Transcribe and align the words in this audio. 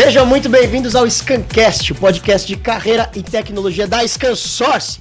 Sejam 0.00 0.24
muito 0.24 0.48
bem-vindos 0.48 0.94
ao 0.94 1.10
Scancast, 1.10 1.90
o 1.90 1.94
podcast 1.96 2.46
de 2.46 2.56
carreira 2.56 3.10
e 3.16 3.20
tecnologia 3.20 3.84
da 3.84 4.06
ScanSource. 4.06 5.00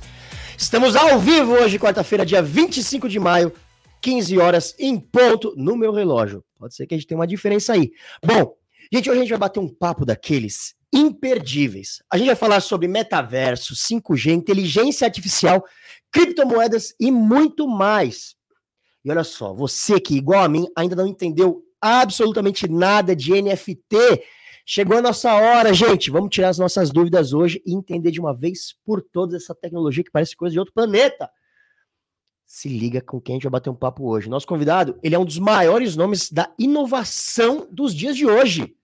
Estamos 0.58 0.96
ao 0.96 1.20
vivo 1.20 1.54
hoje, 1.54 1.78
quarta-feira, 1.78 2.26
dia 2.26 2.42
25 2.42 3.08
de 3.08 3.20
maio, 3.20 3.54
15 4.02 4.40
horas 4.40 4.74
em 4.80 5.00
ponto 5.00 5.54
no 5.56 5.78
meu 5.78 5.94
relógio. 5.94 6.44
Pode 6.58 6.74
ser 6.74 6.88
que 6.88 6.96
a 6.96 6.98
gente 6.98 7.06
tenha 7.06 7.20
uma 7.20 7.28
diferença 7.28 7.74
aí. 7.74 7.92
Bom, 8.26 8.56
gente, 8.92 9.08
hoje 9.08 9.20
a 9.20 9.22
gente 9.22 9.30
vai 9.30 9.38
bater 9.38 9.60
um 9.60 9.70
papo 9.70 10.04
daqueles 10.04 10.74
imperdíveis. 10.92 12.02
A 12.12 12.18
gente 12.18 12.26
vai 12.26 12.36
falar 12.36 12.60
sobre 12.60 12.88
metaverso, 12.88 13.76
5G, 13.76 14.32
inteligência 14.32 15.06
artificial, 15.06 15.64
criptomoedas 16.12 16.96
e 17.00 17.12
muito 17.12 17.68
mais. 17.68 18.36
E 19.06 19.12
olha 19.12 19.24
só, 19.24 19.54
você 19.54 20.00
que, 20.00 20.16
igual 20.16 20.44
a 20.44 20.50
mim, 20.50 20.66
ainda 20.76 20.96
não 20.96 21.06
entendeu 21.06 21.62
absolutamente 21.80 22.68
nada 22.68 23.16
de 23.16 23.40
NFT, 23.40 24.24
chegou 24.70 24.98
a 24.98 25.02
nossa 25.02 25.34
hora, 25.34 25.74
gente. 25.74 26.12
Vamos 26.12 26.30
tirar 26.30 26.50
as 26.50 26.60
nossas 26.60 26.92
dúvidas 26.92 27.32
hoje 27.32 27.62
e 27.66 27.74
entender 27.74 28.12
de 28.12 28.20
uma 28.20 28.36
vez 28.36 28.76
por 28.84 29.02
todas 29.02 29.42
essa 29.42 29.56
tecnologia 29.56 30.04
que 30.04 30.12
parece 30.12 30.36
coisa 30.36 30.52
de 30.52 30.60
outro 30.60 30.74
planeta. 30.74 31.30
Se 32.46 32.68
liga 32.68 33.02
com 33.02 33.22
quem 33.22 33.34
a 33.34 33.36
gente 33.38 33.44
vai 33.44 33.52
bater 33.52 33.70
um 33.70 33.76
papo 33.76 34.06
hoje. 34.06 34.30
Nosso 34.30 34.46
convidado, 34.46 35.00
ele 35.02 35.16
é 35.16 35.20
um 35.20 35.24
dos 35.26 35.40
maiores 35.40 35.96
nomes 35.96 36.30
da 36.30 36.54
inovação 36.60 37.66
dos 37.72 37.96
dias 37.96 38.18
de 38.18 38.26
hoje. 38.26 38.76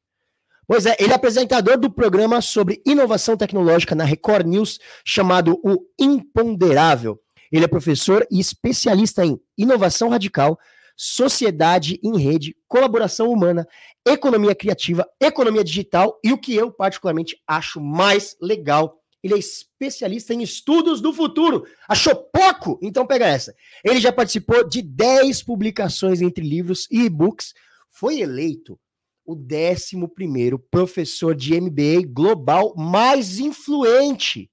Pois 0.66 0.86
é, 0.86 0.96
ele 0.98 1.12
é 1.12 1.16
apresentador 1.16 1.78
do 1.78 1.92
programa 1.92 2.40
sobre 2.40 2.82
inovação 2.86 3.36
tecnológica 3.36 3.94
na 3.94 4.06
Record 4.06 4.48
News, 4.48 4.80
chamado 5.04 5.60
O 5.64 5.86
Imponderável. 6.00 7.20
Ele 7.52 7.66
é 7.66 7.68
professor 7.68 8.26
e 8.32 8.40
especialista 8.40 9.26
em 9.26 9.38
inovação 9.58 10.08
radical, 10.08 10.58
sociedade 10.96 12.00
em 12.04 12.18
rede, 12.18 12.56
colaboração 12.68 13.30
humana, 13.30 13.68
economia 14.06 14.56
criativa, 14.56 15.08
economia 15.20 15.64
digital 15.64 16.20
e 16.24 16.32
o 16.32 16.38
que 16.38 16.56
eu 16.56 16.72
particularmente 16.72 17.38
acho 17.48 17.82
mais 17.82 18.36
legal. 18.42 19.00
Ele 19.24 19.36
é 19.36 19.38
especialista 19.38 20.34
em 20.34 20.42
estudos 20.42 21.00
do 21.00 21.14
futuro. 21.14 21.66
Achou 21.88 22.14
pouco? 22.16 22.78
Então 22.82 23.08
pega 23.08 23.26
essa. 23.26 23.56
Ele 23.84 24.00
já 24.02 24.12
participou 24.12 24.68
de 24.68 24.82
10 24.82 25.44
publicações 25.44 26.22
entre 26.22 26.46
livros 26.46 26.88
e 26.92 27.04
e-books. 27.06 27.54
Foi 27.90 28.20
eleito 28.20 28.78
o 29.26 29.34
11 29.36 30.58
professor 30.70 31.34
de 31.34 31.60
MBA 31.60 32.06
global 32.08 32.74
mais 32.76 33.40
influente. 33.40 34.52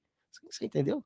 Você 0.48 0.66
entendeu? 0.66 1.04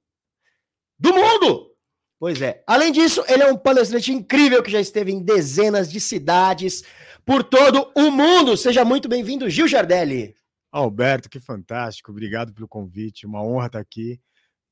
Do 0.99 1.13
mundo! 1.13 1.74
Pois 2.19 2.41
é. 2.41 2.63
Além 2.67 2.93
disso, 2.93 3.25
ele 3.29 3.43
é 3.43 3.51
um 3.51 3.57
palestrante 3.57 4.13
incrível 4.13 4.63
que 4.63 4.71
já 4.71 4.81
esteve 4.81 5.13
em 5.13 5.23
dezenas 5.23 5.91
de 5.91 6.01
cidades 6.01 6.83
por 7.25 7.43
todo 7.43 7.91
o 7.95 8.11
mundo. 8.11 8.57
Seja 8.57 8.85
muito 8.85 9.09
bem-vindo, 9.09 9.51
Gil 9.51 9.69
Jardelli. 9.69 10.35
Alberto, 10.71 11.29
que 11.29 11.39
fantástico. 11.39 12.11
Obrigado 12.11 12.53
pelo 12.53 12.69
convite. 12.69 13.27
Uma 13.27 13.43
honra 13.43 13.67
estar 13.67 13.79
aqui. 13.79 14.21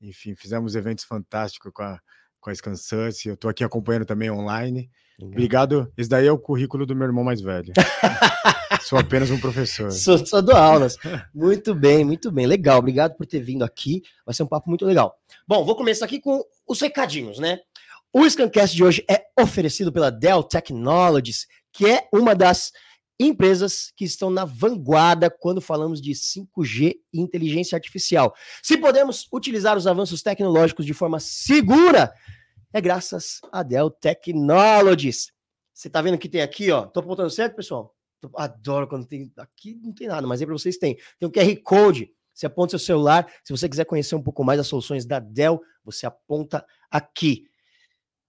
Enfim, 0.01 0.35
fizemos 0.35 0.75
eventos 0.75 1.05
fantásticos 1.05 1.71
com 1.73 1.83
a, 1.83 1.99
com 2.39 2.49
a 2.49 2.55
Scansance. 2.55 3.27
Eu 3.27 3.35
estou 3.35 3.49
aqui 3.49 3.63
acompanhando 3.63 4.05
também 4.05 4.29
online. 4.29 4.89
Obrigado. 5.21 5.91
Esse 5.97 6.09
daí 6.09 6.27
é 6.27 6.31
o 6.31 6.37
currículo 6.37 6.85
do 6.85 6.95
meu 6.95 7.07
irmão 7.07 7.23
mais 7.23 7.41
velho. 7.41 7.73
Sou 8.83 8.99
apenas 8.99 9.31
um 9.31 9.39
professor. 9.39 9.91
Sou, 9.91 10.25
só 10.25 10.41
dou 10.41 10.55
aulas. 10.55 10.97
Muito 11.33 11.73
bem, 11.73 12.03
muito 12.03 12.31
bem. 12.31 12.45
Legal. 12.45 12.79
Obrigado 12.79 13.15
por 13.15 13.25
ter 13.25 13.39
vindo 13.39 13.63
aqui. 13.63 14.03
Vai 14.25 14.35
ser 14.35 14.43
um 14.43 14.47
papo 14.47 14.69
muito 14.69 14.85
legal. 14.85 15.15
Bom, 15.47 15.63
vou 15.63 15.75
começar 15.75 16.05
aqui 16.05 16.19
com 16.19 16.43
os 16.67 16.81
recadinhos, 16.81 17.39
né? 17.39 17.59
O 18.11 18.29
Scancast 18.29 18.75
de 18.75 18.83
hoje 18.83 19.05
é 19.09 19.23
oferecido 19.39 19.91
pela 19.91 20.11
Dell 20.11 20.43
Technologies, 20.43 21.47
que 21.71 21.85
é 21.85 22.07
uma 22.13 22.35
das 22.35 22.71
empresas 23.19 23.91
que 23.95 24.05
estão 24.05 24.29
na 24.29 24.45
vanguarda 24.45 25.29
quando 25.29 25.61
falamos 25.61 26.01
de 26.01 26.11
5G 26.11 26.95
e 27.13 27.21
inteligência 27.21 27.75
artificial. 27.75 28.33
Se 28.61 28.77
podemos 28.77 29.27
utilizar 29.31 29.77
os 29.77 29.87
avanços 29.87 30.21
tecnológicos 30.21 30.85
de 30.85 30.93
forma 30.93 31.19
segura, 31.19 32.13
é 32.73 32.81
graças 32.81 33.39
a 33.51 33.61
Dell 33.61 33.89
Technologies. 33.89 35.31
Você 35.73 35.89
tá 35.89 36.01
vendo 36.01 36.17
que 36.17 36.27
tem 36.27 36.41
aqui, 36.41 36.71
ó? 36.71 36.85
Tô 36.85 36.99
apontando 36.99 37.29
certo, 37.29 37.55
pessoal? 37.55 37.95
Adoro 38.35 38.87
quando 38.87 39.05
tem. 39.05 39.31
Aqui 39.37 39.79
não 39.83 39.93
tem 39.93 40.07
nada, 40.07 40.25
mas 40.25 40.41
aí 40.41 40.47
para 40.47 40.53
vocês 40.53 40.77
tem. 40.77 40.97
Tem 41.19 41.27
um 41.27 41.31
QR 41.31 41.55
Code. 41.63 42.11
Você 42.33 42.45
aponta 42.45 42.71
seu 42.71 42.79
celular. 42.79 43.31
Se 43.43 43.55
você 43.55 43.69
quiser 43.69 43.85
conhecer 43.85 44.15
um 44.15 44.23
pouco 44.23 44.43
mais 44.43 44.57
das 44.57 44.67
soluções 44.67 45.05
da 45.05 45.19
Dell, 45.19 45.61
você 45.83 46.05
aponta 46.05 46.65
aqui. 46.89 47.45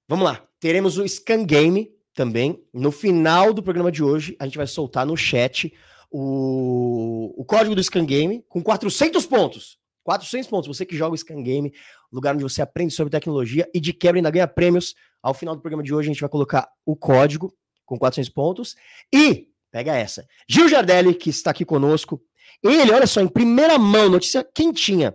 Vamos 0.07 0.25
lá. 0.25 0.47
Teremos 0.61 0.99
o 0.99 1.09
Scan 1.09 1.45
Game 1.45 1.91
também. 2.13 2.63
No 2.73 2.93
final 2.93 3.55
do 3.55 3.63
programa 3.63 3.91
de 3.91 4.03
hoje, 4.03 4.37
a 4.39 4.45
gente 4.45 4.59
vai 4.59 4.67
soltar 4.67 5.07
no 5.07 5.17
chat 5.17 5.73
o, 6.11 7.35
o 7.37 7.45
código 7.45 7.75
do 7.75 7.83
Scan 7.83 8.05
Game 8.05 8.45
com 8.49 8.63
400 8.63 9.25
pontos. 9.27 9.79
400 10.05 10.49
pontos. 10.49 10.69
Você 10.69 10.87
que 10.87 10.97
joga 10.97 11.15
o 11.15 11.19
Scan 11.19 11.43
Game, 11.43 11.73
lugar 12.13 12.35
onde 12.35 12.45
você 12.45 12.63
aprende 12.63 12.95
sobre 12.95 13.11
tecnologia 13.11 13.69
e 13.75 13.81
de 13.81 13.93
quebra 13.93 14.19
ainda 14.19 14.31
ganha 14.31 14.47
prêmios. 14.47 14.95
Ao 15.21 15.35
final 15.35 15.57
do 15.57 15.61
programa 15.61 15.83
de 15.83 15.93
hoje, 15.93 16.09
a 16.09 16.13
gente 16.13 16.21
vai 16.21 16.31
colocar 16.31 16.69
o 16.87 16.95
código 16.95 17.53
com 17.85 17.99
400 17.99 18.31
pontos. 18.31 18.77
E 19.13 19.49
Pega 19.75 19.97
essa. 19.97 20.25
Gil 20.49 20.69
Jardelli, 20.69 21.13
que 21.13 21.31
está 21.31 21.51
aqui 21.51 21.65
conosco. 21.65 22.23
Ele, 22.63 22.93
olha 22.93 23.09
só, 23.09 23.21
em 23.21 23.27
primeira 23.27 23.77
mão, 23.77 24.09
notícia 24.09 24.45
quentinha. 24.45 25.13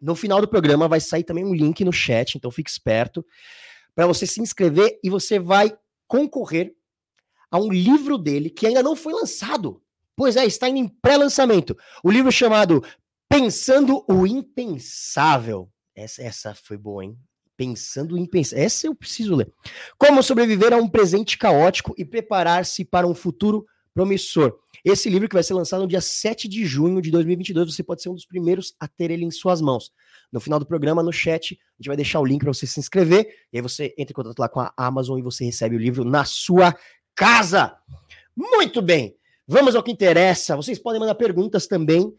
No 0.00 0.16
final 0.16 0.40
do 0.40 0.48
programa 0.48 0.88
vai 0.88 0.98
sair 0.98 1.22
também 1.22 1.44
um 1.44 1.54
link 1.54 1.84
no 1.84 1.92
chat, 1.92 2.34
então 2.34 2.50
fique 2.50 2.68
esperto 2.68 3.24
para 3.94 4.04
você 4.04 4.26
se 4.26 4.40
inscrever 4.40 4.98
e 5.00 5.08
você 5.08 5.38
vai 5.38 5.78
concorrer 6.08 6.74
a 7.52 7.56
um 7.60 7.70
livro 7.70 8.18
dele 8.18 8.50
que 8.50 8.66
ainda 8.66 8.82
não 8.82 8.96
foi 8.96 9.12
lançado. 9.12 9.80
Pois 10.16 10.34
é, 10.34 10.44
está 10.44 10.68
em 10.68 10.88
pré-lançamento. 10.88 11.78
O 12.02 12.10
livro 12.10 12.32
chamado 12.32 12.82
Pensando 13.28 14.04
o 14.08 14.26
Impensável. 14.26 15.68
Essa, 15.94 16.22
essa 16.22 16.54
foi 16.54 16.76
boa, 16.76 17.04
hein? 17.04 17.16
Pensando 17.56 18.18
em 18.18 18.26
pensar. 18.26 18.58
Essa 18.58 18.86
eu 18.86 18.94
preciso 18.94 19.34
ler. 19.36 19.52
Como 19.96 20.22
sobreviver 20.22 20.72
a 20.72 20.76
um 20.76 20.88
presente 20.88 21.38
caótico 21.38 21.94
e 21.96 22.04
preparar-se 22.04 22.84
para 22.84 23.06
um 23.06 23.14
futuro 23.14 23.64
promissor. 23.94 24.58
Esse 24.84 25.08
livro 25.08 25.28
que 25.28 25.34
vai 25.34 25.42
ser 25.42 25.54
lançado 25.54 25.82
no 25.82 25.88
dia 25.88 26.00
7 26.00 26.48
de 26.48 26.66
junho 26.66 27.00
de 27.00 27.10
2022, 27.10 27.72
você 27.72 27.82
pode 27.82 28.02
ser 28.02 28.08
um 28.08 28.14
dos 28.14 28.26
primeiros 28.26 28.74
a 28.78 28.88
ter 28.88 29.10
ele 29.10 29.24
em 29.24 29.30
suas 29.30 29.62
mãos. 29.62 29.92
No 30.32 30.40
final 30.40 30.58
do 30.58 30.66
programa, 30.66 31.02
no 31.02 31.12
chat, 31.12 31.54
a 31.54 31.76
gente 31.78 31.86
vai 31.86 31.96
deixar 31.96 32.20
o 32.20 32.24
link 32.24 32.40
para 32.40 32.52
você 32.52 32.66
se 32.66 32.80
inscrever, 32.80 33.26
e 33.52 33.58
aí 33.58 33.62
você 33.62 33.94
entra 33.96 34.12
em 34.12 34.14
contato 34.14 34.38
lá 34.38 34.48
com 34.48 34.60
a 34.60 34.74
Amazon 34.76 35.18
e 35.18 35.22
você 35.22 35.44
recebe 35.44 35.76
o 35.76 35.78
livro 35.78 36.04
na 36.04 36.24
sua 36.24 36.76
casa. 37.14 37.76
Muito 38.36 38.82
bem, 38.82 39.16
vamos 39.46 39.76
ao 39.76 39.82
que 39.82 39.92
interessa. 39.92 40.56
Vocês 40.56 40.78
podem 40.78 41.00
mandar 41.00 41.14
perguntas 41.14 41.68
também. 41.68 42.12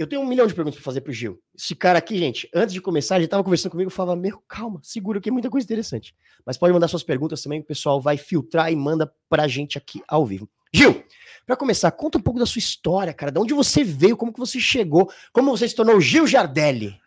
Eu 0.00 0.06
tenho 0.06 0.22
um 0.22 0.26
milhão 0.26 0.46
de 0.46 0.54
perguntas 0.54 0.76
para 0.80 0.84
fazer 0.84 1.02
pro 1.02 1.12
Gil. 1.12 1.38
Esse 1.54 1.74
cara 1.74 1.98
aqui, 1.98 2.16
gente, 2.16 2.48
antes 2.54 2.72
de 2.72 2.80
começar, 2.80 3.16
ele 3.16 3.26
estava 3.26 3.44
conversando 3.44 3.72
comigo 3.72 3.90
falava: 3.90 4.18
Meu, 4.18 4.42
calma, 4.48 4.80
segura 4.82 5.20
que 5.20 5.28
é 5.28 5.32
muita 5.32 5.50
coisa 5.50 5.62
interessante. 5.66 6.16
Mas 6.42 6.56
pode 6.56 6.72
mandar 6.72 6.88
suas 6.88 7.02
perguntas 7.02 7.42
também, 7.42 7.60
o 7.60 7.64
pessoal 7.64 8.00
vai 8.00 8.16
filtrar 8.16 8.72
e 8.72 8.76
manda 8.76 9.12
pra 9.28 9.46
gente 9.46 9.76
aqui 9.76 10.02
ao 10.08 10.24
vivo. 10.24 10.48
Gil, 10.72 11.04
para 11.44 11.54
começar, 11.54 11.90
conta 11.90 12.16
um 12.16 12.22
pouco 12.22 12.40
da 12.40 12.46
sua 12.46 12.60
história, 12.60 13.12
cara. 13.12 13.30
De 13.30 13.38
onde 13.38 13.52
você 13.52 13.84
veio, 13.84 14.16
como 14.16 14.32
que 14.32 14.38
você 14.38 14.58
chegou, 14.58 15.12
como 15.34 15.50
você 15.50 15.68
se 15.68 15.74
tornou 15.74 16.00
Gil 16.00 16.26
Jardelli? 16.26 16.98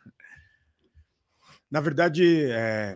Na 1.72 1.82
verdade, 1.82 2.44
é, 2.52 2.96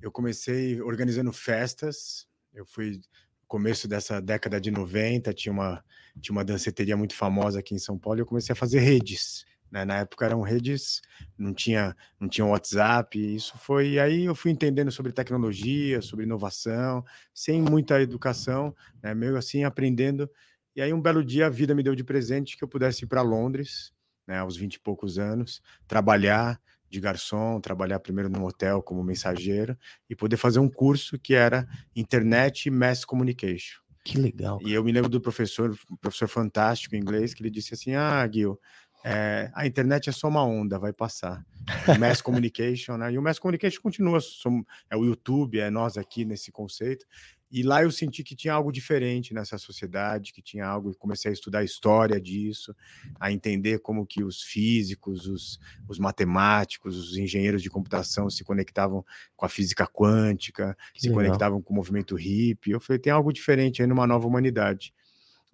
eu 0.00 0.12
comecei 0.12 0.80
organizando 0.80 1.32
festas. 1.32 2.28
Eu 2.54 2.64
fui 2.64 3.00
começo 3.46 3.86
dessa 3.88 4.20
década 4.20 4.60
de 4.60 4.70
90, 4.70 5.32
tinha 5.32 5.52
uma, 5.52 5.84
tinha 6.20 6.32
uma 6.32 6.44
danceteria 6.44 6.96
muito 6.96 7.14
famosa 7.14 7.60
aqui 7.60 7.74
em 7.74 7.78
São 7.78 7.98
Paulo, 7.98 8.18
e 8.18 8.22
eu 8.22 8.26
comecei 8.26 8.52
a 8.52 8.56
fazer 8.56 8.80
redes. 8.80 9.44
Né? 9.70 9.84
Na 9.84 9.98
época 9.98 10.24
eram 10.24 10.42
redes, 10.42 11.00
não 11.36 11.52
tinha, 11.52 11.96
não 12.20 12.28
tinha 12.28 12.46
WhatsApp, 12.46 13.18
isso 13.18 13.56
foi. 13.58 13.98
Aí 13.98 14.24
eu 14.24 14.34
fui 14.34 14.50
entendendo 14.50 14.90
sobre 14.90 15.12
tecnologia, 15.12 16.00
sobre 16.00 16.24
inovação, 16.24 17.04
sem 17.34 17.60
muita 17.60 18.00
educação, 18.00 18.74
né? 19.02 19.14
meio 19.14 19.36
assim 19.36 19.64
aprendendo. 19.64 20.30
E 20.74 20.82
aí 20.82 20.92
um 20.92 21.00
belo 21.00 21.24
dia 21.24 21.46
a 21.46 21.50
vida 21.50 21.74
me 21.74 21.82
deu 21.82 21.94
de 21.94 22.04
presente 22.04 22.56
que 22.56 22.62
eu 22.62 22.68
pudesse 22.68 23.04
ir 23.04 23.08
para 23.08 23.22
Londres, 23.22 23.92
né, 24.26 24.38
aos 24.38 24.56
20 24.56 24.74
e 24.74 24.80
poucos 24.80 25.18
anos, 25.18 25.62
trabalhar 25.86 26.60
de 26.88 27.00
garçom, 27.00 27.60
trabalhar 27.60 27.98
primeiro 28.00 28.28
no 28.28 28.46
hotel 28.46 28.82
como 28.82 29.02
mensageiro 29.02 29.76
e 30.08 30.14
poder 30.14 30.36
fazer 30.36 30.58
um 30.58 30.68
curso 30.68 31.18
que 31.18 31.34
era 31.34 31.66
Internet 31.94 32.66
e 32.66 32.70
Mass 32.70 33.04
Communication. 33.04 33.80
Que 34.04 34.18
legal. 34.18 34.60
E 34.62 34.72
eu 34.72 34.84
me 34.84 34.92
lembro 34.92 35.10
do 35.10 35.20
professor, 35.20 35.76
professor 36.00 36.28
fantástico 36.28 36.94
em 36.94 37.00
inglês, 37.00 37.34
que 37.34 37.42
ele 37.42 37.50
disse 37.50 37.74
assim: 37.74 37.94
Ah, 37.96 38.28
Gil, 38.32 38.56
é, 39.04 39.50
a 39.54 39.66
internet 39.66 40.08
é 40.08 40.12
só 40.12 40.26
uma 40.26 40.44
onda, 40.44 40.78
vai 40.78 40.92
passar. 40.92 41.44
O 41.86 41.98
mass 41.98 42.20
communication, 42.22 42.96
né? 42.96 43.12
E 43.12 43.18
o 43.18 43.22
mass 43.22 43.38
communication 43.38 43.80
continua, 43.80 44.20
somos, 44.20 44.64
é 44.90 44.96
o 44.96 45.04
YouTube, 45.04 45.60
é 45.60 45.70
nós 45.70 45.96
aqui 45.96 46.24
nesse 46.24 46.50
conceito. 46.50 47.06
E 47.50 47.62
lá 47.62 47.82
eu 47.82 47.90
senti 47.92 48.24
que 48.24 48.34
tinha 48.34 48.52
algo 48.52 48.72
diferente 48.72 49.32
nessa 49.32 49.56
sociedade, 49.56 50.32
que 50.32 50.42
tinha 50.42 50.66
algo, 50.66 50.94
comecei 50.96 51.30
a 51.30 51.32
estudar 51.32 51.60
a 51.60 51.64
história 51.64 52.20
disso, 52.20 52.74
a 53.20 53.30
entender 53.30 53.78
como 53.78 54.04
que 54.04 54.24
os 54.24 54.42
físicos, 54.42 55.26
os, 55.26 55.60
os 55.88 55.98
matemáticos, 55.98 56.96
os 56.96 57.16
engenheiros 57.16 57.62
de 57.62 57.70
computação 57.70 58.28
se 58.28 58.42
conectavam 58.42 59.04
com 59.36 59.46
a 59.46 59.48
física 59.48 59.86
quântica, 59.86 60.76
que 60.92 61.00
se 61.00 61.08
legal. 61.08 61.24
conectavam 61.24 61.62
com 61.62 61.72
o 61.72 61.76
movimento 61.76 62.16
hippie. 62.16 62.72
Eu 62.72 62.80
falei, 62.80 62.98
tem 62.98 63.12
algo 63.12 63.32
diferente 63.32 63.80
aí 63.80 63.86
numa 63.86 64.06
nova 64.06 64.26
humanidade. 64.26 64.92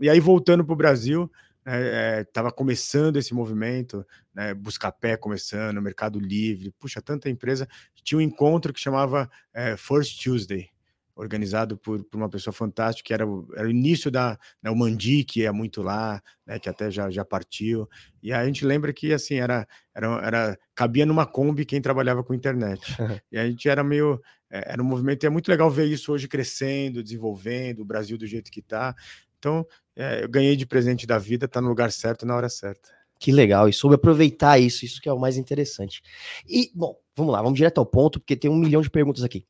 E 0.00 0.09
aí, 0.09 0.19
voltando 0.19 0.65
para 0.65 0.73
o 0.73 0.77
Brasil, 0.77 1.31
estava 1.65 2.49
né, 2.49 2.53
é, 2.53 2.56
começando 2.56 3.17
esse 3.19 3.33
movimento, 3.33 4.05
né, 4.35 4.53
Buscapé 4.55 5.17
começando, 5.17 5.81
Mercado 5.81 6.19
Livre, 6.19 6.73
puxa, 6.79 7.00
tanta 7.00 7.31
empresa. 7.31 7.69
Tinha 8.03 8.19
um 8.19 8.23
encontro 8.23 8.73
que 8.73 8.81
chamava 8.81 9.31
é, 9.55 9.77
First 9.77 10.23
Tuesday, 10.23 10.69
organizado 11.14 11.76
por, 11.76 12.03
por, 12.05 12.17
uma 12.17 12.29
pessoa 12.29 12.53
fantástica, 12.53 13.06
que 13.06 13.14
era 13.14 13.26
o, 13.26 13.49
era 13.55 13.67
o 13.67 13.70
início 13.70 14.11
da 14.11 14.38
né, 14.62 14.70
o 14.70 14.76
Mandi, 14.76 15.25
que 15.25 15.41
ia 15.41 15.53
muito 15.53 15.82
lá, 15.82 16.23
né, 16.47 16.59
que 16.59 16.69
até 16.69 16.91
já, 16.91 17.11
já 17.11 17.25
partiu. 17.25 17.88
E 18.23 18.32
a 18.32 18.44
gente 18.47 18.64
lembra 18.64 18.93
que 18.93 19.12
assim 19.12 19.35
era, 19.35 19.67
era, 19.94 20.26
era 20.26 20.59
cabia 20.75 21.05
numa 21.05 21.26
Kombi 21.26 21.64
quem 21.64 21.81
trabalhava 21.81 22.25
com 22.25 22.35
internet. 22.35 22.81
e 23.31 23.38
a 23.38 23.47
gente 23.47 23.69
era 23.69 23.85
meio 23.85 24.20
é, 24.53 24.73
era 24.73 24.82
um 24.82 24.85
movimento, 24.85 25.25
e 25.25 25.26
é 25.26 25.31
muito 25.31 25.49
legal 25.49 25.70
ver 25.70 25.87
isso 25.87 26.12
hoje 26.12 26.29
crescendo, 26.29 27.03
desenvolvendo, 27.03 27.81
o 27.81 27.85
Brasil 27.85 28.19
do 28.19 28.26
jeito 28.26 28.50
que 28.50 28.61
está. 28.61 28.94
Então, 29.38 29.67
é, 29.97 30.23
eu 30.23 30.29
ganhei 30.29 30.55
de 30.55 30.67
presente 30.67 31.06
da 31.06 31.19
vida, 31.19 31.49
tá 31.49 31.61
no 31.61 31.69
lugar 31.69 31.91
certo 31.91 32.26
na 32.26 32.37
hora 32.37 32.50
certa. 32.50 32.91
Que 33.19 33.32
legal, 33.32 33.69
e 33.69 33.73
soube 33.73 33.94
aproveitar 33.94 34.58
isso, 34.58 34.85
isso 34.85 35.00
que 35.00 35.08
é 35.08 35.12
o 35.12 35.19
mais 35.19 35.38
interessante. 35.38 36.03
E, 36.47 36.70
bom, 36.75 36.97
vamos 37.17 37.32
lá, 37.32 37.41
vamos 37.41 37.56
direto 37.56 37.79
ao 37.79 37.87
ponto, 37.87 38.20
porque 38.20 38.37
tem 38.37 38.50
um 38.50 38.56
milhão 38.56 38.82
de 38.82 38.91
perguntas 38.91 39.25
aqui. 39.25 39.47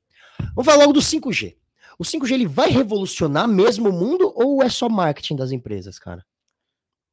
Vamos 0.54 0.64
falar 0.64 0.78
logo 0.78 0.92
do 0.92 1.00
5G. 1.00 1.56
O 1.98 2.04
5G 2.04 2.32
ele 2.32 2.46
vai 2.46 2.70
revolucionar 2.70 3.46
mesmo 3.46 3.88
o 3.90 3.92
mundo 3.92 4.32
ou 4.34 4.62
é 4.62 4.68
só 4.68 4.88
marketing 4.88 5.36
das 5.36 5.52
empresas, 5.52 5.98
cara? 5.98 6.24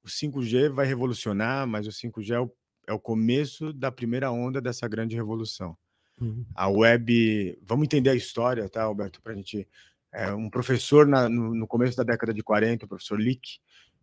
O 0.04 0.08
5G 0.08 0.70
vai 0.70 0.86
revolucionar, 0.86 1.68
mas 1.68 1.88
o 1.88 1.92
5G 1.92 2.31
é 2.31 2.40
o, 2.40 2.52
é 2.88 2.94
o 2.94 3.00
começo 3.00 3.74
da 3.74 3.92
primeira 3.92 4.31
onda 4.31 4.62
dessa 4.62 4.88
grande 4.88 5.16
revolução. 5.16 5.78
Uhum. 6.20 6.46
A 6.54 6.68
web, 6.68 7.58
vamos 7.62 7.86
entender 7.86 8.10
a 8.10 8.16
história, 8.16 8.68
tá, 8.68 8.84
Alberto, 8.84 9.22
para 9.22 9.34
a 9.34 9.36
gente 9.36 9.68
é, 10.12 10.31
um 10.34 10.50
professor 10.50 11.08
na, 11.08 11.30
no, 11.30 11.54
no, 11.54 11.68
começo 11.68 11.96
da 11.96 12.04
década 12.04 12.34
de 12.34 12.42
40, 12.42 12.86
o 12.86 12.88
professor 12.88 13.20
Lick, 13.20 13.60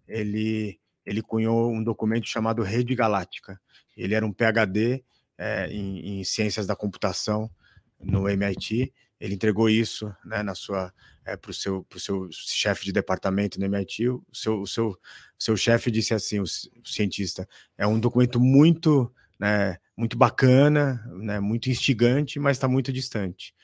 ele, 0.06 0.78
ele 1.04 1.20
cunhou 1.20 1.70
um 1.70 1.82
documento 1.82 2.26
chamado 2.26 2.62
Rede 2.62 2.94
Galáctica. 2.94 3.60
Ele 3.96 4.14
era 4.14 4.24
um 4.24 4.32
PhD 4.32 5.02
é, 5.36 5.68
em, 5.68 6.20
em, 6.20 6.24
ciências 6.24 6.66
da 6.66 6.76
computação 6.76 7.50
no 7.98 8.28
MIT. 8.28 8.92
Ele 9.20 9.34
entregou 9.34 9.68
isso 9.68 10.14
né, 10.24 10.42
na 10.42 10.54
sua 10.54 10.92
é, 11.26 11.36
para 11.36 11.50
o 11.50 11.54
seu, 11.54 11.82
pro 11.84 11.98
seu 11.98 12.28
chefe 12.30 12.84
de 12.84 12.92
departamento 12.92 13.58
no 13.58 13.66
MIT. 13.66 14.08
O 14.08 14.24
seu, 14.32 14.60
o 14.60 14.66
seu, 14.66 14.98
seu 15.38 15.56
chefe 15.56 15.90
disse 15.90 16.14
assim, 16.14 16.38
o, 16.38 16.44
o 16.44 16.88
cientista, 16.88 17.48
é 17.76 17.86
um 17.86 17.98
documento 17.98 18.38
muito, 18.38 19.12
né, 19.38 19.76
muito 19.96 20.16
bacana, 20.16 21.04
né, 21.16 21.40
muito 21.40 21.68
instigante, 21.68 22.38
mas 22.38 22.56
está 22.56 22.68
muito 22.68 22.92
distante. 22.92 23.54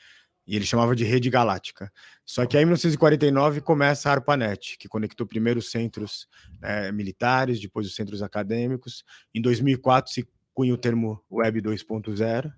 E 0.45 0.57
ele 0.57 0.65
chamava 0.65 0.93
de 0.93 1.05
rede 1.05 1.29
galáctica. 1.29 1.89
Só 2.25 2.45
que 2.45 2.57
aí, 2.57 2.63
em 2.63 2.65
1949, 2.65 3.61
começa 3.61 4.09
a 4.09 4.11
ARPANET, 4.11 4.77
que 4.77 4.89
conectou 4.89 5.25
primeiro 5.25 5.59
os 5.59 5.71
centros 5.71 6.27
né, 6.59 6.91
militares, 6.91 7.61
depois 7.61 7.87
os 7.87 7.95
centros 7.95 8.21
acadêmicos. 8.21 9.05
Em 9.33 9.41
2004 9.41 10.11
se 10.11 10.27
cunha 10.53 10.73
o 10.73 10.77
termo 10.77 11.23
Web 11.31 11.61
2.0. 11.61 12.51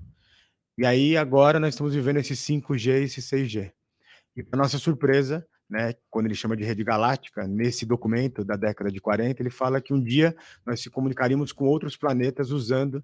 E 0.78 0.86
aí, 0.86 1.16
agora, 1.16 1.60
nós 1.60 1.74
estamos 1.74 1.96
vivendo 1.96 2.18
esse 2.18 2.34
5G 2.34 3.02
e 3.02 3.04
esse 3.06 3.22
6G. 3.22 3.72
E, 4.36 4.44
para 4.44 4.58
nossa 4.60 4.78
surpresa, 4.78 5.48
né, 5.70 5.94
quando 6.10 6.26
ele 6.26 6.36
chama 6.36 6.56
de 6.56 6.64
rede 6.64 6.84
galáctica, 6.84 7.48
nesse 7.48 7.86
documento 7.86 8.44
da 8.44 8.58
década 8.58 8.92
de 8.92 9.00
40, 9.00 9.42
ele 9.42 9.50
fala 9.50 9.80
que 9.80 9.94
um 9.94 10.04
dia 10.04 10.36
nós 10.66 10.82
se 10.82 10.90
comunicaríamos 10.90 11.54
com 11.54 11.66
outros 11.66 11.96
planetas 11.96 12.52
usando 12.52 13.04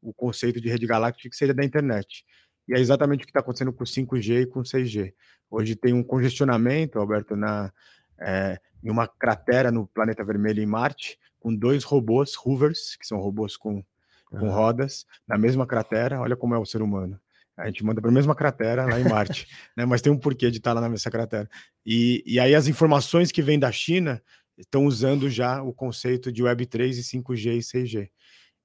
o 0.00 0.14
conceito 0.14 0.60
de 0.60 0.68
rede 0.70 0.86
galáctica 0.86 1.28
que 1.28 1.36
seja 1.36 1.52
da 1.52 1.62
internet. 1.62 2.24
E 2.66 2.74
é 2.74 2.80
exatamente 2.80 3.22
o 3.22 3.26
que 3.26 3.30
está 3.30 3.40
acontecendo 3.40 3.72
com 3.72 3.84
5G 3.84 4.42
e 4.42 4.46
com 4.46 4.62
6G. 4.62 5.12
Hoje 5.50 5.76
tem 5.76 5.92
um 5.92 6.02
congestionamento, 6.02 6.98
Alberto, 6.98 7.36
na, 7.36 7.70
é, 8.18 8.58
em 8.82 8.90
uma 8.90 9.06
cratera 9.06 9.70
no 9.70 9.86
planeta 9.86 10.24
vermelho 10.24 10.62
em 10.62 10.66
Marte, 10.66 11.18
com 11.38 11.54
dois 11.54 11.84
robôs, 11.84 12.34
Hoovers, 12.36 12.96
que 12.96 13.06
são 13.06 13.18
robôs 13.18 13.56
com, 13.56 13.84
com 14.30 14.46
uhum. 14.46 14.52
rodas, 14.52 15.04
na 15.26 15.36
mesma 15.36 15.66
cratera. 15.66 16.20
Olha 16.20 16.36
como 16.36 16.54
é 16.54 16.58
o 16.58 16.64
ser 16.64 16.82
humano. 16.82 17.20
A 17.56 17.66
gente 17.66 17.84
manda 17.84 18.00
para 18.00 18.10
a 18.10 18.14
mesma 18.14 18.34
cratera 18.34 18.86
lá 18.86 18.98
em 18.98 19.04
Marte, 19.04 19.46
né? 19.76 19.84
mas 19.84 20.00
tem 20.00 20.10
um 20.10 20.18
porquê 20.18 20.50
de 20.50 20.58
estar 20.58 20.74
tá 20.74 20.80
lá 20.80 20.88
nessa 20.88 21.10
cratera. 21.10 21.48
E, 21.84 22.22
e 22.26 22.40
aí 22.40 22.54
as 22.54 22.66
informações 22.66 23.30
que 23.30 23.42
vêm 23.42 23.58
da 23.58 23.70
China 23.70 24.22
estão 24.56 24.86
usando 24.86 25.28
já 25.28 25.62
o 25.62 25.72
conceito 25.72 26.32
de 26.32 26.42
Web3 26.42 26.98
e 26.98 27.02
5G 27.02 27.56
e 27.56 27.58
6G. 27.58 28.10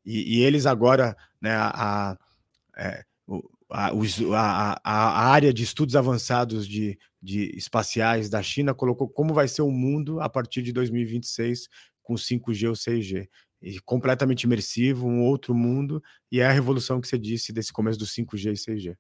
E, 0.06 0.38
e 0.38 0.44
eles 0.44 0.66
agora, 0.66 1.16
né, 1.42 1.52
a, 1.52 2.12
a 2.12 2.18
é, 2.78 3.04
a, 3.70 3.92
a, 3.92 4.80
a, 4.84 5.30
área 5.30 5.54
de 5.54 5.64
estudos 5.64 5.96
avançados 5.96 6.68
de, 6.68 6.98
de 7.22 7.52
espaciais 7.58 8.30
da 8.30 8.42
China 8.44 8.74
colocou 8.74 9.08
como 9.10 9.34
vai 9.34 9.48
ser 9.48 9.64
o 9.64 9.72
mundo 9.72 10.20
a 10.20 10.30
partir 10.30 10.62
de 10.62 10.72
2026 10.72 11.68
com 12.04 12.14
5G 12.14 12.68
ou 12.68 12.76
6G. 12.76 13.28
E 13.66 13.80
completamente 13.80 14.44
imersivo, 14.44 15.08
um 15.08 15.24
outro 15.24 15.56
mundo, 15.56 16.02
e 16.32 16.40
é 16.40 16.46
a 16.46 16.52
revolução 16.52 17.02
que 17.02 17.08
você 17.08 17.18
disse 17.18 17.52
desse 17.52 17.74
começo 17.74 17.98
do 17.98 18.06
5G 18.06 18.52
e 18.52 18.76
6G. 18.76 18.96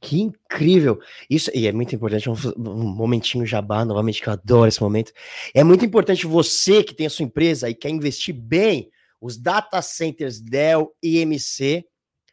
Que 0.00 0.18
incrível! 0.18 0.98
Isso, 1.28 1.50
e 1.54 1.66
é 1.66 1.72
muito 1.72 1.94
importante, 1.94 2.30
um, 2.30 2.34
um 2.56 2.88
momentinho 2.94 3.44
jabá, 3.44 3.84
novamente, 3.84 4.22
que 4.22 4.28
eu 4.30 4.32
adoro 4.32 4.66
esse 4.66 4.80
momento. 4.80 5.12
É 5.52 5.62
muito 5.62 5.84
importante 5.84 6.26
você 6.26 6.82
que 6.82 6.94
tem 6.94 7.06
a 7.06 7.10
sua 7.10 7.26
empresa 7.26 7.68
e 7.68 7.74
quer 7.74 7.90
investir 7.90 8.34
bem, 8.34 8.90
os 9.20 9.36
data 9.36 9.82
centers 9.82 10.40
Dell 10.40 10.90
e 11.02 11.18
MC, 11.18 11.84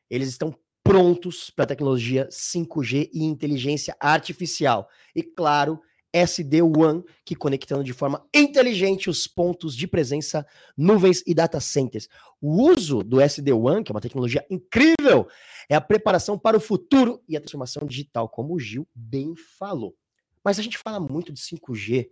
eles 0.10 0.30
estão 0.30 0.56
prontos 0.82 1.50
para 1.50 1.66
tecnologia 1.66 2.30
5G 2.32 3.10
e 3.12 3.26
inteligência 3.26 3.98
artificial. 4.00 4.88
E 5.14 5.24
claro, 5.24 5.82
SD-WAN, 6.16 7.04
que 7.26 7.36
conectando 7.36 7.84
de 7.84 7.94
forma 7.94 8.26
inteligente 8.34 9.10
os 9.10 9.28
pontos 9.28 9.76
de 9.76 9.88
presença, 9.88 10.46
nuvens 10.78 11.22
e 11.28 11.34
data 11.34 11.60
centers. 11.60 12.08
O 12.40 12.72
uso 12.72 13.04
do 13.04 13.20
SD-WAN, 13.20 13.84
que 13.84 13.92
é 13.92 13.94
uma 13.94 14.02
tecnologia 14.02 14.46
incrível, 14.50 15.28
é 15.68 15.76
a 15.76 15.82
preparação 15.82 16.40
para 16.40 16.58
o 16.58 16.62
futuro 16.62 17.22
e 17.28 17.36
a 17.36 17.40
transformação 17.42 17.86
digital, 17.86 18.30
como 18.30 18.54
o 18.54 18.60
Gil 18.60 18.88
bem 18.96 19.34
falou. 19.36 19.96
Mas 20.44 20.58
a 20.60 20.62
gente 20.62 20.78
fala 20.78 21.00
muito 21.00 21.34
de 21.34 21.42
5G. 21.42 22.10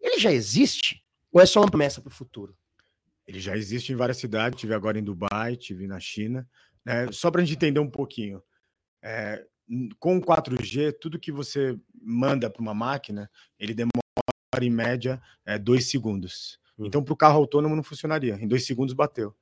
Ele 0.00 0.18
já 0.18 0.32
existe 0.32 1.04
ou 1.34 1.40
é 1.40 1.46
só 1.46 1.60
uma 1.60 1.68
promessa 1.68 2.00
para 2.00 2.12
o 2.12 2.14
futuro? 2.14 2.56
Ele 3.26 3.40
já 3.40 3.56
existe 3.56 3.92
em 3.92 3.96
várias 3.96 4.18
cidades, 4.18 4.60
tive 4.60 4.72
agora 4.72 4.96
em 4.96 5.02
Dubai, 5.02 5.56
tive 5.56 5.88
na 5.88 5.98
China. 5.98 6.48
É, 6.86 7.10
só 7.10 7.28
para 7.28 7.42
a 7.42 7.44
gente 7.44 7.56
entender 7.56 7.80
um 7.80 7.90
pouquinho, 7.90 8.40
é, 9.02 9.44
com 9.98 10.20
4G, 10.20 10.96
tudo 11.00 11.18
que 11.18 11.32
você 11.32 11.78
manda 12.02 12.50
para 12.50 12.62
uma 12.62 12.74
máquina, 12.74 13.30
ele 13.58 13.74
demora 13.74 13.92
em 14.60 14.70
média 14.70 15.20
é, 15.44 15.58
dois 15.58 15.90
segundos. 15.90 16.58
Hum. 16.78 16.86
Então, 16.86 17.02
para 17.02 17.14
o 17.14 17.16
carro 17.16 17.38
autônomo 17.38 17.74
não 17.74 17.82
funcionaria. 17.82 18.34
Em 18.40 18.46
dois 18.46 18.66
segundos 18.66 18.94
bateu. 18.94 19.34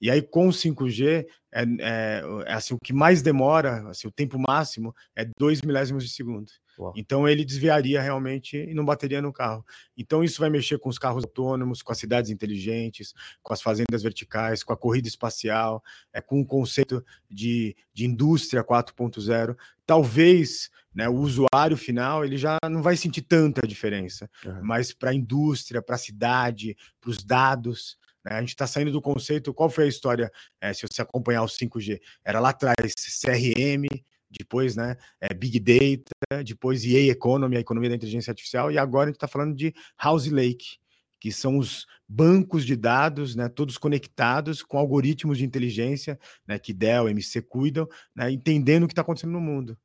E 0.00 0.10
aí, 0.10 0.22
com 0.22 0.48
o 0.48 0.52
5G, 0.52 1.26
é, 1.52 1.62
é, 1.62 2.22
é, 2.46 2.52
assim, 2.52 2.74
o 2.74 2.78
que 2.78 2.92
mais 2.92 3.22
demora, 3.22 3.88
assim, 3.88 4.06
o 4.06 4.12
tempo 4.12 4.38
máximo, 4.38 4.94
é 5.16 5.28
dois 5.38 5.62
milésimos 5.62 6.04
de 6.04 6.10
segundo. 6.10 6.50
Uau. 6.78 6.92
Então 6.96 7.28
ele 7.28 7.44
desviaria 7.44 8.00
realmente 8.00 8.56
e 8.56 8.72
não 8.72 8.84
bateria 8.84 9.20
no 9.20 9.32
carro. 9.32 9.64
Então 9.96 10.22
isso 10.22 10.40
vai 10.40 10.48
mexer 10.48 10.78
com 10.78 10.88
os 10.88 10.98
carros 10.98 11.24
autônomos, 11.24 11.82
com 11.82 11.90
as 11.90 11.98
cidades 11.98 12.30
inteligentes, 12.30 13.12
com 13.42 13.52
as 13.52 13.60
fazendas 13.60 14.02
verticais, 14.02 14.62
com 14.62 14.72
a 14.72 14.76
corrida 14.76 15.08
espacial, 15.08 15.82
é, 16.12 16.20
com 16.20 16.40
o 16.40 16.46
conceito 16.46 17.04
de, 17.28 17.74
de 17.92 18.06
indústria 18.06 18.62
4.0. 18.62 19.56
Talvez 19.84 20.70
né, 20.94 21.08
o 21.08 21.14
usuário 21.14 21.76
final 21.76 22.24
ele 22.24 22.36
já 22.36 22.58
não 22.70 22.82
vai 22.82 22.96
sentir 22.96 23.22
tanta 23.22 23.66
diferença, 23.66 24.30
uhum. 24.44 24.60
mas 24.62 24.92
para 24.92 25.10
a 25.10 25.14
indústria, 25.14 25.82
para 25.82 25.96
a 25.96 25.98
cidade, 25.98 26.76
para 27.00 27.10
os 27.10 27.24
dados, 27.24 27.98
a 28.36 28.40
gente 28.40 28.50
está 28.50 28.66
saindo 28.66 28.92
do 28.92 29.00
conceito. 29.00 29.54
Qual 29.54 29.70
foi 29.70 29.84
a 29.84 29.88
história? 29.88 30.30
É, 30.60 30.72
se 30.72 30.86
você 30.86 31.02
acompanhar 31.02 31.42
o 31.42 31.46
5G, 31.46 32.00
era 32.24 32.40
lá 32.40 32.50
atrás 32.50 32.94
CRM, 33.22 33.86
depois, 34.30 34.76
né, 34.76 34.96
é, 35.20 35.32
Big 35.32 35.58
Data, 35.58 36.44
depois 36.44 36.84
EA 36.84 37.10
Economy, 37.10 37.56
a 37.56 37.60
economia 37.60 37.90
da 37.90 37.96
inteligência 37.96 38.30
artificial, 38.30 38.70
e 38.70 38.78
agora 38.78 39.04
a 39.04 39.08
gente 39.08 39.16
está 39.16 39.28
falando 39.28 39.54
de 39.54 39.74
House 39.98 40.26
Lake, 40.26 40.78
que 41.20 41.32
são 41.32 41.58
os 41.58 41.86
bancos 42.06 42.64
de 42.64 42.76
dados, 42.76 43.34
né, 43.34 43.48
todos 43.48 43.78
conectados 43.78 44.62
com 44.62 44.78
algoritmos 44.78 45.38
de 45.38 45.44
inteligência, 45.44 46.18
né, 46.46 46.58
que 46.58 46.72
Dell, 46.72 47.08
MC 47.08 47.42
cuidam, 47.42 47.88
né, 48.14 48.30
entendendo 48.30 48.84
o 48.84 48.86
que 48.86 48.92
está 48.92 49.02
acontecendo 49.02 49.32
no 49.32 49.40
mundo. 49.40 49.76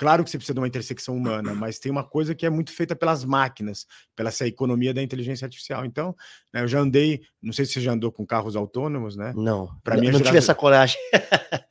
Claro 0.00 0.24
que 0.24 0.30
você 0.30 0.38
precisa 0.38 0.54
de 0.54 0.60
uma 0.60 0.66
intersecção 0.66 1.14
humana, 1.14 1.52
mas 1.54 1.78
tem 1.78 1.92
uma 1.92 2.02
coisa 2.02 2.34
que 2.34 2.46
é 2.46 2.48
muito 2.48 2.72
feita 2.72 2.96
pelas 2.96 3.22
máquinas, 3.22 3.86
pela 4.16 4.30
essa 4.30 4.46
economia 4.46 4.94
da 4.94 5.02
inteligência 5.02 5.44
artificial. 5.44 5.84
Então, 5.84 6.16
né, 6.50 6.62
eu 6.62 6.66
já 6.66 6.80
andei, 6.80 7.20
não 7.42 7.52
sei 7.52 7.66
se 7.66 7.74
você 7.74 7.82
já 7.82 7.92
andou 7.92 8.10
com 8.10 8.24
carros 8.24 8.56
autônomos, 8.56 9.14
né? 9.14 9.34
Não, 9.36 9.68
para 9.84 9.96
mim 9.96 10.06
não 10.06 10.12
geração, 10.12 10.24
tive 10.24 10.38
essa 10.38 10.54
coragem. 10.54 10.96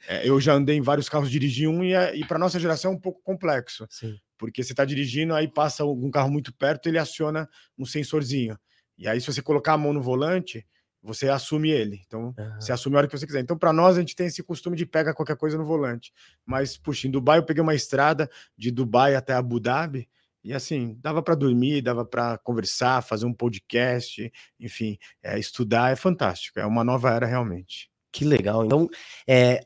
é, 0.07 0.29
eu 0.29 0.39
já 0.39 0.53
andei 0.53 0.77
em 0.77 0.81
vários 0.81 1.09
carros, 1.09 1.31
dirigi 1.31 1.67
um 1.67 1.83
e, 1.83 1.95
e 2.19 2.23
para 2.23 2.37
nossa 2.37 2.59
geração 2.59 2.91
é 2.91 2.93
um 2.93 2.99
pouco 2.99 3.19
complexo, 3.23 3.87
Sim. 3.89 4.15
porque 4.37 4.63
você 4.63 4.73
está 4.73 4.85
dirigindo, 4.85 5.33
aí 5.33 5.47
passa 5.47 5.83
um 5.83 6.11
carro 6.11 6.29
muito 6.29 6.53
perto, 6.53 6.87
ele 6.87 6.99
aciona 6.99 7.49
um 7.79 7.83
sensorzinho. 7.83 8.55
E 8.95 9.07
aí, 9.07 9.19
se 9.19 9.25
você 9.25 9.41
colocar 9.41 9.73
a 9.73 9.77
mão 9.77 9.91
no 9.91 10.03
volante, 10.03 10.63
você 11.01 11.29
assume 11.29 11.69
ele. 11.69 12.01
Então, 12.05 12.33
uhum. 12.37 12.55
você 12.59 12.71
assume 12.71 12.95
a 12.95 12.99
hora 12.99 13.07
que 13.07 13.17
você 13.17 13.25
quiser. 13.25 13.39
Então, 13.39 13.57
para 13.57 13.73
nós, 13.73 13.97
a 13.97 13.99
gente 13.99 14.15
tem 14.15 14.27
esse 14.27 14.43
costume 14.43 14.75
de 14.75 14.85
pegar 14.85 15.13
qualquer 15.13 15.37
coisa 15.37 15.57
no 15.57 15.65
volante. 15.65 16.13
Mas, 16.45 16.77
puxa, 16.77 17.07
em 17.07 17.11
Dubai 17.11 17.39
eu 17.39 17.43
peguei 17.43 17.61
uma 17.61 17.75
estrada 17.75 18.29
de 18.57 18.71
Dubai 18.71 19.15
até 19.15 19.33
Abu 19.33 19.59
Dhabi 19.59 20.09
E 20.43 20.53
assim, 20.53 20.97
dava 21.01 21.21
para 21.21 21.35
dormir, 21.35 21.81
dava 21.81 22.05
para 22.05 22.37
conversar, 22.39 23.01
fazer 23.03 23.25
um 23.25 23.33
podcast, 23.33 24.31
enfim, 24.59 24.97
é, 25.23 25.39
estudar 25.39 25.91
é 25.91 25.95
fantástico, 25.95 26.59
é 26.59 26.65
uma 26.65 26.83
nova 26.83 27.11
era 27.11 27.25
realmente. 27.25 27.89
Que 28.11 28.25
legal. 28.25 28.65
Então, 28.65 28.89
é, 29.27 29.61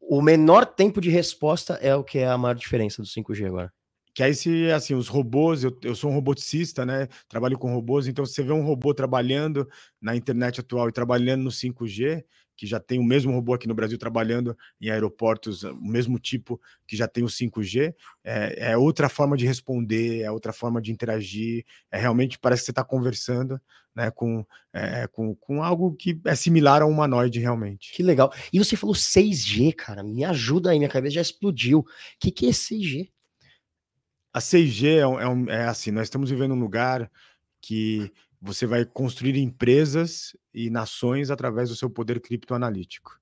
o 0.00 0.22
menor 0.22 0.64
tempo 0.64 1.00
de 1.00 1.10
resposta 1.10 1.74
é 1.74 1.94
o 1.94 2.04
que 2.04 2.18
é 2.18 2.28
a 2.28 2.38
maior 2.38 2.54
diferença 2.54 3.02
do 3.02 3.08
5G 3.08 3.46
agora. 3.46 3.72
Que 4.16 4.22
aí, 4.22 4.34
se 4.34 4.70
assim, 4.70 4.94
os 4.94 5.08
robôs, 5.08 5.62
eu, 5.62 5.78
eu 5.82 5.94
sou 5.94 6.10
um 6.10 6.14
roboticista, 6.14 6.86
né? 6.86 7.06
Trabalho 7.28 7.58
com 7.58 7.70
robôs, 7.70 8.08
então 8.08 8.24
você 8.24 8.42
vê 8.42 8.50
um 8.50 8.62
robô 8.62 8.94
trabalhando 8.94 9.68
na 10.00 10.16
internet 10.16 10.58
atual 10.58 10.88
e 10.88 10.92
trabalhando 10.92 11.42
no 11.42 11.50
5G, 11.50 12.24
que 12.56 12.66
já 12.66 12.80
tem 12.80 12.98
o 12.98 13.04
mesmo 13.04 13.30
robô 13.30 13.52
aqui 13.52 13.68
no 13.68 13.74
Brasil 13.74 13.98
trabalhando 13.98 14.56
em 14.80 14.88
aeroportos, 14.88 15.64
o 15.64 15.76
mesmo 15.82 16.18
tipo 16.18 16.58
que 16.88 16.96
já 16.96 17.06
tem 17.06 17.24
o 17.24 17.26
5G, 17.26 17.94
é, 18.24 18.70
é 18.70 18.76
outra 18.78 19.10
forma 19.10 19.36
de 19.36 19.44
responder, 19.44 20.22
é 20.22 20.30
outra 20.30 20.50
forma 20.50 20.80
de 20.80 20.90
interagir, 20.90 21.66
é 21.92 21.98
realmente 21.98 22.38
parece 22.38 22.62
que 22.62 22.66
você 22.66 22.72
está 22.72 22.82
conversando 22.82 23.60
né, 23.94 24.10
com, 24.10 24.46
é, 24.72 25.06
com, 25.08 25.34
com 25.34 25.62
algo 25.62 25.94
que 25.94 26.18
é 26.24 26.34
similar 26.34 26.80
a 26.80 26.86
um 26.86 26.90
humanoide 26.90 27.38
realmente. 27.38 27.92
Que 27.92 28.02
legal. 28.02 28.32
E 28.50 28.58
você 28.58 28.76
falou 28.76 28.94
6G, 28.94 29.74
cara, 29.74 30.02
me 30.02 30.24
ajuda 30.24 30.70
aí, 30.70 30.78
minha 30.78 30.88
cabeça 30.88 31.16
já 31.16 31.20
explodiu. 31.20 31.80
O 31.80 31.84
que, 32.18 32.30
que 32.30 32.46
é 32.46 32.50
6G? 32.50 33.10
A 34.36 34.38
6G 34.38 34.84
é, 34.86 35.54
é, 35.54 35.62
é 35.62 35.64
assim, 35.64 35.90
nós 35.90 36.02
estamos 36.08 36.28
vivendo 36.28 36.52
um 36.52 36.60
lugar 36.60 37.10
que 37.58 38.12
você 38.38 38.66
vai 38.66 38.84
construir 38.84 39.38
empresas 39.38 40.36
e 40.52 40.68
nações 40.68 41.30
através 41.30 41.70
do 41.70 41.74
seu 41.74 41.88
poder 41.88 42.20
criptoanalítico. 42.20 43.18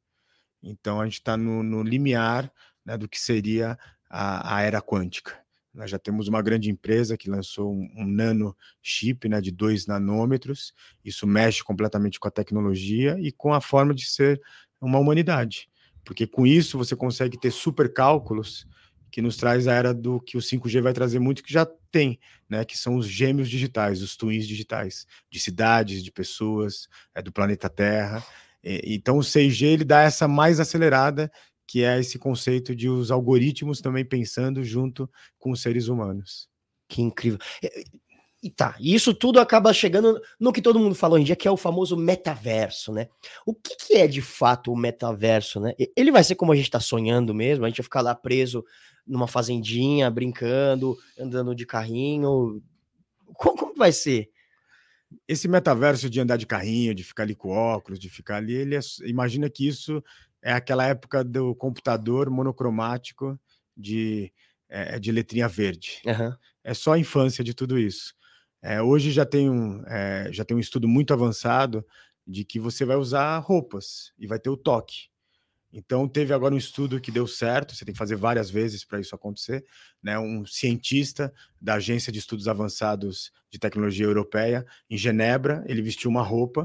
Então 0.60 1.00
a 1.00 1.04
gente 1.04 1.20
está 1.20 1.36
no, 1.36 1.62
no, 1.62 1.84
limiar 1.84 2.52
né, 2.84 2.98
do 2.98 3.08
que 3.08 3.20
seria 3.20 3.78
a, 4.10 4.56
a, 4.56 4.62
era 4.62 4.82
quântica. 4.82 5.38
Nós 5.72 5.88
já 5.88 6.00
temos 6.00 6.26
uma 6.26 6.42
grande 6.42 6.68
empresa 6.68 7.16
que 7.16 7.30
lançou 7.30 7.72
um, 7.72 7.88
um 7.96 8.04
nano 8.04 8.56
chip 8.82 9.28
né, 9.28 9.40
de 9.40 9.52
2 9.52 9.86
nanômetros. 9.86 10.74
Isso 11.04 11.28
mexe 11.28 11.62
completamente 11.62 12.18
com 12.18 12.26
a 12.26 12.32
tecnologia 12.32 13.16
e 13.20 13.30
com 13.30 13.54
a 13.54 13.60
forma 13.60 13.94
de 13.94 14.10
ser 14.10 14.42
uma 14.80 14.98
humanidade. 14.98 15.70
Porque 16.04 16.26
com 16.26 16.44
isso 16.44 16.76
você 16.76 16.96
consegue 16.96 17.38
ter 17.38 17.52
super 17.52 17.92
cálculos 17.92 18.66
que 19.14 19.22
nos 19.22 19.36
traz 19.36 19.68
a 19.68 19.72
era 19.72 19.94
do 19.94 20.20
que 20.20 20.36
o 20.36 20.40
5G 20.40 20.82
vai 20.82 20.92
trazer 20.92 21.20
muito, 21.20 21.40
que 21.40 21.52
já 21.52 21.64
tem, 21.64 22.18
né? 22.50 22.64
Que 22.64 22.76
são 22.76 22.96
os 22.96 23.06
gêmeos 23.06 23.48
digitais, 23.48 24.02
os 24.02 24.16
twins 24.16 24.44
digitais, 24.44 25.06
de 25.30 25.38
cidades, 25.38 26.02
de 26.02 26.10
pessoas, 26.10 26.88
é, 27.14 27.22
do 27.22 27.30
planeta 27.30 27.70
Terra. 27.70 28.24
E, 28.60 28.96
então 28.96 29.16
o 29.16 29.20
6G 29.20 29.66
ele 29.66 29.84
dá 29.84 30.02
essa 30.02 30.26
mais 30.26 30.58
acelerada, 30.58 31.30
que 31.64 31.84
é 31.84 32.00
esse 32.00 32.18
conceito 32.18 32.74
de 32.74 32.88
os 32.88 33.12
algoritmos 33.12 33.80
também 33.80 34.04
pensando 34.04 34.64
junto 34.64 35.08
com 35.38 35.52
os 35.52 35.62
seres 35.62 35.86
humanos. 35.86 36.48
Que 36.88 37.00
incrível. 37.00 37.38
E 38.42 38.50
tá, 38.50 38.74
isso 38.80 39.14
tudo 39.14 39.38
acaba 39.38 39.72
chegando 39.72 40.20
no 40.40 40.52
que 40.52 40.60
todo 40.60 40.80
mundo 40.80 40.96
falou 40.96 41.14
hoje 41.14 41.22
em 41.22 41.26
dia, 41.26 41.36
que 41.36 41.46
é 41.46 41.50
o 41.52 41.56
famoso 41.56 41.96
metaverso, 41.96 42.92
né? 42.92 43.06
O 43.46 43.54
que, 43.54 43.76
que 43.76 43.94
é 43.94 44.08
de 44.08 44.20
fato 44.20 44.72
o 44.72 44.76
metaverso, 44.76 45.60
né? 45.60 45.72
Ele 45.96 46.10
vai 46.10 46.24
ser 46.24 46.34
como 46.34 46.50
a 46.50 46.56
gente 46.56 46.68
tá 46.68 46.80
sonhando 46.80 47.32
mesmo, 47.32 47.64
a 47.64 47.68
gente 47.68 47.78
vai 47.78 47.84
ficar 47.84 48.00
lá 48.00 48.12
preso 48.12 48.64
numa 49.06 49.26
fazendinha, 49.26 50.10
brincando, 50.10 50.96
andando 51.18 51.54
de 51.54 51.66
carrinho. 51.66 52.62
Como, 53.34 53.56
como 53.56 53.74
vai 53.74 53.92
ser? 53.92 54.30
Esse 55.28 55.46
metaverso 55.46 56.10
de 56.10 56.20
andar 56.20 56.36
de 56.36 56.46
carrinho, 56.46 56.94
de 56.94 57.04
ficar 57.04 57.22
ali 57.22 57.34
com 57.34 57.50
óculos, 57.50 57.98
de 57.98 58.08
ficar 58.08 58.36
ali, 58.36 58.54
ele 58.54 58.76
é, 58.76 58.80
imagina 59.06 59.48
que 59.48 59.66
isso 59.66 60.02
é 60.42 60.52
aquela 60.52 60.86
época 60.86 61.22
do 61.24 61.54
computador 61.54 62.28
monocromático 62.28 63.38
de, 63.76 64.32
é, 64.68 64.98
de 64.98 65.12
letrinha 65.12 65.48
verde. 65.48 66.02
Uhum. 66.04 66.34
É 66.62 66.74
só 66.74 66.92
a 66.92 66.98
infância 66.98 67.44
de 67.44 67.54
tudo 67.54 67.78
isso. 67.78 68.14
É, 68.60 68.80
hoje 68.82 69.10
já 69.10 69.26
tem, 69.26 69.50
um, 69.50 69.82
é, 69.86 70.28
já 70.32 70.44
tem 70.44 70.56
um 70.56 70.60
estudo 70.60 70.88
muito 70.88 71.12
avançado 71.12 71.84
de 72.26 72.44
que 72.44 72.58
você 72.58 72.84
vai 72.84 72.96
usar 72.96 73.38
roupas 73.38 74.12
e 74.18 74.26
vai 74.26 74.38
ter 74.38 74.50
o 74.50 74.56
toque. 74.56 75.08
Então, 75.76 76.06
teve 76.06 76.32
agora 76.32 76.54
um 76.54 76.58
estudo 76.58 77.00
que 77.00 77.10
deu 77.10 77.26
certo, 77.26 77.74
você 77.74 77.84
tem 77.84 77.92
que 77.92 77.98
fazer 77.98 78.14
várias 78.14 78.48
vezes 78.48 78.84
para 78.84 79.00
isso 79.00 79.12
acontecer. 79.12 79.64
Né? 80.00 80.16
Um 80.16 80.46
cientista 80.46 81.34
da 81.60 81.74
Agência 81.74 82.12
de 82.12 82.20
Estudos 82.20 82.46
Avançados 82.46 83.32
de 83.50 83.58
Tecnologia 83.58 84.06
Europeia, 84.06 84.64
em 84.88 84.96
Genebra, 84.96 85.64
ele 85.66 85.82
vestiu 85.82 86.08
uma 86.08 86.22
roupa 86.22 86.64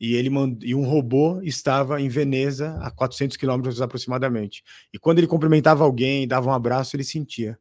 e, 0.00 0.14
ele 0.14 0.30
mand... 0.30 0.56
e 0.62 0.74
um 0.74 0.86
robô 0.86 1.38
estava 1.42 2.00
em 2.00 2.08
Veneza, 2.08 2.78
a 2.80 2.90
400 2.90 3.36
quilômetros 3.36 3.82
aproximadamente. 3.82 4.64
E 4.90 4.98
quando 4.98 5.18
ele 5.18 5.26
cumprimentava 5.26 5.84
alguém, 5.84 6.26
dava 6.26 6.48
um 6.48 6.54
abraço, 6.54 6.96
ele 6.96 7.04
sentia. 7.04 7.58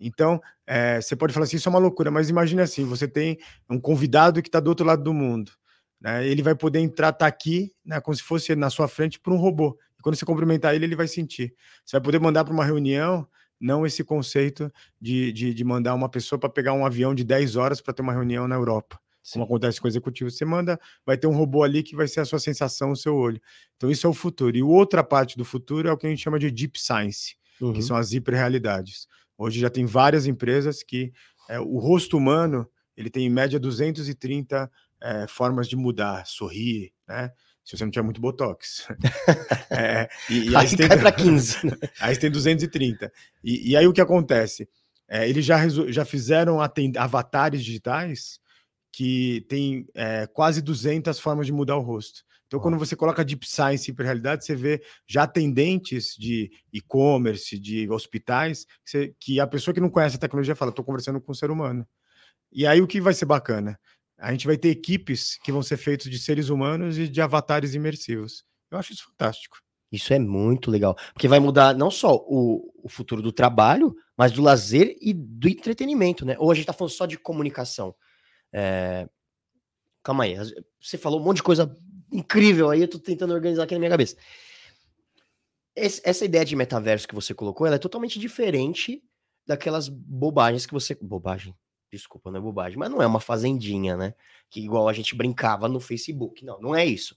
Então, 0.00 0.40
é, 0.66 1.00
você 1.00 1.14
pode 1.14 1.32
falar 1.32 1.44
assim, 1.44 1.58
isso 1.58 1.68
é 1.68 1.70
uma 1.70 1.78
loucura, 1.78 2.10
mas 2.10 2.28
imagine 2.28 2.60
assim, 2.60 2.84
você 2.84 3.06
tem 3.06 3.38
um 3.70 3.78
convidado 3.78 4.42
que 4.42 4.48
está 4.48 4.58
do 4.58 4.66
outro 4.66 4.84
lado 4.84 5.04
do 5.04 5.14
mundo, 5.14 5.52
né? 6.00 6.26
Ele 6.26 6.42
vai 6.42 6.56
poder 6.56 6.80
entrar, 6.80 7.12
tá 7.12 7.26
aqui, 7.26 7.72
né, 7.84 8.00
como 8.00 8.16
se 8.16 8.22
fosse 8.22 8.56
na 8.56 8.68
sua 8.68 8.88
frente 8.88 9.20
por 9.20 9.32
um 9.32 9.36
robô. 9.36 9.78
Quando 10.04 10.16
você 10.16 10.26
cumprimentar 10.26 10.74
ele, 10.74 10.84
ele 10.84 10.94
vai 10.94 11.08
sentir. 11.08 11.54
Você 11.82 11.96
vai 11.96 12.02
poder 12.02 12.20
mandar 12.20 12.44
para 12.44 12.52
uma 12.52 12.62
reunião, 12.62 13.26
não 13.58 13.86
esse 13.86 14.04
conceito 14.04 14.70
de, 15.00 15.32
de, 15.32 15.54
de 15.54 15.64
mandar 15.64 15.94
uma 15.94 16.10
pessoa 16.10 16.38
para 16.38 16.50
pegar 16.50 16.74
um 16.74 16.84
avião 16.84 17.14
de 17.14 17.24
10 17.24 17.56
horas 17.56 17.80
para 17.80 17.94
ter 17.94 18.02
uma 18.02 18.12
reunião 18.12 18.46
na 18.46 18.54
Europa. 18.54 19.00
Sim. 19.22 19.32
Como 19.32 19.46
acontece 19.46 19.80
com 19.80 19.86
o 19.86 19.90
executivo, 19.90 20.30
você 20.30 20.44
manda, 20.44 20.78
vai 21.06 21.16
ter 21.16 21.26
um 21.26 21.34
robô 21.34 21.62
ali 21.62 21.82
que 21.82 21.96
vai 21.96 22.06
ser 22.06 22.20
a 22.20 22.26
sua 22.26 22.38
sensação, 22.38 22.90
o 22.92 22.96
seu 22.96 23.16
olho. 23.16 23.40
Então, 23.78 23.90
isso 23.90 24.06
é 24.06 24.10
o 24.10 24.12
futuro. 24.12 24.54
E 24.54 24.62
outra 24.62 25.02
parte 25.02 25.38
do 25.38 25.44
futuro 25.44 25.88
é 25.88 25.92
o 25.92 25.96
que 25.96 26.06
a 26.06 26.10
gente 26.10 26.22
chama 26.22 26.38
de 26.38 26.50
Deep 26.50 26.78
Science, 26.78 27.34
uhum. 27.58 27.72
que 27.72 27.80
são 27.80 27.96
as 27.96 28.12
hiperrealidades. 28.12 29.08
Hoje 29.38 29.58
já 29.58 29.70
tem 29.70 29.86
várias 29.86 30.26
empresas 30.26 30.82
que 30.82 31.14
é, 31.48 31.58
o 31.58 31.78
rosto 31.78 32.18
humano 32.18 32.68
ele 32.94 33.08
tem 33.08 33.24
em 33.24 33.30
média 33.30 33.58
230 33.58 34.70
é, 35.00 35.26
formas 35.26 35.66
de 35.66 35.76
mudar, 35.76 36.26
sorrir, 36.26 36.92
né? 37.08 37.32
Se 37.64 37.76
você 37.76 37.84
não 37.84 37.90
tiver 37.90 38.04
muito 38.04 38.20
botox. 38.20 38.86
é, 39.70 40.08
e, 40.28 40.50
e, 40.50 40.56
aí, 40.56 40.66
aí 40.66 40.76
tem, 40.76 40.88
cai 40.88 40.98
para 40.98 41.12
15. 41.12 41.56
aí 42.00 42.16
tem 42.16 42.30
230. 42.30 43.12
E, 43.42 43.70
e 43.70 43.76
aí 43.76 43.86
o 43.86 43.92
que 43.92 44.00
acontece? 44.00 44.68
É, 45.08 45.28
eles 45.28 45.44
já, 45.44 45.66
já 45.68 46.04
fizeram 46.04 46.58
avatares 46.96 47.64
digitais 47.64 48.40
que 48.92 49.44
tem 49.48 49.86
é, 49.94 50.26
quase 50.26 50.62
200 50.62 51.18
formas 51.18 51.46
de 51.46 51.52
mudar 51.52 51.76
o 51.76 51.80
rosto. 51.80 52.22
Então, 52.46 52.60
quando 52.60 52.78
você 52.78 52.94
coloca 52.94 53.24
Deep 53.24 53.44
Science 53.48 53.90
em 53.90 53.94
realidade, 54.02 54.44
você 54.44 54.54
vê 54.54 54.80
já 55.08 55.24
atendentes 55.24 56.14
de 56.16 56.50
e-commerce, 56.72 57.58
de 57.58 57.90
hospitais, 57.90 58.64
que, 58.64 58.90
você, 58.90 59.14
que, 59.18 59.40
a 59.40 59.46
pessoa 59.46 59.74
que 59.74 59.80
não 59.80 59.90
conhece 59.90 60.14
a 60.14 60.20
tecnologia 60.20 60.54
fala, 60.54 60.70
estou 60.70 60.84
conversando 60.84 61.20
com 61.20 61.32
um 61.32 61.34
ser 61.34 61.50
humano. 61.50 61.84
E 62.52 62.66
aí 62.66 62.80
o 62.80 62.86
que 62.86 63.00
vai 63.00 63.12
ser 63.12 63.24
bacana? 63.24 63.78
A 64.18 64.30
gente 64.32 64.46
vai 64.46 64.56
ter 64.56 64.68
equipes 64.68 65.38
que 65.42 65.52
vão 65.52 65.62
ser 65.62 65.76
feitas 65.76 66.10
de 66.10 66.18
seres 66.18 66.48
humanos 66.48 66.98
e 66.98 67.08
de 67.08 67.20
avatares 67.20 67.74
imersivos. 67.74 68.44
Eu 68.70 68.78
acho 68.78 68.92
isso 68.92 69.04
fantástico. 69.04 69.58
Isso 69.90 70.12
é 70.12 70.18
muito 70.18 70.70
legal, 70.70 70.96
porque 71.12 71.28
vai 71.28 71.38
mudar 71.38 71.74
não 71.74 71.90
só 71.90 72.16
o, 72.16 72.72
o 72.82 72.88
futuro 72.88 73.22
do 73.22 73.30
trabalho, 73.30 73.94
mas 74.16 74.32
do 74.32 74.42
lazer 74.42 74.96
e 75.00 75.12
do 75.12 75.48
entretenimento, 75.48 76.24
né? 76.24 76.34
Ou 76.38 76.50
a 76.50 76.54
gente 76.54 76.64
está 76.64 76.72
falando 76.72 76.92
só 76.92 77.06
de 77.06 77.16
comunicação. 77.16 77.94
É... 78.52 79.08
Calma 80.02 80.24
aí, 80.24 80.36
você 80.80 80.98
falou 80.98 81.20
um 81.20 81.24
monte 81.24 81.36
de 81.36 81.44
coisa 81.44 81.72
incrível 82.12 82.70
aí, 82.70 82.82
eu 82.82 82.88
tô 82.88 82.98
tentando 82.98 83.34
organizar 83.34 83.64
aqui 83.64 83.74
na 83.74 83.78
minha 83.78 83.90
cabeça. 83.90 84.16
Esse, 85.76 86.00
essa 86.04 86.24
ideia 86.24 86.44
de 86.44 86.56
metaverso 86.56 87.08
que 87.08 87.14
você 87.14 87.32
colocou, 87.32 87.66
ela 87.66 87.76
é 87.76 87.78
totalmente 87.80 88.18
diferente 88.18 89.02
daquelas 89.46 89.88
bobagens 89.88 90.66
que 90.66 90.72
você. 90.72 90.96
Bobagem. 91.00 91.54
Desculpa, 91.94 92.28
não 92.28 92.38
é 92.38 92.42
bobagem, 92.42 92.76
mas 92.76 92.90
não 92.90 93.00
é 93.00 93.06
uma 93.06 93.20
fazendinha, 93.20 93.96
né? 93.96 94.14
Que 94.50 94.60
igual 94.60 94.88
a 94.88 94.92
gente 94.92 95.14
brincava 95.14 95.68
no 95.68 95.78
Facebook. 95.78 96.44
Não, 96.44 96.60
não 96.60 96.74
é 96.74 96.84
isso. 96.84 97.16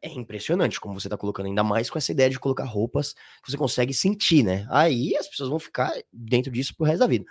É 0.00 0.08
impressionante 0.08 0.78
como 0.78 0.98
você 0.98 1.08
tá 1.08 1.16
colocando, 1.16 1.46
ainda 1.46 1.64
mais 1.64 1.90
com 1.90 1.98
essa 1.98 2.12
ideia 2.12 2.30
de 2.30 2.38
colocar 2.38 2.64
roupas 2.64 3.14
que 3.42 3.50
você 3.50 3.56
consegue 3.56 3.92
sentir, 3.92 4.44
né? 4.44 4.68
Aí 4.70 5.16
as 5.16 5.26
pessoas 5.26 5.48
vão 5.48 5.58
ficar 5.58 5.92
dentro 6.12 6.52
disso 6.52 6.76
pro 6.76 6.86
resto 6.86 7.00
da 7.00 7.08
vida. 7.08 7.24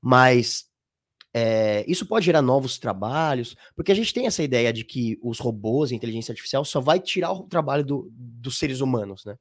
Mas 0.00 0.70
é, 1.34 1.84
isso 1.88 2.06
pode 2.06 2.24
gerar 2.24 2.40
novos 2.40 2.78
trabalhos, 2.78 3.56
porque 3.74 3.90
a 3.90 3.94
gente 3.96 4.14
tem 4.14 4.26
essa 4.26 4.42
ideia 4.42 4.72
de 4.72 4.84
que 4.84 5.18
os 5.20 5.40
robôs, 5.40 5.90
a 5.90 5.94
inteligência 5.96 6.30
artificial, 6.30 6.64
só 6.64 6.80
vai 6.80 7.00
tirar 7.00 7.32
o 7.32 7.48
trabalho 7.48 7.84
do, 7.84 8.08
dos 8.12 8.56
seres 8.58 8.80
humanos, 8.80 9.24
né? 9.24 9.36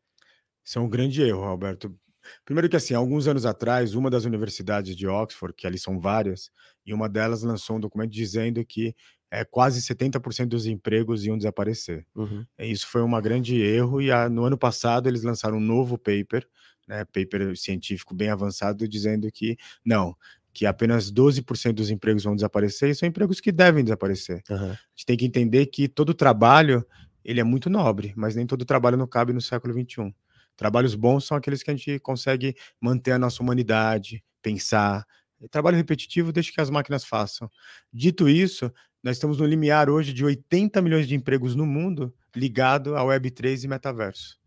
Isso 0.63 0.79
é 0.79 0.81
um 0.81 0.89
grande 0.89 1.22
erro, 1.22 1.43
Alberto. 1.43 1.95
Primeiro 2.44 2.70
que 2.70 2.75
assim, 2.75 2.94
alguns 2.94 3.27
anos 3.27 3.46
atrás, 3.46 3.96
uma 3.96 4.10
das 4.10 4.25
universidades 4.25 4.96
de 4.96 5.08
Oxford, 5.08 5.53
que 5.55 5.67
ali 5.67 5.77
são 5.77 6.00
várias, 6.00 6.51
e 6.86 6.94
uma 6.94 7.10
delas 7.10 7.44
lançou 7.44 7.77
um 7.77 7.79
documento 7.79 8.12
dizendo 8.12 8.63
que 8.65 8.96
é, 9.32 9.44
quase 9.44 9.82
70% 9.82 10.48
dos 10.48 10.65
empregos 10.65 11.25
iam 11.25 11.38
desaparecer. 11.38 12.05
Uhum. 12.15 12.46
Isso 12.60 12.88
foi 12.88 13.01
um 13.01 13.22
grande 13.22 13.60
erro, 13.62 14.01
e 14.01 14.12
a, 14.12 14.29
no 14.29 14.46
ano 14.46 14.58
passado 14.58 15.08
eles 15.10 15.24
lançaram 15.24 15.58
um 15.58 15.62
novo 15.62 15.98
paper, 15.98 16.48
né, 16.88 17.03
paper 17.05 17.58
científico 17.58 18.13
bem 18.13 18.29
avançado, 18.29 18.88
dizendo 18.88 19.29
que 19.32 19.58
não, 19.84 20.15
que 20.53 20.65
apenas 20.65 21.12
12% 21.12 21.74
dos 21.74 21.89
empregos 21.89 22.24
vão 22.24 22.36
desaparecer, 22.36 22.89
e 22.89 22.96
são 22.96 23.08
empregos 23.08 23.41
que 23.41 23.51
devem 23.51 23.84
desaparecer. 23.84 24.41
Uhum. 24.50 24.72
A 24.72 24.77
gente 24.96 25.05
tem 25.05 25.17
que 25.17 25.25
entender 25.25 25.65
que 25.65 25.88
todo 25.88 26.13
trabalho 26.13 26.86
ele 27.24 27.39
é 27.39 27.44
muito 27.44 27.70
nobre, 27.70 28.13
mas 28.15 28.36
nem 28.36 28.46
todo 28.46 28.63
trabalho 28.63 28.96
não 28.96 29.08
cabe 29.08 29.34
no 29.34 29.41
século 29.41 29.74
XXI. 29.74 30.13
Trabalhos 30.55 30.95
bons 30.95 31.25
são 31.25 31.38
aqueles 31.38 31.62
que 31.62 31.71
a 31.71 31.75
gente 31.75 32.00
consegue 32.00 32.55
manter 32.79 33.12
a 33.12 33.19
nossa 33.19 33.41
humanidade, 33.41 34.24
pensar, 34.41 35.05
Trabalho 35.51 35.77
repetitivo, 35.77 36.31
deixa 36.31 36.51
que 36.51 36.62
as 36.62 36.69
máquinas 36.69 37.03
façam. 37.03 37.50
Dito 37.91 38.27
isso, 38.29 38.71
nós 39.03 39.17
estamos 39.17 39.38
no 39.38 39.45
limiar 39.45 39.89
hoje 39.89 40.13
de 40.13 40.24
80 40.24 40.81
milhões 40.81 41.07
de 41.07 41.15
empregos 41.15 41.55
no 41.55 41.65
mundo 41.65 42.13
ligado 42.35 42.95
ao 42.95 43.07
Web3 43.07 43.63
e 43.63 43.67
metaverso. 43.67 44.38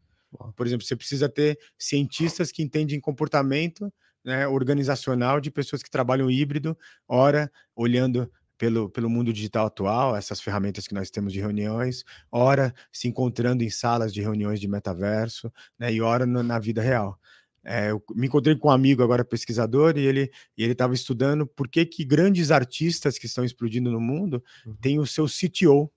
Por 0.56 0.66
exemplo, 0.66 0.84
você 0.84 0.96
precisa 0.96 1.28
ter 1.28 1.58
cientistas 1.78 2.50
que 2.50 2.62
entendem 2.62 3.00
comportamento 3.00 3.92
né, 4.24 4.46
organizacional 4.46 5.40
de 5.40 5.50
pessoas 5.50 5.82
que 5.82 5.90
trabalham 5.90 6.30
híbrido, 6.30 6.76
ora 7.06 7.50
olhando 7.74 8.30
pelo, 8.58 8.90
pelo 8.90 9.08
mundo 9.08 9.32
digital 9.32 9.66
atual, 9.66 10.16
essas 10.16 10.40
ferramentas 10.40 10.86
que 10.86 10.92
nós 10.92 11.08
temos 11.08 11.32
de 11.32 11.40
reuniões, 11.40 12.04
ora 12.30 12.74
se 12.92 13.06
encontrando 13.06 13.62
em 13.62 13.70
salas 13.70 14.12
de 14.12 14.20
reuniões 14.20 14.60
de 14.60 14.66
metaverso, 14.66 15.50
né, 15.78 15.92
e 15.92 16.02
ora 16.02 16.26
no, 16.26 16.42
na 16.42 16.58
vida 16.58 16.82
real. 16.82 17.18
É, 17.64 17.90
eu 17.90 18.02
me 18.14 18.26
encontrei 18.26 18.56
com 18.56 18.68
um 18.68 18.70
amigo 18.70 19.02
agora 19.02 19.24
pesquisador 19.24 19.96
e 19.96 20.00
ele 20.00 20.30
e 20.56 20.62
ele 20.62 20.72
estava 20.72 20.94
estudando 20.94 21.46
por 21.46 21.68
que, 21.68 21.84
que 21.84 22.04
grandes 22.04 22.50
artistas 22.50 23.18
que 23.18 23.26
estão 23.26 23.44
explodindo 23.44 23.90
no 23.90 24.00
mundo 24.00 24.42
uhum. 24.66 24.74
têm 24.80 24.98
o 24.98 25.06
seu 25.06 25.26
CTO, 25.26 25.90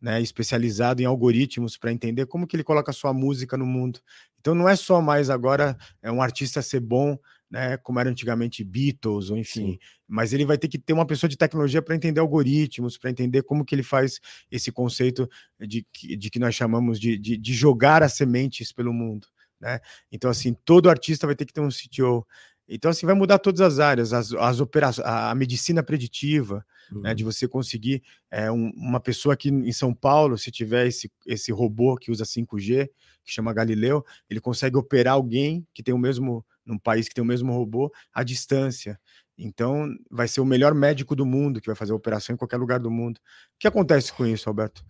né, 0.00 0.20
especializado 0.20 1.02
em 1.02 1.04
algoritmos 1.04 1.76
para 1.76 1.92
entender 1.92 2.26
como 2.26 2.46
que 2.46 2.56
ele 2.56 2.64
coloca 2.64 2.90
a 2.90 2.94
sua 2.94 3.12
música 3.12 3.56
no 3.56 3.66
mundo. 3.66 4.00
Então 4.40 4.54
não 4.54 4.68
é 4.68 4.76
só 4.76 5.00
mais 5.00 5.30
agora 5.30 5.76
é 6.02 6.10
um 6.10 6.22
artista 6.22 6.62
ser 6.62 6.80
bom, 6.80 7.18
né, 7.50 7.76
como 7.76 8.00
era 8.00 8.10
antigamente 8.10 8.64
Beatles 8.64 9.30
ou 9.30 9.36
enfim, 9.36 9.72
Sim. 9.72 9.78
mas 10.06 10.32
ele 10.32 10.44
vai 10.44 10.58
ter 10.58 10.68
que 10.68 10.78
ter 10.78 10.92
uma 10.92 11.06
pessoa 11.06 11.28
de 11.28 11.36
tecnologia 11.36 11.80
para 11.80 11.94
entender 11.94 12.20
algoritmos, 12.20 12.98
para 12.98 13.10
entender 13.10 13.42
como 13.42 13.64
que 13.64 13.74
ele 13.74 13.82
faz 13.82 14.20
esse 14.50 14.72
conceito 14.72 15.28
de, 15.60 15.86
de 16.16 16.30
que 16.30 16.38
nós 16.38 16.54
chamamos 16.54 16.98
de, 16.98 17.16
de, 17.16 17.36
de 17.36 17.54
jogar 17.54 18.02
as 18.02 18.14
sementes 18.14 18.72
pelo 18.72 18.92
mundo. 18.92 19.28
Né? 19.60 19.80
Então, 20.10 20.30
assim, 20.30 20.54
todo 20.64 20.90
artista 20.90 21.26
vai 21.26 21.36
ter 21.36 21.44
que 21.44 21.52
ter 21.52 21.60
um 21.60 21.68
CTO. 21.68 22.26
Então, 22.68 22.90
assim, 22.90 23.06
vai 23.06 23.14
mudar 23.14 23.38
todas 23.38 23.60
as 23.60 23.78
áreas, 23.78 24.12
as, 24.12 24.32
as 24.32 24.60
operações, 24.60 25.06
a, 25.06 25.34
medicina 25.34 25.82
preditiva, 25.82 26.66
uhum. 26.90 27.02
né, 27.02 27.14
de 27.14 27.22
uhum. 27.24 27.30
você 27.30 27.46
conseguir 27.46 28.02
é, 28.30 28.50
um, 28.50 28.70
uma 28.70 28.98
pessoa 28.98 29.34
aqui 29.34 29.50
em 29.50 29.72
São 29.72 29.94
Paulo, 29.94 30.36
se 30.36 30.50
tiver 30.50 30.86
esse, 30.86 31.10
esse 31.26 31.52
robô 31.52 31.96
que 31.96 32.10
usa 32.10 32.24
5G, 32.24 32.88
que 33.24 33.32
chama 33.32 33.52
Galileu, 33.52 34.04
ele 34.28 34.40
consegue 34.40 34.76
operar 34.76 35.14
alguém 35.14 35.66
que 35.72 35.82
tem 35.82 35.94
o 35.94 35.98
mesmo, 35.98 36.44
num 36.66 36.78
país 36.78 37.08
que 37.08 37.14
tem 37.14 37.22
o 37.22 37.26
mesmo 37.26 37.52
robô, 37.52 37.92
à 38.12 38.22
distância. 38.22 38.98
Então, 39.38 39.88
vai 40.10 40.26
ser 40.26 40.40
o 40.40 40.44
melhor 40.44 40.74
médico 40.74 41.14
do 41.14 41.24
mundo 41.24 41.60
que 41.60 41.66
vai 41.66 41.76
fazer 41.76 41.92
a 41.92 41.96
operação 41.96 42.34
em 42.34 42.36
qualquer 42.36 42.56
lugar 42.56 42.80
do 42.80 42.90
mundo. 42.90 43.18
O 43.18 43.58
que 43.58 43.68
acontece 43.68 44.12
com 44.12 44.26
isso, 44.26 44.48
Alberto? 44.48 44.84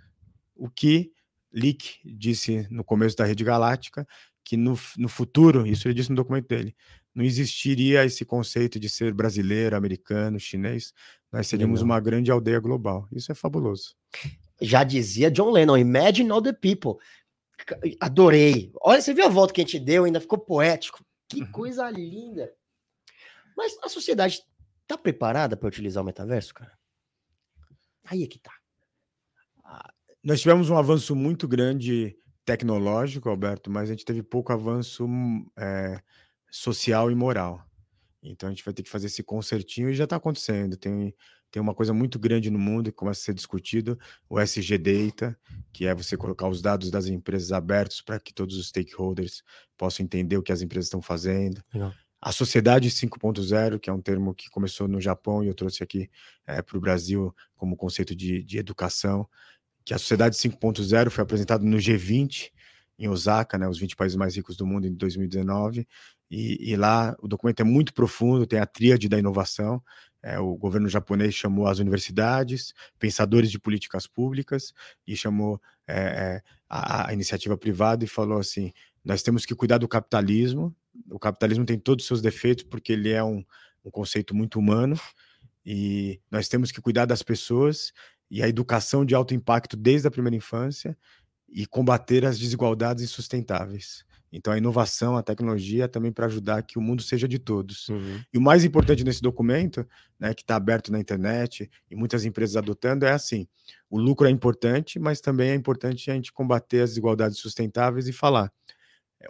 O 0.54 0.70
que 0.70 1.12
Lick 1.52 1.98
disse 2.04 2.66
no 2.70 2.82
começo 2.82 3.16
da 3.16 3.24
rede 3.24 3.44
galáctica, 3.44 4.06
que 4.44 4.56
no, 4.56 4.78
no 4.96 5.08
futuro, 5.08 5.66
isso 5.66 5.88
ele 5.88 5.94
disse 5.94 6.10
no 6.10 6.16
documento 6.16 6.48
dele, 6.48 6.74
não 7.14 7.24
existiria 7.24 8.04
esse 8.04 8.24
conceito 8.24 8.78
de 8.78 8.88
ser 8.88 9.12
brasileiro, 9.12 9.74
americano, 9.74 10.38
chinês, 10.38 10.92
nós 11.32 11.46
seríamos 11.46 11.82
uma 11.82 11.98
grande 11.98 12.30
aldeia 12.30 12.60
global. 12.60 13.08
Isso 13.10 13.32
é 13.32 13.34
fabuloso. 13.34 13.96
Já 14.60 14.84
dizia 14.84 15.30
John 15.30 15.50
Lennon, 15.50 15.76
Imagine 15.76 16.30
all 16.30 16.42
the 16.42 16.52
people. 16.52 17.02
Adorei. 18.00 18.70
Olha, 18.82 19.00
você 19.00 19.14
viu 19.14 19.24
a 19.24 19.30
volta 19.30 19.52
que 19.52 19.60
a 19.60 19.64
gente 19.64 19.78
deu, 19.78 20.04
ainda 20.04 20.20
ficou 20.20 20.38
poético. 20.38 21.04
Que 21.28 21.42
uhum. 21.42 21.52
coisa 21.52 21.90
linda. 21.90 22.52
Mas 23.56 23.76
a 23.82 23.88
sociedade 23.88 24.42
tá 24.86 24.96
preparada 24.96 25.56
para 25.56 25.68
utilizar 25.68 26.02
o 26.02 26.06
metaverso, 26.06 26.54
cara? 26.54 26.78
Aí 28.04 28.22
é 28.22 28.26
que 28.26 28.38
tá. 28.38 28.52
Ah, 29.64 29.92
nós 30.22 30.40
tivemos 30.40 30.70
um 30.70 30.76
avanço 30.76 31.16
muito 31.16 31.48
grande 31.48 32.16
tecnológico, 32.44 33.28
Alberto, 33.28 33.70
mas 33.70 33.88
a 33.88 33.92
gente 33.92 34.04
teve 34.04 34.22
pouco 34.22 34.52
avanço 34.52 35.08
é, 35.56 36.00
social 36.50 37.10
e 37.10 37.14
moral. 37.14 37.65
Então 38.30 38.48
a 38.48 38.52
gente 38.52 38.64
vai 38.64 38.74
ter 38.74 38.82
que 38.82 38.90
fazer 38.90 39.06
esse 39.06 39.22
concertinho 39.22 39.90
e 39.90 39.94
já 39.94 40.04
está 40.04 40.16
acontecendo. 40.16 40.76
Tem, 40.76 41.14
tem 41.50 41.60
uma 41.62 41.74
coisa 41.74 41.92
muito 41.92 42.18
grande 42.18 42.50
no 42.50 42.58
mundo 42.58 42.90
que 42.90 42.96
começa 42.96 43.20
a 43.20 43.24
ser 43.24 43.34
discutido, 43.34 43.98
o 44.28 44.40
SG 44.40 44.78
Data, 44.78 45.38
que 45.72 45.86
é 45.86 45.94
você 45.94 46.16
colocar 46.16 46.48
os 46.48 46.60
dados 46.60 46.90
das 46.90 47.06
empresas 47.06 47.52
abertos 47.52 48.00
para 48.00 48.18
que 48.18 48.32
todos 48.32 48.56
os 48.56 48.68
stakeholders 48.68 49.42
possam 49.76 50.04
entender 50.04 50.36
o 50.36 50.42
que 50.42 50.52
as 50.52 50.62
empresas 50.62 50.86
estão 50.86 51.02
fazendo. 51.02 51.62
Legal. 51.72 51.92
A 52.20 52.32
sociedade 52.32 52.90
5.0, 52.90 53.78
que 53.78 53.90
é 53.90 53.92
um 53.92 54.00
termo 54.00 54.34
que 54.34 54.48
começou 54.50 54.88
no 54.88 55.00
Japão 55.00 55.44
e 55.44 55.48
eu 55.48 55.54
trouxe 55.54 55.82
aqui 55.82 56.10
é, 56.46 56.62
para 56.62 56.76
o 56.76 56.80
Brasil 56.80 57.34
como 57.54 57.76
conceito 57.76 58.16
de, 58.16 58.42
de 58.42 58.58
educação, 58.58 59.28
que 59.84 59.94
a 59.94 59.98
sociedade 59.98 60.34
5.0 60.34 61.10
foi 61.10 61.22
apresentado 61.22 61.64
no 61.64 61.76
G20, 61.76 62.50
em 62.98 63.08
Osaka, 63.08 63.58
né, 63.58 63.68
os 63.68 63.78
20 63.78 63.94
países 63.94 64.16
mais 64.16 64.34
ricos 64.34 64.56
do 64.56 64.66
mundo 64.66 64.86
em 64.86 64.94
2019, 64.94 65.86
e, 66.30 66.72
e, 66.72 66.76
lá 66.76 67.16
o 67.20 67.28
documento 67.28 67.60
é 67.60 67.64
muito 67.64 67.94
profundo, 67.94 68.46
tem 68.46 68.58
a 68.58 68.66
tríade 68.66 69.08
da 69.08 69.18
inovação. 69.18 69.82
É, 70.22 70.38
o 70.40 70.56
governo 70.56 70.88
japonês 70.88 71.34
chamou 71.34 71.68
as 71.68 71.78
universidades, 71.78 72.74
pensadores 72.98 73.50
de 73.50 73.60
políticas 73.60 74.08
públicas, 74.08 74.74
e 75.06 75.16
chamou 75.16 75.60
é, 75.86 75.96
é, 75.96 76.42
a, 76.68 77.08
a, 77.08 77.12
iniciativa 77.12 77.56
privada 77.56 78.04
e 78.04 78.08
falou 78.08 78.38
assim: 78.38 78.72
nós 79.04 79.22
temos 79.22 79.46
que 79.46 79.54
cuidar 79.54 79.78
do 79.78 79.86
capitalismo. 79.86 80.74
O 81.10 81.18
capitalismo 81.18 81.64
tem 81.64 81.78
todos 81.78 82.04
os 82.04 82.08
seus 82.08 82.20
defeitos, 82.20 82.64
porque 82.64 82.92
ele 82.92 83.10
é 83.10 83.22
um, 83.22 83.44
um 83.84 83.90
conceito 83.90 84.34
muito 84.34 84.58
humano, 84.58 84.98
e 85.64 86.20
nós 86.30 86.48
temos 86.48 86.72
que 86.72 86.80
cuidar 86.80 87.06
das 87.06 87.22
pessoas 87.22 87.92
e 88.28 88.42
a 88.42 88.48
educação 88.48 89.04
de 89.04 89.14
alto 89.14 89.34
impacto 89.34 89.76
desde 89.76 90.08
a 90.08 90.10
primeira 90.10 90.36
infância 90.36 90.98
e 91.48 91.66
combater 91.66 92.24
as 92.24 92.38
desigualdades 92.38 93.04
insustentáveis. 93.04 94.04
Então, 94.36 94.52
a 94.52 94.58
inovação, 94.58 95.16
a 95.16 95.22
tecnologia 95.22 95.84
é 95.84 95.88
também 95.88 96.12
para 96.12 96.26
ajudar 96.26 96.62
que 96.62 96.78
o 96.78 96.82
mundo 96.82 97.02
seja 97.02 97.26
de 97.26 97.38
todos. 97.38 97.88
Uhum. 97.88 98.20
E 98.30 98.36
o 98.36 98.40
mais 98.40 98.64
importante 98.64 99.02
nesse 99.02 99.22
documento, 99.22 99.88
né, 100.20 100.34
que 100.34 100.42
está 100.42 100.56
aberto 100.56 100.92
na 100.92 101.00
internet 101.00 101.70
e 101.90 101.96
muitas 101.96 102.26
empresas 102.26 102.54
adotando, 102.54 103.06
é 103.06 103.12
assim: 103.12 103.48
o 103.88 103.98
lucro 103.98 104.26
é 104.26 104.30
importante, 104.30 104.98
mas 104.98 105.22
também 105.22 105.50
é 105.50 105.54
importante 105.54 106.10
a 106.10 106.14
gente 106.14 106.34
combater 106.34 106.82
as 106.82 106.90
desigualdades 106.90 107.38
sustentáveis 107.38 108.08
e 108.08 108.12
falar: 108.12 108.52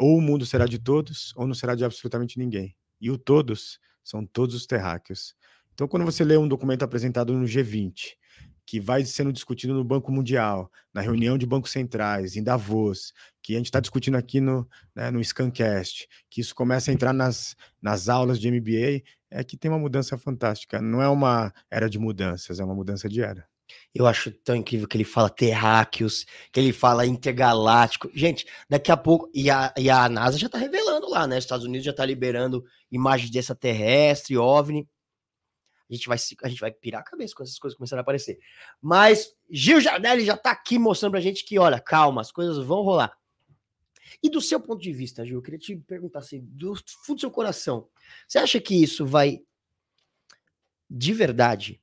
ou 0.01 0.19
o 0.19 0.21
mundo 0.21 0.45
será 0.45 0.67
de 0.67 0.79
todos, 0.79 1.33
ou 1.37 1.47
não 1.47 1.55
será 1.55 1.77
de 1.77 1.85
absolutamente 1.85 2.37
ninguém. 2.37 2.75
E 3.01 3.09
o 3.09 3.17
todos 3.17 3.79
são 4.03 4.27
todos 4.27 4.57
os 4.57 4.67
terráqueos. 4.67 5.37
Então, 5.73 5.87
quando 5.87 6.05
você 6.05 6.25
lê 6.25 6.37
um 6.37 6.49
documento 6.49 6.83
apresentado 6.83 7.33
no 7.33 7.45
G20, 7.45 8.17
que 8.67 8.81
vai 8.81 9.05
sendo 9.05 9.33
discutido 9.33 9.73
no 9.73 9.85
Banco 9.85 10.11
Mundial, 10.11 10.71
na 10.93 11.01
reunião 11.01 11.39
de 11.39 11.47
bancos 11.47 11.71
centrais, 11.71 12.35
em 12.35 12.43
Davos, 12.43 13.13
que 13.41 13.55
a 13.55 13.59
gente 13.59 13.67
está 13.67 13.79
discutindo 13.79 14.17
aqui 14.17 14.41
no, 14.41 14.69
né, 14.95 15.11
no 15.11 15.23
Scancast, 15.23 16.09
que 16.29 16.41
isso 16.41 16.53
começa 16.55 16.91
a 16.91 16.95
entrar 16.95 17.13
nas, 17.13 17.55
nas 17.81 18.09
aulas 18.09 18.41
de 18.41 18.51
MBA, 18.51 19.03
é 19.31 19.45
que 19.45 19.57
tem 19.57 19.71
uma 19.71 19.79
mudança 19.79 20.19
fantástica. 20.19 20.83
Não 20.83 21.01
é 21.01 21.09
uma 21.09 21.53
era 21.71 21.89
de 21.89 21.99
mudanças, 21.99 22.59
é 22.59 22.65
uma 22.65 22.75
mudança 22.75 23.09
de 23.09 23.23
era. 23.23 23.47
Eu 23.95 24.07
acho 24.07 24.31
tão 24.31 24.57
incrível 24.57 24.87
que 24.87 24.97
ele 24.97 25.05
fala 25.05 25.31
terráqueos, 25.31 26.25
que 26.53 26.61
ele 26.61 26.73
fala 26.73 27.07
intergaláctico. 27.07 28.11
Gente, 28.15 28.47
daqui 28.69 28.93
a 28.93 28.97
pouco. 28.97 29.31
E 29.35 29.51
a, 29.51 29.73
e 29.77 29.91
a 29.91 30.09
NASA 30.09 30.39
já 30.39 30.47
está 30.47 30.59
revelando 30.59 31.09
lá, 31.09 31.27
né? 31.27 31.39
Os 31.39 31.45
Estados 31.45 31.65
Unidos 31.65 31.85
já 31.85 31.91
está 31.91 32.05
liberando 32.05 32.65
imagens 32.91 33.31
de 33.31 33.39
extraterrestre, 33.39 34.37
OVNI 34.37 34.89
a 35.89 35.95
gente 35.95 36.09
vai, 36.09 36.19
a 36.43 36.49
gente 36.49 36.61
vai 36.61 36.73
pirar 36.73 37.01
a 37.01 37.05
cabeça 37.05 37.35
com 37.35 37.43
essas 37.43 37.59
coisas 37.59 37.77
começando 37.77 37.99
a 37.99 38.03
aparecer. 38.03 38.39
Mas 38.81 39.33
Gil 39.51 39.81
Jardelli 39.81 40.25
já 40.25 40.37
tá 40.37 40.51
aqui 40.51 40.79
mostrando 40.79 41.13
pra 41.13 41.21
gente 41.21 41.45
que, 41.45 41.59
olha, 41.59 41.81
calma, 41.81 42.21
as 42.21 42.33
coisas 42.33 42.59
vão 42.65 42.83
rolar. 42.83 43.17
E 44.23 44.29
do 44.29 44.41
seu 44.41 44.61
ponto 44.61 44.81
de 44.83 44.93
vista, 44.93 45.25
Gil, 45.25 45.39
eu 45.39 45.43
queria 45.43 45.59
te 45.59 45.77
perguntar 45.77 46.21
assim, 46.21 46.41
do 46.43 46.75
fundo 47.05 47.17
do 47.17 47.21
seu 47.21 47.31
coração, 47.31 47.89
você 48.27 48.39
acha 48.39 48.61
que 48.61 48.75
isso 48.75 49.07
vai, 49.07 49.41
de 50.89 51.13
verdade, 51.13 51.81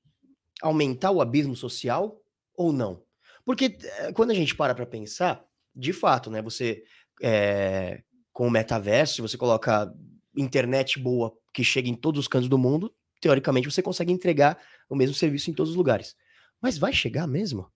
aumentar 0.61 1.11
o 1.11 1.21
abismo 1.21 1.55
social 1.55 2.21
ou 2.55 2.73
não? 2.73 3.03
Porque 3.45 3.77
eh, 3.81 4.13
quando 4.13 4.31
a 4.31 4.33
gente 4.33 4.55
para 4.55 4.73
para 4.73 4.85
pensar, 4.85 5.45
de 5.75 5.91
fato, 5.91 6.29
né, 6.29 6.41
você, 6.41 6.83
é, 7.21 8.03
com 8.31 8.47
o 8.47 8.51
metaverso, 8.51 9.21
você 9.21 9.37
coloca 9.37 9.93
internet 10.35 10.99
boa 10.99 11.35
que 11.53 11.63
chega 11.63 11.89
em 11.89 11.95
todos 11.95 12.19
os 12.19 12.27
cantos 12.27 12.49
do 12.49 12.57
mundo, 12.57 12.93
teoricamente 13.23 13.71
você 13.71 13.81
consegue 13.81 14.11
entregar 14.11 14.61
o 14.89 14.95
mesmo 14.97 15.15
serviço 15.15 15.49
em 15.49 15.53
todos 15.53 15.71
os 15.71 15.77
lugares. 15.77 16.13
Mas 16.61 16.77
vai 16.77 16.91
chegar 16.91 17.25
mesmo? 17.25 17.71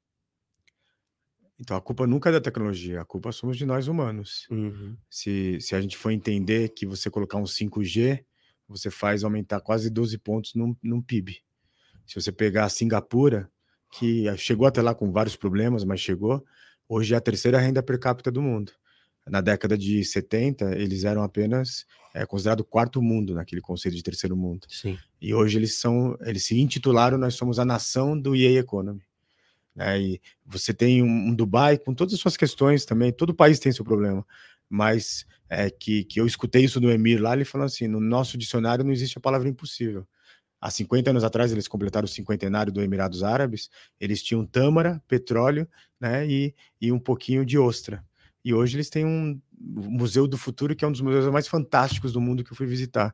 Então, 1.58 1.78
a 1.78 1.82
culpa 1.82 2.06
nunca 2.06 2.30
é 2.30 2.34
da 2.34 2.42
tecnologia, 2.42 3.02
a 3.02 3.06
culpa 3.06 3.32
somos 3.32 3.58
de 3.58 3.66
nós 3.66 3.88
humanos. 3.88 4.46
Uhum. 4.52 4.98
Se, 5.10 5.58
se 5.62 5.74
a 5.74 5.80
gente 5.80 5.98
for 5.98 6.12
entender 6.12 6.70
que 6.70 6.86
você 6.86 7.10
colocar 7.10 7.38
um 7.38 7.46
5G, 7.46 8.24
você 8.68 8.92
faz 8.92 9.24
aumentar 9.24 9.62
quase 9.62 9.90
12 9.90 10.18
pontos 10.18 10.54
num, 10.54 10.76
num 10.84 11.02
PIB. 11.02 11.42
Se 12.06 12.16
você 12.16 12.32
pegar 12.32 12.66
a 12.66 12.70
Singapura, 12.70 13.50
que 13.94 14.26
chegou 14.38 14.68
até 14.68 14.82
lá 14.82 14.94
com 14.94 15.12
vários 15.14 15.38
problemas, 15.38 15.86
mas 15.86 16.02
chegou, 16.02 16.46
hoje 16.90 17.14
é 17.14 17.18
a 17.18 17.22
terceira 17.22 17.58
renda 17.58 17.82
per 17.82 17.98
capita 17.98 18.30
do 18.30 18.42
mundo 18.42 18.74
na 19.30 19.42
década 19.42 19.78
de 19.78 20.04
70, 20.04 20.78
eles 20.78 21.04
eram 21.04 21.24
apenas 21.24 21.86
é, 22.14 22.26
considerado 22.26 22.64
quarto 22.64 23.02
mundo 23.02 23.34
naquele 23.36 23.62
conceito 23.62 23.96
de 23.96 24.04
terceiro 24.04 24.36
mundo. 24.36 24.66
Sim. 24.70 24.98
E 25.22 25.34
hoje 25.34 25.58
eles 25.58 25.80
são, 25.80 26.18
eles 26.22 26.46
se 26.46 26.60
intitularam, 26.60 27.18
nós 27.18 27.36
somos 27.36 27.60
a 27.60 27.66
nação 27.66 28.20
do 28.20 28.36
EA 28.36 28.60
Economy. 28.60 29.02
Né? 29.76 30.02
E 30.02 30.22
você 30.46 30.74
tem 30.74 31.04
um, 31.04 31.30
um, 31.30 31.36
Dubai 31.36 31.78
com 31.78 31.94
todas 31.94 32.14
as 32.14 32.20
suas 32.20 32.36
questões 32.36 32.86
também, 32.86 33.12
todo 33.12 33.34
país 33.34 33.60
tem 33.60 33.72
seu 33.72 33.86
problema. 33.86 34.26
mas 34.70 35.26
é, 35.50 35.70
que, 35.70 36.04
que 36.04 36.20
eu 36.20 36.26
escutei 36.26 36.66
isso 36.66 36.80
do 36.80 36.92
Emir 36.92 37.22
lá, 37.22 37.34
ele 37.34 37.46
falou 37.46 37.66
assim: 37.66 37.88
no 37.88 38.02
nosso 38.02 38.38
dicionário 38.38 38.84
não 38.84 38.92
existe 38.92 39.18
a 39.18 39.22
palavra 39.22 39.48
impossível. 39.48 40.06
Há 40.60 40.72
50 40.72 41.12
anos 41.12 41.24
atrás, 41.24 41.52
eles 41.52 41.68
completaram 41.68 42.06
o 42.06 42.10
cinquentenário 42.10 42.74
do 42.74 42.82
Emirados 42.82 43.22
Árabes, 43.22 43.70
eles 44.00 44.24
tinham 44.24 44.44
tâmara, 44.44 45.02
petróleo 45.08 45.68
né, 46.00 46.28
e, 46.28 46.54
e 46.82 46.92
um 46.92 47.00
pouquinho 47.00 47.46
de 47.46 47.60
ostra. 47.60 48.04
E 48.44 48.54
hoje 48.54 48.78
eles 48.78 48.90
têm 48.90 49.06
um 49.06 49.40
Museu 49.60 50.28
do 50.28 50.38
Futuro, 50.38 50.76
que 50.76 50.86
é 50.86 50.88
um 50.88 50.92
dos 50.92 51.02
museus 51.02 51.32
mais 51.32 51.48
fantásticos 51.48 52.14
do 52.14 52.22
mundo 52.22 52.44
que 52.44 52.52
eu 52.52 52.56
fui 52.56 52.68
visitar. 52.68 53.14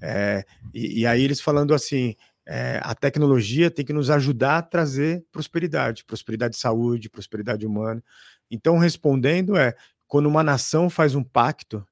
É, 0.00 0.44
e, 0.74 1.00
e, 1.00 1.06
aí 1.06 1.22
eles 1.22 1.40
falando 1.40 1.72
assim: 1.72 2.14
é, 2.46 2.80
a 2.82 2.94
tecnologia 2.94 3.70
tem 3.70 3.84
que 3.84 3.92
nos 3.92 4.10
ajudar 4.10 4.58
a 4.58 4.62
trazer 4.62 5.24
prosperidade, 5.32 6.04
prosperidade 6.04 6.54
de 6.54 6.60
saúde, 6.60 7.08
prosperidade 7.08 7.66
humana. 7.66 8.02
Então, 8.50 8.78
respondendo 8.78 9.56
é, 9.56 9.74
quando 10.06 10.26
uma 10.26 10.42
nação 10.42 10.90
faz 10.90 11.14
um 11.14 11.24
pacto 11.24 11.86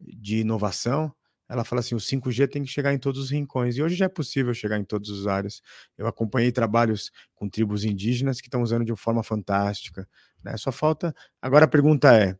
de 0.00 0.38
inovação, 0.38 1.12
ela 1.50 1.64
fala 1.64 1.80
assim: 1.80 1.96
o 1.96 1.98
5G 1.98 2.48
tem 2.48 2.62
que 2.62 2.70
chegar 2.70 2.94
em 2.94 2.98
todos 2.98 3.20
os 3.20 3.30
rincões. 3.30 3.76
E 3.76 3.82
hoje 3.82 3.96
já 3.96 4.04
é 4.04 4.08
possível 4.08 4.54
chegar 4.54 4.78
em 4.78 4.84
todas 4.84 5.10
as 5.10 5.26
áreas. 5.26 5.60
Eu 5.98 6.06
acompanhei 6.06 6.52
trabalhos 6.52 7.10
com 7.34 7.48
tribos 7.48 7.84
indígenas 7.84 8.40
que 8.40 8.46
estão 8.46 8.62
usando 8.62 8.84
de 8.84 8.92
uma 8.92 8.96
forma 8.96 9.22
fantástica. 9.24 10.08
Né? 10.44 10.56
Só 10.56 10.70
falta. 10.70 11.12
Agora 11.42 11.64
a 11.64 11.68
pergunta 11.68 12.16
é: 12.16 12.36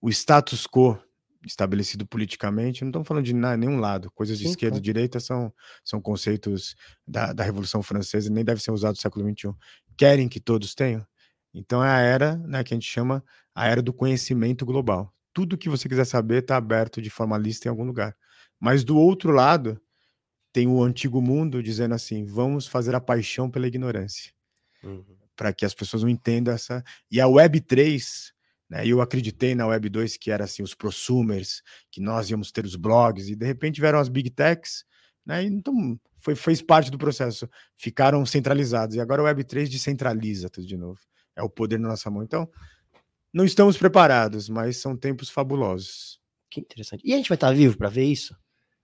o 0.00 0.08
status 0.08 0.68
quo 0.68 0.96
estabelecido 1.44 2.06
politicamente, 2.06 2.82
não 2.82 2.90
estamos 2.90 3.06
falando 3.06 3.24
de 3.24 3.34
nenhum 3.34 3.78
lado. 3.78 4.10
Coisas 4.12 4.38
de 4.38 4.44
Sim, 4.44 4.50
esquerda 4.50 4.78
e 4.78 4.80
direita 4.80 5.20
são, 5.20 5.52
são 5.84 6.00
conceitos 6.00 6.74
da, 7.06 7.32
da 7.34 7.44
Revolução 7.44 7.82
Francesa 7.82 8.28
e 8.28 8.32
nem 8.32 8.44
devem 8.44 8.62
ser 8.62 8.70
usados 8.70 8.98
no 8.98 9.02
século 9.02 9.28
XXI. 9.28 9.52
Querem 9.96 10.28
que 10.28 10.40
todos 10.40 10.74
tenham? 10.74 11.06
Então 11.52 11.84
é 11.84 11.90
a 11.90 11.98
era 11.98 12.36
né, 12.38 12.64
que 12.64 12.72
a 12.72 12.76
gente 12.76 12.88
chama 12.88 13.22
a 13.54 13.68
era 13.68 13.82
do 13.82 13.92
conhecimento 13.92 14.64
global. 14.64 15.12
Tudo 15.34 15.58
que 15.58 15.68
você 15.68 15.86
quiser 15.88 16.06
saber 16.06 16.42
está 16.42 16.56
aberto 16.56 17.02
de 17.02 17.10
forma 17.10 17.36
lista 17.36 17.68
em 17.68 17.70
algum 17.70 17.84
lugar. 17.84 18.16
Mas 18.64 18.82
do 18.82 18.96
outro 18.96 19.30
lado, 19.30 19.78
tem 20.50 20.66
o 20.66 20.82
antigo 20.82 21.20
mundo 21.20 21.62
dizendo 21.62 21.94
assim: 21.94 22.24
vamos 22.24 22.66
fazer 22.66 22.94
a 22.94 23.00
paixão 23.00 23.50
pela 23.50 23.66
ignorância. 23.66 24.32
Uhum. 24.82 25.04
Para 25.36 25.52
que 25.52 25.66
as 25.66 25.74
pessoas 25.74 26.02
não 26.02 26.08
entendam 26.08 26.54
essa. 26.54 26.82
E 27.10 27.20
a 27.20 27.28
Web 27.28 27.60
3, 27.60 28.32
né, 28.70 28.86
eu 28.86 29.02
acreditei 29.02 29.54
na 29.54 29.66
Web 29.66 29.90
2 29.90 30.16
que 30.16 30.30
era 30.30 30.44
assim, 30.44 30.62
os 30.62 30.74
prosumers, 30.74 31.62
que 31.90 32.00
nós 32.00 32.30
íamos 32.30 32.50
ter 32.50 32.64
os 32.64 32.74
blogs, 32.74 33.28
e 33.28 33.36
de 33.36 33.44
repente 33.44 33.82
vieram 33.82 33.98
as 33.98 34.08
big 34.08 34.30
techs, 34.30 34.86
né, 35.26 35.42
então 35.42 36.00
foi, 36.16 36.34
fez 36.34 36.62
parte 36.62 36.90
do 36.90 36.96
processo. 36.96 37.46
Ficaram 37.76 38.24
centralizados. 38.24 38.96
E 38.96 39.00
agora 39.00 39.20
a 39.20 39.26
Web 39.26 39.44
3 39.44 39.68
descentraliza 39.68 40.48
tudo 40.48 40.66
de 40.66 40.78
novo. 40.78 41.00
É 41.36 41.42
o 41.42 41.50
poder 41.50 41.78
na 41.78 41.88
nossa 41.88 42.10
mão. 42.10 42.22
Então, 42.22 42.48
não 43.30 43.44
estamos 43.44 43.76
preparados, 43.76 44.48
mas 44.48 44.78
são 44.78 44.96
tempos 44.96 45.28
fabulosos. 45.28 46.18
Que 46.48 46.60
interessante. 46.60 47.02
E 47.04 47.12
a 47.12 47.16
gente 47.18 47.28
vai 47.28 47.36
estar 47.36 47.52
vivo 47.52 47.76
para 47.76 47.90
ver 47.90 48.04
isso? 48.04 48.34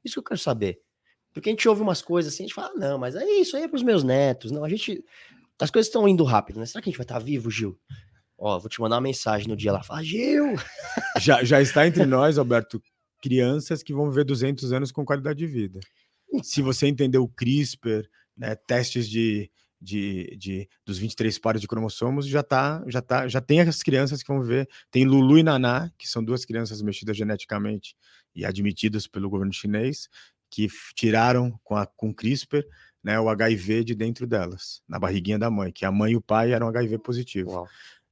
Isso 0.05 0.15
que 0.15 0.19
eu 0.21 0.25
quero 0.25 0.41
saber. 0.41 0.81
Porque 1.33 1.49
a 1.49 1.53
gente 1.53 1.69
ouve 1.69 1.83
umas 1.83 2.03
coisas 2.03 2.33
assim, 2.33 2.45
a 2.45 2.47
gente 2.47 2.55
fala, 2.55 2.73
ah, 2.75 2.79
não, 2.79 2.99
mas 2.99 3.15
é 3.15 3.25
isso 3.25 3.57
aí 3.57 3.65
é 3.65 3.69
para 3.69 3.77
os 3.77 3.83
meus 3.83 4.03
netos. 4.03 4.51
Não, 4.51 4.65
a 4.65 4.69
gente. 4.69 5.05
As 5.61 5.71
coisas 5.71 5.89
estão 5.89 6.09
indo 6.09 6.25
rápido, 6.25 6.59
né? 6.59 6.67
Será 6.67 6.81
que 6.81 6.89
a 6.89 6.91
gente 6.91 6.99
vai 6.99 7.05
estar 7.05 7.19
vivo, 7.19 7.51
Gil? 7.51 7.79
Ó, 8.39 8.59
vou 8.59 8.69
te 8.69 8.81
mandar 8.81 8.97
uma 8.97 9.03
mensagem 9.03 9.47
no 9.47 9.57
dia 9.57 9.73
lá. 9.73 9.83
Fala, 9.83 10.03
Gil! 10.03 10.55
Já, 11.21 11.45
já 11.45 11.61
está 11.61 11.87
entre 11.87 12.07
nós, 12.07 12.39
Alberto, 12.39 12.83
crianças 13.21 13.83
que 13.83 13.93
vão 13.93 14.09
viver 14.09 14.25
200 14.25 14.73
anos 14.73 14.91
com 14.91 15.05
qualidade 15.05 15.39
de 15.39 15.47
vida. 15.47 15.79
Se 16.43 16.63
você 16.63 16.87
entender 16.87 17.19
o 17.19 17.29
CRISPR, 17.29 18.09
né, 18.37 18.55
testes 18.55 19.09
de, 19.09 19.51
de, 19.81 20.37
de, 20.37 20.69
dos 20.85 20.99
23 20.99 21.39
pares 21.39 21.61
de 21.61 21.67
cromossomos, 21.67 22.27
já 22.27 22.43
tá, 22.43 22.83
já 22.87 23.01
tá, 23.01 23.27
já 23.27 23.41
tem 23.41 23.61
as 23.61 23.83
crianças 23.83 24.23
que 24.23 24.29
vão 24.33 24.43
ver. 24.43 24.69
Tem 24.91 25.05
Lulu 25.05 25.39
e 25.39 25.43
Naná, 25.43 25.91
que 25.97 26.09
são 26.09 26.23
duas 26.23 26.45
crianças 26.45 26.83
mexidas 26.83 27.17
geneticamente 27.17 27.97
e 28.35 28.45
admitidas 28.45 29.07
pelo 29.07 29.31
governo 29.31 29.53
chinês, 29.53 30.09
que 30.51 30.69
tiraram 30.95 31.59
com 31.65 31.77
a 31.77 31.87
com 31.87 32.13
CRISPR, 32.13 32.65
né, 33.03 33.19
o 33.19 33.29
HIV 33.29 33.85
de 33.85 33.95
dentro 33.95 34.27
delas, 34.27 34.83
na 34.87 34.99
barriguinha 34.99 35.39
da 35.39 35.51
mãe, 35.51 35.73
que 35.73 35.87
a 35.87 35.91
mãe 35.91 36.13
e 36.13 36.17
o 36.17 36.21
pai 36.21 36.53
eram 36.53 36.69
HIV 36.69 36.99
positivo. 36.99 37.51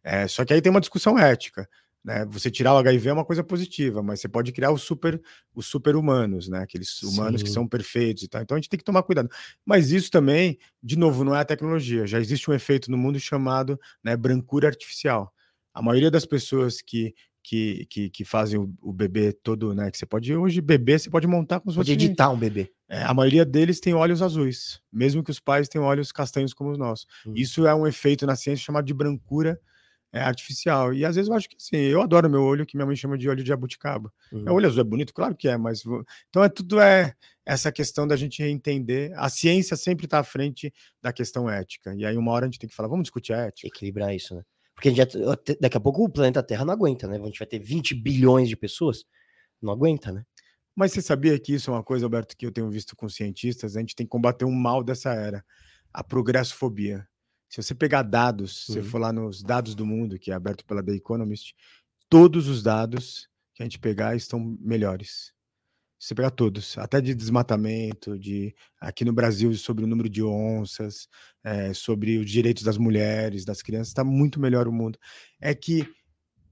É, 0.03 0.27
só 0.27 0.45
que 0.45 0.55
aí 0.55 0.63
tem 0.63 0.71
uma 0.71 0.81
discussão 0.81 1.19
ética. 1.19 1.69
Né? 2.09 2.25
Você 2.31 2.51
tirar 2.51 2.73
o 2.73 2.79
HIV 2.79 3.11
é 3.11 3.13
uma 3.13 3.25
coisa 3.25 3.45
positiva, 3.45 4.03
mas 4.03 4.19
você 4.19 4.29
pode 4.29 4.51
criar 4.51 4.73
os 4.73 4.81
super, 4.81 5.21
os 5.55 5.67
super 5.67 5.95
humanos, 5.95 6.49
né? 6.49 6.61
Aqueles 6.61 7.03
humanos 7.03 7.43
Sim. 7.43 7.45
que 7.45 7.53
são 7.53 7.69
perfeitos 7.69 8.23
e 8.23 8.29
tal. 8.29 8.41
Então 8.41 8.57
a 8.57 8.59
gente 8.59 8.71
tem 8.71 8.79
que 8.79 8.85
tomar 8.85 9.03
cuidado. 9.03 9.29
Mas 9.63 9.93
isso 9.93 10.11
também, 10.11 10.59
de 10.83 10.97
novo, 10.97 11.23
não 11.23 11.37
é 11.37 11.41
a 11.41 11.45
tecnologia. 11.45 12.07
Já 12.07 12.19
existe 12.19 12.51
um 12.51 12.55
efeito 12.55 12.91
no 12.91 12.97
mundo 12.97 13.21
chamado 13.21 13.79
né, 14.03 14.17
brancura 14.17 14.69
artificial. 14.69 15.31
A 15.75 15.83
maioria 15.83 16.11
das 16.11 16.25
pessoas 16.25 16.81
que 16.81 17.15
que, 17.41 17.87
que, 17.89 18.11
que, 18.11 18.25
fazem 18.25 18.59
o, 18.59 18.71
o, 18.83 18.93
bebê 18.93 19.33
todo, 19.33 19.75
né? 19.75 19.91
Que 19.91 19.97
você 19.97 20.05
pode 20.05 20.35
hoje 20.35 20.61
bebê, 20.61 20.99
você 20.99 21.09
pode 21.09 21.27
montar 21.27 21.59
se 21.59 21.65
fosse. 21.65 21.77
Pode 21.77 21.93
editar 21.93 22.29
um 22.31 22.39
bebê. 22.39 22.71
É, 22.89 23.03
a 23.03 23.15
maioria 23.15 23.45
deles 23.45 23.81
tem 23.81 23.95
olhos 23.95 24.21
azuis, 24.21 24.83
mesmo 24.93 25.23
que 25.23 25.31
os 25.31 25.41
pais 25.41 25.67
tenham 25.67 25.87
olhos 25.87 26.13
castanhos 26.13 26.53
como 26.53 26.71
os 26.71 26.79
nossos. 26.79 27.07
Hum. 27.27 27.33
Isso 27.35 27.67
é 27.67 27.75
um 27.75 27.87
efeito 27.87 28.27
na 28.27 28.37
ciência 28.37 28.65
chamado 28.65 28.85
de 28.85 28.93
brancura 28.93 29.59
é 30.13 30.21
artificial. 30.21 30.93
E 30.95 31.05
às 31.05 31.17
vezes 31.17 31.29
eu 31.29 31.35
acho 31.35 31.49
que 31.49 31.57
assim, 31.57 31.77
eu 31.77 32.01
adoro 32.01 32.31
meu 32.31 32.43
olho, 32.43 32.65
que 32.65 32.77
minha 32.77 32.87
mãe 32.87 32.97
chama 32.97 33.19
de 33.19 33.29
olho 33.29 33.43
de 33.43 33.49
jabuticaba. 33.49 34.13
Uhum. 34.33 34.45
É, 34.47 34.51
o 34.51 34.55
olho 34.55 34.67
azul 34.67 34.81
é 34.81 34.85
bonito? 34.85 35.13
Claro 35.13 35.35
que 35.37 35.49
é, 35.49 35.57
mas. 35.57 35.83
Então 36.29 36.43
é 36.43 36.49
tudo 36.49 36.81
é 36.81 37.15
essa 37.45 37.73
questão 37.73 38.07
da 38.07 38.17
gente 38.17 38.43
entender. 38.43 39.13
A 39.17 39.29
ciência 39.29 39.77
sempre 39.77 40.07
está 40.07 40.19
à 40.19 40.25
frente 40.25 40.73
da 41.03 41.13
questão 41.13 41.49
ética. 41.49 41.95
E 41.97 42.05
aí, 42.05 42.17
uma 42.17 42.33
hora 42.33 42.45
a 42.45 42.49
gente 42.49 42.59
tem 42.59 42.69
que 42.69 42.75
falar, 42.75 42.89
vamos 42.89 43.05
discutir 43.05 43.33
a 43.33 43.47
ética. 43.47 43.69
Equilibrar 43.69 44.15
isso, 44.15 44.35
né? 44.35 44.43
Porque 44.75 44.95
já, 44.95 45.05
daqui 45.61 45.77
a 45.77 45.81
pouco 45.81 46.05
o 46.05 46.09
planeta 46.09 46.43
Terra 46.43 46.65
não 46.65 46.73
aguenta, 46.73 47.09
né? 47.09 47.19
A 47.19 47.25
gente 47.25 47.39
vai 47.39 47.49
ter 47.49 47.59
20 47.59 47.95
bilhões 47.95 48.49
de 48.49 48.57
pessoas, 48.57 49.05
não 49.61 49.73
aguenta, 49.73 50.13
né? 50.13 50.23
Mas 50.77 50.93
você 50.93 51.03
sabia 51.03 51.37
que 51.41 51.55
isso 51.55 51.71
é 51.71 51.75
uma 51.75 51.83
coisa, 51.83 52.07
Alberto, 52.07 52.37
que 52.37 52.47
eu 52.47 52.53
tenho 52.53 52.71
visto 52.71 52.95
com 52.95 53.09
cientistas? 53.09 53.77
A 53.77 53.81
gente 53.81 53.97
tem 53.97 54.07
que 54.07 54.11
combater 54.11 54.45
um 54.45 54.55
mal 54.55 54.85
dessa 54.85 55.13
era, 55.13 55.45
a 55.93 56.05
progressofobia. 56.05 57.05
Se 57.49 57.63
você 57.63 57.75
pegar 57.75 58.03
dados, 58.03 58.67
se 58.67 58.73
você 58.73 58.79
uhum. 58.81 58.85
for 58.85 59.01
lá 59.01 59.13
nos 59.13 59.43
dados 59.43 59.75
do 59.75 59.87
mundo, 59.87 60.19
que 60.19 60.31
é 60.31 60.35
aberto 60.35 60.65
pela 60.65 60.83
The 60.83 60.93
Economist, 60.93 61.55
todos 62.09 62.47
os 62.47 62.63
dados 62.63 63.29
que 63.55 63.63
a 63.63 63.65
gente 63.65 63.79
pegar 63.79 64.15
estão 64.15 64.57
melhores. 64.61 65.33
Se 65.99 66.09
você 66.09 66.15
pegar 66.15 66.31
todos, 66.31 66.79
até 66.79 67.01
de 67.01 67.13
desmatamento, 67.13 68.17
de 68.17 68.55
aqui 68.81 69.05
no 69.05 69.13
Brasil 69.13 69.53
sobre 69.55 69.85
o 69.85 69.87
número 69.87 70.09
de 70.09 70.23
onças, 70.23 71.09
é, 71.43 71.75
sobre 71.75 72.19
os 72.19 72.31
direitos 72.31 72.63
das 72.63 72.79
mulheres, 72.79 73.45
das 73.45 73.63
crianças, 73.63 73.89
está 73.89 74.05
muito 74.05 74.39
melhor 74.39 74.69
o 74.69 74.73
mundo. 74.73 74.97
É 75.41 75.53
que 75.55 75.89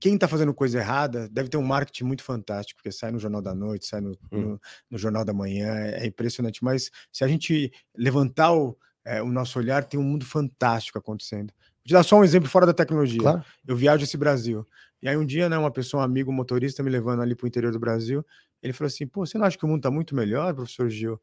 quem 0.00 0.14
está 0.14 0.26
fazendo 0.26 0.52
coisa 0.52 0.78
errada 0.78 1.28
deve 1.28 1.48
ter 1.48 1.56
um 1.56 1.62
marketing 1.62 2.04
muito 2.04 2.24
fantástico, 2.24 2.78
porque 2.78 2.90
sai 2.90 3.12
no 3.12 3.20
Jornal 3.20 3.40
da 3.40 3.54
Noite, 3.54 3.86
sai 3.86 4.00
no, 4.00 4.10
hum. 4.32 4.40
no, 4.40 4.60
no 4.90 4.98
Jornal 4.98 5.24
da 5.24 5.32
Manhã, 5.32 5.74
é, 5.76 6.04
é 6.04 6.06
impressionante. 6.06 6.64
Mas 6.64 6.90
se 7.12 7.22
a 7.22 7.28
gente 7.28 7.72
levantar 7.96 8.52
o, 8.52 8.76
é, 9.06 9.22
o 9.22 9.28
nosso 9.28 9.58
olhar, 9.58 9.84
tem 9.84 9.98
um 9.98 10.02
mundo 10.02 10.26
fantástico 10.26 10.98
acontecendo. 10.98 11.52
Vou 11.52 11.86
te 11.86 11.92
dar 11.92 12.02
só 12.02 12.18
um 12.18 12.24
exemplo 12.24 12.48
fora 12.48 12.66
da 12.66 12.74
tecnologia. 12.74 13.20
Claro. 13.20 13.44
Eu 13.66 13.76
viajo 13.76 14.02
esse 14.02 14.16
Brasil. 14.16 14.66
E 15.00 15.08
aí 15.08 15.16
um 15.16 15.24
dia, 15.24 15.48
né, 15.48 15.56
uma 15.56 15.70
pessoa, 15.70 16.02
um 16.02 16.04
amigo, 16.04 16.30
um 16.30 16.34
motorista, 16.34 16.82
me 16.82 16.90
levando 16.90 17.22
ali 17.22 17.34
para 17.34 17.44
o 17.44 17.48
interior 17.48 17.72
do 17.72 17.78
Brasil, 17.78 18.26
ele 18.60 18.72
falou 18.72 18.88
assim, 18.88 19.06
pô, 19.06 19.24
você 19.24 19.38
não 19.38 19.46
acha 19.46 19.56
que 19.56 19.64
o 19.64 19.68
mundo 19.68 19.78
está 19.78 19.90
muito 19.90 20.14
melhor, 20.14 20.52
professor 20.52 20.90
Gil? 20.90 21.20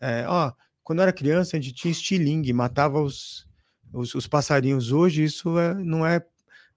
É, 0.00 0.24
ó, 0.28 0.52
quando 0.84 1.00
eu 1.00 1.02
era 1.02 1.12
criança, 1.12 1.56
a 1.56 1.60
gente 1.60 1.74
tinha 1.74 1.90
estilingue, 1.90 2.52
matava 2.52 3.00
os, 3.00 3.46
os, 3.92 4.14
os 4.14 4.26
passarinhos. 4.28 4.92
Hoje 4.92 5.24
isso 5.24 5.58
é, 5.58 5.74
não 5.74 6.06
é 6.06 6.24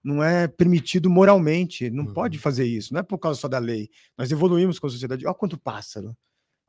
não 0.04 0.24
é 0.24 0.48
permitido 0.48 1.12
moralmente, 1.12 1.92
não 1.92 2.06
uhum. 2.06 2.14
pode 2.14 2.40
fazer 2.40 2.66
isso, 2.66 2.92
não 2.92 3.02
é 3.02 3.04
por 3.04 3.20
causa 3.20 3.40
só 3.40 3.48
da 3.48 3.60
lei. 3.60 3.88
Nós 4.18 4.32
evoluímos 4.32 4.80
com 4.80 4.88
a 4.88 4.90
sociedade. 4.90 5.28
Olha 5.28 5.36
quanto 5.36 5.60
pássaro. 5.60 6.18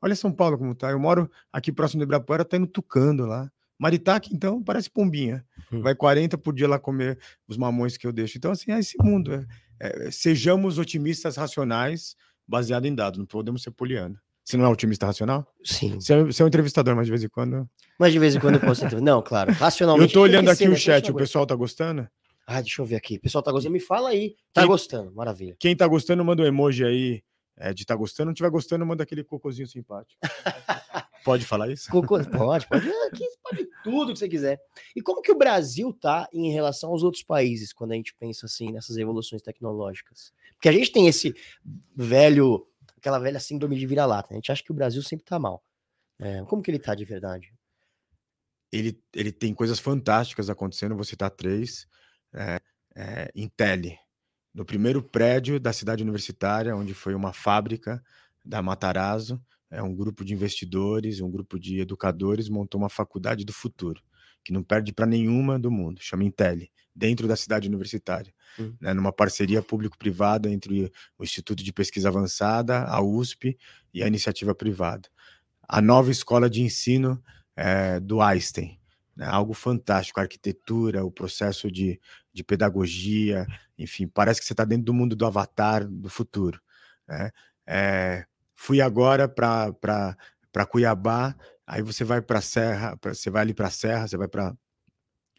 Olha 0.03 0.15
São 0.15 0.31
Paulo 0.31 0.59
como 0.59 0.75
tá. 0.75 0.91
Eu 0.91 0.99
moro 0.99 1.31
aqui 1.51 1.73
próximo 1.73 2.01
do 2.01 2.03
Ibirapuera, 2.03 2.45
tá 2.45 2.59
indo 2.59 2.67
tucando 2.67 3.25
lá. 3.25 3.51
Maritaque, 3.83 4.33
então, 4.33 4.63
parece 4.63 4.89
pombinha. 4.89 5.45
Hum. 5.73 5.83
Vai 5.83 5.93
40 5.93 6.39
por 6.39 6.55
dia 6.55 6.69
lá 6.69 6.79
comer 6.79 7.19
os 7.49 7.57
mamões 7.57 7.97
que 7.97 8.07
eu 8.07 8.13
deixo. 8.13 8.39
Então, 8.39 8.53
assim, 8.53 8.71
é 8.71 8.79
esse 8.79 8.97
mundo. 9.03 9.35
É, 9.35 9.45
é, 10.07 10.11
sejamos 10.13 10.79
otimistas 10.79 11.35
racionais, 11.35 12.15
baseado 12.47 12.87
em 12.87 12.95
dados. 12.95 13.19
Não 13.19 13.27
podemos 13.27 13.61
ser 13.61 13.73
poliano. 13.73 14.17
Você 14.45 14.57
não 14.57 14.67
é 14.67 14.69
otimista 14.69 15.07
racional? 15.07 15.45
Sim. 15.65 15.95
Você 15.95 16.15
é, 16.15 16.23
você 16.23 16.43
é 16.43 16.45
um 16.45 16.49
entrevistador, 16.49 16.95
mas 16.95 17.07
de 17.07 17.11
vez 17.11 17.25
em 17.25 17.29
quando. 17.29 17.69
Mas 17.99 18.13
de 18.13 18.21
vez 18.21 18.37
em 18.37 18.39
quando 18.39 18.55
eu 18.55 18.61
posso 18.61 18.85
entrevistar. 18.85 19.05
Não, 19.05 19.21
claro. 19.21 19.51
Racionalmente. 19.51 20.11
Eu 20.15 20.15
tô 20.15 20.23
olhando 20.23 20.49
aqui 20.49 20.69
o 20.69 20.77
chat, 20.77 21.11
o 21.11 21.15
pessoal 21.17 21.45
tá 21.45 21.57
gostando? 21.57 22.09
Ah, 22.47 22.61
deixa 22.61 22.83
eu 22.83 22.87
ver 22.87 22.97
aqui. 22.97 23.17
O 23.17 23.21
pessoal 23.21 23.43
tá 23.43 23.51
gostando. 23.51 23.73
Me 23.73 23.81
fala 23.81 24.11
aí. 24.11 24.37
Tá 24.53 24.61
quem, 24.61 24.69
gostando, 24.69 25.13
maravilha. 25.13 25.57
Quem 25.59 25.75
tá 25.75 25.89
gostando, 25.89 26.25
manda 26.25 26.41
um 26.41 26.47
emoji 26.47 26.85
aí 26.85 27.23
é, 27.57 27.75
de 27.75 27.85
tá 27.85 27.97
gostando. 27.97 28.29
Não 28.29 28.35
tiver 28.35 28.51
gostando, 28.51 28.87
manda 28.87 29.03
aquele 29.03 29.25
cocôzinho 29.25 29.67
simpático. 29.67 30.21
Pode 31.25 31.45
falar 31.45 31.71
isso? 31.71 31.91
Pode, 32.67 32.67
pode, 32.67 33.27
pode 33.43 33.69
tudo 33.85 34.13
que 34.13 34.19
você 34.19 34.29
quiser. 34.29 34.61
E 34.95 35.03
como 35.03 35.23
que 35.23 35.31
o 35.31 35.39
Brasil 35.39 35.93
tá 35.93 36.29
em 36.33 36.51
relação 36.51 36.91
aos 36.91 37.03
outros 37.03 37.23
países 37.23 37.73
quando 37.73 37.93
a 37.93 37.95
gente 37.95 38.15
pensa 38.15 38.47
assim 38.47 38.73
nessas 38.73 38.97
evoluções 38.97 39.43
tecnológicas? 39.43 40.33
Porque 40.55 40.69
a 40.69 40.73
gente 40.73 40.91
tem 40.91 41.07
esse 41.07 41.35
velho, 41.95 42.67
aquela 42.97 43.19
velha 43.19 43.41
síndrome 43.41 43.77
de 43.77 43.87
vira-lata. 43.87 44.33
A 44.33 44.35
gente 44.35 44.51
acha 44.51 44.63
que 44.63 44.73
o 44.73 44.75
Brasil 44.75 45.03
sempre 45.03 45.25
tá 45.25 45.39
mal. 45.39 45.63
É, 46.19 46.43
como 46.45 46.63
que 46.63 46.71
ele 46.71 46.79
tá 46.79 46.95
de 46.95 47.05
verdade? 47.05 47.53
Ele, 48.71 48.99
ele 49.15 49.33
tem 49.33 49.55
coisas 49.55 49.79
fantásticas 49.79 50.49
acontecendo. 50.49 50.95
Vou 50.95 51.05
citar 51.05 51.31
três. 51.31 51.87
É, 52.33 52.61
é, 52.95 53.31
Intel. 53.35 53.99
no 54.55 54.65
primeiro 54.65 55.03
prédio 55.03 55.59
da 55.59 55.73
cidade 55.73 56.03
universitária, 56.03 56.75
onde 56.77 56.95
foi 56.95 57.15
uma 57.15 57.33
fábrica 57.33 58.03
da 58.45 58.63
Matarazzo, 58.63 59.41
é 59.73 59.83
um 59.83 59.95
grupo 59.95 60.23
de 60.23 60.35
investidores, 60.35 61.21
um 61.21 61.31
grupo 61.31 61.59
de 61.59 61.81
educadores 61.81 62.49
montou 62.49 62.79
uma 62.79 62.91
faculdade 62.91 63.43
do 63.43 63.55
futuro, 63.55 64.03
que 64.45 64.53
não 64.53 64.63
perde 64.63 64.93
para 64.93 65.07
nenhuma 65.07 65.59
do 65.59 65.71
mundo, 65.71 65.99
chama 66.03 66.25
Intel, 66.25 66.59
dentro 66.95 67.27
da 67.27 67.35
cidade 67.35 67.69
universitária, 67.69 68.33
uhum. 68.59 68.77
né, 68.79 68.93
numa 68.93 69.11
parceria 69.11 69.63
público-privada 69.63 70.51
entre 70.51 70.93
o 71.19 71.25
Instituto 71.25 71.65
de 71.65 71.73
Pesquisa 71.73 72.09
Avançada, 72.09 72.85
a 72.85 73.01
USP 73.01 73.57
e 73.95 74.03
a 74.03 74.07
iniciativa 74.07 74.55
privada. 74.55 75.09
A 75.67 75.81
nova 75.81 76.11
escola 76.11 76.51
de 76.51 76.61
ensino 76.61 77.23
é, 77.57 77.99
do 77.99 78.21
Einstein, 78.21 78.79
né, 79.17 79.25
algo 79.25 79.55
fantástico, 79.55 80.21
a 80.21 80.25
arquitetura, 80.25 81.03
o 81.03 81.11
processo 81.11 81.71
de, 81.71 81.99
de 82.31 82.45
pedagogia, 82.45 83.47
enfim, 83.79 84.07
parece 84.07 84.39
que 84.39 84.47
você 84.47 84.53
está 84.53 84.67
dentro 84.67 84.85
do 84.85 84.93
mundo 84.93 85.17
do 85.17 85.25
avatar 85.25 85.89
do 85.89 86.11
futuro. 86.11 86.61
Né? 87.09 87.31
É, 87.67 88.27
fui 88.63 88.81
agora 88.81 89.29
para 89.29 90.17
Cuiabá, 90.71 91.35
aí 91.67 91.83
você 91.83 92.05
vai 92.05 92.23
para 92.23 92.39
a 92.39 92.43
Serra, 92.43 92.97
pra, 92.97 93.13
você 93.13 93.29
vai 93.29 93.43
ali 93.43 93.53
para 93.53 93.69
Serra, 93.71 94.07
você 94.07 94.17
vai 94.17 94.29
para 94.29 94.57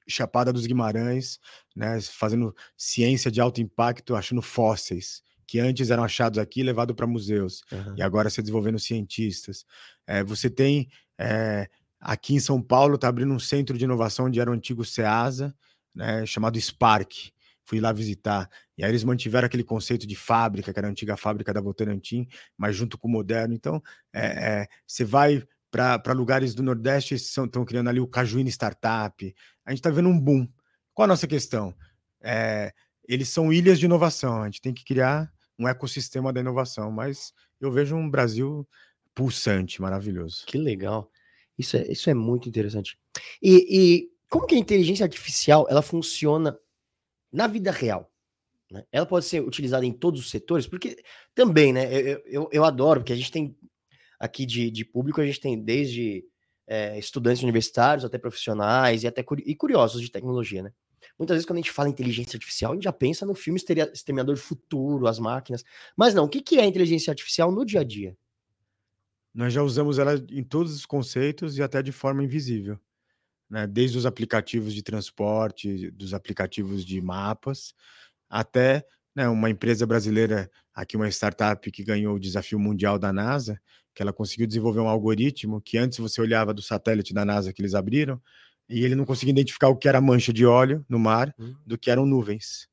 Chapada 0.05 0.51
dos 0.51 0.65
Guimarães, 0.65 1.39
né, 1.73 2.01
fazendo 2.01 2.53
ciência 2.75 3.31
de 3.31 3.39
alto 3.39 3.61
impacto, 3.61 4.13
achando 4.13 4.41
fósseis 4.41 5.23
que 5.47 5.59
antes 5.59 5.89
eram 5.89 6.03
achados 6.03 6.37
aqui, 6.39 6.63
levado 6.63 6.93
para 6.95 7.07
museus, 7.07 7.63
uhum. 7.71 7.95
e 7.97 8.01
agora 8.01 8.29
se 8.29 8.41
desenvolvendo 8.41 8.79
cientistas. 8.79 9.65
É, 10.07 10.23
você 10.23 10.49
tem 10.49 10.89
é, 11.17 11.69
aqui 11.99 12.35
em 12.35 12.39
São 12.39 12.61
Paulo 12.61 12.95
está 12.95 13.07
abrindo 13.07 13.33
um 13.33 13.39
centro 13.39 13.77
de 13.77 13.85
inovação 13.85 14.25
onde 14.25 14.39
era 14.39 14.49
o 14.49 14.53
antigo 14.53 14.83
SEASA, 14.83 15.55
né, 15.95 16.25
chamado 16.25 16.59
Spark. 16.59 17.31
Fui 17.65 17.79
lá 17.79 17.91
visitar. 17.93 18.49
E 18.77 18.83
aí 18.83 18.91
eles 18.91 19.03
mantiveram 19.03 19.45
aquele 19.45 19.63
conceito 19.63 20.05
de 20.05 20.15
fábrica, 20.15 20.73
que 20.73 20.79
era 20.79 20.87
a 20.87 20.91
antiga 20.91 21.15
fábrica 21.15 21.53
da 21.53 21.61
Votorantim, 21.61 22.27
mas 22.57 22.75
junto 22.75 22.97
com 22.97 23.07
o 23.07 23.11
moderno. 23.11 23.53
Então, 23.53 23.81
é, 24.11 24.25
é, 24.61 24.67
você 24.85 25.03
vai 25.03 25.43
para 25.71 26.13
lugares 26.13 26.53
do 26.53 26.61
Nordeste, 26.61 27.15
estão 27.15 27.65
criando 27.65 27.89
ali 27.89 27.99
o 27.99 28.07
Cajuína 28.07 28.49
Startup. 28.49 29.35
A 29.65 29.71
gente 29.71 29.79
está 29.79 29.89
vendo 29.89 30.09
um 30.09 30.19
boom. 30.19 30.47
Qual 30.93 31.05
a 31.05 31.07
nossa 31.07 31.25
questão? 31.25 31.73
É, 32.21 32.71
eles 33.07 33.29
são 33.29 33.51
ilhas 33.51 33.79
de 33.79 33.85
inovação. 33.85 34.43
A 34.43 34.45
gente 34.45 34.61
tem 34.61 34.73
que 34.73 34.85
criar 34.85 35.31
um 35.57 35.67
ecossistema 35.67 36.31
da 36.31 36.41
inovação. 36.41 36.91
Mas 36.91 37.33
eu 37.59 37.71
vejo 37.71 37.95
um 37.95 38.09
Brasil 38.09 38.67
pulsante, 39.15 39.81
maravilhoso. 39.81 40.43
Que 40.45 40.57
legal. 40.57 41.09
Isso 41.57 41.77
é, 41.77 41.91
isso 41.91 42.09
é 42.09 42.13
muito 42.13 42.49
interessante. 42.49 42.97
E, 43.41 43.67
e 43.69 44.09
como 44.29 44.47
que 44.47 44.55
a 44.55 44.59
inteligência 44.59 45.03
artificial 45.03 45.67
ela 45.69 45.81
funciona 45.81 46.57
na 47.33 47.47
vida 47.47 47.71
real? 47.71 48.09
Né? 48.71 48.85
Ela 48.91 49.05
pode 49.05 49.25
ser 49.25 49.41
utilizada 49.41 49.85
em 49.85 49.91
todos 49.91 50.21
os 50.21 50.29
setores, 50.29 50.67
porque 50.67 51.03
também, 51.35 51.73
né? 51.73 51.93
Eu, 51.93 52.21
eu, 52.25 52.49
eu 52.51 52.63
adoro, 52.63 53.01
porque 53.01 53.13
a 53.13 53.15
gente 53.15 53.31
tem 53.31 53.57
aqui 54.19 54.45
de, 54.45 54.71
de 54.71 54.85
público, 54.85 55.19
a 55.19 55.25
gente 55.25 55.39
tem 55.39 55.61
desde 55.61 56.25
é, 56.65 56.97
estudantes 56.97 57.43
universitários 57.43 58.05
até 58.05 58.17
profissionais 58.17 59.03
e 59.03 59.07
até 59.07 59.25
e 59.45 59.55
curiosos 59.55 60.01
de 60.01 60.09
tecnologia, 60.09 60.63
né? 60.63 60.71
Muitas 61.19 61.35
vezes, 61.35 61.45
quando 61.45 61.57
a 61.57 61.61
gente 61.61 61.71
fala 61.71 61.89
inteligência 61.89 62.37
artificial, 62.37 62.71
a 62.71 62.75
gente 62.75 62.85
já 62.85 62.93
pensa 62.93 63.25
no 63.25 63.35
filme 63.35 63.59
Exterminador 63.59 64.35
do 64.35 64.41
Futuro, 64.41 65.05
as 65.05 65.19
máquinas. 65.19 65.63
Mas 65.95 66.13
não, 66.13 66.25
o 66.25 66.29
que 66.29 66.57
é 66.57 66.65
inteligência 66.65 67.11
artificial 67.11 67.51
no 67.51 67.65
dia 67.65 67.81
a 67.81 67.83
dia? 67.83 68.17
Nós 69.33 69.51
já 69.51 69.61
usamos 69.61 69.99
ela 69.99 70.15
em 70.31 70.43
todos 70.43 70.73
os 70.73 70.85
conceitos 70.85 71.57
e 71.57 71.63
até 71.63 71.81
de 71.81 71.91
forma 71.91 72.23
invisível. 72.23 72.79
Né? 73.53 73.67
Desde 73.67 73.99
os 73.99 74.07
aplicativos 74.07 74.73
de 74.73 74.81
transporte, 74.81 75.91
dos 75.91 76.11
aplicativos 76.11 76.83
de 76.83 76.99
mapas, 76.99 77.75
até 78.27 78.83
né, 79.15 79.29
uma 79.29 79.47
empresa 79.47 79.85
brasileira, 79.85 80.49
aqui 80.73 80.97
uma 80.97 81.07
startup 81.07 81.71
que 81.71 81.83
ganhou 81.83 82.15
o 82.15 82.19
desafio 82.19 82.57
mundial 82.57 82.97
da 82.97 83.13
NASA, 83.13 83.61
que 83.93 84.01
ela 84.01 84.11
conseguiu 84.11 84.47
desenvolver 84.47 84.79
um 84.79 84.89
algoritmo 84.89 85.61
que 85.61 85.77
antes 85.77 85.99
você 85.99 86.19
olhava 86.19 86.51
do 86.51 86.63
satélite 86.63 87.13
da 87.13 87.23
NASA 87.23 87.53
que 87.53 87.61
eles 87.61 87.75
abriram 87.75 88.19
e 88.67 88.83
ele 88.83 88.95
não 88.95 89.05
conseguia 89.05 89.33
identificar 89.33 89.67
o 89.67 89.77
que 89.77 89.87
era 89.87 90.01
mancha 90.01 90.33
de 90.33 90.47
óleo 90.47 90.83
no 90.89 90.97
mar 90.97 91.31
hum. 91.37 91.53
do 91.63 91.77
que 91.77 91.91
eram 91.91 92.07
nuvens. 92.07 92.67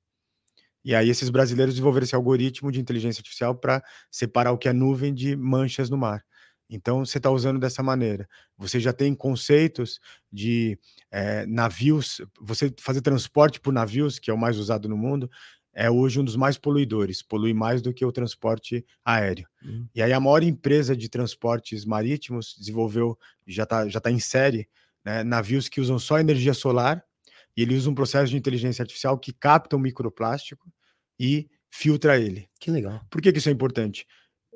E 0.82 0.94
aí 0.94 1.10
esses 1.10 1.28
brasileiros 1.28 1.74
desenvolveram 1.74 2.04
esse 2.04 2.14
algoritmo 2.14 2.72
de 2.72 2.80
inteligência 2.80 3.20
artificial 3.20 3.54
para 3.54 3.84
separar 4.10 4.52
o 4.52 4.56
que 4.56 4.66
é 4.66 4.72
nuvem 4.72 5.12
de 5.12 5.36
manchas 5.36 5.90
no 5.90 5.98
mar. 5.98 6.24
Então, 6.70 7.04
você 7.04 7.18
está 7.18 7.30
usando 7.30 7.58
dessa 7.58 7.82
maneira. 7.82 8.28
Você 8.56 8.78
já 8.78 8.92
tem 8.92 9.14
conceitos 9.14 9.98
de 10.32 10.78
é, 11.10 11.44
navios, 11.46 12.22
você 12.40 12.72
fazer 12.78 13.00
transporte 13.00 13.58
por 13.58 13.72
navios, 13.72 14.18
que 14.18 14.30
é 14.30 14.34
o 14.34 14.38
mais 14.38 14.56
usado 14.56 14.88
no 14.88 14.96
mundo, 14.96 15.28
é 15.72 15.90
hoje 15.90 16.20
um 16.20 16.24
dos 16.24 16.36
mais 16.36 16.58
poluidores, 16.58 17.22
polui 17.22 17.52
mais 17.52 17.80
do 17.82 17.92
que 17.92 18.04
o 18.04 18.12
transporte 18.12 18.84
aéreo. 19.04 19.46
Uhum. 19.64 19.86
E 19.94 20.02
aí 20.02 20.12
a 20.12 20.20
maior 20.20 20.42
empresa 20.42 20.96
de 20.96 21.08
transportes 21.08 21.84
marítimos 21.84 22.56
desenvolveu, 22.58 23.18
já 23.46 23.64
está 23.64 23.88
já 23.88 24.00
tá 24.00 24.10
em 24.10 24.18
série, 24.18 24.68
né, 25.04 25.22
navios 25.22 25.68
que 25.68 25.80
usam 25.80 25.98
só 25.98 26.18
energia 26.18 26.54
solar, 26.54 27.04
e 27.56 27.62
ele 27.62 27.74
usa 27.74 27.90
um 27.90 27.94
processo 27.94 28.30
de 28.30 28.36
inteligência 28.36 28.82
artificial 28.82 29.18
que 29.18 29.32
capta 29.32 29.76
o 29.76 29.78
microplástico 29.78 30.72
e 31.18 31.48
filtra 31.68 32.18
ele. 32.18 32.48
Que 32.58 32.70
legal. 32.70 33.00
Por 33.10 33.20
que, 33.20 33.32
que 33.32 33.38
isso 33.38 33.48
é 33.48 33.52
importante? 33.52 34.06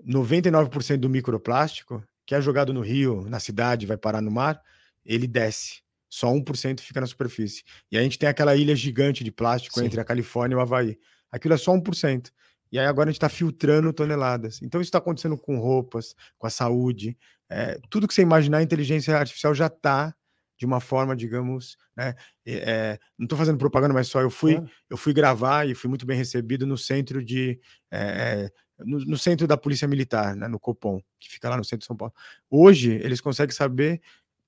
99% 0.03 0.99
do 0.99 1.09
microplástico 1.09 2.03
que 2.27 2.35
é 2.35 2.41
jogado 2.41 2.73
no 2.73 2.81
rio, 2.81 3.29
na 3.29 3.39
cidade, 3.39 3.87
vai 3.87 3.97
parar 3.97 4.21
no 4.21 4.31
mar, 4.31 4.61
ele 5.05 5.27
desce. 5.27 5.83
Só 6.09 6.29
1% 6.29 6.81
fica 6.81 7.01
na 7.01 7.07
superfície. 7.07 7.63
E 7.91 7.99
a 7.99 8.03
gente 8.03 8.19
tem 8.19 8.29
aquela 8.29 8.55
ilha 8.57 8.75
gigante 8.75 9.25
de 9.25 9.31
plástico 9.31 9.79
Sim. 9.79 9.87
entre 9.87 10.01
a 10.01 10.05
Califórnia 10.05 10.55
e 10.55 10.59
o 10.59 10.61
Havaí. 10.61 10.99
Aquilo 11.31 11.55
é 11.55 11.57
só 11.57 11.73
1%. 11.73 12.31
E 12.71 12.79
aí 12.79 12.87
agora 12.87 13.09
a 13.09 13.13
gente 13.13 13.19
está 13.19 13.29
filtrando 13.29 13.93
toneladas. 13.93 14.63
Então 14.63 14.81
isso 14.81 14.89
está 14.89 14.99
acontecendo 14.99 15.37
com 15.37 15.59
roupas, 15.59 16.15
com 16.39 16.47
a 16.47 16.51
saúde. 16.51 17.17
É, 17.51 17.79
tudo 17.91 18.09
que 18.09 18.15
você 18.15 18.23
imaginar, 18.23 18.59
a 18.59 18.63
inteligência 18.63 19.17
artificial 19.17 19.55
já 19.55 19.67
está 19.67 20.15
de 20.57 20.65
uma 20.65 20.81
forma, 20.81 21.17
digamos, 21.17 21.77
né? 21.97 22.15
É, 22.47 22.99
não 23.19 23.25
estou 23.25 23.37
fazendo 23.37 23.59
propaganda, 23.59 23.93
mas 23.93 24.07
só 24.07 24.21
eu 24.21 24.31
fui, 24.31 24.63
eu 24.89 24.97
fui 24.97 25.13
gravar 25.13 25.69
e 25.69 25.75
fui 25.75 25.89
muito 25.89 26.07
bem 26.07 26.17
recebido 26.17 26.65
no 26.67 26.79
centro 26.79 27.25
de 27.25 27.61
é, 27.93 28.51
no, 28.79 28.99
no, 29.01 29.19
centro 29.19 29.47
da 29.47 29.57
Polícia 29.57 29.87
Militar, 29.87 30.35
né, 30.35 30.49
no 30.49 30.59
Copom, 30.59 31.01
que 31.21 31.31
fica 31.31 31.49
lá 31.49 31.57
no 31.57 31.65
centro 31.65 31.81
de 31.81 31.87
São 31.87 31.97
Paulo. 31.97 32.13
Hoje, 32.51 32.93
eles 33.03 33.21
conseguem 33.21 33.55
saber 33.55 34.01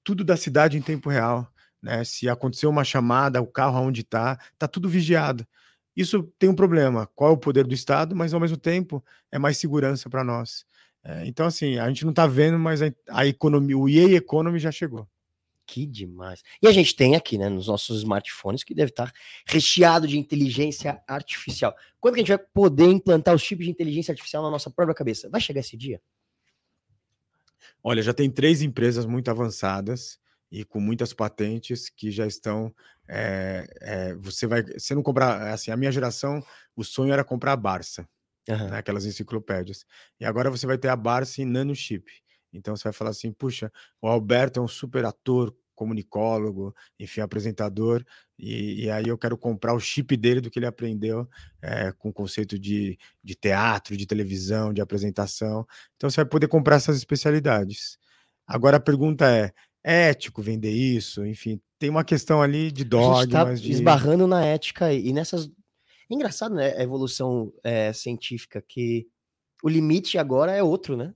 tudo 0.02 0.24
da 0.24 0.36
cidade 0.36 0.76
em 0.76 0.82
tempo 0.82 1.08
real. 1.10 1.50
Né? 1.82 2.04
Se 2.04 2.28
aconteceu 2.28 2.70
uma 2.70 2.84
chamada, 2.84 3.40
o 3.40 3.46
carro 3.46 3.76
aonde 3.76 4.00
está, 4.02 4.38
está 4.52 4.66
tudo 4.66 4.88
vigiado. 4.88 5.46
Isso 5.96 6.22
tem 6.38 6.48
um 6.48 6.54
problema. 6.54 7.08
Qual 7.14 7.30
é 7.30 7.34
o 7.34 7.38
poder 7.38 7.66
do 7.66 7.74
Estado, 7.74 8.14
mas 8.14 8.34
ao 8.34 8.40
mesmo 8.40 8.56
tempo 8.56 9.04
é 9.32 9.38
mais 9.38 9.56
segurança 9.58 10.10
para 10.10 10.22
nós. 10.22 10.64
É, 11.02 11.26
então, 11.26 11.46
assim, 11.46 11.78
a 11.78 11.88
gente 11.88 12.04
não 12.04 12.10
está 12.10 12.26
vendo, 12.26 12.58
mas 12.58 12.82
a, 12.82 12.92
a 13.10 13.26
economia, 13.26 13.78
o 13.78 13.88
EA 13.88 14.16
Economy 14.16 14.58
já 14.58 14.72
chegou. 14.72 15.08
Que 15.66 15.84
demais. 15.84 16.42
E 16.62 16.68
a 16.68 16.72
gente 16.72 16.94
tem 16.94 17.16
aqui, 17.16 17.36
né, 17.36 17.48
nos 17.48 17.66
nossos 17.66 17.98
smartphones, 17.98 18.62
que 18.62 18.72
deve 18.72 18.90
estar 18.90 19.12
recheado 19.44 20.06
de 20.06 20.16
inteligência 20.16 21.02
artificial. 21.08 21.74
Quando 22.00 22.14
que 22.14 22.20
a 22.20 22.22
gente 22.22 22.36
vai 22.36 22.38
poder 22.38 22.86
implantar 22.86 23.34
os 23.34 23.42
tipos 23.42 23.64
de 23.64 23.70
inteligência 23.70 24.12
artificial 24.12 24.44
na 24.44 24.50
nossa 24.50 24.70
própria 24.70 24.94
cabeça? 24.94 25.28
Vai 25.28 25.40
chegar 25.40 25.60
esse 25.60 25.76
dia? 25.76 26.00
Olha, 27.82 28.00
já 28.00 28.14
tem 28.14 28.30
três 28.30 28.62
empresas 28.62 29.06
muito 29.06 29.28
avançadas 29.28 30.20
e 30.50 30.64
com 30.64 30.80
muitas 30.80 31.12
patentes 31.12 31.88
que 31.88 32.12
já 32.12 32.26
estão. 32.26 32.72
É, 33.08 33.66
é, 33.80 34.14
você 34.14 34.46
vai. 34.46 34.62
Você 34.62 34.94
não 34.94 35.02
comprar. 35.02 35.52
Assim, 35.52 35.72
a 35.72 35.76
minha 35.76 35.90
geração, 35.90 36.44
o 36.76 36.84
sonho 36.84 37.12
era 37.12 37.24
comprar 37.24 37.52
a 37.52 37.56
Barça, 37.56 38.08
uhum. 38.48 38.70
né, 38.70 38.78
aquelas 38.78 39.04
enciclopédias. 39.04 39.84
E 40.20 40.24
agora 40.24 40.50
você 40.50 40.66
vai 40.66 40.78
ter 40.78 40.88
a 40.88 40.96
Barça 40.96 41.42
em 41.42 41.44
nanochip. 41.44 42.04
Então 42.56 42.76
você 42.76 42.84
vai 42.84 42.92
falar 42.92 43.10
assim, 43.10 43.32
puxa, 43.32 43.70
o 44.00 44.08
Alberto 44.08 44.60
é 44.60 44.62
um 44.62 44.68
super 44.68 45.04
ator, 45.04 45.54
comunicólogo, 45.76 46.74
enfim, 46.98 47.20
apresentador, 47.20 48.02
e, 48.38 48.84
e, 48.84 48.90
aí 48.90 49.06
eu 49.06 49.16
quero 49.16 49.36
comprar 49.36 49.74
o 49.74 49.80
chip 49.80 50.16
dele 50.16 50.40
do 50.40 50.50
que 50.50 50.58
ele 50.58 50.66
aprendeu 50.66 51.28
é, 51.62 51.92
com 51.92 52.08
o 52.08 52.12
conceito 52.12 52.58
de, 52.58 52.98
de 53.22 53.34
teatro, 53.34 53.96
de 53.96 54.06
televisão, 54.06 54.72
de 54.72 54.80
apresentação. 54.80 55.66
Então 55.94 56.08
você 56.08 56.16
vai 56.16 56.24
poder 56.24 56.48
comprar 56.48 56.76
essas 56.76 56.96
especialidades. 56.96 57.98
Agora 58.46 58.78
a 58.78 58.80
pergunta 58.80 59.30
é: 59.30 59.52
é 59.84 60.10
ético 60.10 60.42
vender 60.42 60.72
isso? 60.72 61.24
Enfim, 61.24 61.60
tem 61.78 61.90
uma 61.90 62.04
questão 62.04 62.42
ali 62.42 62.72
de 62.72 62.84
dogmas. 62.84 63.28
Tá 63.28 63.54
de... 63.54 63.70
esbarrando 63.70 64.26
na 64.26 64.44
ética 64.44 64.92
e 64.92 65.12
nessas. 65.12 65.50
Engraçado, 66.10 66.54
né? 66.54 66.76
A 66.76 66.82
evolução 66.82 67.52
é, 67.64 67.92
científica, 67.92 68.62
que 68.66 69.06
o 69.62 69.68
limite 69.68 70.18
agora 70.18 70.52
é 70.52 70.62
outro, 70.62 70.96
né? 70.96 71.12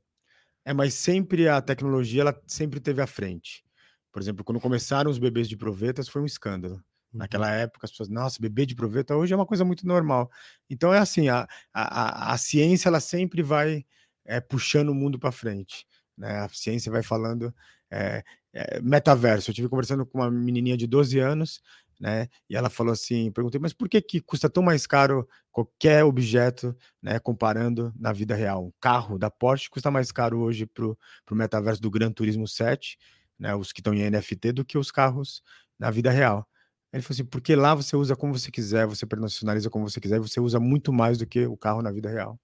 É, 0.65 0.73
mas 0.73 0.95
sempre 0.95 1.49
a 1.49 1.61
tecnologia, 1.61 2.23
ela 2.23 2.43
sempre 2.47 2.81
teve 2.81 3.01
à 3.01 3.07
frente. 3.07 3.65
Por 4.13 4.21
exemplo, 4.21 4.45
quando 4.45 4.61
começaram 4.61 5.11
os 5.11 5.19
bebês 5.19 5.49
de 5.49 5.57
provetas, 5.57 6.09
foi 6.09 6.23
um 6.23 6.27
escândalo. 6.27 6.75
Uhum. 6.75 7.21
Naquela 7.21 7.51
época, 7.51 7.87
as 7.87 7.91
pessoas, 7.91 8.09
nossa, 8.09 8.41
bebê 8.41 8.67
de 8.67 8.75
proveta 8.75 9.17
hoje 9.17 9.33
é 9.33 9.37
uma 9.37 9.47
coisa 9.47 9.65
muito 9.65 9.87
normal. 9.87 10.31
Então 10.69 10.93
é 10.93 10.99
assim, 10.99 11.29
a, 11.29 11.47
a, 11.73 12.33
a 12.33 12.39
ciência 12.39 12.89
ela 12.89 13.01
sempre 13.01 13.43
vai 13.43 13.85
é, 14.25 14.41
puxando 14.41 14.91
o 14.91 14.95
mundo 14.95 15.19
para 15.19 15.33
frente. 15.33 15.87
Né? 16.17 16.41
A 16.41 16.49
ciência 16.49 16.91
vai 16.91 17.03
falando 17.03 17.55
é, 17.91 18.23
é, 18.53 18.81
metaverso. 18.81 19.51
Eu 19.51 19.55
tive 19.55 19.69
conversando 19.69 20.05
com 20.07 20.19
uma 20.19 20.31
menininha 20.31 20.77
de 20.77 20.87
12 20.87 21.19
anos, 21.19 21.61
né? 22.01 22.29
E 22.49 22.57
ela 22.57 22.71
falou 22.71 22.93
assim, 22.93 23.31
perguntei, 23.31 23.61
mas 23.61 23.75
por 23.75 23.89
que 23.89 24.01
que 24.01 24.21
custa 24.21 24.49
tão 24.49 24.63
mais 24.63 24.87
caro 24.87 25.29
qualquer 25.53 26.03
objeto, 26.05 26.75
né, 27.03 27.19
comparando 27.19 27.93
na 27.99 28.13
vida 28.13 28.35
real? 28.35 28.65
Um 28.67 28.73
carro 28.81 29.19
da 29.19 29.31
Porsche 29.31 29.69
custa 29.69 29.91
mais 29.91 30.11
caro 30.11 30.41
hoje 30.41 30.67
para 30.67 30.87
o 30.87 30.97
metaverso 31.33 31.83
do 31.83 31.91
Gran 31.91 32.11
Turismo 32.11 32.49
7, 32.49 32.99
né, 33.39 33.55
os 33.55 33.73
que 33.73 33.81
estão 33.81 33.93
em 33.95 34.11
NFT, 34.11 34.53
do 34.53 34.65
que 34.65 34.79
os 34.79 34.91
carros 34.91 35.43
na 35.79 35.91
vida 35.91 36.11
real. 36.11 36.49
Ele 36.93 37.03
falou 37.03 37.15
assim, 37.15 37.25
porque 37.25 37.55
lá 37.55 37.75
você 37.75 37.95
usa 37.97 38.17
como 38.17 38.37
você 38.37 38.51
quiser, 38.51 38.87
você 38.87 39.07
personaliza 39.07 39.71
como 39.71 39.89
você 39.89 40.01
quiser, 40.01 40.19
você 40.19 40.41
usa 40.41 40.59
muito 40.59 40.93
mais 40.93 41.19
do 41.19 41.27
que 41.27 41.47
o 41.47 41.57
carro 41.57 41.83
na 41.83 41.93
vida 41.93 42.09
real. 42.11 42.41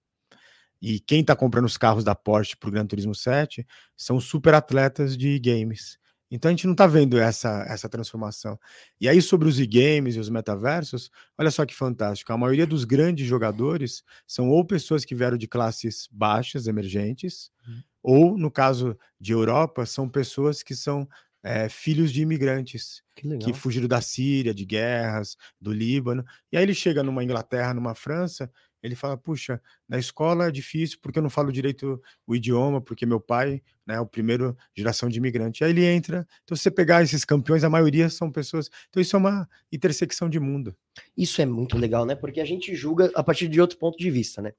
E 0.81 0.99
quem 0.99 1.21
está 1.21 1.35
comprando 1.35 1.65
os 1.65 1.77
carros 1.77 2.03
da 2.03 2.13
Porsche 2.15 2.55
para 2.55 2.69
o 2.69 2.71
Gran 2.71 2.85
Turismo 2.85 3.15
7 3.15 3.65
são 3.95 4.19
super 4.19 4.53
atletas 4.53 5.17
de 5.17 5.39
games. 5.39 5.97
Então 6.29 6.49
a 6.49 6.51
gente 6.51 6.65
não 6.65 6.73
está 6.73 6.85
vendo 6.85 7.17
essa, 7.17 7.65
essa 7.69 7.87
transformação. 7.87 8.59
E 8.99 9.07
aí, 9.07 9.21
sobre 9.21 9.47
os 9.47 9.59
e-games 9.59 10.15
e 10.15 10.19
os 10.19 10.29
metaversos, 10.29 11.09
olha 11.37 11.49
só 11.49 11.65
que 11.65 11.73
fantástico. 11.73 12.33
A 12.33 12.37
maioria 12.37 12.67
dos 12.67 12.83
grandes 12.83 13.25
jogadores 13.25 14.03
são 14.25 14.49
ou 14.49 14.65
pessoas 14.65 15.05
que 15.05 15.15
vieram 15.15 15.37
de 15.37 15.47
classes 15.47 16.07
baixas, 16.11 16.67
emergentes, 16.67 17.49
uhum. 17.65 17.81
ou, 18.03 18.37
no 18.37 18.51
caso 18.51 18.97
de 19.19 19.31
Europa, 19.31 19.85
são 19.85 20.09
pessoas 20.09 20.61
que 20.61 20.75
são 20.75 21.07
é, 21.43 21.69
filhos 21.69 22.11
de 22.11 22.21
imigrantes 22.21 23.01
que, 23.15 23.37
que, 23.37 23.53
fugiram 23.53 23.87
da 23.87 24.01
Síria, 24.01 24.53
de 24.53 24.65
guerras, 24.65 25.37
do 25.61 25.71
Líbano. 25.71 26.25
E 26.51 26.57
aí 26.57 26.63
ele 26.63 26.73
chega 26.73 27.01
numa 27.01 27.23
Inglaterra, 27.23 27.73
numa 27.73 27.95
França, 27.95 28.51
ele 28.81 28.95
fala: 28.95 29.17
puxa, 29.17 29.61
na 29.87 29.97
escola 29.97 30.47
é 30.47 30.51
difícil 30.51 30.99
porque 31.01 31.19
eu 31.19 31.23
não 31.23 31.29
falo 31.29 31.51
direito 31.51 32.01
o 32.25 32.35
idioma, 32.35 32.81
porque 32.81 33.05
meu 33.05 33.19
pai 33.19 33.61
né, 33.85 33.95
é 33.95 33.99
o 33.99 34.05
primeiro 34.05 34.55
geração 34.75 35.09
de 35.09 35.17
imigrante. 35.17 35.63
Aí 35.63 35.71
ele 35.71 35.85
entra. 35.85 36.27
Então, 36.43 36.55
se 36.55 36.63
você 36.63 36.71
pegar 36.71 37.01
esses 37.03 37.25
campeões, 37.25 37.63
a 37.63 37.69
maioria 37.69 38.09
são 38.09 38.31
pessoas. 38.31 38.69
Então, 38.89 39.01
isso 39.01 39.15
é 39.15 39.19
uma 39.19 39.49
intersecção 39.71 40.29
de 40.29 40.39
mundo. 40.39 40.75
Isso 41.15 41.41
é 41.41 41.45
muito 41.45 41.77
legal, 41.77 42.05
né? 42.05 42.15
Porque 42.15 42.39
a 42.39 42.45
gente 42.45 42.75
julga 42.75 43.11
a 43.15 43.23
partir 43.23 43.47
de 43.47 43.59
outro 43.59 43.77
ponto 43.77 43.97
de 43.97 44.09
vista, 44.11 44.41
né? 44.41 44.53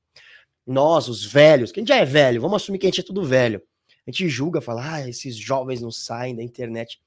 Nós, 0.67 1.09
os 1.09 1.25
velhos, 1.25 1.73
quem 1.73 1.87
já 1.87 1.97
é 1.97 2.05
velho, 2.05 2.41
vamos 2.41 2.63
assumir 2.63 2.79
que 2.79 2.87
a 2.87 2.91
gente 2.91 3.01
é 3.01 3.05
tudo 3.05 3.25
velho. 3.25 3.63
A 4.07 4.11
gente 4.11 4.29
julga, 4.29 4.61
fala, 4.61 4.95
ah, 4.95 5.09
esses 5.09 5.37
jovens 5.37 5.81
não 5.81 5.91
saem 5.91 6.35
da 6.35 6.43
internet. 6.43 7.01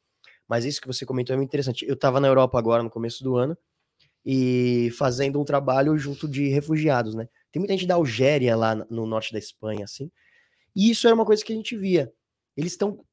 Mas 0.47 0.65
isso 0.65 0.81
que 0.81 0.87
você 0.87 1.05
comentou 1.05 1.33
é 1.33 1.37
muito 1.37 1.49
interessante. 1.49 1.85
Eu 1.85 1.93
estava 1.93 2.19
na 2.19 2.27
Europa 2.27 2.57
agora 2.57 2.83
no 2.83 2.89
começo 2.89 3.23
do 3.23 3.35
ano 3.35 3.57
e 4.25 4.91
fazendo 4.97 5.39
um 5.39 5.45
trabalho 5.45 5.97
junto 5.97 6.27
de 6.27 6.47
refugiados, 6.47 7.15
né? 7.15 7.27
Tem 7.51 7.59
muita 7.59 7.73
gente 7.73 7.87
da 7.87 7.95
Algéria 7.95 8.55
lá 8.55 8.75
no 8.75 9.05
norte 9.05 9.33
da 9.33 9.39
Espanha, 9.39 9.85
assim. 9.85 10.11
E 10.75 10.89
isso 10.89 11.07
era 11.07 11.15
uma 11.15 11.25
coisa 11.25 11.43
que 11.43 11.51
a 11.51 11.55
gente 11.55 11.75
via. 11.75 12.11
Eles 12.55 12.73
estão, 12.73 13.03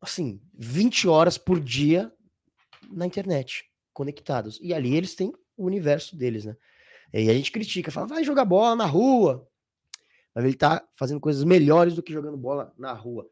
assim, 0.00 0.40
20 0.54 1.08
horas 1.08 1.38
por 1.38 1.58
dia 1.60 2.12
na 2.90 3.06
internet, 3.06 3.64
conectados. 3.92 4.60
E 4.62 4.72
ali 4.72 4.94
eles 4.94 5.14
têm 5.14 5.32
o 5.56 5.64
universo 5.64 6.16
deles, 6.16 6.44
né? 6.44 6.56
E 7.12 7.30
a 7.30 7.34
gente 7.34 7.52
critica, 7.52 7.90
fala, 7.90 8.06
vai 8.06 8.24
jogar 8.24 8.44
bola 8.44 8.76
na 8.76 8.86
rua. 8.86 9.48
Mas 10.34 10.44
ele 10.44 10.54
tá 10.54 10.86
fazendo 10.96 11.20
coisas 11.20 11.44
melhores 11.44 11.94
do 11.94 12.02
que 12.02 12.12
jogando 12.12 12.36
bola 12.36 12.72
na 12.76 12.92
rua. 12.92 13.28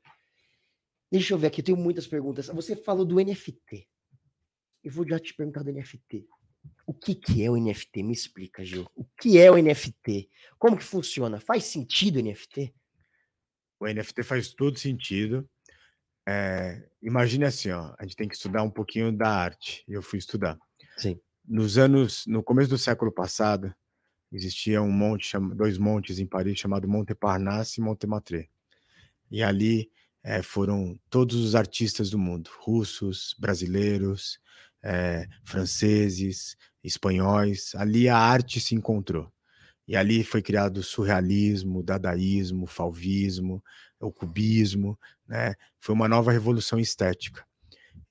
Deixa 1.10 1.34
eu 1.34 1.38
ver 1.38 1.48
aqui, 1.48 1.60
eu 1.60 1.64
tenho 1.64 1.78
muitas 1.78 2.06
perguntas. 2.06 2.46
Você 2.46 2.76
falou 2.76 3.04
do 3.04 3.16
NFT. 3.16 3.86
Eu 4.82 4.90
vou 4.90 5.06
já 5.06 5.18
te 5.18 5.34
perguntar 5.34 5.62
do 5.62 5.72
NFT. 5.72 6.26
O 6.86 6.92
que, 6.92 7.14
que 7.14 7.44
é 7.44 7.50
o 7.50 7.56
NFT? 7.56 8.02
Me 8.02 8.12
explica, 8.12 8.64
Gil. 8.64 8.88
O 8.94 9.04
que 9.20 9.38
é 9.38 9.50
o 9.50 9.56
NFT? 9.56 10.28
Como 10.58 10.76
que 10.76 10.84
funciona? 10.84 11.40
Faz 11.40 11.64
sentido 11.64 12.16
o 12.18 12.22
NFT? 12.22 12.74
O 13.78 13.86
NFT 13.86 14.22
faz 14.22 14.52
todo 14.52 14.78
sentido. 14.78 15.48
É, 16.28 16.88
imagine 17.00 17.44
assim, 17.44 17.70
ó, 17.70 17.94
a 17.98 18.02
gente 18.04 18.16
tem 18.16 18.28
que 18.28 18.34
estudar 18.34 18.62
um 18.62 18.70
pouquinho 18.70 19.12
da 19.12 19.28
arte. 19.28 19.84
Eu 19.88 20.02
fui 20.02 20.18
estudar. 20.18 20.58
Sim. 20.96 21.20
Nos 21.44 21.78
anos, 21.78 22.24
no 22.26 22.42
começo 22.42 22.70
do 22.70 22.78
século 22.78 23.10
passado, 23.10 23.74
existia 24.30 24.80
um 24.80 24.90
monte, 24.90 25.36
dois 25.54 25.78
montes 25.78 26.18
em 26.18 26.26
Paris 26.26 26.58
chamado 26.58 26.88
Montparnasse 26.88 27.80
e 27.80 27.84
Montmartre. 27.84 28.48
E 29.30 29.42
ali 29.42 29.90
é, 30.22 30.42
foram 30.42 30.98
todos 31.10 31.36
os 31.36 31.54
artistas 31.54 32.10
do 32.10 32.18
mundo, 32.18 32.50
russos, 32.60 33.34
brasileiros, 33.38 34.38
é, 34.82 35.26
franceses, 35.44 36.56
espanhóis. 36.82 37.74
Ali 37.74 38.08
a 38.08 38.16
arte 38.16 38.60
se 38.60 38.74
encontrou. 38.74 39.32
E 39.86 39.96
ali 39.96 40.22
foi 40.24 40.40
criado 40.40 40.78
o 40.78 40.82
surrealismo, 40.82 41.80
o 41.80 41.82
dadaísmo, 41.82 42.64
o 42.64 42.68
fauvismo, 42.68 43.62
o 44.00 44.12
cubismo, 44.12 44.98
né? 45.26 45.54
Foi 45.78 45.94
uma 45.94 46.08
nova 46.08 46.32
revolução 46.32 46.78
estética. 46.78 47.44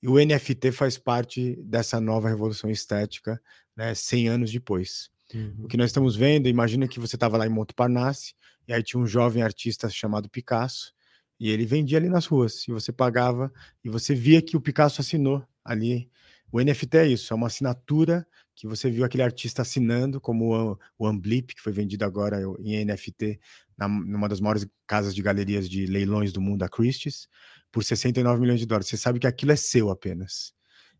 E 0.02 0.08
o 0.08 0.18
NFT 0.18 0.72
faz 0.72 0.98
parte 0.98 1.56
dessa 1.62 2.00
nova 2.00 2.28
revolução 2.28 2.70
estética, 2.70 3.40
né, 3.76 3.94
100 3.94 4.28
anos 4.28 4.52
depois. 4.52 5.10
Uhum. 5.32 5.64
O 5.64 5.68
que 5.68 5.76
nós 5.76 5.90
estamos 5.90 6.16
vendo, 6.16 6.48
imagina 6.48 6.88
que 6.88 7.00
você 7.00 7.16
estava 7.16 7.36
lá 7.36 7.46
em 7.46 7.50
Montparnasse, 7.50 8.34
e 8.66 8.72
aí 8.72 8.82
tinha 8.82 9.00
um 9.00 9.06
jovem 9.06 9.42
artista 9.42 9.88
chamado 9.88 10.28
Picasso, 10.28 10.92
e 11.38 11.50
ele 11.50 11.64
vendia 11.64 11.98
ali 11.98 12.08
nas 12.08 12.26
ruas, 12.26 12.66
e 12.66 12.72
você 12.72 12.92
pagava, 12.92 13.52
e 13.84 13.88
você 13.88 14.14
via 14.14 14.42
que 14.42 14.56
o 14.56 14.60
Picasso 14.60 15.00
assinou 15.00 15.44
ali 15.64 16.10
o 16.52 16.60
NFT 16.60 16.98
é 16.98 17.06
isso, 17.06 17.32
é 17.32 17.36
uma 17.36 17.46
assinatura 17.46 18.26
que 18.54 18.66
você 18.66 18.90
viu 18.90 19.04
aquele 19.04 19.22
artista 19.22 19.62
assinando, 19.62 20.20
como 20.20 20.78
o, 20.98 21.06
Amblip, 21.06 21.54
que 21.54 21.62
foi 21.62 21.72
vendido 21.72 22.04
agora 22.04 22.38
em 22.60 22.84
NFT 22.84 23.40
na, 23.76 23.88
numa 23.88 24.28
das 24.28 24.38
maiores 24.38 24.66
casas 24.86 25.14
de 25.14 25.22
galerias 25.22 25.68
de 25.68 25.86
leilões 25.86 26.30
do 26.30 26.40
mundo, 26.42 26.62
a 26.62 26.68
Christie's, 26.68 27.26
por 27.72 27.82
69 27.82 28.40
milhões 28.40 28.60
de 28.60 28.66
dólares. 28.66 28.88
Você 28.88 28.98
sabe 28.98 29.18
que 29.18 29.26
aquilo 29.26 29.52
é 29.52 29.56
seu 29.56 29.90
apenas. 29.90 30.52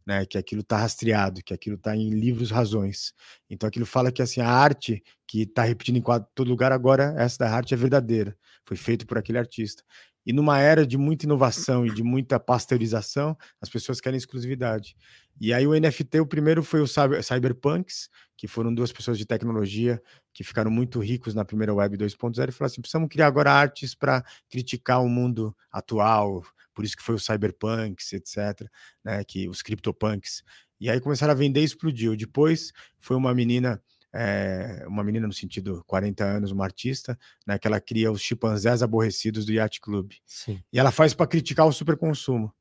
Né, 0.05 0.27
que 0.27 0.37
aquilo 0.37 0.62
está 0.62 0.79
rastreado, 0.79 1.45
que 1.45 1.55
aquilo 1.55 1.77
está 1.77 1.95
em 1.95 2.11
livros 2.11 2.51
razões. 2.51 3.15
Então 3.49 3.69
aquilo 3.69 3.87
fala 3.87 4.11
que 4.11 4.21
assim 4.21 4.41
a 4.41 4.49
arte 4.49 5.01
que 5.29 5.43
está 5.43 5.62
repetindo 5.62 5.97
em 5.97 6.03
todo 6.35 6.49
lugar 6.49 6.73
agora 6.73 7.15
essa 7.17 7.45
da 7.45 7.55
arte 7.55 7.73
é 7.73 7.77
verdadeira, 7.77 8.37
foi 8.67 8.77
feito 8.77 9.07
por 9.07 9.17
aquele 9.17 9.38
artista. 9.38 9.85
E 10.25 10.33
numa 10.33 10.59
era 10.59 10.87
de 10.87 10.97
muita 10.97 11.27
inovação 11.27 11.85
e 11.87 11.93
de 11.93 12.03
muita 12.03 12.39
pasteurização, 12.39 13.37
as 13.61 13.69
pessoas 13.69 14.01
querem 14.01 14.17
exclusividade. 14.17 14.97
E 15.41 15.53
aí 15.53 15.67
o 15.67 15.79
NFT, 15.79 16.21
o 16.21 16.27
primeiro 16.27 16.63
foi 16.63 16.81
o 16.81 16.87
Cyberpunks, 16.87 18.09
que 18.37 18.47
foram 18.47 18.75
duas 18.75 18.93
pessoas 18.93 19.19
de 19.19 19.27
tecnologia 19.27 20.01
que 20.33 20.45
ficaram 20.45 20.71
muito 20.71 21.01
ricos 21.01 21.35
na 21.35 21.45
primeira 21.45 21.75
web 21.75 21.97
2.0 21.97 22.49
e 22.49 22.53
falaram 22.53 22.67
assim, 22.67 22.81
precisamos 22.81 23.09
criar 23.09 23.27
agora 23.27 23.53
artes 23.53 23.95
para 23.95 24.25
criticar 24.49 25.03
o 25.03 25.09
mundo 25.09 25.55
atual, 25.71 26.43
por 26.75 26.85
isso 26.85 26.97
que 26.97 27.03
foi 27.03 27.15
o 27.15 27.19
Cyberpunks, 27.19 28.13
etc, 28.13 28.69
né, 29.05 29.23
que 29.25 29.49
os 29.49 29.63
CryptoPunks. 29.63 30.43
E 30.81 30.91
aí 30.91 31.01
começaram 31.01 31.33
a 31.33 31.37
vender 31.37 31.61
e 31.61 31.65
explodiu. 31.65 32.17
Depois 32.17 32.73
foi 32.99 33.17
uma 33.17 33.33
menina 33.35 33.81
é, 34.14 34.85
uma 34.87 35.03
menina 35.03 35.27
no 35.27 35.33
sentido 35.33 35.83
40 35.87 36.25
anos, 36.25 36.51
uma 36.51 36.64
artista, 36.64 37.18
né, 37.46 37.59
que 37.59 37.66
ela 37.66 37.81
cria 37.81 38.12
os 38.12 38.20
chimpanzés 38.20 38.83
aborrecidos 38.83 39.46
do 39.46 39.53
Yacht 39.53 39.81
Club. 39.81 40.12
Sim. 40.27 40.62
E 40.72 40.79
ela 40.79 40.90
faz 40.90 41.14
para 41.14 41.27
criticar 41.27 41.66
o 41.66 41.72
superconsumo. 41.72 42.53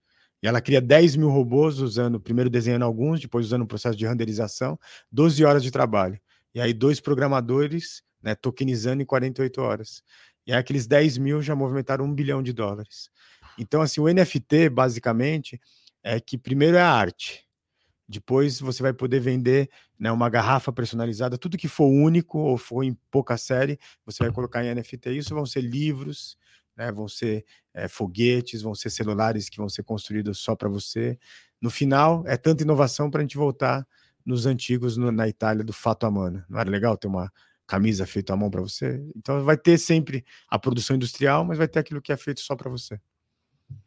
E 0.41 0.47
ela 0.47 0.61
cria 0.61 0.81
10 0.81 1.17
mil 1.17 1.29
robôs 1.29 1.79
usando, 1.79 2.19
primeiro 2.19 2.49
desenhando 2.49 2.83
alguns, 2.83 3.19
depois 3.19 3.45
usando 3.45 3.61
o 3.61 3.67
processo 3.67 3.97
de 3.97 4.07
renderização, 4.07 4.79
12 5.11 5.43
horas 5.45 5.61
de 5.61 5.69
trabalho. 5.69 6.19
E 6.53 6.59
aí 6.59 6.73
dois 6.73 6.99
programadores 6.99 8.03
né, 8.21 8.33
tokenizando 8.35 9.01
em 9.01 9.05
48 9.05 9.61
horas. 9.61 10.03
E 10.45 10.51
aí 10.51 10.57
aqueles 10.57 10.87
10 10.87 11.17
mil 11.17 11.41
já 11.41 11.55
movimentaram 11.55 12.05
um 12.05 12.13
bilhão 12.13 12.41
de 12.41 12.53
dólares. 12.53 13.09
Então, 13.57 13.81
assim, 13.81 14.01
o 14.01 14.11
NFT, 14.11 14.69
basicamente, 14.69 15.59
é 16.03 16.19
que 16.19 16.37
primeiro 16.37 16.77
é 16.77 16.81
a 16.81 16.91
arte. 16.91 17.45
Depois 18.11 18.59
você 18.59 18.83
vai 18.83 18.91
poder 18.91 19.21
vender 19.21 19.69
né, 19.97 20.11
uma 20.11 20.29
garrafa 20.29 20.71
personalizada, 20.71 21.37
tudo 21.37 21.57
que 21.57 21.69
for 21.69 21.85
único 21.87 22.39
ou 22.39 22.57
for 22.57 22.83
em 22.83 22.93
pouca 23.09 23.37
série, 23.37 23.79
você 24.05 24.21
vai 24.23 24.33
colocar 24.33 24.65
em 24.65 24.75
NFT. 24.75 25.11
Isso 25.11 25.33
vão 25.33 25.45
ser 25.45 25.61
livros, 25.61 26.37
né, 26.75 26.91
vão 26.91 27.07
ser 27.07 27.45
é, 27.73 27.87
foguetes, 27.87 28.61
vão 28.61 28.75
ser 28.75 28.89
celulares 28.89 29.47
que 29.47 29.57
vão 29.57 29.69
ser 29.69 29.83
construídos 29.83 30.39
só 30.39 30.57
para 30.57 30.67
você. 30.67 31.17
No 31.61 31.69
final, 31.69 32.23
é 32.27 32.35
tanta 32.35 32.63
inovação 32.63 33.09
para 33.09 33.21
a 33.21 33.23
gente 33.23 33.37
voltar 33.37 33.87
nos 34.25 34.45
antigos 34.45 34.97
no, 34.97 35.09
na 35.09 35.29
Itália 35.29 35.63
do 35.63 35.71
fato 35.71 36.05
a 36.05 36.11
mano. 36.11 36.43
Não 36.49 36.59
era 36.59 36.69
legal 36.69 36.97
ter 36.97 37.07
uma 37.07 37.31
camisa 37.65 38.05
feita 38.05 38.33
à 38.33 38.35
mão 38.35 38.51
para 38.51 38.59
você? 38.59 39.01
Então 39.15 39.41
vai 39.45 39.55
ter 39.55 39.77
sempre 39.77 40.25
a 40.49 40.59
produção 40.59 40.97
industrial, 40.97 41.45
mas 41.45 41.57
vai 41.57 41.67
ter 41.67 41.79
aquilo 41.79 42.01
que 42.01 42.11
é 42.11 42.17
feito 42.17 42.41
só 42.41 42.57
para 42.57 42.69
você. 42.69 42.99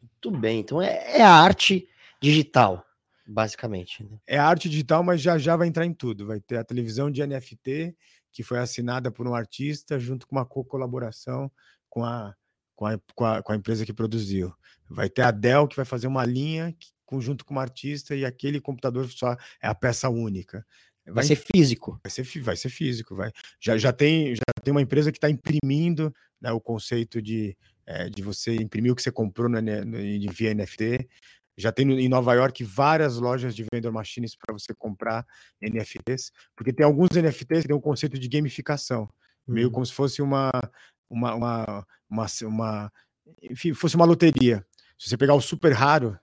Muito 0.01 0.31
bem. 0.31 0.61
Então 0.61 0.81
é, 0.81 1.19
é 1.19 1.21
a 1.21 1.31
arte 1.31 1.87
digital 2.19 2.83
basicamente. 3.25 4.03
Né? 4.03 4.17
É 4.27 4.37
arte 4.37 4.69
digital, 4.69 5.03
mas 5.03 5.21
já 5.21 5.37
já 5.37 5.55
vai 5.55 5.67
entrar 5.67 5.85
em 5.85 5.93
tudo. 5.93 6.27
Vai 6.27 6.39
ter 6.39 6.57
a 6.57 6.63
televisão 6.63 7.09
de 7.09 7.25
NFT, 7.25 7.95
que 8.31 8.43
foi 8.43 8.59
assinada 8.59 9.11
por 9.11 9.27
um 9.27 9.33
artista, 9.33 9.99
junto 9.99 10.27
com 10.27 10.35
uma 10.35 10.45
co-colaboração 10.45 11.51
com 11.89 12.03
a, 12.03 12.35
com, 12.75 12.85
a, 12.85 12.99
com, 13.15 13.25
a, 13.25 13.41
com 13.41 13.51
a 13.53 13.55
empresa 13.55 13.85
que 13.85 13.93
produziu. 13.93 14.53
Vai 14.89 15.09
ter 15.09 15.21
a 15.21 15.31
Dell, 15.31 15.67
que 15.67 15.75
vai 15.75 15.85
fazer 15.85 16.07
uma 16.07 16.25
linha 16.25 16.75
que, 16.77 16.89
junto 17.21 17.45
com 17.45 17.53
uma 17.53 17.61
artista, 17.61 18.15
e 18.15 18.25
aquele 18.25 18.59
computador 18.59 19.09
só 19.09 19.37
é 19.61 19.67
a 19.67 19.73
peça 19.73 20.09
única. 20.09 20.65
Vai, 21.05 21.15
vai 21.15 21.23
ser 21.23 21.35
físico. 21.35 21.99
Vai 22.03 22.11
ser, 22.11 22.41
vai 22.41 22.55
ser 22.57 22.69
físico. 22.69 23.15
Vai. 23.15 23.31
Já, 23.59 23.77
já, 23.77 23.93
tem, 23.93 24.35
já 24.35 24.41
tem 24.63 24.71
uma 24.71 24.81
empresa 24.81 25.11
que 25.11 25.17
está 25.17 25.29
imprimindo 25.29 26.13
né, 26.41 26.51
o 26.51 26.59
conceito 26.59 27.21
de, 27.21 27.55
é, 27.85 28.09
de 28.09 28.21
você 28.21 28.55
imprimir 28.55 28.91
o 28.91 28.95
que 28.95 29.01
você 29.01 29.11
comprou 29.11 29.47
no, 29.47 29.61
no, 29.61 30.33
via 30.33 30.53
NFT 30.53 31.07
Já 31.57 31.71
tem 31.71 31.89
em 31.91 32.09
Nova 32.09 32.33
York 32.33 32.63
várias 32.63 33.17
lojas 33.17 33.55
de 33.55 33.65
vendor 33.73 33.91
machines 33.91 34.35
para 34.35 34.53
você 34.53 34.73
comprar 34.73 35.25
NFTs, 35.61 36.31
porque 36.55 36.73
tem 36.73 36.85
alguns 36.85 37.09
NFTs 37.15 37.61
que 37.61 37.67
têm 37.67 37.75
um 37.75 37.81
conceito 37.81 38.19
de 38.19 38.27
gamificação, 38.27 39.09
meio 39.47 39.67
Uhum. 39.67 39.73
como 39.73 39.85
se 39.85 39.93
fosse 39.93 40.21
uma, 40.21 40.51
uma, 41.09 41.33
uma, 41.35 41.85
uma, 42.09 42.25
uma- 42.43 42.91
enfim, 43.41 43.73
fosse 43.73 43.95
uma 43.95 44.05
loteria. 44.05 44.65
Se 44.99 45.09
você 45.09 45.17
pegar 45.17 45.33
o 45.33 45.41
super 45.41 45.71
raro, 45.71 46.17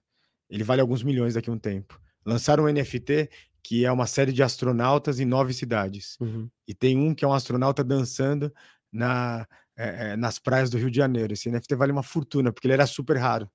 ele 0.50 0.62
vale 0.64 0.80
alguns 0.80 1.02
milhões 1.02 1.34
daqui 1.34 1.48
a 1.48 1.52
um 1.52 1.58
tempo. 1.58 1.98
Lançaram 2.24 2.64
um 2.64 2.68
NFT 2.68 3.30
que 3.62 3.84
é 3.84 3.92
uma 3.92 4.06
série 4.06 4.32
de 4.32 4.42
astronautas 4.42 5.18
em 5.20 5.24
nove 5.24 5.52
cidades. 5.54 6.16
Uhum. 6.20 6.48
E 6.66 6.74
tem 6.74 6.98
um 6.98 7.14
que 7.14 7.24
é 7.24 7.28
um 7.28 7.32
astronauta 7.32 7.82
dançando 7.84 8.52
na, 8.92 9.46
eh, 9.76 10.16
nas 10.16 10.38
praias 10.38 10.68
do 10.68 10.76
Rio 10.76 10.90
de 10.90 10.96
Janeiro. 10.96 11.32
Esse 11.32 11.48
NFT 11.48 11.74
vale 11.76 11.92
uma 11.92 12.02
fortuna, 12.02 12.52
porque 12.52 12.66
ele 12.66 12.74
era 12.74 12.86
super 12.86 13.16
raro. 13.16 13.48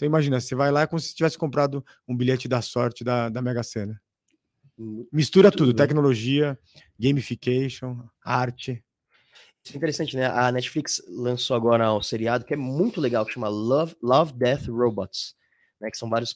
Então 0.00 0.06
imagina, 0.06 0.40
você 0.40 0.54
vai 0.54 0.70
lá 0.70 0.80
é 0.80 0.86
como 0.86 0.98
se 0.98 1.14
tivesse 1.14 1.36
comprado 1.36 1.84
um 2.08 2.16
bilhete 2.16 2.48
da 2.48 2.62
sorte 2.62 3.04
da, 3.04 3.28
da 3.28 3.42
Mega 3.42 3.62
Sena. 3.62 4.00
Mistura 5.12 5.52
tudo, 5.52 5.74
bem. 5.74 5.76
tecnologia, 5.76 6.58
gamification, 6.98 7.98
arte. 8.24 8.82
Isso 9.62 9.74
é 9.74 9.76
interessante, 9.76 10.16
né? 10.16 10.24
A 10.24 10.50
Netflix 10.50 11.02
lançou 11.06 11.54
agora 11.54 11.92
um 11.92 12.00
seriado 12.00 12.46
que 12.46 12.54
é 12.54 12.56
muito 12.56 12.98
legal, 12.98 13.26
que 13.26 13.34
chama 13.34 13.50
Love, 13.50 13.94
Love 14.02 14.32
Death 14.32 14.68
Robots, 14.68 15.34
né? 15.78 15.90
Que 15.90 15.98
são 15.98 16.08
vários 16.08 16.34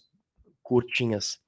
curtinhas. 0.62 1.39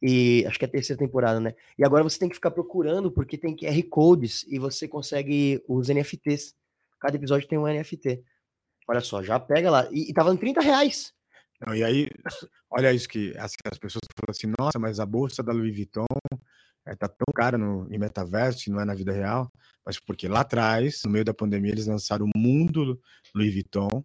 E 0.00 0.44
acho 0.46 0.60
que 0.60 0.64
é 0.64 0.68
a 0.68 0.70
terceira 0.70 0.96
temporada, 0.96 1.40
né? 1.40 1.56
E 1.76 1.84
agora 1.84 2.04
você 2.04 2.20
tem 2.20 2.28
que 2.28 2.36
ficar 2.36 2.52
procurando, 2.52 3.10
porque 3.10 3.36
tem 3.36 3.56
QR 3.56 3.82
Codes 3.90 4.46
e 4.48 4.60
você 4.60 4.86
consegue 4.86 5.60
os 5.66 5.88
NFTs. 5.88 6.54
Cada 7.00 7.16
episódio 7.16 7.48
tem 7.48 7.58
um 7.58 7.66
NFT. 7.66 8.22
Olha 8.88 9.00
só, 9.00 9.24
já 9.24 9.40
pega 9.40 9.72
lá. 9.72 9.88
E, 9.90 10.08
e 10.08 10.14
tá 10.14 10.22
valendo 10.22 10.38
30 10.38 10.60
reais. 10.60 11.17
Não, 11.64 11.74
e 11.74 11.82
aí, 11.82 12.08
olha 12.70 12.92
isso 12.92 13.08
que 13.08 13.36
assim, 13.36 13.56
as 13.70 13.78
pessoas 13.78 14.02
falam 14.14 14.30
assim, 14.30 14.52
nossa, 14.58 14.78
mas 14.78 15.00
a 15.00 15.06
bolsa 15.06 15.42
da 15.42 15.52
Louis 15.52 15.74
Vuitton 15.74 16.06
tá 16.98 17.08
tão 17.08 17.26
cara 17.34 17.58
no, 17.58 17.86
em 17.92 17.98
metaverso, 17.98 18.70
não 18.70 18.80
é 18.80 18.84
na 18.84 18.94
vida 18.94 19.12
real, 19.12 19.50
mas 19.84 19.98
porque 20.00 20.28
lá 20.28 20.40
atrás, 20.40 21.02
no 21.04 21.10
meio 21.10 21.24
da 21.24 21.34
pandemia, 21.34 21.72
eles 21.72 21.86
lançaram 21.86 22.26
o 22.26 22.38
mundo 22.38 22.98
Louis 23.34 23.52
Vuitton 23.52 24.04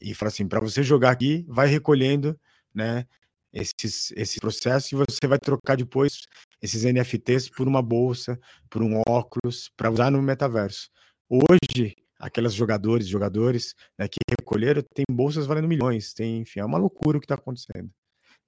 e 0.00 0.14
falaram 0.14 0.34
assim, 0.34 0.48
para 0.48 0.60
você 0.60 0.82
jogar 0.82 1.10
aqui, 1.10 1.44
vai 1.48 1.66
recolhendo, 1.66 2.38
né, 2.74 3.06
esses, 3.52 4.12
esse 4.16 4.38
processo 4.40 4.94
e 4.94 4.98
você 4.98 5.26
vai 5.26 5.38
trocar 5.38 5.76
depois 5.76 6.22
esses 6.62 6.84
NFTs 6.84 7.48
por 7.50 7.66
uma 7.66 7.82
bolsa, 7.82 8.38
por 8.70 8.82
um 8.82 9.02
óculos, 9.08 9.70
para 9.76 9.90
usar 9.90 10.10
no 10.10 10.22
metaverso. 10.22 10.90
Hoje, 11.28 11.96
aquelas 12.18 12.54
jogadores, 12.54 13.06
jogadores 13.06 13.74
né, 13.98 14.08
que 14.08 14.18
recolheram, 14.38 14.82
tem 14.94 15.04
bolsas 15.10 15.46
valendo 15.46 15.68
milhões, 15.68 16.12
tem, 16.12 16.38
enfim, 16.40 16.60
é 16.60 16.64
uma 16.64 16.78
loucura 16.78 17.18
o 17.18 17.20
que 17.20 17.24
está 17.26 17.34
acontecendo. 17.36 17.90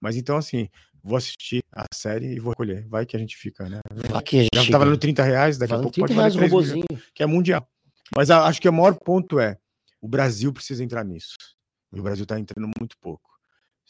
Mas 0.00 0.16
então, 0.16 0.36
assim, 0.36 0.68
vou 1.02 1.16
assistir 1.16 1.62
a 1.72 1.84
série 1.94 2.34
e 2.34 2.40
vou 2.40 2.50
recolher. 2.50 2.88
Vai 2.88 3.04
que 3.04 3.14
a 3.16 3.18
gente 3.20 3.36
fica, 3.36 3.68
né? 3.68 3.80
Aqui 4.14 4.40
a 4.40 4.42
Já 4.54 4.62
gente 4.62 4.72
tá 4.72 4.78
valendo 4.78 4.98
30 4.98 5.22
reais, 5.22 5.58
daqui 5.58 5.74
a 5.74 5.76
pouco 5.76 5.92
30 5.92 6.06
pode 6.08 6.18
reais 6.18 6.34
valer 6.34 6.46
o 6.52 6.58
3 6.58 6.72
milhões, 6.72 7.04
que 7.14 7.22
é 7.22 7.26
mundial. 7.26 7.68
Mas 8.16 8.30
a- 8.30 8.46
acho 8.46 8.60
que 8.60 8.68
o 8.68 8.72
maior 8.72 8.94
ponto 8.98 9.38
é, 9.38 9.58
o 10.00 10.08
Brasil 10.08 10.52
precisa 10.52 10.82
entrar 10.82 11.04
nisso. 11.04 11.36
E 11.92 12.00
o 12.00 12.02
Brasil 12.02 12.22
está 12.22 12.38
entrando 12.38 12.70
muito 12.78 12.96
pouco. 12.98 13.28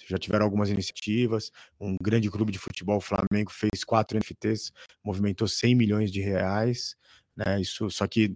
Já 0.08 0.18
tiveram 0.18 0.46
algumas 0.46 0.70
iniciativas, 0.70 1.50
um 1.78 1.94
grande 2.02 2.30
clube 2.30 2.50
de 2.50 2.58
futebol, 2.58 2.96
o 2.96 3.00
Flamengo, 3.02 3.50
fez 3.50 3.84
quatro 3.84 4.16
NFTs, 4.18 4.72
movimentou 5.04 5.46
100 5.46 5.74
milhões 5.74 6.10
de 6.10 6.20
reais, 6.20 6.96
né? 7.36 7.60
Isso, 7.60 7.88
só 7.90 8.06
que 8.08 8.34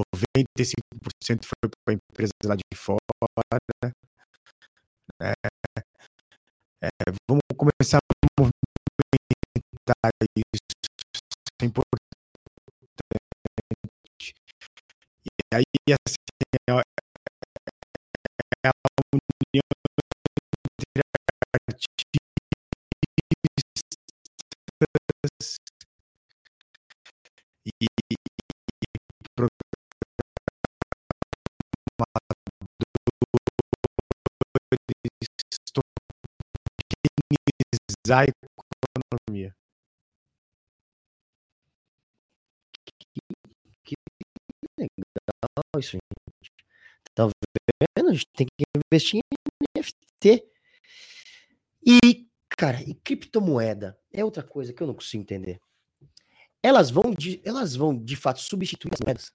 95% 0.00 1.44
foi 1.44 1.70
para 1.84 1.94
empresas 1.94 2.32
lá 2.44 2.56
de 2.56 2.62
fora. 2.76 2.98
né? 3.82 3.92
É, 6.82 6.90
vamos 7.28 7.42
começar 7.56 7.98
a 7.98 8.00
movimentar 8.38 10.10
isso. 10.36 10.60
Isso 11.14 11.62
é 11.62 11.64
importante. 11.64 11.94
E 15.24 15.54
aí, 15.54 15.64
assim, 15.88 16.16
é, 16.68 16.80
é 18.64 18.68
a 18.68 18.72
união 19.12 19.62
entre 20.80 21.02
artistas 21.64 22.04
tokenizar 38.06 38.26
a 38.26 38.26
economia. 39.26 39.54
Legal 44.78 45.80
isso, 45.80 45.92
gente. 45.92 46.52
Tá 47.14 47.28
vendo? 47.96 48.10
A 48.10 48.12
gente 48.12 48.26
tem 48.36 48.46
que 48.46 48.64
investir 48.76 49.20
em 49.20 49.78
NFT. 49.78 50.46
E, 51.86 52.28
cara, 52.48 52.82
e 52.82 52.94
criptomoeda 52.94 53.98
é 54.12 54.24
outra 54.24 54.42
coisa 54.42 54.72
que 54.72 54.82
eu 54.82 54.86
não 54.86 54.94
consigo 54.94 55.22
entender. 55.22 55.60
Elas 56.62 56.90
vão 56.90 57.12
de, 57.12 57.42
elas 57.44 57.76
vão 57.76 57.96
de 57.96 58.16
fato 58.16 58.40
substituir 58.40 58.92
as 58.94 59.00
moedas. 59.00 59.32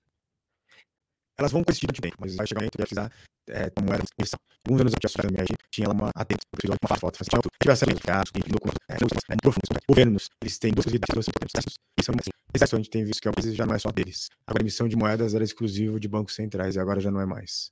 Elas 1.38 1.52
vão 1.52 1.64
coexistir 1.64 1.90
o 1.90 2.02
tempo, 2.02 2.18
mas 2.20 2.36
vai 2.36 2.46
chegar 2.46 2.60
um 2.60 2.64
momento 2.64 2.72
que 2.72 2.78
vai 2.80 2.88
precisar 2.88 3.14
é, 3.50 3.82
moeda 3.82 4.04
de 4.04 4.10
expressão. 4.10 4.40
Alguns 4.68 4.82
anos 4.82 4.94
antes 4.94 5.14
da 5.16 5.24
MRG, 5.30 5.54
tinha 5.72 5.88
lá 5.88 5.94
uma 5.94 6.12
atento, 6.16 6.42
uma 6.66 6.76
faz 6.88 7.00
foto, 7.00 7.18
faz 7.18 7.28
foto, 7.32 7.50
tivesse 7.62 7.84
acesso 7.86 8.00
a 8.04 8.12
dados, 8.12 8.32
tem 8.32 8.44
documentos, 8.48 8.80
é, 8.90 8.94
é, 8.94 9.36
né? 9.36 9.80
Governos, 9.88 10.30
eles 10.42 10.60
têm 10.60 10.72
duas 10.72 10.86
realidades, 10.86 11.14
duas 11.14 11.28
importantes. 11.28 11.74
E 12.00 12.04
são 12.04 12.16
assim. 12.20 12.30
A 12.76 12.78
gente 12.78 12.90
tem 12.90 13.04
visto 13.06 13.22
que 13.22 13.30
a 13.30 13.32
já 13.54 13.66
não 13.66 13.76
é 13.76 13.80
só 13.80 13.92
deles. 13.92 14.28
A 14.48 14.54
emissão 14.60 14.88
de 14.88 14.96
moedas 14.96 15.34
era 15.34 15.44
exclusivo 15.44 16.00
de 16.00 16.08
bancos 16.08 16.36
centrais 16.36 16.76
e 16.76 16.80
agora 16.80 17.00
já 17.00 17.10
não 17.12 17.22
é 17.22 17.26
mais. 17.26 17.72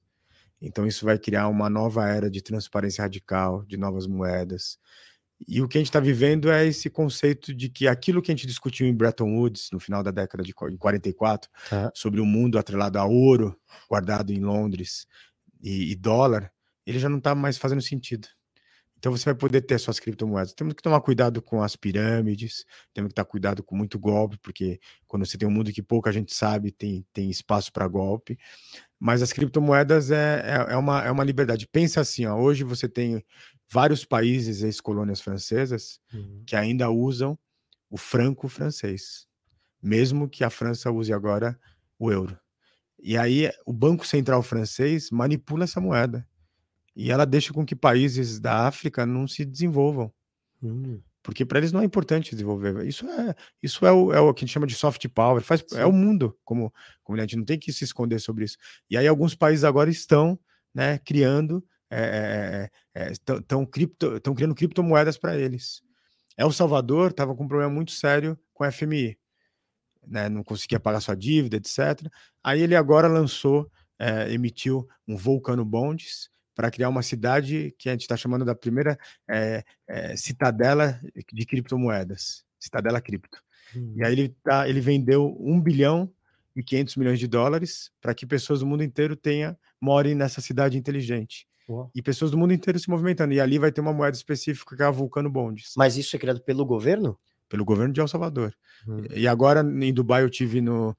Então, 0.62 0.88
isso 0.88 1.06
vai 1.06 1.20
criar 1.20 1.48
uma 1.50 1.70
nova 1.70 2.08
era 2.08 2.30
de 2.32 2.42
transparência 2.42 3.02
radical, 3.04 3.64
de 3.66 3.78
novas 3.78 4.08
moedas. 4.08 4.80
E 5.48 5.62
o 5.62 5.68
que 5.68 5.78
a 5.78 5.82
gente 5.82 5.90
está 5.90 6.00
vivendo 6.00 6.50
é 6.50 6.66
esse 6.66 6.90
conceito 6.90 7.54
de 7.54 7.70
que 7.70 7.88
aquilo 7.88 8.22
que 8.22 8.32
a 8.32 8.36
gente 8.36 8.48
discutiu 8.48 8.88
em 8.88 8.94
Bretton 8.94 9.36
Woods, 9.36 9.70
no 9.72 9.80
final 9.80 10.02
da 10.02 10.10
década 10.10 10.44
de 10.44 10.54
qu- 10.54 10.70
em 10.70 10.78
44, 10.78 11.50
Tá. 11.70 11.92
sobre 11.94 12.20
o 12.20 12.26
mundo 12.26 12.58
atrelado 12.58 12.98
a 12.98 13.06
ouro, 13.06 13.56
guardado 13.88 14.32
em 14.34 14.40
Londres, 14.40 15.06
e, 15.62 15.92
e 15.92 15.96
dólar, 15.96 16.52
ele 16.90 17.00
já 17.00 17.10
não 17.10 17.18
está 17.18 17.36
mais 17.36 17.58
fazendo 17.58 17.82
sentido. 17.82 18.28
Então 18.98 19.12
você 19.12 19.26
vai 19.26 19.36
poder 19.36 19.62
ter 19.62 19.78
suas 19.80 20.00
criptomoedas. 20.00 20.54
Temos 20.54 20.74
que 20.74 20.82
tomar 20.82 21.00
cuidado 21.02 21.40
com 21.40 21.62
as 21.62 21.76
pirâmides, 21.76 22.66
temos 22.94 23.10
que 23.10 23.14
tomar 23.16 23.26
cuidado 23.26 23.64
com 23.64 23.76
muito 23.76 24.00
golpe, 24.00 24.40
porque 24.42 24.80
quando 25.06 25.24
você 25.24 25.38
tem 25.38 25.48
um 25.48 25.52
mundo 25.52 25.72
que 25.72 25.84
pouca 25.84 26.12
gente 26.12 26.34
sabe, 26.34 26.72
tem, 26.72 27.06
tem 27.14 27.30
espaço 27.30 27.72
para 27.72 27.88
golpe. 27.88 28.40
Mas 29.00 29.22
as 29.22 29.32
criptomoedas 29.32 30.10
é, 30.10 30.42
é, 30.44 30.74
é 30.74 30.78
uma, 30.78 31.04
é 31.04 31.12
uma 31.12 31.24
liberdade. 31.24 31.68
Pensa 31.68 32.02
assim, 32.02 32.26
ó, 32.26 32.36
hoje 32.36 32.64
você 32.64 32.90
tem 32.90 33.24
vários 33.72 34.04
países, 34.04 34.64
ex-colônias 34.64 35.22
francesas, 35.22 36.00
Uhum. 36.12 36.44
que 36.48 36.56
ainda 36.56 36.90
usam 36.90 37.38
o 37.92 37.98
franco 37.98 38.48
francês, 38.48 39.28
mesmo 39.82 40.28
que 40.28 40.44
a 40.44 40.50
França 40.50 40.90
use 40.92 41.14
agora 41.14 41.58
o 42.00 42.12
euro. 42.12 42.38
E 43.00 43.16
aí 43.16 43.52
o 43.66 43.72
Banco 43.72 44.08
Central 44.08 44.42
francês 44.42 45.12
manipula 45.12 45.66
essa 45.66 45.80
moeda. 45.80 46.28
E 46.98 47.12
ela 47.12 47.28
deixa 47.28 47.54
com 47.54 47.64
que 47.64 47.76
países 47.76 48.40
da 48.40 48.66
África 48.66 49.06
não 49.06 49.28
se 49.28 49.46
desenvolvam, 49.46 50.12
Hum. 50.64 51.00
porque 51.22 51.46
para 51.46 51.60
eles 51.60 51.72
não 51.72 51.82
é 51.82 51.86
importante 51.86 52.32
desenvolver. 52.32 52.84
Isso 52.88 53.08
é, 53.08 53.36
isso 53.62 53.86
é 53.86 53.92
o, 53.92 54.12
é 54.12 54.20
o 54.20 54.34
que 54.34 54.44
a 54.44 54.48
gente 54.48 54.54
chama 54.54 54.66
de 54.66 54.74
soft 54.74 55.08
power, 55.10 55.44
faz, 55.44 55.64
é 55.74 55.86
o 55.86 55.94
mundo, 55.94 56.36
como, 56.44 56.74
como 57.04 57.16
a 57.16 57.22
gente 57.22 57.36
não 57.36 57.46
tem 57.46 57.60
que 57.60 57.72
se 57.72 57.84
esconder 57.84 58.20
sobre 58.20 58.46
isso. 58.46 58.58
E 58.90 58.98
aí 58.98 59.08
alguns 59.08 59.36
países 59.36 59.64
agora 59.64 59.92
estão 59.92 60.40
né, 60.74 60.98
criando, 60.98 61.64
estão 63.12 63.64
cripto, 63.64 64.20
tão 64.20 64.34
criando 64.34 64.56
criptomoedas 64.56 65.20
para 65.20 65.38
eles. 65.38 65.84
El 66.36 66.52
Salvador 66.52 67.12
estava 67.12 67.36
com 67.36 67.44
um 67.44 67.48
problema 67.48 67.72
muito 67.72 67.92
sério 67.92 68.36
com 68.56 68.64
a 68.64 68.72
FMI, 68.72 69.16
né, 70.08 70.30
não 70.30 70.44
conseguia 70.44 70.80
pagar 70.80 71.00
sua 71.00 71.14
dívida, 71.16 71.58
etc. 71.58 72.12
Aí 72.44 72.60
ele 72.60 72.76
agora 72.76 73.08
lançou, 73.08 73.72
eh, 74.00 74.34
emitiu 74.34 74.88
um 75.08 75.16
Volcano 75.16 75.64
Bonds 75.64 76.36
para 76.58 76.72
criar 76.72 76.90
uma 76.90 77.04
cidade 77.04 77.76
que 77.78 77.88
a 77.88 77.92
gente 77.92 78.02
está 78.02 78.18
chamando 78.18 78.44
da 78.44 78.56
primeira 78.56 78.98
eh, 79.30 79.64
eh, 79.88 80.18
citadela 80.18 81.00
de 81.32 81.46
criptomoedas, 81.46 82.44
Citadela 82.60 83.00
Cripto. 83.00 83.44
E 83.96 84.04
aí 84.04 84.12
ele, 84.12 84.36
tá, 84.44 84.68
ele 84.68 84.82
vendeu 84.82 85.38
1 85.40 85.62
bilhão 85.62 86.12
e 86.56 86.64
500 86.64 86.96
milhões 86.96 87.20
de 87.20 87.28
dólares 87.28 87.92
para 88.02 88.16
que 88.16 88.26
pessoas 88.26 88.62
do 88.62 88.66
mundo 88.66 88.84
inteiro 88.84 89.16
tenha, 89.16 89.56
morem 89.80 90.16
nessa 90.16 90.42
cidade 90.42 90.80
inteligente. 90.80 91.48
Uau. 91.70 91.92
E 91.94 92.02
pessoas 92.02 92.32
do 92.32 92.38
mundo 92.40 92.54
inteiro 92.54 92.80
se 92.80 92.90
movimentando. 92.90 93.36
E 93.36 93.40
ali 93.40 93.60
vai 93.60 93.72
ter 93.72 93.82
uma 93.82 93.94
moeda 93.94 94.18
específica 94.18 94.76
que 94.76 94.82
é 94.82 94.86
a 94.86 94.90
Vulcano 94.90 95.30
Bonds, 95.30 95.74
Mas 95.78 95.96
isso 95.96 96.16
é 96.16 96.20
criado 96.20 96.42
pelo 96.42 96.66
governo? 96.66 97.20
Pelo 97.50 97.66
governo 97.66 97.94
de 97.94 98.00
El 98.02 98.08
Salvador. 98.08 98.54
Hum. 98.88 99.04
E 99.14 99.28
agora 99.28 99.62
em 99.62 99.94
Dubai 99.94 100.24
eu 100.24 100.30
tive 100.30 100.62
no, 100.62 100.96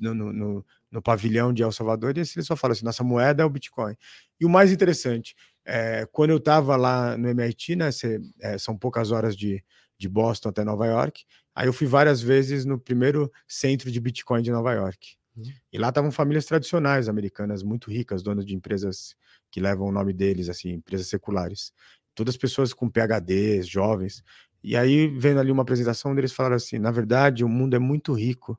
no, 0.00 0.14
no- 0.14 0.32
no- 0.32 0.66
no 0.90 1.00
pavilhão 1.02 1.52
de 1.54 1.62
El 1.62 1.72
Salvador 1.72 2.16
e 2.16 2.20
eles 2.20 2.34
só 2.46 2.54
falam 2.56 2.72
assim: 2.72 2.84
nossa 2.84 3.02
moeda 3.04 3.42
é 3.42 3.46
o 3.46 3.50
Bitcoin. 3.50 3.94
E 4.40 4.44
o 4.44 4.48
mais 4.50 4.70
interessante, 4.72 5.34
é, 5.64 6.06
quando 6.12 6.30
eu 6.30 6.36
estava 6.38 6.76
lá 6.76 7.16
no 7.16 7.28
MIT, 7.28 7.76
né, 7.76 7.90
cê, 7.90 8.20
é, 8.40 8.58
são 8.58 8.76
poucas 8.76 9.10
horas 9.10 9.36
de, 9.36 9.64
de 9.98 10.08
Boston 10.08 10.48
até 10.50 10.64
Nova 10.64 10.86
York, 10.86 11.24
aí 11.54 11.66
eu 11.66 11.72
fui 11.72 11.86
várias 11.86 12.20
vezes 12.20 12.64
no 12.64 12.78
primeiro 12.78 13.30
centro 13.48 13.90
de 13.90 14.00
Bitcoin 14.00 14.42
de 14.42 14.50
Nova 14.50 14.72
York. 14.74 15.16
Uhum. 15.36 15.44
E 15.72 15.78
lá 15.78 15.88
estavam 15.88 16.10
famílias 16.12 16.44
tradicionais 16.44 17.08
americanas, 17.08 17.62
muito 17.62 17.90
ricas, 17.90 18.22
donas 18.22 18.44
de 18.44 18.54
empresas 18.54 19.14
que 19.50 19.60
levam 19.60 19.86
o 19.88 19.92
nome 19.92 20.12
deles, 20.12 20.48
assim, 20.50 20.72
empresas 20.72 21.06
seculares. 21.06 21.72
Todas 22.14 22.36
pessoas 22.36 22.74
com 22.74 22.90
PHDs, 22.90 23.66
jovens. 23.66 24.22
E 24.62 24.76
aí, 24.76 25.08
vendo 25.08 25.40
ali 25.40 25.50
uma 25.50 25.62
apresentação 25.62 26.14
deles, 26.14 26.32
falaram 26.32 26.56
assim: 26.56 26.78
na 26.78 26.90
verdade, 26.90 27.44
o 27.44 27.48
mundo 27.48 27.74
é 27.74 27.78
muito 27.78 28.12
rico 28.12 28.58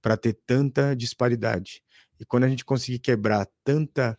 para 0.00 0.16
ter 0.16 0.34
tanta 0.46 0.94
disparidade. 0.94 1.82
E 2.18 2.24
quando 2.24 2.44
a 2.44 2.48
gente 2.48 2.64
conseguir 2.64 2.98
quebrar 2.98 3.48
tanta, 3.64 4.18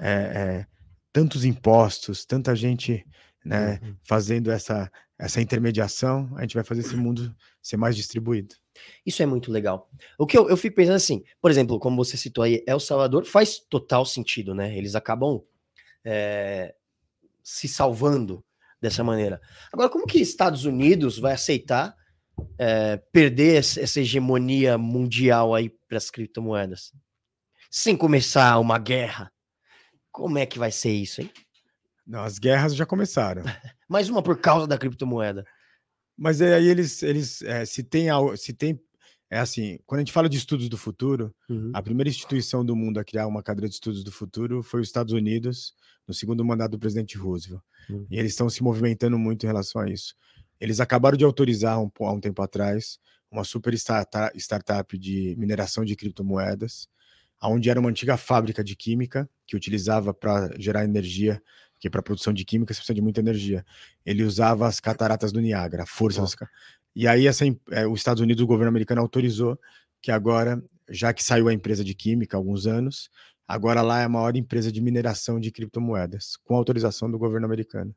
é, 0.00 0.10
é, 0.10 0.66
tantos 1.12 1.44
impostos, 1.44 2.24
tanta 2.24 2.54
gente 2.54 3.06
né, 3.44 3.80
uhum. 3.82 3.96
fazendo 4.02 4.50
essa, 4.50 4.90
essa 5.18 5.40
intermediação, 5.40 6.30
a 6.36 6.42
gente 6.42 6.54
vai 6.54 6.64
fazer 6.64 6.80
esse 6.80 6.96
mundo 6.96 7.34
ser 7.62 7.76
mais 7.76 7.96
distribuído. 7.96 8.54
Isso 9.04 9.22
é 9.22 9.26
muito 9.26 9.50
legal. 9.50 9.90
O 10.18 10.26
que 10.26 10.36
eu, 10.36 10.48
eu 10.48 10.56
fico 10.56 10.76
pensando 10.76 10.96
assim, 10.96 11.24
por 11.40 11.50
exemplo, 11.50 11.78
como 11.80 11.96
você 11.96 12.16
citou 12.16 12.44
aí, 12.44 12.62
El 12.66 12.78
Salvador 12.78 13.24
faz 13.24 13.58
total 13.58 14.04
sentido, 14.04 14.54
né? 14.54 14.76
Eles 14.76 14.94
acabam 14.94 15.42
é, 16.04 16.74
se 17.42 17.66
salvando 17.66 18.44
dessa 18.80 19.02
maneira. 19.02 19.40
Agora, 19.72 19.88
como 19.88 20.06
que 20.06 20.20
Estados 20.20 20.64
Unidos 20.64 21.18
vai 21.18 21.34
aceitar 21.34 21.94
é, 22.58 22.96
perder 23.12 23.56
essa 23.56 24.00
hegemonia 24.00 24.78
mundial 24.78 25.54
aí 25.54 25.70
para 25.88 25.98
as 25.98 26.10
criptomoedas? 26.10 26.92
Sem 27.70 27.96
começar 27.96 28.58
uma 28.58 28.78
guerra. 28.78 29.32
Como 30.10 30.38
é 30.38 30.46
que 30.46 30.58
vai 30.58 30.70
ser 30.70 30.92
isso, 30.92 31.20
hein? 31.20 31.30
Não, 32.06 32.22
as 32.22 32.38
guerras 32.38 32.74
já 32.74 32.86
começaram. 32.86 33.42
Mais 33.88 34.08
uma 34.08 34.22
por 34.22 34.40
causa 34.40 34.66
da 34.66 34.78
criptomoeda. 34.78 35.44
Mas 36.16 36.40
aí 36.40 36.66
eles, 36.66 37.02
eles 37.02 37.42
é, 37.42 37.64
se 37.64 37.82
tem 37.82 38.08
se 38.36 38.52
tem 38.52 38.80
é 39.30 39.38
assim, 39.38 39.78
quando 39.86 39.98
a 39.98 40.02
gente 40.02 40.12
fala 40.12 40.28
de 40.28 40.38
estudos 40.38 40.68
do 40.68 40.78
futuro, 40.78 41.34
uhum. 41.48 41.70
a 41.74 41.82
primeira 41.82 42.08
instituição 42.08 42.64
do 42.64 42.74
mundo 42.74 42.98
a 42.98 43.04
criar 43.04 43.26
uma 43.26 43.42
cadeira 43.42 43.68
de 43.68 43.74
estudos 43.74 44.02
do 44.02 44.10
futuro 44.10 44.62
foi 44.62 44.80
os 44.80 44.88
Estados 44.88 45.12
Unidos, 45.12 45.74
no 46.06 46.14
segundo 46.14 46.44
mandato 46.44 46.72
do 46.72 46.78
presidente 46.78 47.18
Roosevelt. 47.18 47.62
Uhum. 47.90 48.06
E 48.10 48.18
eles 48.18 48.32
estão 48.32 48.48
se 48.48 48.62
movimentando 48.62 49.18
muito 49.18 49.44
em 49.44 49.46
relação 49.46 49.82
a 49.82 49.90
isso. 49.90 50.14
Eles 50.58 50.80
acabaram 50.80 51.16
de 51.16 51.24
autorizar 51.24 51.80
um, 51.80 51.90
há 52.00 52.12
um 52.12 52.20
tempo 52.20 52.40
atrás 52.42 52.98
uma 53.30 53.44
super 53.44 53.74
startup 53.74 54.98
de 54.98 55.36
mineração 55.38 55.84
de 55.84 55.94
criptomoedas, 55.94 56.88
onde 57.42 57.68
era 57.68 57.78
uma 57.78 57.90
antiga 57.90 58.16
fábrica 58.16 58.64
de 58.64 58.74
química 58.74 59.28
que 59.46 59.54
utilizava 59.54 60.14
para 60.14 60.50
gerar 60.58 60.84
energia, 60.84 61.40
que 61.78 61.88
para 61.88 62.02
produção 62.02 62.32
de 62.32 62.44
química 62.44 62.72
você 62.72 62.78
precisa 62.78 62.94
de 62.94 63.02
muita 63.02 63.20
energia. 63.20 63.64
Ele 64.04 64.24
usava 64.24 64.66
as 64.66 64.80
cataratas 64.80 65.30
do 65.30 65.40
Niágara, 65.40 65.84
a 65.84 65.86
força 65.86 66.20
oh. 66.20 66.22
das 66.22 66.34
E 66.98 67.06
aí 67.06 67.26
essa, 67.28 67.44
é, 67.70 67.86
os 67.86 68.00
Estados 68.00 68.20
Unidos, 68.20 68.42
o 68.42 68.46
governo 68.46 68.70
americano 68.70 69.00
autorizou 69.00 69.58
que 70.02 70.10
agora, 70.10 70.62
já 70.90 71.12
que 71.12 71.22
saiu 71.22 71.48
a 71.48 71.54
empresa 71.54 71.84
de 71.84 71.94
química 71.94 72.36
há 72.36 72.38
alguns 72.38 72.66
anos, 72.66 73.08
agora 73.46 73.82
lá 73.82 74.00
é 74.00 74.04
a 74.04 74.08
maior 74.08 74.36
empresa 74.36 74.72
de 74.72 74.80
mineração 74.80 75.38
de 75.38 75.52
criptomoedas, 75.52 76.36
com 76.44 76.56
autorização 76.56 77.10
do 77.10 77.18
governo 77.18 77.46
americano 77.46 77.94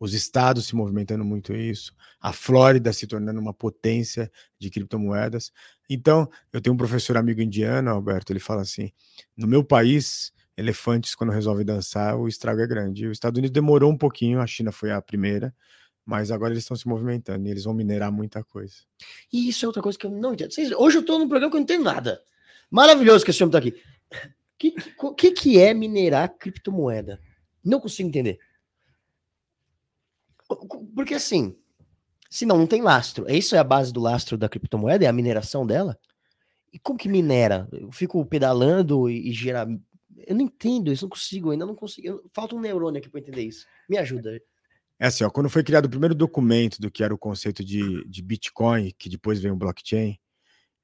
os 0.00 0.14
estados 0.14 0.66
se 0.66 0.76
movimentando 0.76 1.24
muito 1.24 1.54
isso, 1.54 1.92
a 2.20 2.32
Flórida 2.32 2.92
se 2.92 3.06
tornando 3.06 3.40
uma 3.40 3.52
potência 3.52 4.30
de 4.58 4.70
criptomoedas. 4.70 5.52
Então, 5.90 6.28
eu 6.52 6.60
tenho 6.60 6.74
um 6.74 6.76
professor 6.76 7.16
amigo 7.16 7.40
indiano, 7.40 7.90
Alberto, 7.90 8.32
ele 8.32 8.40
fala 8.40 8.62
assim: 8.62 8.92
no 9.36 9.46
meu 9.46 9.64
país, 9.64 10.32
elefantes, 10.56 11.14
quando 11.14 11.30
resolvem 11.32 11.64
dançar, 11.64 12.16
o 12.16 12.28
estrago 12.28 12.60
é 12.60 12.66
grande. 12.66 13.06
Os 13.06 13.12
Estados 13.12 13.38
Unidos 13.38 13.52
demorou 13.52 13.90
um 13.90 13.96
pouquinho, 13.96 14.40
a 14.40 14.46
China 14.46 14.70
foi 14.70 14.92
a 14.92 15.02
primeira, 15.02 15.54
mas 16.08 16.30
agora 16.30 16.54
eles 16.54 16.64
estão 16.64 16.74
se 16.74 16.88
movimentando 16.88 17.46
e 17.46 17.50
eles 17.50 17.64
vão 17.64 17.74
minerar 17.74 18.10
muita 18.10 18.42
coisa. 18.42 18.76
E 19.30 19.46
isso 19.50 19.66
é 19.66 19.68
outra 19.68 19.82
coisa 19.82 19.98
que 19.98 20.06
eu 20.06 20.10
não 20.10 20.32
entendo. 20.32 20.50
Hoje 20.78 20.96
eu 20.96 21.02
estou 21.02 21.18
num 21.18 21.28
programa 21.28 21.50
que 21.50 21.56
eu 21.56 21.60
não 21.60 21.64
entendo 21.64 21.84
nada. 21.84 22.22
Maravilhoso 22.70 23.26
que 23.26 23.30
esse 23.30 23.44
homem 23.44 23.50
está 23.50 23.58
aqui. 23.58 23.78
O 24.50 24.56
que, 24.56 24.70
que, 25.14 25.30
que 25.32 25.60
é 25.60 25.74
minerar 25.74 26.34
criptomoeda? 26.38 27.20
Não 27.62 27.78
consigo 27.78 28.08
entender. 28.08 28.38
Porque 30.94 31.12
assim, 31.12 31.54
se 32.30 32.46
não, 32.46 32.66
tem 32.66 32.80
lastro. 32.80 33.30
Isso 33.30 33.54
é 33.54 33.58
a 33.58 33.64
base 33.64 33.92
do 33.92 34.00
lastro 34.00 34.38
da 34.38 34.48
criptomoeda, 34.48 35.04
é 35.04 35.08
a 35.08 35.12
mineração 35.12 35.66
dela? 35.66 35.98
E 36.72 36.78
como 36.78 36.98
que 36.98 37.06
minera? 37.06 37.68
Eu 37.70 37.92
fico 37.92 38.24
pedalando 38.24 39.10
e, 39.10 39.28
e 39.28 39.32
gera. 39.34 39.68
Eu 40.26 40.34
não 40.34 40.46
entendo 40.46 40.90
isso, 40.90 41.04
não 41.04 41.10
consigo, 41.10 41.50
ainda 41.50 41.66
não 41.66 41.74
consigo. 41.74 42.22
Falta 42.32 42.56
um 42.56 42.60
neurônio 42.60 42.98
aqui 42.98 43.10
para 43.10 43.20
entender 43.20 43.42
isso. 43.42 43.66
Me 43.86 43.98
ajuda. 43.98 44.40
É 45.00 45.06
assim, 45.06 45.22
ó, 45.22 45.30
quando 45.30 45.48
foi 45.48 45.62
criado 45.62 45.84
o 45.86 45.90
primeiro 45.90 46.14
documento 46.14 46.80
do 46.80 46.90
que 46.90 47.04
era 47.04 47.14
o 47.14 47.18
conceito 47.18 47.64
de, 47.64 48.04
de 48.08 48.20
Bitcoin, 48.22 48.92
que 48.98 49.08
depois 49.08 49.38
veio 49.40 49.54
o 49.54 49.56
blockchain, 49.56 50.18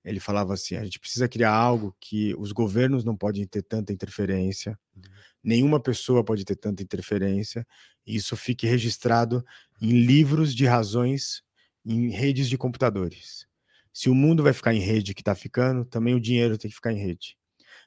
ele 0.05 0.21
falava 0.21 0.55
assim: 0.55 0.77
a 0.77 0.85
gente 0.85 1.01
precisa 1.01 1.29
criar 1.29 1.53
algo 1.53 1.97
que 1.99 2.35
os 2.37 2.53
governos 2.53 3.05
não 3.05 3.17
podem 3.17 3.45
ter 3.47 3.63
tanta 3.63 3.93
interferência, 3.93 4.79
uhum. 4.95 5.03
nenhuma 5.43 5.81
pessoa 5.81 6.25
pode 6.25 6.45
ter 6.45 6.57
tanta 6.57 6.83
interferência, 6.83 7.67
e 8.07 8.15
isso 8.15 8.37
fique 8.37 8.67
registrado 8.67 9.45
em 9.81 10.05
livros 10.05 10.55
de 10.55 10.67
razões 10.67 11.43
em 11.85 12.11
redes 12.11 12.49
de 12.49 12.57
computadores. 12.57 13.47
Se 13.93 14.09
o 14.09 14.15
mundo 14.15 14.43
vai 14.43 14.53
ficar 14.53 14.75
em 14.75 14.81
rede 14.81 15.15
que 15.15 15.23
está 15.23 15.35
ficando, 15.35 15.85
também 15.85 16.15
o 16.15 16.21
dinheiro 16.21 16.59
tem 16.59 16.69
que 16.69 16.75
ficar 16.75 16.93
em 16.93 16.99
rede. 16.99 17.37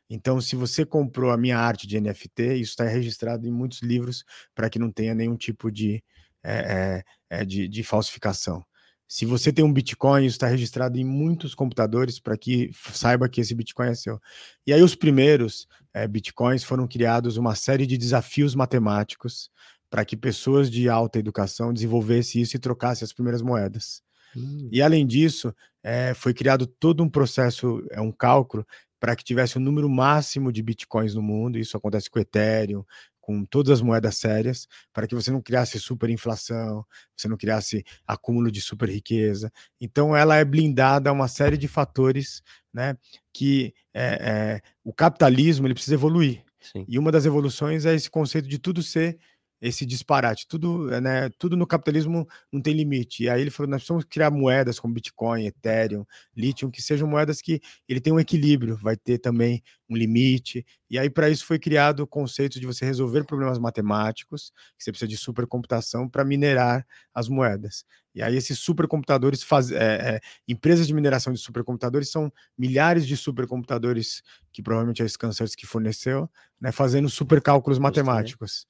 Então, 0.09 0.39
se 0.39 0.55
você 0.55 0.86
comprou 0.86 1.32
a 1.32 1.38
minha 1.38 1.57
arte 1.57 1.86
de 1.86 1.99
NFT, 1.99 2.55
isso 2.55 2.71
está 2.71 2.86
registrado 2.86 3.45
em 3.45 3.51
muitos 3.51 3.82
livros 3.82 4.23
para 4.55 4.69
que 4.69 4.80
não 4.80 4.89
tenha 4.89 5.13
nenhum 5.13 5.36
tipo 5.36 5.69
de, 5.69 6.01
é, 6.49 7.03
é, 7.29 7.45
de, 7.45 7.67
de 7.67 7.83
falsificação. 7.83 8.63
Se 9.07 9.25
você 9.25 9.53
tem 9.53 9.63
um 9.63 9.71
Bitcoin, 9.71 10.25
isso 10.25 10.35
está 10.35 10.47
registrado 10.47 10.99
em 10.99 11.03
muitos 11.03 11.55
computadores 11.55 12.19
para 12.19 12.37
que 12.37 12.71
saiba 12.91 13.29
que 13.29 13.39
esse 13.39 13.55
Bitcoin 13.55 13.89
é 13.89 13.95
seu. 13.95 14.19
E 14.65 14.73
aí, 14.73 14.81
os 14.81 14.95
primeiros 14.95 15.67
é, 15.93 16.05
Bitcoins 16.07 16.63
foram 16.63 16.87
criados 16.87 17.37
uma 17.37 17.55
série 17.55 17.85
de 17.85 17.97
desafios 17.97 18.53
matemáticos 18.53 19.49
para 19.89 20.03
que 20.03 20.17
pessoas 20.17 20.69
de 20.69 20.89
alta 20.89 21.19
educação 21.19 21.73
desenvolvessem 21.73 22.41
isso 22.41 22.57
e 22.57 22.59
trocassem 22.59 23.05
as 23.05 23.13
primeiras 23.13 23.41
moedas. 23.41 24.01
Hum. 24.35 24.67
E 24.71 24.81
além 24.81 25.07
disso, 25.07 25.55
é, 25.81 26.13
foi 26.13 26.33
criado 26.33 26.67
todo 26.67 27.01
um 27.01 27.09
processo, 27.09 27.81
é 27.91 28.01
um 28.01 28.11
cálculo 28.11 28.67
para 28.99 29.15
que 29.15 29.23
tivesse 29.23 29.57
o 29.57 29.61
um 29.61 29.63
número 29.63 29.89
máximo 29.89 30.51
de 30.51 30.61
bitcoins 30.61 31.13
no 31.13 31.21
mundo. 31.21 31.57
Isso 31.57 31.77
acontece 31.77 32.09
com 32.09 32.19
o 32.19 32.21
Ethereum, 32.21 32.83
com 33.28 33.43
todas 33.43 33.73
as 33.73 33.82
moedas 33.82 34.15
sérias, 34.15 34.69
para 34.93 35.05
que 35.05 35.13
você 35.13 35.30
não 35.30 35.41
criasse 35.41 35.78
superinflação, 35.78 36.86
você 37.13 37.28
não 37.28 37.36
criasse 37.36 37.84
acúmulo 38.07 38.49
de 38.49 38.61
super 38.61 38.88
riqueza. 38.88 39.51
Então, 39.82 40.15
ela 40.15 40.38
é 40.38 40.45
blindada 40.45 41.09
a 41.09 41.13
uma 41.13 41.28
série 41.28 41.57
de 41.57 41.67
fatores, 41.67 42.41
né? 42.73 42.95
Que 43.34 43.73
é, 43.93 44.05
é, 44.05 44.61
o 44.82 44.93
capitalismo 44.93 45.67
ele 45.67 45.73
precisa 45.73 45.95
evoluir. 45.95 46.41
Sim. 46.61 46.86
E 46.88 46.97
uma 46.97 47.11
das 47.11 47.25
evoluções 47.25 47.86
é 47.86 47.93
esse 47.93 48.09
conceito 48.09 48.47
de 48.47 48.57
tudo 48.57 48.82
ser 48.82 49.19
esse 49.62 49.86
disparate. 49.86 50.47
Tudo, 50.47 50.89
né, 51.01 51.30
tudo 51.38 51.58
no 51.58 51.66
capitalismo 51.68 52.28
não 52.51 52.62
tem 52.62 52.74
limite. 52.74 53.24
E 53.24 53.30
aí 53.30 53.41
ele 53.41 53.49
falou: 53.49 53.70
nós 53.70 53.82
precisamos 53.82 54.05
criar 54.05 54.32
moedas 54.32 54.80
como 54.80 54.93
Bitcoin, 54.93 55.45
Ethereum, 55.45 56.05
Lithium, 56.36 56.70
que 56.70 56.82
sejam 56.82 57.08
moedas 57.08 57.41
que 57.41 57.60
ele 57.88 57.99
tem 57.99 58.14
um 58.14 58.20
equilíbrio, 58.20 58.78
vai 58.78 58.95
ter 58.95 59.18
também 59.18 59.64
um 59.89 59.95
limite. 59.95 60.66
E 60.89 60.97
aí, 60.97 61.10
para 61.10 61.30
isso, 61.30 61.45
foi 61.45 61.60
criado 61.60 62.01
o 62.01 62.08
conceito 62.08 62.60
de 62.60 62.66
você 62.66 62.86
resolver 62.86 63.26
problemas 63.26 63.60
matemáticos, 63.60 64.51
que 64.78 64.84
você 64.84 64.91
precisa 64.91 65.08
de 65.08 65.18
supercomputação 65.18 66.08
para 66.08 66.24
minerar 66.24 66.86
as 67.14 67.28
moedas. 67.28 67.86
E 68.14 68.22
aí, 68.22 68.36
esses 68.36 68.60
supercomputadores, 68.60 69.43
faz, 69.43 69.72
é, 69.72 70.16
é, 70.16 70.20
empresas 70.47 70.88
de 70.88 70.93
mineração 70.93 71.32
de 71.32 71.39
supercomputadores 71.39 72.10
são 72.10 72.32
milhares 72.58 73.05
de 73.05 73.16
supercomputadores 73.16 74.22
que 74.51 74.62
provavelmente 74.62 75.01
é 75.01 75.05
a 75.05 75.10
Scansers 75.10 75.55
que 75.55 75.68
forneceu, 75.68 76.30
né, 76.60 76.72
fazendo 76.72 77.10
supercálculos 77.10 77.80
matemáticos. 77.80 78.66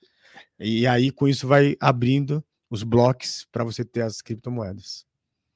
E 0.60 0.88
aí, 0.88 1.12
com 1.12 1.28
isso, 1.28 1.48
vai 1.48 1.76
abrindo 1.80 2.44
os 2.70 2.84
blocos 2.84 3.48
para 3.52 3.64
você 3.64 3.84
ter 3.84 4.02
as 4.02 4.22
criptomoedas. 4.22 5.06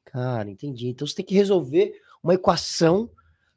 Cara, 0.06 0.50
entendi. 0.50 0.88
Então 0.90 1.08
você 1.08 1.16
tem 1.16 1.26
que 1.26 1.36
resolver 1.36 1.94
uma 2.24 2.34
equação 2.34 3.10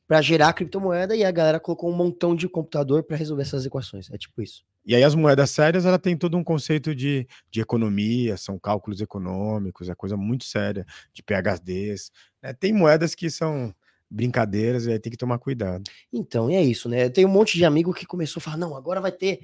para 0.07 0.20
gerar 0.20 0.49
a 0.49 0.53
criptomoeda 0.53 1.16
e 1.16 1.25
a 1.25 1.31
galera 1.31 1.59
colocou 1.59 1.91
um 1.91 1.97
montão 1.97 2.37
de 2.37 2.49
computador 2.49 3.03
para 3.03 3.16
resolver 3.16 3.43
essas 3.43 3.64
equações. 3.64 4.11
É 4.11 4.18
tipo 4.18 4.43
isso. 4.43 4.64
E 4.87 4.95
aí 4.95 5.03
as 5.03 5.14
moedas 5.14 5.51
sérias, 5.51 5.87
ela 5.87 5.99
tem 5.99 6.16
todo 6.16 6.37
um 6.37 6.45
conceito 6.45 6.95
de, 6.95 7.27
de 7.51 7.61
economia, 7.61 8.37
são 8.37 8.59
cálculos 8.59 9.01
econômicos, 9.01 9.89
é 9.89 9.95
coisa 9.95 10.16
muito 10.16 10.45
séria, 10.45 10.85
de 11.12 11.22
PHDs. 11.22 12.11
Né? 12.43 12.53
Tem 12.53 12.72
moedas 12.72 13.14
que 13.14 13.31
são 13.31 13.75
brincadeiras 14.11 14.85
e 14.87 14.93
aí 14.93 14.99
tem 14.99 15.11
que 15.11 15.16
tomar 15.16 15.39
cuidado. 15.39 15.85
Então, 16.12 16.51
é 16.51 16.62
isso, 16.62 16.89
né? 16.89 17.07
Eu 17.07 17.11
tenho 17.11 17.29
um 17.29 17.33
monte 17.33 17.57
de 17.57 17.64
amigo 17.64 17.95
que 17.95 18.07
começou 18.07 18.41
a 18.41 18.43
falar, 18.43 18.59
não, 18.59 18.77
agora 18.77 19.01
vai 19.01 19.11
ter... 19.11 19.41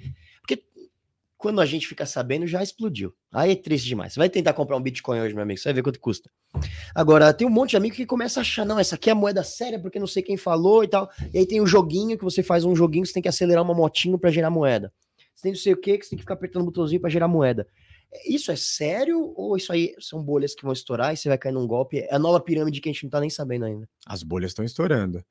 Quando 1.40 1.58
a 1.62 1.64
gente 1.64 1.88
fica 1.88 2.04
sabendo, 2.04 2.46
já 2.46 2.62
explodiu. 2.62 3.14
Aí 3.32 3.52
é 3.52 3.56
triste 3.56 3.88
demais. 3.88 4.12
Você 4.12 4.20
vai 4.20 4.28
tentar 4.28 4.52
comprar 4.52 4.76
um 4.76 4.82
Bitcoin 4.82 5.20
hoje, 5.20 5.32
meu 5.32 5.42
amigo, 5.42 5.58
você 5.58 5.70
vai 5.70 5.72
ver 5.72 5.82
quanto 5.82 5.98
custa. 5.98 6.30
Agora, 6.94 7.32
tem 7.32 7.46
um 7.46 7.50
monte 7.50 7.70
de 7.70 7.76
amigo 7.78 7.96
que 7.96 8.04
começa 8.04 8.40
a 8.40 8.42
achar, 8.42 8.66
não, 8.66 8.78
essa 8.78 8.94
aqui 8.94 9.08
é 9.08 9.14
moeda 9.14 9.42
séria, 9.42 9.80
porque 9.80 9.98
não 9.98 10.06
sei 10.06 10.22
quem 10.22 10.36
falou 10.36 10.84
e 10.84 10.88
tal. 10.88 11.10
E 11.32 11.38
aí 11.38 11.46
tem 11.46 11.58
um 11.58 11.66
joguinho 11.66 12.18
que 12.18 12.24
você 12.24 12.42
faz 12.42 12.62
um 12.62 12.76
joguinho, 12.76 13.06
você 13.06 13.14
tem 13.14 13.22
que 13.22 13.28
acelerar 13.28 13.64
uma 13.64 13.72
motinho 13.72 14.18
para 14.18 14.30
gerar 14.30 14.50
moeda. 14.50 14.92
você 15.34 15.44
tem 15.44 15.52
não 15.52 15.58
sei 15.58 15.72
o 15.72 15.78
que, 15.78 15.96
que 15.96 16.04
você 16.04 16.10
tem 16.10 16.18
que 16.18 16.24
ficar 16.24 16.34
apertando 16.34 16.60
o 16.60 16.66
botãozinho 16.66 17.00
para 17.00 17.08
gerar 17.08 17.26
moeda. 17.26 17.66
Isso 18.26 18.52
é 18.52 18.56
sério 18.56 19.32
ou 19.34 19.56
isso 19.56 19.72
aí 19.72 19.94
são 19.98 20.22
bolhas 20.22 20.54
que 20.54 20.62
vão 20.62 20.74
estourar 20.74 21.14
e 21.14 21.16
você 21.16 21.30
vai 21.30 21.38
cair 21.38 21.52
num 21.52 21.66
golpe? 21.66 22.00
É 22.00 22.14
a 22.14 22.18
nova 22.18 22.38
pirâmide 22.38 22.82
que 22.82 22.90
a 22.90 22.92
gente 22.92 23.04
não 23.04 23.10
tá 23.10 23.18
nem 23.18 23.30
sabendo 23.30 23.64
ainda. 23.64 23.88
As 24.04 24.22
bolhas 24.22 24.50
estão 24.50 24.62
estourando. 24.62 25.24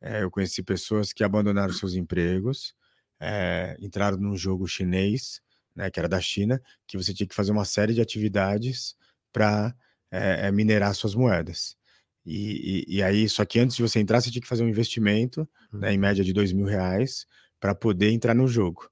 É, 0.00 0.22
eu 0.22 0.30
conheci 0.30 0.62
pessoas 0.62 1.12
que 1.12 1.24
abandonaram 1.24 1.72
seus 1.72 1.94
empregos, 1.94 2.72
é, 3.18 3.76
entraram 3.80 4.16
num 4.16 4.36
jogo 4.36 4.68
chinês, 4.68 5.40
né, 5.76 5.90
que 5.90 6.00
era 6.00 6.08
da 6.08 6.20
China, 6.20 6.60
que 6.86 6.96
você 6.96 7.12
tinha 7.12 7.26
que 7.26 7.34
fazer 7.34 7.52
uma 7.52 7.64
série 7.64 7.94
de 7.94 8.00
atividades 8.00 8.96
para 9.32 9.74
é, 10.10 10.48
é, 10.48 10.50
minerar 10.50 10.94
suas 10.94 11.14
moedas. 11.14 11.76
E, 12.24 12.84
e, 12.88 12.96
e, 12.96 13.02
aí, 13.02 13.28
só 13.28 13.44
que 13.44 13.60
antes 13.60 13.76
de 13.76 13.82
você 13.82 14.00
entrar, 14.00 14.20
você 14.20 14.30
tinha 14.30 14.42
que 14.42 14.48
fazer 14.48 14.64
um 14.64 14.68
investimento, 14.68 15.48
né, 15.72 15.92
em 15.92 15.98
média 15.98 16.24
de 16.24 16.32
dois 16.32 16.52
mil 16.52 16.66
reais, 16.66 17.26
para 17.60 17.74
poder 17.74 18.10
entrar 18.10 18.34
no 18.34 18.48
jogo. 18.48 18.90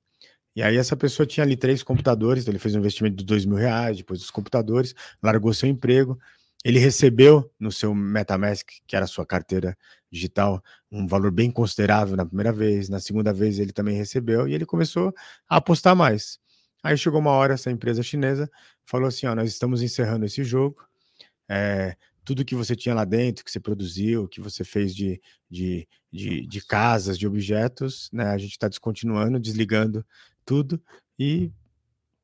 E 0.56 0.62
aí 0.62 0.76
essa 0.76 0.96
pessoa 0.96 1.26
tinha 1.26 1.42
ali 1.44 1.56
três 1.56 1.82
computadores, 1.82 2.44
então 2.44 2.52
ele 2.52 2.60
fez 2.60 2.74
um 2.76 2.78
investimento 2.78 3.16
de 3.16 3.24
dois 3.24 3.44
mil 3.44 3.56
reais, 3.56 3.96
depois 3.96 4.20
dos 4.20 4.30
computadores, 4.30 4.94
largou 5.20 5.52
seu 5.52 5.68
emprego, 5.68 6.18
ele 6.64 6.78
recebeu 6.78 7.50
no 7.58 7.72
seu 7.72 7.94
MetaMask, 7.94 8.66
que 8.86 8.96
era 8.96 9.04
a 9.04 9.08
sua 9.08 9.26
carteira 9.26 9.76
digital, 10.10 10.62
um 10.90 11.06
valor 11.06 11.30
bem 11.30 11.50
considerável 11.50 12.16
na 12.16 12.24
primeira 12.24 12.52
vez, 12.52 12.88
na 12.88 13.00
segunda 13.00 13.32
vez 13.32 13.58
ele 13.58 13.72
também 13.72 13.96
recebeu 13.96 14.46
e 14.48 14.54
ele 14.54 14.64
começou 14.64 15.12
a 15.48 15.56
apostar 15.56 15.94
mais. 15.96 16.38
Aí 16.84 16.98
chegou 16.98 17.18
uma 17.18 17.30
hora, 17.30 17.54
essa 17.54 17.70
empresa 17.70 18.02
chinesa 18.02 18.50
falou 18.84 19.08
assim: 19.08 19.26
ó, 19.26 19.34
nós 19.34 19.48
estamos 19.48 19.80
encerrando 19.80 20.26
esse 20.26 20.44
jogo, 20.44 20.86
é, 21.48 21.96
tudo 22.22 22.44
que 22.44 22.54
você 22.54 22.76
tinha 22.76 22.94
lá 22.94 23.06
dentro, 23.06 23.42
que 23.42 23.50
você 23.50 23.58
produziu, 23.58 24.28
que 24.28 24.38
você 24.38 24.62
fez 24.64 24.94
de, 24.94 25.18
de, 25.50 25.88
de, 26.12 26.46
de 26.46 26.66
casas, 26.66 27.18
de 27.18 27.26
objetos, 27.26 28.10
né, 28.12 28.26
a 28.26 28.36
gente 28.36 28.50
está 28.50 28.68
descontinuando, 28.68 29.40
desligando 29.40 30.04
tudo 30.44 30.78
e 31.18 31.50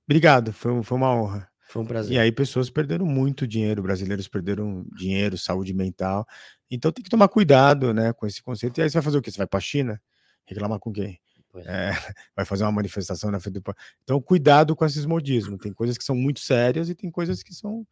obrigado, 0.06 0.52
foi, 0.52 0.82
foi 0.82 0.98
uma 0.98 1.14
honra. 1.14 1.48
Foi 1.66 1.80
um 1.80 1.86
prazer. 1.86 2.16
E 2.16 2.18
aí 2.18 2.30
pessoas 2.30 2.68
perderam 2.68 3.06
muito 3.06 3.46
dinheiro, 3.46 3.82
brasileiros 3.82 4.28
perderam 4.28 4.84
dinheiro, 4.94 5.38
saúde 5.38 5.72
mental. 5.72 6.26
Então 6.70 6.92
tem 6.92 7.02
que 7.02 7.08
tomar 7.08 7.28
cuidado, 7.28 7.94
né, 7.94 8.12
com 8.12 8.26
esse 8.26 8.42
conceito. 8.42 8.78
E 8.78 8.82
aí 8.82 8.90
você 8.90 8.94
vai 8.94 9.02
fazer 9.02 9.16
o 9.16 9.22
quê? 9.22 9.30
Você 9.30 9.38
vai 9.38 9.46
para 9.46 9.58
a 9.58 9.62
China? 9.62 10.02
Reclamar 10.44 10.80
com 10.80 10.92
quem? 10.92 11.18
É, 11.56 11.90
vai 12.36 12.44
fazer 12.44 12.64
uma 12.64 12.72
manifestação 12.72 13.30
na 13.30 13.40
frente 13.40 13.60
do. 13.60 13.74
Então, 14.02 14.20
cuidado 14.20 14.76
com 14.76 14.84
esses 14.84 15.04
modismos. 15.04 15.58
Tem 15.60 15.72
coisas 15.72 15.98
que 15.98 16.04
são 16.04 16.14
muito 16.14 16.40
sérias 16.40 16.88
e 16.88 16.94
tem 16.94 17.10
coisas 17.10 17.42
que 17.42 17.54
são 17.54 17.86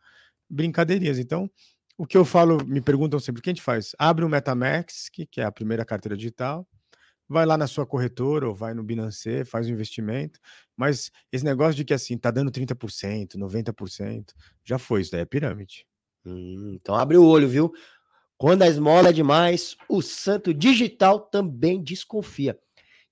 brincadeirinhas. 0.49 1.19
Então, 1.19 1.51
o 1.97 2.07
que 2.07 2.17
eu 2.17 2.25
falo, 2.25 2.65
me 2.65 2.81
perguntam 2.81 3.19
sempre: 3.19 3.41
o 3.41 3.43
que 3.43 3.51
a 3.51 3.53
gente 3.53 3.63
faz? 3.63 3.95
Abre 3.99 4.25
o 4.25 4.29
Metamax, 4.29 5.09
que, 5.09 5.27
que 5.27 5.41
é 5.41 5.45
a 5.45 5.53
primeira 5.53 5.85
carteira 5.85 6.17
digital, 6.17 6.67
vai 7.29 7.45
lá 7.45 7.59
na 7.59 7.67
sua 7.67 7.85
corretora 7.85 8.49
ou 8.49 8.55
vai 8.55 8.73
no 8.73 8.83
Binance, 8.83 9.45
faz 9.45 9.67
o 9.67 9.71
um 9.71 9.73
investimento. 9.73 10.39
Mas 10.77 11.11
esse 11.31 11.45
negócio 11.45 11.75
de 11.75 11.85
que 11.85 11.93
assim, 11.93 12.17
tá 12.17 12.31
dando 12.31 12.51
30%, 12.51 13.37
90%, 13.37 14.33
já 14.65 14.79
foi, 14.79 15.03
isso 15.03 15.11
daí 15.11 15.21
é 15.21 15.27
pirâmide. 15.27 15.85
Hum, 16.25 16.79
então 16.81 16.95
abre 16.95 17.17
o 17.17 17.25
olho, 17.25 17.49
viu? 17.49 17.73
Quando 18.37 18.63
a 18.63 18.69
esmola 18.69 19.09
é 19.09 19.13
demais, 19.13 19.77
o 19.89 20.01
santo 20.01 20.55
digital 20.55 21.19
também 21.19 21.83
desconfia. 21.83 22.57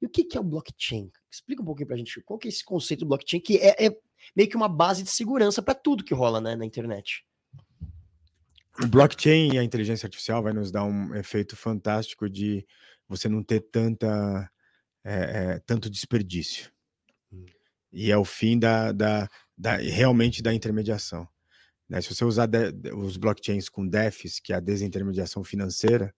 E 0.01 0.07
o 0.07 0.09
que, 0.09 0.25
que 0.25 0.37
é 0.37 0.41
o 0.41 0.45
blockchain? 0.45 1.11
Explica 1.31 1.63
um 1.63 1.65
pouquinho 1.65 1.87
pra 1.87 1.97
gente. 1.97 2.21
Qual 2.23 2.39
que 2.39 2.49
é 2.49 2.51
esse 2.51 2.65
conceito 2.65 3.01
do 3.01 3.07
blockchain 3.07 3.41
que 3.41 3.57
é, 3.59 3.87
é 3.87 3.99
meio 4.35 4.49
que 4.49 4.57
uma 4.57 4.69
base 4.69 5.03
de 5.03 5.11
segurança 5.11 5.63
para 5.63 5.75
tudo 5.75 6.05
que 6.05 6.15
rola 6.15 6.41
né, 6.41 6.55
na 6.55 6.65
internet? 6.65 7.25
O 8.83 8.87
blockchain 8.87 9.55
e 9.55 9.59
a 9.59 9.65
inteligência 9.65 10.07
artificial 10.07 10.43
vai 10.43 10.53
nos 10.53 10.71
dar 10.71 10.85
um 10.85 11.15
efeito 11.15 11.57
fantástico 11.57 12.29
de 12.29 12.67
você 13.09 13.29
não 13.29 13.43
ter 13.43 13.61
tanta, 13.61 14.51
é, 15.03 15.15
é, 15.15 15.59
tanto 15.61 15.89
desperdício. 15.89 16.71
Hum. 17.33 17.47
E 17.91 18.11
é 18.11 18.19
o 18.19 18.25
fim 18.25 18.59
da, 18.59 18.93
da, 18.93 19.29
da 19.57 19.77
realmente 19.77 20.43
da 20.43 20.53
intermediação. 20.53 21.27
Né? 21.89 22.03
Se 22.03 22.15
você 22.15 22.25
usar 22.25 22.47
de, 22.47 22.71
os 22.93 23.17
blockchains 23.17 23.69
com 23.69 23.87
DEFs, 23.87 24.41
que 24.41 24.53
é 24.53 24.57
a 24.57 24.61
desintermediação 24.61 25.43
financeira, 25.43 26.15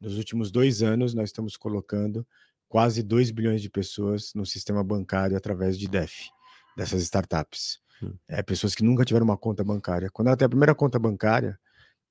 nos 0.00 0.16
últimos 0.16 0.50
dois 0.50 0.82
anos 0.82 1.12
nós 1.12 1.30
estamos 1.30 1.56
colocando 1.56 2.26
quase 2.70 3.02
2 3.02 3.32
bilhões 3.32 3.60
de 3.60 3.68
pessoas 3.68 4.32
no 4.32 4.46
sistema 4.46 4.82
bancário 4.84 5.36
através 5.36 5.76
de 5.76 5.88
DEF, 5.88 6.30
dessas 6.76 7.02
startups. 7.02 7.80
Hum. 8.00 8.14
É, 8.28 8.42
pessoas 8.42 8.76
que 8.76 8.84
nunca 8.84 9.04
tiveram 9.04 9.24
uma 9.24 9.36
conta 9.36 9.64
bancária. 9.64 10.08
Quando 10.10 10.28
ela 10.28 10.36
tem 10.36 10.46
a 10.46 10.48
primeira 10.48 10.74
conta 10.74 10.96
bancária, 10.96 11.58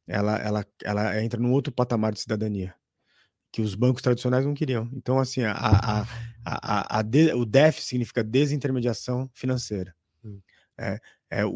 ela, 0.06 0.38
ela, 0.38 0.66
ela 0.84 1.24
entra 1.24 1.40
num 1.40 1.54
outro 1.54 1.72
patamar 1.72 2.12
de 2.12 2.20
cidadania 2.20 2.76
que 3.52 3.62
os 3.62 3.74
bancos 3.74 4.02
tradicionais 4.02 4.46
não 4.46 4.54
queriam. 4.54 4.88
Então, 4.94 5.18
assim, 5.18 5.44
a, 5.44 5.54
a, 5.54 6.06
a, 6.46 7.00
a 7.00 7.02
de, 7.02 7.34
o 7.34 7.46
DEF 7.46 7.82
significa 7.82 8.22
desintermediação 8.22 9.30
financeira. 9.34 9.96
Hum. 10.24 10.42
É, 10.78 11.00
é, 11.32 11.46
o, 11.46 11.52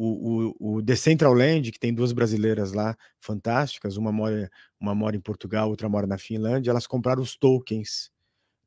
o, 0.59 0.77
o 0.77 0.81
Decentraland, 0.81 1.71
que 1.71 1.79
tem 1.79 1.93
duas 1.93 2.13
brasileiras 2.13 2.71
lá 2.71 2.95
fantásticas, 3.19 3.97
uma 3.97 4.11
mora, 4.11 4.49
uma 4.79 4.95
mora 4.95 5.15
em 5.15 5.21
Portugal, 5.21 5.69
outra 5.69 5.89
mora 5.89 6.07
na 6.07 6.17
Finlândia, 6.17 6.71
elas 6.71 6.87
compraram 6.87 7.21
os 7.21 7.35
tokens, 7.35 8.12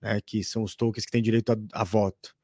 né, 0.00 0.20
que 0.24 0.42
são 0.44 0.62
os 0.62 0.74
tokens 0.74 1.04
que 1.04 1.12
têm 1.12 1.22
direito 1.22 1.52
a, 1.52 1.56
a 1.72 1.84
voto. 1.84 2.34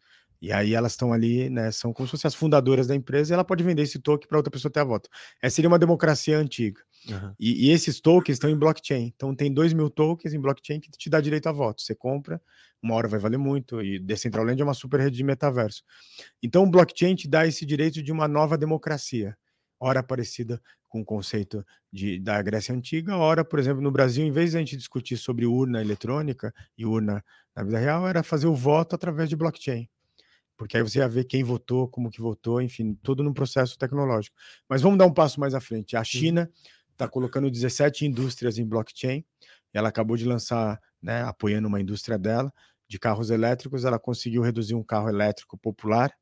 E 0.40 0.50
aí 0.50 0.74
elas 0.74 0.92
estão 0.92 1.12
ali, 1.12 1.48
né, 1.48 1.70
são 1.70 1.92
como 1.92 2.08
se 2.08 2.10
fossem 2.10 2.26
as 2.26 2.34
fundadoras 2.34 2.88
da 2.88 2.96
empresa, 2.96 3.32
e 3.32 3.34
ela 3.34 3.44
pode 3.44 3.62
vender 3.62 3.82
esse 3.82 4.00
token 4.00 4.26
para 4.26 4.38
outra 4.38 4.50
pessoa 4.50 4.72
ter 4.72 4.80
a 4.80 4.84
voto. 4.84 5.08
Essa 5.40 5.54
seria 5.56 5.68
uma 5.68 5.78
democracia 5.78 6.36
antiga. 6.36 6.80
Uhum. 7.08 7.32
E, 7.38 7.68
e, 7.68 7.70
esses 7.70 8.00
tokens 8.00 8.36
estão 8.36 8.50
em 8.50 8.56
blockchain. 8.56 9.12
Então 9.14 9.34
tem 9.34 9.52
2 9.52 9.72
mil 9.72 9.88
tokens 9.88 10.34
em 10.34 10.40
blockchain 10.40 10.80
que 10.80 10.90
te 10.90 11.08
dá 11.08 11.20
direito 11.20 11.48
a 11.48 11.52
voto. 11.52 11.82
Você 11.82 11.94
compra, 11.94 12.40
uma 12.82 12.94
hora 12.94 13.06
vai 13.06 13.20
valer 13.20 13.38
muito, 13.38 13.80
e 13.80 14.00
Decentraland 14.00 14.60
é 14.60 14.64
uma 14.64 14.74
super 14.74 14.98
rede 15.00 15.16
de 15.16 15.22
metaverso. 15.22 15.84
Então 16.42 16.64
o 16.64 16.70
blockchain 16.70 17.14
te 17.14 17.28
dá 17.28 17.46
esse 17.46 17.64
direito 17.64 18.02
de 18.02 18.10
uma 18.10 18.26
nova 18.26 18.58
democracia. 18.58 19.36
Ora 19.78 20.02
parecida 20.02 20.60
com 20.88 21.00
o 21.00 21.04
conceito 21.04 21.64
de, 21.90 22.18
da 22.18 22.40
Grécia 22.42 22.74
Antiga, 22.74 23.16
ora, 23.16 23.44
por 23.44 23.58
exemplo, 23.58 23.80
no 23.80 23.90
Brasil, 23.90 24.24
em 24.24 24.30
vez 24.30 24.50
de 24.50 24.58
a 24.58 24.60
gente 24.60 24.76
discutir 24.76 25.16
sobre 25.16 25.46
urna 25.46 25.80
eletrônica 25.80 26.52
e 26.76 26.84
urna 26.84 27.24
na 27.54 27.62
vida 27.62 27.78
real, 27.78 28.08
era 28.08 28.22
fazer 28.22 28.46
o 28.46 28.54
voto 28.54 28.94
através 28.94 29.28
de 29.28 29.36
blockchain 29.36 29.88
porque 30.62 30.76
aí 30.76 30.82
você 30.84 31.00
ia 31.00 31.08
ver 31.08 31.24
quem 31.24 31.42
votou, 31.42 31.88
como 31.88 32.08
que 32.08 32.20
votou, 32.20 32.62
enfim, 32.62 32.94
tudo 33.02 33.24
no 33.24 33.34
processo 33.34 33.76
tecnológico. 33.76 34.36
Mas 34.68 34.80
vamos 34.80 34.96
dar 34.96 35.06
um 35.06 35.12
passo 35.12 35.40
mais 35.40 35.54
à 35.54 35.60
frente. 35.60 35.96
A 35.96 36.04
China 36.04 36.48
está 36.92 37.08
colocando 37.08 37.50
17 37.50 38.06
indústrias 38.06 38.58
em 38.58 38.64
blockchain. 38.64 39.24
Ela 39.72 39.88
acabou 39.88 40.16
de 40.16 40.24
lançar, 40.24 40.80
né, 41.02 41.22
apoiando 41.22 41.66
uma 41.66 41.80
indústria 41.80 42.16
dela 42.16 42.52
de 42.86 42.96
carros 42.96 43.30
elétricos. 43.30 43.84
Ela 43.84 43.98
conseguiu 43.98 44.40
reduzir 44.40 44.76
um 44.76 44.84
carro 44.84 45.08
elétrico 45.08 45.58
popular 45.58 46.12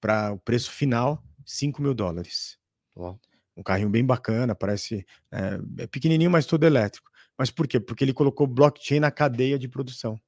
para 0.00 0.32
o 0.32 0.38
preço 0.38 0.70
final 0.70 1.22
5 1.44 1.82
mil 1.82 1.92
dólares. 1.92 2.58
Uau. 2.96 3.20
Um 3.54 3.62
carrinho 3.62 3.90
bem 3.90 4.06
bacana, 4.06 4.54
parece 4.54 5.04
é, 5.30 5.82
é 5.82 5.86
pequenininho, 5.86 6.30
mas 6.30 6.46
todo 6.46 6.64
elétrico. 6.64 7.10
Mas 7.36 7.50
por 7.50 7.68
quê? 7.68 7.78
Porque 7.78 8.02
ele 8.04 8.14
colocou 8.14 8.46
blockchain 8.46 9.00
na 9.00 9.10
cadeia 9.10 9.58
de 9.58 9.68
produção. 9.68 10.18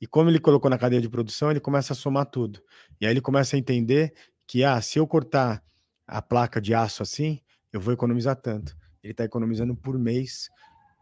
E 0.00 0.06
como 0.06 0.30
ele 0.30 0.38
colocou 0.38 0.70
na 0.70 0.78
cadeia 0.78 1.02
de 1.02 1.08
produção, 1.08 1.50
ele 1.50 1.60
começa 1.60 1.92
a 1.92 1.96
somar 1.96 2.26
tudo. 2.26 2.62
E 3.00 3.06
aí 3.06 3.12
ele 3.12 3.20
começa 3.20 3.56
a 3.56 3.58
entender 3.58 4.12
que, 4.46 4.64
ah, 4.64 4.80
se 4.80 4.98
eu 4.98 5.06
cortar 5.06 5.62
a 6.06 6.22
placa 6.22 6.60
de 6.60 6.74
aço 6.74 7.02
assim, 7.02 7.40
eu 7.72 7.80
vou 7.80 7.92
economizar 7.92 8.36
tanto. 8.36 8.76
Ele 9.02 9.12
está 9.12 9.24
economizando 9.24 9.74
por 9.76 9.98
mês 9.98 10.48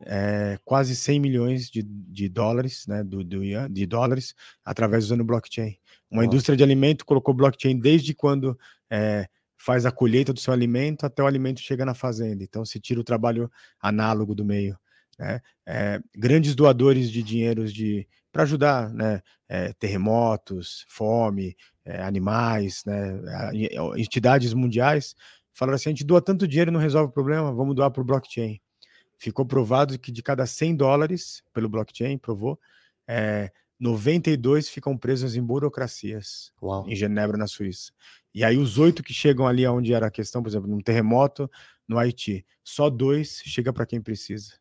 é, 0.05 0.59
quase 0.64 0.94
100 0.94 1.20
milhões 1.20 1.70
de, 1.70 1.82
de 1.82 2.28
dólares, 2.28 2.86
né, 2.86 3.03
do, 3.03 3.24
do, 3.24 3.40
de 3.70 3.86
dólares, 3.86 4.34
através 4.64 5.05
usando 5.05 5.24
blockchain. 5.24 5.78
Uma 6.11 6.22
Nossa. 6.22 6.26
indústria 6.26 6.57
de 6.57 6.62
alimento 6.62 7.05
colocou 7.05 7.34
blockchain 7.34 7.78
desde 7.78 8.14
quando 8.14 8.59
é, 8.90 9.26
faz 9.57 9.86
a 9.86 9.92
colheita 9.92 10.32
do 10.32 10.40
seu 10.40 10.53
alimento 10.53 11.07
até 11.07 11.22
o 11.22 11.26
alimento 11.26 11.61
chega 11.61 11.84
na 11.84 11.94
fazenda. 11.94 12.44
Então, 12.44 12.64
se 12.64 12.78
tira 12.78 13.01
o 13.01 13.05
trabalho 13.05 13.51
análogo 13.80 14.34
do 14.34 14.44
meio. 14.44 14.78
Né? 15.19 15.41
É, 15.67 16.01
grandes 16.14 16.55
doadores 16.55 17.11
de 17.11 17.23
dinheiros 17.23 17.73
de 17.73 18.07
para 18.37 18.43
ajudar, 18.43 18.93
né, 18.93 19.23
é, 19.49 19.73
terremotos, 19.73 20.85
fome, 20.89 21.57
é, 21.87 22.03
animais, 22.03 22.83
né, 22.85 23.19
entidades 23.97 24.53
mundiais, 24.53 25.17
falaram 25.55 25.77
assim, 25.77 25.89
a 25.89 25.93
gente 25.93 26.05
doa 26.05 26.21
tanto 26.21 26.47
dinheiro 26.47 26.71
e 26.71 26.75
não 26.75 26.79
resolve 26.79 27.09
o 27.09 27.14
problema, 27.14 27.51
vamos 27.51 27.75
doar 27.75 27.91
para 27.91 28.03
o 28.03 28.05
blockchain. 28.05 28.61
Ficou 29.17 29.47
provado 29.47 29.99
que 29.99 30.12
de 30.12 30.23
cada 30.23 30.45
100 30.45 30.77
dólares 30.77 31.43
pelo 31.55 31.67
blockchain, 31.67 32.19
provou, 32.19 32.61
é, 33.09 33.51
92 33.81 34.69
ficam 34.69 34.97
presos 34.97 35.35
em 35.35 35.43
burocracias 35.43 36.53
Uau. 36.62 36.87
em 36.87 36.95
Genebra, 36.95 37.39
na 37.39 37.47
Suíça. 37.47 37.93
E 38.35 38.45
aí 38.45 38.59
os 38.59 38.79
oito 38.79 39.03
que 39.03 39.14
chegam 39.14 39.47
ali 39.47 39.67
onde 39.67 39.95
era 39.95 40.09
a 40.09 40.11
questão, 40.11 40.43
por 40.43 40.49
exemplo, 40.49 40.69
num 40.69 40.81
terremoto 40.81 41.51
no 41.89 41.99
Haiti, 41.99 42.45
só 42.62 42.91
dois 42.91 43.41
chega 43.47 43.73
para 43.73 43.87
quem 43.87 44.01
precisa. 44.01 44.55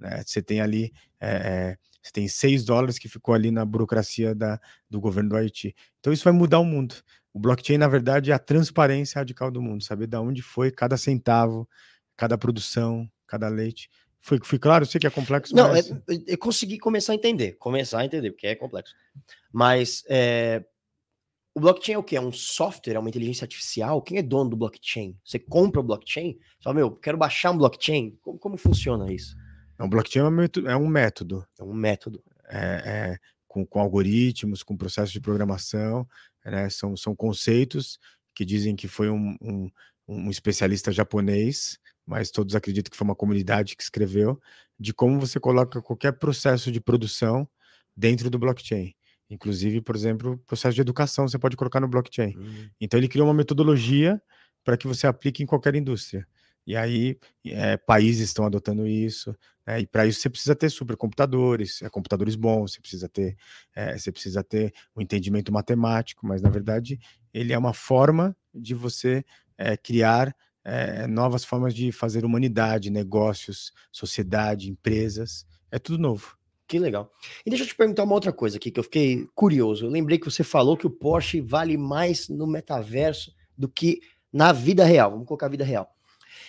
Né? 0.00 0.22
Você 0.24 0.42
tem 0.42 0.60
ali 0.60 0.92
é, 1.20 1.76
você 2.02 2.12
tem 2.12 2.26
6 2.26 2.64
dólares 2.64 2.98
que 2.98 3.08
ficou 3.08 3.34
ali 3.34 3.50
na 3.50 3.64
burocracia 3.64 4.34
da, 4.34 4.58
do 4.88 5.00
governo 5.00 5.30
do 5.30 5.36
Haiti. 5.36 5.74
Então 6.00 6.12
isso 6.12 6.24
vai 6.24 6.32
mudar 6.32 6.58
o 6.58 6.64
mundo. 6.64 6.94
O 7.32 7.38
blockchain, 7.38 7.78
na 7.78 7.88
verdade, 7.88 8.30
é 8.30 8.34
a 8.34 8.38
transparência 8.38 9.18
radical 9.18 9.50
do 9.50 9.62
mundo, 9.62 9.84
saber 9.84 10.06
de 10.06 10.16
onde 10.16 10.42
foi 10.42 10.70
cada 10.70 10.96
centavo, 10.96 11.68
cada 12.16 12.36
produção, 12.38 13.08
cada 13.26 13.48
leite. 13.48 13.90
Foi, 14.20 14.38
foi 14.42 14.58
claro? 14.58 14.84
Eu 14.84 14.88
sei 14.88 15.00
que 15.00 15.06
é 15.06 15.10
complexo. 15.10 15.54
Não, 15.54 15.68
mas... 15.68 15.90
é, 15.90 15.94
eu 16.26 16.38
consegui 16.38 16.78
começar 16.78 17.12
a 17.12 17.14
entender, 17.14 17.52
começar 17.52 18.00
a 18.00 18.04
entender, 18.04 18.30
porque 18.32 18.46
é 18.46 18.54
complexo. 18.54 18.94
Mas 19.52 20.02
é, 20.08 20.64
O 21.54 21.60
blockchain 21.60 21.94
é 21.94 21.98
o 21.98 22.02
quê? 22.02 22.16
É 22.16 22.20
um 22.20 22.32
software, 22.32 22.94
é 22.94 22.98
uma 22.98 23.08
inteligência 23.08 23.44
artificial? 23.44 24.02
Quem 24.02 24.18
é 24.18 24.22
dono 24.22 24.50
do 24.50 24.56
blockchain? 24.56 25.16
Você 25.24 25.38
compra 25.38 25.80
o 25.80 25.84
blockchain? 25.84 26.32
Você 26.34 26.64
fala, 26.64 26.76
meu, 26.76 26.90
quero 26.90 27.18
baixar 27.18 27.50
um 27.50 27.58
blockchain. 27.58 28.18
Como, 28.22 28.38
como 28.38 28.56
funciona 28.56 29.12
isso? 29.12 29.36
É 29.80 29.84
um 29.84 29.88
blockchain 29.88 30.22
é 30.22 30.76
um 30.76 30.86
método. 30.86 31.46
É 31.58 31.64
um 31.64 31.72
método. 31.72 32.22
É, 32.48 32.58
é, 32.84 33.18
com, 33.48 33.64
com, 33.64 33.80
algoritmos, 33.80 34.62
com 34.62 34.76
processos 34.76 35.12
de 35.12 35.20
programação, 35.20 36.06
né? 36.44 36.68
São, 36.68 36.96
são 36.96 37.16
conceitos 37.16 37.98
que 38.34 38.44
dizem 38.44 38.76
que 38.76 38.86
foi 38.86 39.08
um, 39.10 39.36
um, 39.40 39.70
um 40.06 40.30
especialista 40.30 40.92
japonês, 40.92 41.78
mas 42.06 42.30
todos 42.30 42.54
acreditam 42.54 42.90
que 42.90 42.96
foi 42.96 43.04
uma 43.04 43.14
comunidade 43.14 43.74
que 43.74 43.82
escreveu, 43.82 44.40
de 44.78 44.92
como 44.92 45.18
você 45.18 45.40
coloca 45.40 45.80
qualquer 45.80 46.12
processo 46.12 46.70
de 46.70 46.80
produção 46.80 47.48
dentro 47.96 48.30
do 48.30 48.38
blockchain. 48.38 48.94
Inclusive, 49.28 49.80
por 49.80 49.94
exemplo, 49.94 50.38
processo 50.46 50.74
de 50.74 50.80
educação 50.80 51.26
você 51.28 51.38
pode 51.38 51.56
colocar 51.56 51.80
no 51.80 51.88
blockchain. 51.88 52.36
Uhum. 52.36 52.68
Então 52.80 52.98
ele 52.98 53.08
criou 53.08 53.26
uma 53.26 53.34
metodologia 53.34 54.20
para 54.64 54.76
que 54.76 54.86
você 54.86 55.06
aplique 55.06 55.42
em 55.42 55.46
qualquer 55.46 55.74
indústria. 55.74 56.26
E 56.66 56.76
aí 56.76 57.18
é, 57.46 57.76
países 57.76 58.28
estão 58.28 58.44
adotando 58.44 58.86
isso. 58.86 59.34
Né? 59.70 59.80
E 59.80 59.86
para 59.86 60.06
isso 60.06 60.20
você 60.20 60.28
precisa 60.28 60.56
ter 60.56 60.68
supercomputadores, 60.68 61.80
é, 61.82 61.88
computadores 61.88 62.34
bons, 62.34 62.72
você 62.72 62.80
precisa 62.80 63.08
ter, 63.08 63.36
é, 63.74 63.96
você 63.96 64.10
precisa 64.10 64.42
ter 64.42 64.74
um 64.96 65.00
entendimento 65.00 65.52
matemático, 65.52 66.26
mas 66.26 66.42
na 66.42 66.50
verdade 66.50 66.98
ele 67.32 67.52
é 67.52 67.58
uma 67.58 67.72
forma 67.72 68.36
de 68.52 68.74
você 68.74 69.24
é, 69.56 69.76
criar 69.76 70.34
é, 70.64 71.06
novas 71.06 71.44
formas 71.44 71.72
de 71.72 71.92
fazer 71.92 72.24
humanidade, 72.24 72.90
negócios, 72.90 73.72
sociedade, 73.92 74.68
empresas. 74.68 75.46
É 75.70 75.78
tudo 75.78 75.98
novo. 75.98 76.36
Que 76.66 76.78
legal. 76.78 77.12
E 77.44 77.50
deixa 77.50 77.64
eu 77.64 77.68
te 77.68 77.74
perguntar 77.74 78.04
uma 78.04 78.14
outra 78.14 78.32
coisa 78.32 78.56
aqui 78.56 78.70
que 78.70 78.78
eu 78.78 78.84
fiquei 78.84 79.26
curioso. 79.34 79.86
Eu 79.86 79.90
lembrei 79.90 80.18
que 80.18 80.30
você 80.30 80.44
falou 80.44 80.76
que 80.76 80.86
o 80.86 80.90
Porsche 80.90 81.40
vale 81.40 81.76
mais 81.76 82.28
no 82.28 82.46
metaverso 82.46 83.32
do 83.56 83.68
que 83.68 84.00
na 84.32 84.52
vida 84.52 84.84
real. 84.84 85.12
Vamos 85.12 85.26
colocar 85.26 85.46
a 85.46 85.50
vida 85.50 85.64
real. 85.64 85.92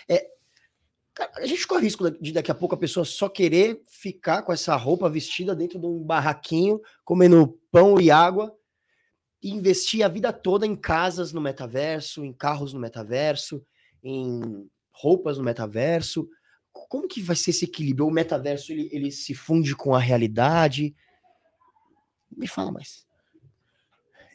É, 0.07 0.27
a 1.35 1.45
gente 1.45 1.67
corre 1.67 1.83
risco 1.83 2.09
de 2.09 2.31
daqui 2.31 2.51
a 2.51 2.55
pouco 2.55 2.75
a 2.75 2.77
pessoa 2.77 3.05
só 3.05 3.27
querer 3.27 3.81
ficar 3.87 4.43
com 4.43 4.53
essa 4.53 4.75
roupa 4.75 5.09
vestida 5.09 5.55
dentro 5.55 5.79
de 5.79 5.85
um 5.85 6.03
barraquinho, 6.03 6.79
comendo 7.03 7.59
pão 7.71 7.99
e 7.99 8.09
água, 8.09 8.55
e 9.43 9.51
investir 9.51 10.03
a 10.03 10.07
vida 10.07 10.31
toda 10.31 10.65
em 10.65 10.75
casas 10.75 11.33
no 11.33 11.41
metaverso, 11.41 12.23
em 12.23 12.31
carros 12.31 12.73
no 12.73 12.79
metaverso, 12.79 13.65
em 14.03 14.69
roupas 14.91 15.37
no 15.37 15.43
metaverso 15.43 16.27
como 16.71 17.07
que 17.07 17.21
vai 17.21 17.35
ser 17.35 17.51
esse 17.51 17.65
equilíbrio? 17.65 18.07
O 18.07 18.11
metaverso 18.11 18.71
ele, 18.71 18.89
ele 18.91 19.11
se 19.11 19.33
funde 19.33 19.75
com 19.75 19.93
a 19.93 19.99
realidade? 19.99 20.95
Me 22.29 22.47
fala 22.47 22.71
mais. 22.71 23.05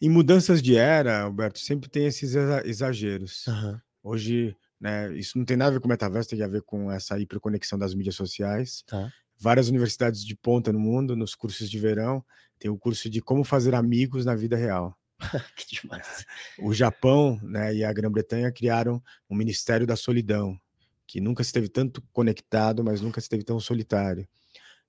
Em 0.01 0.11
mudanças 0.11 0.61
de 0.61 0.77
era, 0.77 1.22
Alberto, 1.22 1.59
sempre 1.59 1.89
tem 1.89 2.07
esses 2.07 2.35
exageros. 2.64 3.47
Uhum. 3.47 3.81
Hoje, 4.03 4.57
né, 4.81 5.12
isso 5.16 5.39
não 5.39 5.45
tem 5.45 5.57
nada 5.57 5.70
a 5.70 5.74
ver 5.74 5.81
com 5.81 5.87
o 5.87 5.91
metaverso, 5.91 6.31
tem 6.31 6.43
a 6.43 6.49
ver 6.49 6.62
com 6.62 6.91
essa 6.91 7.18
hiperconexão 7.18 7.79
das 7.79 7.95
mídias 7.95 8.14
sociais. 8.14 8.83
Tá. 8.87 9.11
Várias 9.39 9.68
universidades 9.68 10.24
de 10.24 10.35
ponta 10.35 10.72
no 10.72 10.79
mundo, 10.79 11.16
nos 11.16 11.35
cursos 11.35 11.70
de 11.70 11.79
verão, 11.79 12.24
tem 12.59 12.70
o 12.70 12.79
curso 12.79 13.11
de 13.11 13.20
como 13.20 13.45
fazer 13.45 13.74
amigos 13.74 14.24
na 14.24 14.35
vida 14.35 14.57
real. 14.57 14.97
que 15.57 15.81
demais. 15.81 16.24
O 16.59 16.74
Japão 16.74 17.39
né, 17.43 17.74
e 17.74 17.85
a 17.85 17.93
Grã-Bretanha 17.93 18.53
criaram 18.53 19.03
o 19.29 19.35
Ministério 19.35 19.87
da 19.87 19.97
Solidão, 19.97 20.59
que 21.07 21.20
nunca 21.20 21.43
esteve 21.43 21.68
tanto 21.68 22.03
conectado, 22.12 22.85
mas 22.85 23.01
nunca 23.01 23.18
esteve 23.18 23.45
tão 23.45 23.59
solitário. 23.61 24.27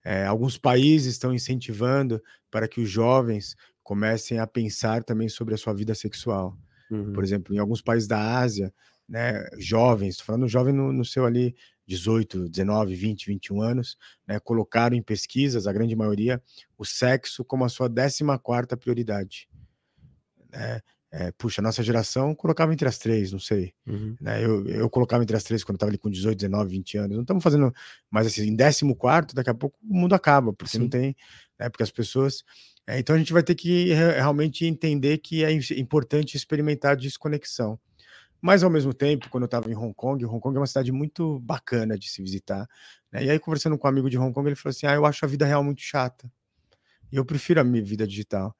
É, 0.03 0.25
alguns 0.25 0.57
países 0.57 1.13
estão 1.13 1.33
incentivando 1.33 2.21
para 2.49 2.67
que 2.67 2.79
os 2.79 2.89
jovens 2.89 3.55
comecem 3.83 4.39
a 4.39 4.47
pensar 4.47 5.03
também 5.03 5.29
sobre 5.29 5.53
a 5.53 5.57
sua 5.57 5.73
vida 5.73 5.93
sexual. 5.95 6.57
Uhum. 6.89 7.13
Por 7.13 7.23
exemplo, 7.23 7.53
em 7.53 7.57
alguns 7.57 7.81
países 7.81 8.07
da 8.07 8.39
Ásia, 8.39 8.73
né, 9.07 9.47
jovens, 9.57 10.15
estou 10.15 10.25
falando 10.25 10.47
jovem 10.47 10.73
no, 10.73 10.91
no, 10.91 11.05
seu 11.05 11.25
ali 11.25 11.55
18, 11.87 12.49
19, 12.49 12.95
20, 12.95 13.27
21 13.27 13.61
anos, 13.61 13.97
né, 14.27 14.39
colocaram 14.39 14.95
em 14.95 15.01
pesquisas, 15.01 15.67
a 15.67 15.73
grande 15.73 15.95
maioria, 15.95 16.41
o 16.77 16.83
sexo 16.83 17.45
como 17.45 17.63
a 17.63 17.69
sua 17.69 17.89
14 17.89 18.23
quarta 18.43 18.75
prioridade. 18.75 19.47
Né? 20.51 20.81
É, 21.09 21.31
puxa, 21.31 21.61
nossa 21.61 21.81
geração 21.81 22.35
colocava 22.35 22.73
entre 22.73 22.87
as 22.87 22.97
três, 22.97 23.31
não 23.31 23.39
sei. 23.39 23.73
Uhum. 23.85 24.17
Né? 24.19 24.43
Eu, 24.43 24.67
eu 24.67 24.89
colocava 24.89 25.23
entre 25.23 25.37
as 25.37 25.43
três 25.43 25.63
quando 25.63 25.77
estava 25.77 25.89
ali 25.89 25.97
com 25.97 26.09
18, 26.09 26.37
19, 26.37 26.69
20 26.69 26.97
anos. 26.97 27.15
Não 27.15 27.21
estamos 27.21 27.43
fazendo 27.43 27.73
mais 28.11 28.27
assim, 28.27 28.45
em 28.45 28.57
14, 28.57 29.33
daqui 29.33 29.49
a 29.49 29.53
pouco 29.53 29.79
o 29.81 29.95
mundo 29.95 30.13
acaba, 30.13 30.51
porque 30.51 30.73
Sim. 30.73 30.79
não 30.79 30.89
tem. 30.89 31.15
Né? 31.57 31.69
Porque 31.69 31.83
as 31.83 31.91
pessoas. 31.91 32.43
É, 32.85 32.99
então 32.99 33.15
a 33.15 33.19
gente 33.19 33.33
vai 33.33 33.43
ter 33.43 33.55
que 33.55 33.93
realmente 33.93 34.65
entender 34.65 35.17
que 35.19 35.43
é 35.43 35.51
importante 35.51 36.35
experimentar 36.35 36.95
desconexão. 36.95 37.79
Mas 38.41 38.63
ao 38.63 38.69
mesmo 38.69 38.93
tempo, 38.93 39.29
quando 39.29 39.43
eu 39.43 39.47
estava 39.47 39.69
em 39.71 39.75
Hong 39.75 39.93
Kong, 39.93 40.23
Hong 40.25 40.39
Kong 40.39 40.55
é 40.55 40.59
uma 40.59 40.67
cidade 40.67 40.91
muito 40.91 41.39
bacana 41.39 41.97
de 41.97 42.09
se 42.09 42.21
visitar. 42.21 42.67
Né? 43.11 43.25
E 43.25 43.29
aí, 43.29 43.39
conversando 43.39 43.77
com 43.77 43.87
um 43.87 43.89
amigo 43.89 44.09
de 44.09 44.17
Hong 44.17 44.33
Kong, 44.33 44.47
ele 44.47 44.55
falou 44.55 44.71
assim: 44.71 44.85
Ah, 44.85 44.93
eu 44.93 45.05
acho 45.05 45.25
a 45.25 45.27
vida 45.27 45.45
real 45.45 45.63
muito 45.63 45.81
chata. 45.81 46.31
E 47.11 47.15
eu 47.15 47.25
prefiro 47.25 47.59
a 47.59 47.63
minha 47.63 47.83
vida 47.83 48.05
digital 48.05 48.55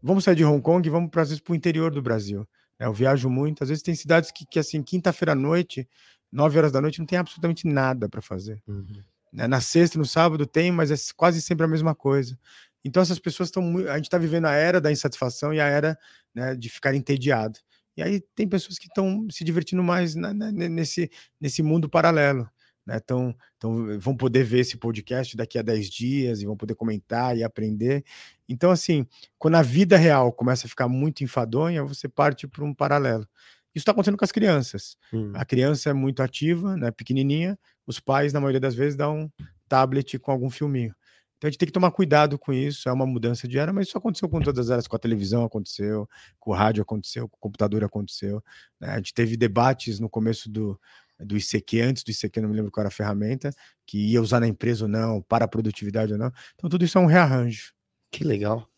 vamos 0.00 0.24
sair 0.24 0.36
de 0.36 0.44
Hong 0.44 0.62
Kong 0.62 0.86
e 0.86 0.90
vamos, 0.90 1.10
às 1.16 1.28
vezes, 1.28 1.40
para 1.42 1.52
o 1.52 1.56
interior 1.56 1.92
do 1.92 2.00
Brasil. 2.00 2.46
Né? 2.78 2.86
Eu 2.86 2.92
viajo 2.92 3.28
muito, 3.28 3.62
às 3.62 3.68
vezes 3.68 3.82
tem 3.82 3.94
cidades 3.94 4.30
que, 4.30 4.46
que 4.46 4.58
assim, 4.58 4.82
quinta-feira 4.82 5.32
à 5.32 5.34
noite, 5.34 5.88
nove 6.30 6.58
horas 6.58 6.72
da 6.72 6.80
noite, 6.80 6.98
não 6.98 7.06
tem 7.06 7.18
absolutamente 7.18 7.66
nada 7.66 8.08
para 8.08 8.22
fazer. 8.22 8.62
Uhum. 8.66 9.02
Né? 9.32 9.46
Na 9.46 9.60
sexta, 9.60 9.98
no 9.98 10.06
sábado 10.06 10.46
tem, 10.46 10.70
mas 10.70 10.90
é 10.90 10.94
quase 11.16 11.42
sempre 11.42 11.64
a 11.64 11.68
mesma 11.68 11.94
coisa. 11.94 12.38
Então 12.84 13.02
essas 13.02 13.18
pessoas 13.18 13.48
estão 13.48 13.62
muito. 13.62 13.88
A 13.88 13.96
gente 13.96 14.06
está 14.06 14.18
vivendo 14.18 14.46
a 14.46 14.52
era 14.52 14.80
da 14.80 14.90
insatisfação 14.90 15.54
e 15.54 15.60
a 15.60 15.66
era 15.66 15.98
né, 16.34 16.54
de 16.54 16.68
ficar 16.68 16.94
entediado. 16.94 17.58
E 17.96 18.02
aí 18.02 18.20
tem 18.34 18.48
pessoas 18.48 18.78
que 18.78 18.86
estão 18.86 19.26
se 19.30 19.44
divertindo 19.44 19.82
mais 19.82 20.14
na, 20.14 20.32
na, 20.32 20.50
nesse, 20.50 21.10
nesse 21.40 21.62
mundo 21.62 21.88
paralelo 21.88 22.48
né? 22.86 22.98
Então, 23.02 23.34
então 23.56 23.98
vão 23.98 24.16
poder 24.16 24.44
ver 24.44 24.60
esse 24.60 24.76
podcast 24.76 25.36
daqui 25.36 25.58
a 25.58 25.62
10 25.62 25.88
dias 25.88 26.42
e 26.42 26.46
vão 26.46 26.56
poder 26.56 26.74
comentar 26.74 27.36
e 27.36 27.44
aprender. 27.44 28.04
Então, 28.48 28.70
assim, 28.70 29.06
quando 29.38 29.56
a 29.56 29.62
vida 29.62 29.96
real 29.96 30.32
começa 30.32 30.66
a 30.66 30.70
ficar 30.70 30.88
muito 30.88 31.24
enfadonha, 31.24 31.84
você 31.84 32.08
parte 32.08 32.46
para 32.46 32.64
um 32.64 32.74
paralelo. 32.74 33.26
Isso 33.74 33.82
está 33.82 33.92
acontecendo 33.92 34.18
com 34.18 34.24
as 34.24 34.32
crianças. 34.32 34.96
Hum. 35.12 35.32
A 35.34 35.44
criança 35.44 35.90
é 35.90 35.92
muito 35.92 36.22
ativa, 36.22 36.76
né, 36.76 36.90
pequenininha, 36.90 37.58
os 37.86 37.98
pais, 37.98 38.32
na 38.32 38.40
maioria 38.40 38.60
das 38.60 38.74
vezes, 38.74 38.96
dão 38.96 39.22
um 39.22 39.30
tablet 39.68 40.18
com 40.18 40.30
algum 40.30 40.50
filminho. 40.50 40.94
Então 41.42 41.48
a 41.48 41.50
gente 41.50 41.58
tem 41.58 41.66
que 41.66 41.72
tomar 41.72 41.90
cuidado 41.90 42.38
com 42.38 42.52
isso, 42.52 42.88
é 42.88 42.92
uma 42.92 43.04
mudança 43.04 43.48
de 43.48 43.58
era, 43.58 43.72
mas 43.72 43.88
isso 43.88 43.98
aconteceu 43.98 44.28
com 44.28 44.38
todas 44.40 44.66
as 44.66 44.70
eras, 44.70 44.86
com 44.86 44.94
a 44.94 44.98
televisão 44.98 45.42
aconteceu, 45.42 46.08
com 46.38 46.52
o 46.52 46.54
rádio 46.54 46.80
aconteceu, 46.80 47.28
com 47.28 47.36
o 47.36 47.40
computador 47.40 47.82
aconteceu. 47.82 48.40
Né? 48.78 48.90
A 48.90 48.96
gente 48.98 49.12
teve 49.12 49.36
debates 49.36 49.98
no 49.98 50.08
começo 50.08 50.48
do, 50.48 50.78
do 51.18 51.36
ICQ, 51.36 51.80
antes 51.80 52.04
do 52.04 52.12
ICQ, 52.12 52.40
não 52.40 52.48
me 52.48 52.54
lembro 52.54 52.70
qual 52.70 52.82
era 52.82 52.88
a 52.90 52.92
ferramenta, 52.92 53.50
que 53.84 53.98
ia 53.98 54.22
usar 54.22 54.38
na 54.38 54.46
empresa 54.46 54.84
ou 54.84 54.88
não, 54.88 55.20
para 55.20 55.44
a 55.44 55.48
produtividade 55.48 56.12
ou 56.12 56.18
não. 56.18 56.30
Então, 56.54 56.70
tudo 56.70 56.84
isso 56.84 56.96
é 56.96 57.00
um 57.00 57.06
rearranjo. 57.06 57.72
Que 58.08 58.22
legal. 58.22 58.68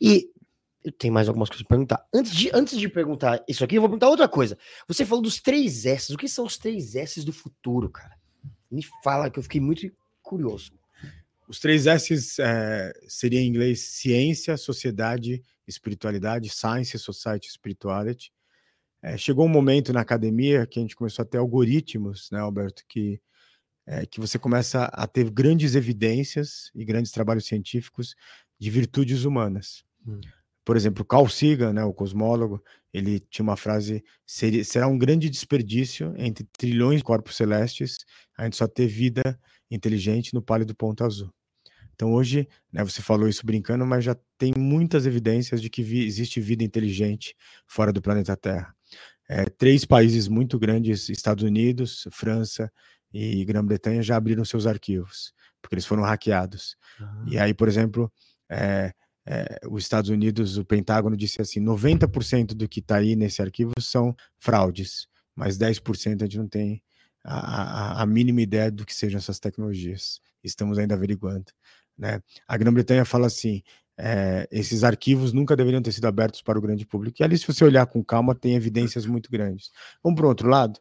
E 0.00 0.30
eu 0.84 0.92
tenho 0.92 1.12
mais 1.12 1.26
algumas 1.26 1.48
coisas 1.48 1.66
para 1.66 1.74
perguntar. 1.76 2.06
Antes 2.14 2.32
de, 2.32 2.48
antes 2.54 2.78
de 2.78 2.88
perguntar 2.88 3.42
isso 3.48 3.64
aqui, 3.64 3.74
eu 3.74 3.80
vou 3.80 3.90
perguntar 3.90 4.08
outra 4.08 4.28
coisa. 4.28 4.56
Você 4.86 5.04
falou 5.04 5.20
dos 5.20 5.40
três 5.40 5.84
S. 5.84 6.14
O 6.14 6.16
que 6.16 6.28
são 6.28 6.44
os 6.44 6.56
três 6.56 6.94
S 6.94 7.24
do 7.24 7.32
futuro, 7.32 7.90
cara? 7.90 8.16
Me 8.70 8.84
fala, 9.02 9.28
que 9.28 9.40
eu 9.40 9.42
fiquei 9.42 9.60
muito 9.60 9.90
curioso. 10.22 10.80
Os 11.52 11.60
três 11.60 11.86
S 11.86 12.40
é, 12.40 12.94
seria 13.06 13.38
em 13.38 13.46
inglês 13.46 13.80
ciência, 13.80 14.56
sociedade, 14.56 15.42
espiritualidade, 15.68 16.48
science, 16.48 16.98
society, 16.98 17.52
spirituality. 17.52 18.32
É, 19.02 19.18
chegou 19.18 19.44
um 19.44 19.50
momento 19.50 19.92
na 19.92 20.00
academia 20.00 20.66
que 20.66 20.78
a 20.78 20.82
gente 20.82 20.96
começou 20.96 21.22
a 21.22 21.26
ter 21.26 21.36
algoritmos, 21.36 22.30
né, 22.30 22.40
Alberto, 22.40 22.82
que, 22.88 23.20
é, 23.86 24.06
que 24.06 24.18
você 24.18 24.38
começa 24.38 24.84
a 24.84 25.06
ter 25.06 25.28
grandes 25.28 25.74
evidências 25.74 26.70
e 26.74 26.86
grandes 26.86 27.12
trabalhos 27.12 27.44
científicos 27.44 28.14
de 28.58 28.70
virtudes 28.70 29.24
humanas. 29.24 29.84
Hum. 30.06 30.22
Por 30.64 30.74
exemplo, 30.74 31.04
Carl 31.04 31.28
Sagan, 31.28 31.74
né, 31.74 31.84
o 31.84 31.92
cosmólogo, 31.92 32.64
ele 32.94 33.20
tinha 33.20 33.42
uma 33.42 33.58
frase: 33.58 34.02
seria, 34.24 34.64
será 34.64 34.88
um 34.88 34.96
grande 34.96 35.28
desperdício 35.28 36.14
entre 36.16 36.48
trilhões 36.56 37.00
de 37.00 37.04
corpos 37.04 37.36
celestes 37.36 37.98
a 38.38 38.44
gente 38.44 38.56
só 38.56 38.66
ter 38.66 38.86
vida 38.86 39.38
inteligente 39.70 40.32
no 40.32 40.40
pálido 40.40 40.74
ponto 40.74 41.04
azul. 41.04 41.30
Então 42.02 42.14
hoje, 42.14 42.48
né, 42.72 42.82
você 42.82 43.00
falou 43.00 43.28
isso 43.28 43.46
brincando, 43.46 43.86
mas 43.86 44.04
já 44.04 44.16
tem 44.36 44.52
muitas 44.56 45.06
evidências 45.06 45.62
de 45.62 45.70
que 45.70 45.82
vi, 45.82 46.04
existe 46.04 46.40
vida 46.40 46.64
inteligente 46.64 47.36
fora 47.66 47.92
do 47.92 48.02
planeta 48.02 48.36
Terra 48.36 48.74
é, 49.28 49.46
três 49.46 49.84
países 49.84 50.28
muito 50.28 50.58
grandes, 50.58 51.08
Estados 51.08 51.42
Unidos, 51.42 52.06
França 52.10 52.70
e 53.12 53.44
Grã-Bretanha, 53.44 54.02
já 54.02 54.16
abriram 54.16 54.44
seus 54.44 54.66
arquivos, 54.66 55.32
porque 55.60 55.74
eles 55.74 55.86
foram 55.86 56.02
hackeados. 56.02 56.76
Uhum. 57.00 57.28
E 57.28 57.38
aí, 57.38 57.54
por 57.54 57.66
exemplo, 57.66 58.12
é, 58.50 58.92
é, 59.26 59.60
os 59.70 59.82
Estados 59.82 60.10
Unidos, 60.10 60.58
o 60.58 60.64
Pentágono 60.64 61.16
disse 61.16 61.40
assim: 61.40 61.60
90% 61.60 62.48
do 62.54 62.68
que 62.68 62.80
está 62.80 62.96
aí 62.96 63.16
nesse 63.16 63.40
arquivo 63.40 63.72
são 63.80 64.14
fraudes, 64.38 65.06
mas 65.34 65.56
10% 65.56 66.22
a 66.22 66.24
gente 66.24 66.38
não 66.38 66.48
tem 66.48 66.82
a, 67.24 67.36
a, 68.00 68.02
a, 68.02 68.06
mínima 68.06 68.42
ideia 68.42 68.70
do 68.70 68.84
que 68.84 68.94
sejam 68.94 69.18
essas 69.18 69.38
tecnologias. 69.38 70.20
Estamos 70.44 70.76
ainda 70.78 70.94
averiguando. 70.94 71.46
Né? 71.96 72.20
A 72.46 72.56
Grã-Bretanha 72.56 73.04
fala 73.04 73.26
assim: 73.26 73.62
é, 73.98 74.48
esses 74.50 74.84
arquivos 74.84 75.32
nunca 75.32 75.56
deveriam 75.56 75.82
ter 75.82 75.92
sido 75.92 76.06
abertos 76.06 76.42
para 76.42 76.58
o 76.58 76.62
grande 76.62 76.86
público. 76.86 77.20
E 77.20 77.24
ali, 77.24 77.38
se 77.38 77.46
você 77.46 77.64
olhar 77.64 77.86
com 77.86 78.02
calma, 78.04 78.34
tem 78.34 78.54
evidências 78.54 79.06
muito 79.06 79.30
grandes. 79.30 79.70
Vamos 80.02 80.16
para 80.16 80.26
o 80.26 80.28
outro 80.28 80.48
lado? 80.48 80.80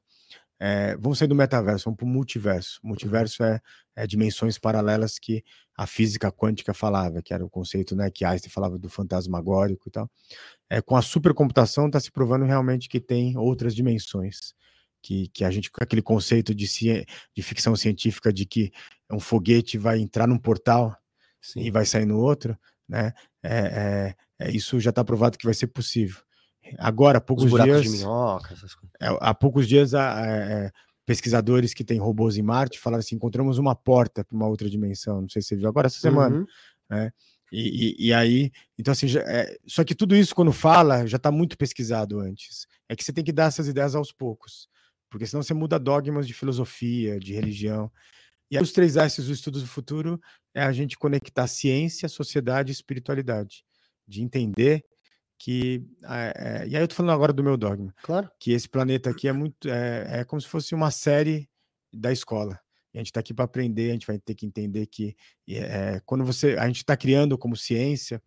É, 0.64 0.96
vamos 0.98 1.18
sair 1.18 1.28
do 1.28 1.34
metaverso, 1.34 1.86
vamos 1.86 1.98
para 1.98 2.06
o 2.06 2.10
multiverso. 2.10 2.80
O 2.84 2.88
multiverso 2.88 3.44
é, 3.44 3.60
é, 3.96 4.06
dimensões 4.06 4.60
paralelas 4.60 5.18
que 5.18 5.44
a 5.76 5.88
física 5.88 6.32
quântica 6.32 6.72
falava, 6.72 7.22
que 7.22 7.34
era 7.34 7.44
o 7.44 7.50
conceito 7.50 7.96
né, 7.96 8.12
que 8.12 8.24
Einstein 8.24 8.52
falava 8.52 8.78
do 8.78 8.88
fantasmagórico 8.88 9.88
e 9.88 9.92
tal. 9.92 10.10
É, 10.70 10.80
com 10.80 10.96
a 10.96 11.02
supercomputação 11.02 11.88
está 11.88 12.00
se 12.00 12.12
provando 12.12 12.46
realmente 12.46 12.88
que 12.88 13.00
tem 13.00 13.36
outras 13.38 13.74
dimensões. 13.74 14.54
Que, 15.02 15.28
que 15.30 15.44
a 15.44 15.50
gente, 15.50 15.72
com 15.72 15.84
aquele 15.84 16.02
conceito 16.02 16.54
de, 16.54 16.68
de 17.36 17.42
ficção 17.42 17.76
científica 17.76 18.32
de 18.32 18.46
que 18.46 18.72
um 19.12 19.20
foguete 19.20 19.78
vai 19.78 20.00
entrar 20.00 20.28
num 20.28 20.38
portal 20.38 20.96
Sim. 21.42 21.62
e 21.62 21.72
vai 21.72 21.86
sair 21.86 22.06
no 22.06 22.20
outro, 22.20 22.58
né? 22.88 23.14
É, 23.44 24.16
é, 24.40 24.46
é 24.48 24.52
isso 24.52 24.80
já 24.80 24.92
está 24.92 25.04
provado 25.04 25.38
que 25.38 25.46
vai 25.46 25.54
ser 25.54 25.68
possível. 25.68 26.22
Agora, 26.78 27.18
há 27.18 27.22
poucos 27.22 27.50
dias. 27.50 27.88
Minhoca, 27.88 28.56
é, 29.00 29.08
há 29.20 29.34
poucos 29.34 29.68
dias, 29.68 29.94
a, 29.94 30.26
é, 30.26 30.72
pesquisadores 31.06 31.74
que 31.74 31.84
têm 31.84 32.00
robôs 32.00 32.38
em 32.38 32.42
Marte 32.42 32.80
falaram 32.80 33.00
assim: 33.00 33.16
encontramos 33.16 33.58
uma 33.58 33.76
porta 33.76 34.24
para 34.24 34.36
uma 34.36 34.48
outra 34.48 34.70
dimensão. 34.70 35.22
Não 35.22 35.30
sei 35.30 35.42
se 35.42 35.50
você 35.50 35.56
viu 35.56 35.68
agora 35.68 35.88
essa 35.88 36.00
semana. 36.00 36.38
Uhum. 36.38 36.46
Né? 36.90 37.12
E, 37.52 38.06
e, 38.06 38.08
e, 38.08 38.14
aí, 38.14 38.50
então 38.80 38.94
assim, 38.94 39.10
já, 39.10 39.20
é, 39.22 39.58
só 39.68 39.84
que 39.84 39.94
tudo 39.94 40.16
isso 40.16 40.34
quando 40.34 40.54
fala 40.54 41.06
já 41.06 41.18
está 41.18 41.30
muito 41.32 41.58
pesquisado 41.58 42.20
antes. 42.20 42.66
É 42.88 42.96
que 42.96 43.04
você 43.04 43.12
tem 43.12 43.24
que 43.24 43.34
dar 43.34 43.46
essas 43.46 43.68
ideias 43.68 43.94
aos 43.94 44.12
poucos, 44.12 44.70
porque 45.12 45.28
senão 45.28 45.44
você 45.44 45.54
muda 45.54 45.78
dogmas 45.78 46.26
de 46.26 46.34
filosofia, 46.34 47.20
de 47.20 47.34
religião. 47.34 47.92
E 48.50 48.58
aí, 48.58 48.64
os 48.64 48.72
três 48.72 48.96
S's 48.96 49.28
do 49.28 49.34
estudo 49.34 49.60
do 49.60 49.68
futuro 49.68 50.20
é 50.56 50.64
a 50.64 50.72
gente 50.72 50.98
conectar 50.98 51.46
ciência, 51.48 52.10
sociedade 52.10 52.72
e 52.72 52.74
espiritualidade, 52.74 53.64
de 54.08 54.24
entender 54.24 54.84
que 55.38 55.84
é, 56.04 56.68
e 56.68 56.76
aí 56.76 56.84
eu 56.84 56.88
tô 56.88 56.96
falando 56.96 57.14
agora 57.14 57.34
do 57.34 57.44
meu 57.44 57.58
dogma, 57.58 57.94
claro, 58.04 58.30
que 58.40 58.52
esse 58.52 58.70
planeta 58.70 59.10
aqui 59.10 59.28
é 59.28 59.34
muito 59.34 59.68
é, 59.68 60.20
é 60.20 60.24
como 60.24 60.40
se 60.40 60.48
fosse 60.48 60.74
uma 60.74 60.92
série 60.92 61.50
da 61.92 62.12
escola. 62.12 62.60
E 62.94 62.98
a 62.98 63.00
gente 63.00 63.08
está 63.08 63.22
aqui 63.22 63.34
para 63.34 63.46
aprender, 63.46 63.90
a 63.90 63.94
gente 63.94 64.06
vai 64.06 64.20
ter 64.20 64.36
que 64.36 64.46
entender 64.46 64.86
que 64.86 65.16
é, 65.50 66.00
quando 66.06 66.24
você 66.24 66.56
a 66.58 66.68
gente 66.68 66.78
está 66.78 66.96
criando 66.96 67.38
como 67.38 67.56
ciência 67.56 68.22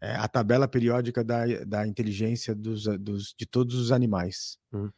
é, 0.00 0.12
a 0.16 0.26
tabela 0.26 0.66
periódica 0.66 1.22
da, 1.22 1.46
da 1.64 1.86
inteligência 1.86 2.54
dos, 2.54 2.84
dos, 2.98 3.34
de 3.38 3.46
todos 3.46 3.76
os 3.76 3.92
animais. 3.92 4.58
Uhum. 4.72 4.90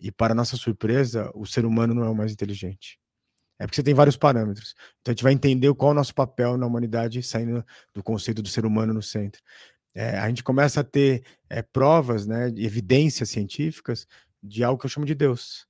E 0.00 0.10
para 0.10 0.34
nossa 0.34 0.56
surpresa, 0.56 1.30
o 1.34 1.46
ser 1.46 1.64
humano 1.64 1.94
não 1.94 2.04
é 2.04 2.08
o 2.08 2.14
mais 2.14 2.32
inteligente. 2.32 2.98
É 3.58 3.66
porque 3.66 3.76
você 3.76 3.82
tem 3.82 3.92
vários 3.92 4.16
parâmetros. 4.16 4.74
Então 5.00 5.12
a 5.12 5.14
gente 5.14 5.22
vai 5.22 5.34
entender 5.34 5.72
qual 5.74 5.90
é 5.90 5.92
o 5.92 5.96
nosso 5.96 6.14
papel 6.14 6.56
na 6.56 6.66
humanidade, 6.66 7.22
saindo 7.22 7.64
do 7.94 8.02
conceito 8.02 8.42
do 8.42 8.48
ser 8.48 8.64
humano 8.64 8.94
no 8.94 9.02
centro 9.02 9.40
é, 9.94 10.18
a 10.18 10.28
gente 10.28 10.42
começa 10.42 10.80
a 10.80 10.84
ter 10.84 11.24
é, 11.48 11.62
provas, 11.62 12.26
né, 12.26 12.48
evidências 12.56 13.30
científicas 13.30 14.06
de 14.42 14.62
algo 14.62 14.78
que 14.78 14.86
eu 14.86 14.90
chamo 14.90 15.06
de 15.06 15.14
Deus. 15.14 15.66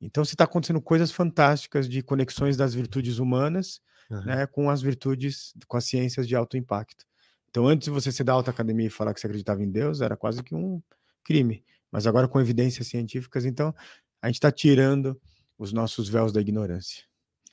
Então, 0.00 0.24
se 0.24 0.34
está 0.34 0.44
acontecendo 0.44 0.80
coisas 0.80 1.10
fantásticas 1.10 1.88
de 1.88 2.02
conexões 2.02 2.56
das 2.56 2.74
virtudes 2.74 3.18
humanas 3.18 3.80
uhum. 4.10 4.24
né, 4.24 4.46
com 4.46 4.70
as 4.70 4.82
virtudes, 4.82 5.54
com 5.66 5.76
as 5.76 5.84
ciências 5.84 6.28
de 6.28 6.36
alto 6.36 6.56
impacto. 6.56 7.04
Então, 7.48 7.66
antes 7.66 7.86
de 7.86 7.90
você 7.90 8.10
ser 8.10 8.24
da 8.24 8.32
alta 8.32 8.50
academia 8.50 8.86
e 8.86 8.90
falar 8.90 9.14
que 9.14 9.20
você 9.20 9.26
acreditava 9.26 9.62
em 9.62 9.70
Deus, 9.70 10.00
era 10.00 10.16
quase 10.16 10.42
que 10.42 10.54
um 10.54 10.82
crime. 11.22 11.64
Mas 11.94 12.06
agora, 12.06 12.26
com 12.26 12.40
evidências 12.40 12.88
científicas, 12.88 13.44
então, 13.44 13.72
a 14.20 14.26
gente 14.26 14.36
está 14.36 14.50
tirando 14.50 15.16
os 15.56 15.72
nossos 15.72 16.08
véus 16.08 16.32
da 16.32 16.40
ignorância. 16.40 17.04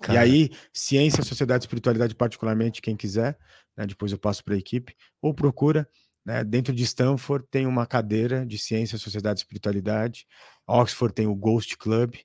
Cara. 0.02 0.14
E 0.14 0.18
aí, 0.18 0.50
ciência, 0.74 1.24
sociedade, 1.24 1.66
espiritualidade, 1.66 2.16
particularmente, 2.16 2.82
quem 2.82 2.98
quiser, 2.98 3.38
né, 3.78 3.86
depois 3.86 4.12
eu 4.12 4.18
passo 4.18 4.44
para 4.44 4.56
a 4.56 4.58
equipe, 4.58 4.96
ou 5.22 5.32
procura 5.32 5.88
né? 6.26 6.44
Dentro 6.44 6.74
de 6.74 6.84
Stanford 6.84 7.46
tem 7.50 7.66
uma 7.66 7.86
cadeira 7.86 8.46
de 8.46 8.58
ciência, 8.58 8.98
sociedade 8.98 9.39
e 9.39 9.42
espiritualidade. 9.42 10.28
Oxford 10.68 11.14
tem 11.14 11.28
o 11.28 11.36
Ghost 11.36 11.78
Club. 11.78 12.16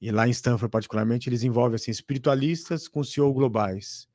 E 0.00 0.10
lá 0.10 0.28
em 0.28 0.30
Stanford, 0.30 0.70
particularmente, 0.70 1.28
eles 1.28 1.42
envolvem 1.42 1.76
assim, 1.76 1.90
espiritualistas 1.90 2.86
com 2.86 3.02
CEO 3.02 3.32
globais. 3.32 4.06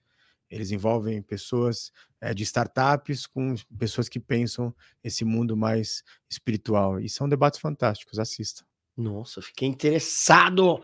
Eles 0.51 0.69
envolvem 0.71 1.21
pessoas 1.21 1.91
é, 2.19 2.33
de 2.33 2.43
startups 2.43 3.25
com 3.25 3.55
pessoas 3.79 4.09
que 4.09 4.19
pensam 4.19 4.75
esse 5.01 5.23
mundo 5.23 5.55
mais 5.55 6.03
espiritual. 6.29 6.99
E 6.99 7.07
são 7.07 7.29
debates 7.29 7.59
fantásticos, 7.59 8.19
assistam. 8.19 8.65
Nossa, 8.97 9.41
fiquei 9.41 9.67
interessado. 9.69 10.83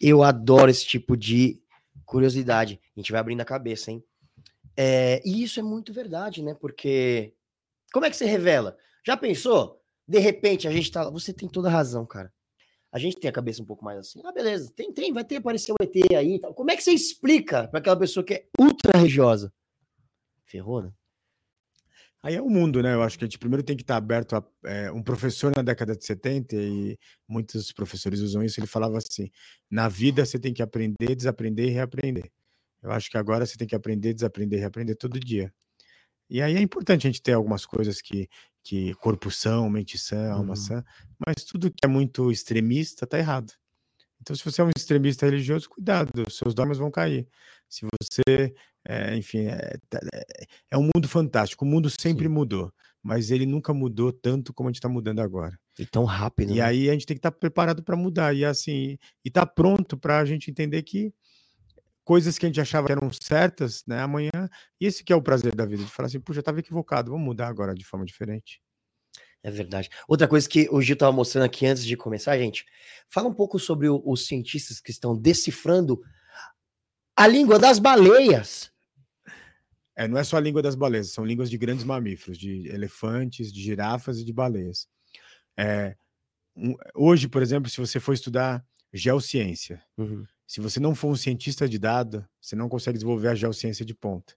Eu 0.00 0.24
adoro 0.24 0.70
esse 0.70 0.84
tipo 0.84 1.16
de 1.16 1.62
curiosidade. 2.04 2.80
A 2.96 3.00
gente 3.00 3.12
vai 3.12 3.20
abrindo 3.20 3.40
a 3.40 3.44
cabeça, 3.44 3.92
hein? 3.92 4.02
É, 4.76 5.22
e 5.24 5.44
isso 5.44 5.60
é 5.60 5.62
muito 5.62 5.92
verdade, 5.92 6.42
né? 6.42 6.54
Porque 6.54 7.34
como 7.92 8.04
é 8.04 8.10
que 8.10 8.16
você 8.16 8.26
revela? 8.26 8.76
Já 9.06 9.16
pensou? 9.16 9.80
De 10.06 10.18
repente 10.18 10.66
a 10.66 10.72
gente 10.72 10.90
tá. 10.90 11.08
Você 11.10 11.32
tem 11.32 11.48
toda 11.48 11.68
a 11.68 11.72
razão, 11.72 12.04
cara. 12.04 12.32
A 12.98 13.00
gente 13.00 13.16
tem 13.16 13.30
a 13.30 13.32
cabeça 13.32 13.62
um 13.62 13.64
pouco 13.64 13.84
mais 13.84 13.96
assim. 13.96 14.20
Ah, 14.24 14.32
beleza, 14.32 14.72
tem, 14.74 14.92
tem, 14.92 15.12
vai 15.12 15.24
ter 15.24 15.36
aparecer 15.36 15.70
um 15.70 15.76
ET 15.80 16.12
aí. 16.16 16.40
Como 16.40 16.68
é 16.68 16.76
que 16.76 16.82
você 16.82 16.90
explica 16.90 17.68
para 17.68 17.78
aquela 17.78 17.96
pessoa 17.96 18.24
que 18.24 18.34
é 18.34 18.46
ultra 18.58 18.98
religiosa? 18.98 19.52
Ferrou, 20.44 20.82
né? 20.82 20.92
Aí 22.20 22.34
é 22.34 22.42
o 22.42 22.50
mundo, 22.50 22.82
né? 22.82 22.94
Eu 22.94 23.02
acho 23.02 23.16
que 23.16 23.24
a 23.24 23.28
gente 23.28 23.38
primeiro 23.38 23.62
tem 23.62 23.76
que 23.76 23.84
estar 23.84 23.96
aberto 23.96 24.34
a 24.34 24.44
é, 24.64 24.90
um 24.90 25.00
professor 25.00 25.54
na 25.54 25.62
década 25.62 25.94
de 25.96 26.04
70, 26.04 26.56
e 26.56 26.98
muitos 27.28 27.70
professores 27.70 28.18
usam 28.18 28.42
isso, 28.42 28.58
ele 28.58 28.66
falava 28.66 28.98
assim: 28.98 29.30
na 29.70 29.88
vida 29.88 30.26
você 30.26 30.36
tem 30.36 30.52
que 30.52 30.60
aprender, 30.60 31.14
desaprender 31.14 31.68
e 31.68 31.70
reaprender. 31.70 32.28
Eu 32.82 32.90
acho 32.90 33.08
que 33.08 33.16
agora 33.16 33.46
você 33.46 33.56
tem 33.56 33.68
que 33.68 33.76
aprender, 33.76 34.12
desaprender 34.12 34.58
e 34.58 34.60
reaprender 34.60 34.96
todo 34.96 35.20
dia. 35.20 35.52
E 36.30 36.42
aí 36.42 36.56
é 36.56 36.60
importante 36.60 37.06
a 37.06 37.10
gente 37.10 37.22
ter 37.22 37.32
algumas 37.32 37.64
coisas 37.64 38.02
que, 38.02 38.28
que 38.62 38.94
corpo 38.94 39.30
são, 39.30 39.68
mente 39.70 39.96
sã, 39.98 40.30
alma 40.30 40.50
uhum. 40.50 40.56
sã, 40.56 40.84
mas 41.26 41.44
tudo 41.44 41.70
que 41.70 41.84
é 41.84 41.88
muito 41.88 42.30
extremista 42.30 43.06
tá 43.06 43.18
errado. 43.18 43.52
Então, 44.20 44.34
se 44.34 44.44
você 44.44 44.60
é 44.60 44.64
um 44.64 44.70
extremista 44.76 45.26
religioso, 45.26 45.68
cuidado, 45.70 46.10
seus 46.30 46.54
dogmas 46.54 46.78
vão 46.78 46.90
cair. 46.90 47.26
Se 47.68 47.86
você, 47.86 48.54
é, 48.86 49.16
enfim, 49.16 49.46
é, 49.46 49.76
é, 49.94 50.46
é, 50.72 50.78
um 50.78 50.88
mundo 50.94 51.08
fantástico. 51.08 51.64
O 51.64 51.68
mundo 51.68 51.88
sempre 51.88 52.26
Sim. 52.26 52.32
mudou, 52.32 52.72
mas 53.02 53.30
ele 53.30 53.46
nunca 53.46 53.72
mudou 53.72 54.12
tanto 54.12 54.52
como 54.52 54.68
a 54.68 54.70
gente 54.70 54.78
está 54.78 54.88
mudando 54.88 55.20
agora. 55.20 55.58
E 55.78 55.86
tão 55.86 56.04
rápido. 56.04 56.52
E 56.52 56.56
né? 56.56 56.62
aí 56.62 56.90
a 56.90 56.92
gente 56.92 57.06
tem 57.06 57.14
que 57.16 57.20
estar 57.20 57.30
tá 57.30 57.38
preparado 57.38 57.82
para 57.82 57.96
mudar 57.96 58.34
e 58.34 58.44
assim, 58.44 58.98
e 59.24 59.28
estar 59.28 59.46
tá 59.46 59.52
pronto 59.52 59.96
para 59.96 60.18
a 60.18 60.24
gente 60.24 60.50
entender 60.50 60.82
que 60.82 61.12
coisas 62.08 62.38
que 62.38 62.46
a 62.46 62.48
gente 62.48 62.58
achava 62.58 62.86
que 62.86 62.92
eram 62.92 63.10
certas, 63.12 63.84
né, 63.86 64.00
amanhã. 64.00 64.30
E 64.80 64.86
esse 64.86 65.04
que 65.04 65.12
é 65.12 65.16
o 65.16 65.20
prazer 65.20 65.54
da 65.54 65.66
vida, 65.66 65.84
de 65.84 65.90
falar 65.90 66.06
assim, 66.06 66.18
puxa, 66.18 66.40
estava 66.40 66.58
equivocado, 66.58 67.10
vamos 67.10 67.26
mudar 67.26 67.48
agora 67.48 67.74
de 67.74 67.84
forma 67.84 68.06
diferente. 68.06 68.62
É 69.42 69.50
verdade. 69.50 69.90
Outra 70.08 70.26
coisa 70.26 70.48
que 70.48 70.66
o 70.70 70.80
Gil 70.80 70.94
estava 70.94 71.12
mostrando 71.12 71.44
aqui 71.44 71.66
antes 71.66 71.84
de 71.84 71.98
começar, 71.98 72.38
gente, 72.38 72.64
fala 73.10 73.28
um 73.28 73.34
pouco 73.34 73.58
sobre 73.58 73.90
o, 73.90 74.02
os 74.06 74.26
cientistas 74.26 74.80
que 74.80 74.90
estão 74.90 75.14
decifrando 75.14 76.00
a 77.14 77.26
língua 77.26 77.58
das 77.58 77.78
baleias. 77.78 78.72
É, 79.94 80.08
não 80.08 80.16
é 80.16 80.24
só 80.24 80.38
a 80.38 80.40
língua 80.40 80.62
das 80.62 80.74
baleias, 80.74 81.12
são 81.12 81.26
línguas 81.26 81.50
de 81.50 81.58
grandes 81.58 81.84
mamíferos, 81.84 82.38
de 82.38 82.68
elefantes, 82.68 83.52
de 83.52 83.60
girafas 83.60 84.18
e 84.18 84.24
de 84.24 84.32
baleias. 84.32 84.88
É, 85.58 85.94
um, 86.56 86.74
hoje, 86.94 87.28
por 87.28 87.42
exemplo, 87.42 87.68
se 87.68 87.76
você 87.76 88.00
for 88.00 88.14
estudar 88.14 88.64
geociência, 88.94 89.84
uhum. 89.98 90.24
Se 90.48 90.62
você 90.62 90.80
não 90.80 90.94
for 90.94 91.08
um 91.08 91.14
cientista 91.14 91.68
de 91.68 91.78
dado, 91.78 92.26
você 92.40 92.56
não 92.56 92.70
consegue 92.70 92.96
desenvolver 92.96 93.28
a 93.28 93.34
geociência 93.34 93.84
de 93.84 93.94
ponta. 93.94 94.34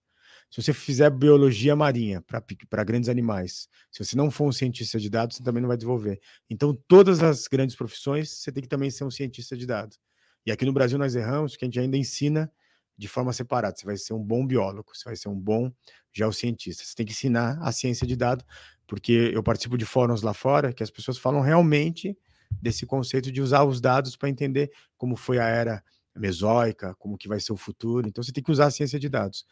Se 0.50 0.62
você 0.62 0.74
fizer 0.74 1.10
biologia 1.10 1.74
marinha 1.74 2.22
para 2.22 2.84
grandes 2.84 3.08
animais, 3.08 3.70
se 3.90 4.04
você 4.04 4.18
não 4.18 4.30
for 4.30 4.46
um 4.46 4.52
cientista 4.52 5.00
de 5.00 5.10
dados, 5.10 5.38
você 5.38 5.44
também 5.44 5.62
não 5.62 5.70
vai 5.70 5.78
desenvolver. 5.78 6.20
Então, 6.50 6.78
todas 6.86 7.24
as 7.24 7.48
grandes 7.48 7.78
profissões, 7.78 8.30
você 8.30 8.52
tem 8.52 8.62
que 8.62 8.68
também 8.68 8.92
ser 8.92 9.06
um 9.06 9.10
cientista 9.10 9.56
de 9.56 9.66
dados. 9.66 9.98
E 10.46 10.52
aqui 10.52 10.66
no 10.66 10.74
Brasil 10.74 11.00
nós 11.00 11.16
erramos 11.16 11.56
que 11.56 11.64
a 11.64 11.68
gente 11.68 11.80
ainda 11.80 11.96
ensina 11.96 12.52
de 12.98 13.08
forma 13.08 13.32
separada. 13.32 13.78
Você 13.78 13.86
vai 13.86 13.96
ser 13.96 14.14
um 14.14 14.22
bom 14.22 14.46
biólogo, 14.46 14.92
você 14.94 15.06
vai 15.06 15.16
ser 15.16 15.30
um 15.30 15.40
bom 15.40 15.72
geocientista. 16.12 16.84
Você 16.84 16.94
tem 16.94 17.06
que 17.06 17.14
ensinar 17.14 17.58
a 17.62 17.72
ciência 17.72 18.06
de 18.06 18.18
dados, 18.18 18.46
porque 18.86 19.32
eu 19.34 19.42
participo 19.42 19.78
de 19.78 19.86
fóruns 19.86 20.22
lá 20.22 20.34
fora 20.34 20.74
que 20.74 20.84
as 20.84 20.92
pessoas 20.92 21.18
falam 21.18 21.40
realmente 21.40 22.18
desse 22.62 22.86
conceito 22.86 23.32
de 23.32 23.42
usar 23.42 23.64
os 23.64 23.80
dados 23.80 24.18
para 24.18 24.28
entender 24.28 24.70
como 24.98 25.16
foi 25.16 25.40
a 25.40 25.48
era 25.48 25.82
mesoica, 26.16 26.96
como 26.96 27.18
que 27.18 27.28
vai 27.28 27.40
ser 27.40 27.54
o 27.54 27.58
futuro. 27.58 28.08
Então 28.08 28.24
você 28.24 28.32
tem 28.32 28.44
que 28.44 28.52
usar 28.52 28.68
a 28.68 28.72
ciência 28.72 29.00
de 29.00 29.10
dados. 29.10 29.46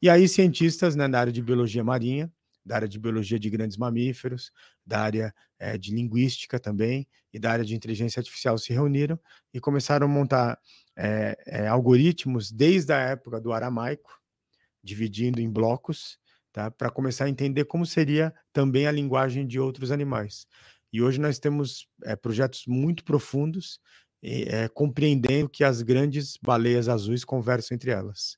E 0.00 0.08
aí 0.08 0.28
cientistas 0.28 0.94
né, 0.94 1.08
da 1.08 1.20
área 1.20 1.32
de 1.32 1.42
biologia 1.42 1.82
marinha, 1.82 2.30
da 2.64 2.76
área 2.76 2.88
de 2.88 2.98
biologia 2.98 3.38
de 3.38 3.50
grandes 3.50 3.76
mamíferos, 3.76 4.52
da 4.86 5.00
área 5.00 5.34
é, 5.58 5.76
de 5.76 5.92
linguística 5.92 6.60
também 6.60 7.08
e 7.32 7.38
da 7.38 7.50
área 7.50 7.64
de 7.64 7.74
inteligência 7.74 8.20
artificial 8.20 8.56
se 8.58 8.72
reuniram 8.72 9.18
e 9.52 9.58
começaram 9.58 10.06
a 10.06 10.10
montar 10.10 10.58
é, 10.96 11.36
é, 11.46 11.66
algoritmos 11.66 12.52
desde 12.52 12.92
a 12.92 12.98
época 12.98 13.40
do 13.40 13.52
aramaico, 13.52 14.20
dividindo 14.82 15.40
em 15.40 15.50
blocos, 15.50 16.18
tá, 16.52 16.70
para 16.70 16.90
começar 16.90 17.24
a 17.24 17.28
entender 17.28 17.64
como 17.64 17.84
seria 17.84 18.34
também 18.52 18.86
a 18.86 18.92
linguagem 18.92 19.46
de 19.46 19.58
outros 19.58 19.90
animais. 19.90 20.46
E 20.92 21.02
hoje 21.02 21.20
nós 21.20 21.38
temos 21.38 21.86
projetos 22.22 22.64
muito 22.66 23.04
profundos 23.04 23.78
é, 24.22 24.68
compreendendo 24.68 25.48
que 25.48 25.62
as 25.62 25.82
grandes 25.82 26.38
baleias 26.42 26.88
azuis 26.88 27.24
conversam 27.24 27.74
entre 27.74 27.90
elas. 27.90 28.36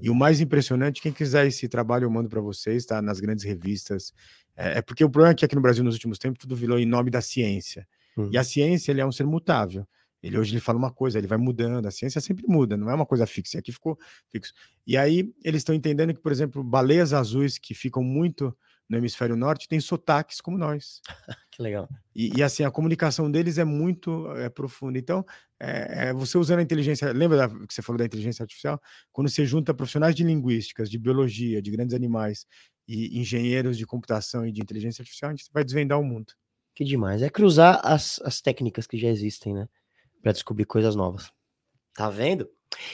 E 0.00 0.08
o 0.08 0.14
mais 0.14 0.40
impressionante, 0.40 1.02
quem 1.02 1.12
quiser 1.12 1.46
esse 1.46 1.68
trabalho, 1.68 2.04
eu 2.04 2.10
mando 2.10 2.28
para 2.28 2.40
vocês, 2.40 2.86
tá? 2.86 3.02
Nas 3.02 3.20
grandes 3.20 3.44
revistas. 3.44 4.12
É, 4.56 4.78
é, 4.78 4.82
porque 4.82 5.04
o 5.04 5.10
problema 5.10 5.32
é 5.32 5.34
que 5.34 5.44
aqui 5.44 5.54
no 5.54 5.60
Brasil, 5.60 5.84
nos 5.84 5.94
últimos 5.94 6.18
tempos, 6.18 6.38
tudo 6.40 6.56
virou 6.56 6.78
em 6.78 6.86
nome 6.86 7.10
da 7.10 7.20
ciência. 7.20 7.86
Uhum. 8.16 8.30
E 8.32 8.38
a 8.38 8.44
ciência, 8.44 8.90
ele 8.90 9.00
é 9.00 9.06
um 9.06 9.12
ser 9.12 9.26
mutável. 9.26 9.86
Ele 10.22 10.38
hoje 10.38 10.52
ele 10.52 10.60
fala 10.60 10.78
uma 10.78 10.90
coisa, 10.90 11.18
ele 11.18 11.26
vai 11.26 11.38
mudando, 11.38 11.86
a 11.86 11.90
ciência 11.90 12.20
sempre 12.20 12.44
muda, 12.48 12.76
não 12.76 12.90
é 12.90 12.94
uma 12.94 13.06
coisa 13.06 13.26
fixa, 13.26 13.58
aqui 13.58 13.70
ficou 13.70 13.98
fixo. 14.32 14.52
E 14.86 14.96
aí 14.96 15.30
eles 15.44 15.60
estão 15.60 15.74
entendendo 15.74 16.12
que, 16.12 16.20
por 16.20 16.32
exemplo, 16.32 16.64
baleias 16.64 17.12
azuis 17.12 17.58
que 17.58 17.74
ficam 17.74 18.02
muito 18.02 18.56
no 18.88 18.96
hemisfério 18.96 19.36
norte 19.36 19.68
têm 19.68 19.80
sotaques 19.80 20.40
como 20.40 20.56
nós. 20.56 21.00
que 21.50 21.62
legal. 21.62 21.88
E, 22.14 22.38
e, 22.38 22.42
assim, 22.42 22.64
a 22.64 22.70
comunicação 22.70 23.30
deles 23.30 23.58
é 23.58 23.64
muito 23.64 24.30
é, 24.36 24.48
profunda. 24.48 24.98
Então, 24.98 25.24
é, 25.60 26.08
é, 26.08 26.12
você 26.12 26.38
usando 26.38 26.60
a 26.60 26.62
inteligência, 26.62 27.12
lembra 27.12 27.36
da, 27.36 27.48
que 27.48 27.74
você 27.74 27.82
falou 27.82 27.98
da 27.98 28.04
inteligência 28.04 28.42
artificial? 28.42 28.80
Quando 29.12 29.28
você 29.28 29.44
junta 29.44 29.74
profissionais 29.74 30.14
de 30.14 30.22
linguísticas, 30.22 30.90
de 30.90 30.98
biologia, 30.98 31.60
de 31.60 31.70
grandes 31.70 31.94
animais 31.94 32.46
e 32.86 33.18
engenheiros 33.18 33.76
de 33.76 33.84
computação 33.84 34.46
e 34.46 34.52
de 34.52 34.60
inteligência 34.60 35.02
artificial, 35.02 35.30
a 35.30 35.34
gente 35.34 35.50
vai 35.52 35.64
desvendar 35.64 35.98
o 35.98 36.04
mundo. 36.04 36.32
Que 36.74 36.84
demais. 36.84 37.22
É 37.22 37.30
cruzar 37.30 37.80
as, 37.82 38.20
as 38.22 38.40
técnicas 38.40 38.86
que 38.86 38.98
já 38.98 39.08
existem, 39.08 39.54
né? 39.54 39.68
Para 40.22 40.32
descobrir 40.32 40.66
coisas 40.66 40.94
novas. 40.94 41.32
Tá 41.96 42.10
vendo? 42.10 42.48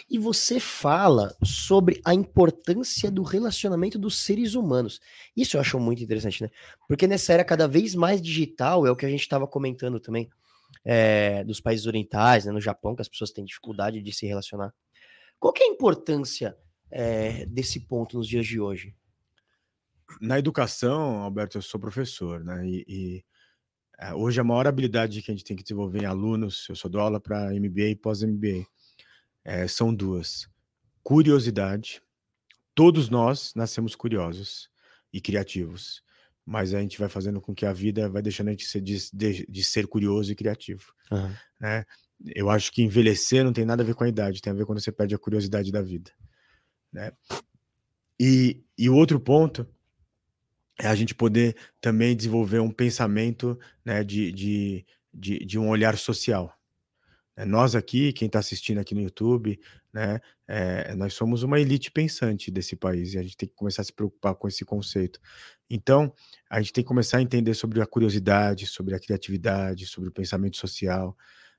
E 0.08 0.16
você 0.16 0.60
fala 0.60 1.36
sobre 1.42 2.00
a 2.04 2.14
importância 2.14 3.10
do 3.10 3.22
relacionamento 3.22 3.98
dos 3.98 4.18
seres 4.18 4.54
humanos. 4.54 5.00
Isso 5.36 5.56
eu 5.56 5.60
acho 5.60 5.80
muito 5.80 6.02
interessante, 6.02 6.42
né? 6.42 6.50
Porque 6.86 7.06
nessa 7.06 7.32
era 7.32 7.44
cada 7.44 7.66
vez 7.66 7.94
mais 7.94 8.22
digital, 8.22 8.86
é 8.86 8.90
o 8.90 8.96
que 8.96 9.04
a 9.04 9.08
gente 9.08 9.22
estava 9.22 9.46
comentando 9.46 9.98
também, 9.98 10.30
é, 10.84 11.42
dos 11.44 11.60
países 11.60 11.86
orientais, 11.86 12.44
né, 12.44 12.52
no 12.52 12.60
Japão, 12.60 12.94
que 12.94 13.02
as 13.02 13.08
pessoas 13.08 13.32
têm 13.32 13.44
dificuldade 13.44 14.00
de 14.00 14.12
se 14.12 14.26
relacionar. 14.26 14.72
Qual 15.38 15.52
é 15.58 15.64
a 15.64 15.68
importância 15.68 16.56
é, 16.90 17.44
desse 17.46 17.80
ponto 17.80 18.16
nos 18.16 18.28
dias 18.28 18.46
de 18.46 18.60
hoje? 18.60 18.94
Na 20.20 20.38
educação, 20.38 21.22
Alberto, 21.22 21.58
eu 21.58 21.62
sou 21.62 21.80
professor, 21.80 22.44
né? 22.44 22.64
E, 22.66 22.84
e 22.86 23.24
é, 23.98 24.14
hoje 24.14 24.40
a 24.40 24.44
maior 24.44 24.66
habilidade 24.66 25.22
que 25.22 25.30
a 25.30 25.34
gente 25.34 25.44
tem 25.44 25.56
que 25.56 25.62
desenvolver 25.62 26.02
em 26.02 26.06
alunos, 26.06 26.66
eu 26.68 26.76
sou 26.76 26.90
dou 26.90 27.00
aula 27.00 27.18
para 27.18 27.52
MBA 27.52 27.90
e 27.90 27.96
pós-MBA, 27.96 28.66
é, 29.44 29.66
são 29.66 29.94
duas: 29.94 30.48
curiosidade. 31.02 32.02
Todos 32.74 33.10
nós 33.10 33.52
nascemos 33.54 33.94
curiosos 33.94 34.70
e 35.12 35.20
criativos, 35.20 36.02
mas 36.44 36.72
a 36.72 36.80
gente 36.80 36.98
vai 36.98 37.08
fazendo 37.08 37.40
com 37.40 37.54
que 37.54 37.66
a 37.66 37.72
vida 37.72 38.08
vai 38.08 38.22
deixando 38.22 38.48
a 38.48 38.50
gente 38.52 38.64
ser, 38.64 38.80
de, 38.80 39.10
de, 39.12 39.46
de 39.46 39.64
ser 39.64 39.86
curioso 39.86 40.32
e 40.32 40.34
criativo. 40.34 40.92
Uhum. 41.10 41.34
Né? 41.60 41.84
Eu 42.34 42.48
acho 42.48 42.72
que 42.72 42.82
envelhecer 42.82 43.44
não 43.44 43.52
tem 43.52 43.64
nada 43.64 43.82
a 43.82 43.86
ver 43.86 43.94
com 43.94 44.04
a 44.04 44.08
idade, 44.08 44.40
tem 44.40 44.52
a 44.52 44.56
ver 44.56 44.64
quando 44.64 44.80
você 44.80 44.90
perde 44.90 45.14
a 45.14 45.18
curiosidade 45.18 45.70
da 45.70 45.82
vida. 45.82 46.10
Né? 46.92 47.12
E, 48.18 48.62
e 48.78 48.88
o 48.88 48.94
outro 48.94 49.18
ponto 49.20 49.66
é 50.78 50.86
a 50.86 50.94
gente 50.94 51.14
poder 51.14 51.56
também 51.80 52.16
desenvolver 52.16 52.60
um 52.60 52.70
pensamento 52.70 53.58
né, 53.84 54.02
de, 54.02 54.32
de, 54.32 54.86
de, 55.12 55.38
de 55.44 55.58
um 55.58 55.68
olhar 55.68 55.98
social. 55.98 56.56
É, 57.36 57.44
nós 57.44 57.74
aqui, 57.74 58.12
quem 58.12 58.26
está 58.26 58.38
assistindo 58.38 58.78
aqui 58.78 58.94
no 58.94 59.00
YouTube, 59.00 59.58
né, 59.92 60.20
é, 60.46 60.94
nós 60.94 61.14
somos 61.14 61.42
uma 61.42 61.58
elite 61.58 61.90
pensante 61.90 62.50
desse 62.50 62.76
país 62.76 63.14
e 63.14 63.18
a 63.18 63.22
gente 63.22 63.36
tem 63.36 63.48
que 63.48 63.54
começar 63.54 63.82
a 63.82 63.84
se 63.84 63.92
preocupar 63.92 64.34
com 64.34 64.46
esse 64.46 64.64
conceito. 64.64 65.18
Então, 65.68 66.12
a 66.50 66.60
gente 66.60 66.72
tem 66.72 66.84
que 66.84 66.88
começar 66.88 67.18
a 67.18 67.22
entender 67.22 67.54
sobre 67.54 67.80
a 67.80 67.86
curiosidade, 67.86 68.66
sobre 68.66 68.94
a 68.94 69.00
criatividade, 69.00 69.86
sobre 69.86 70.10
o 70.10 70.12
pensamento 70.12 70.56
social, 70.56 71.16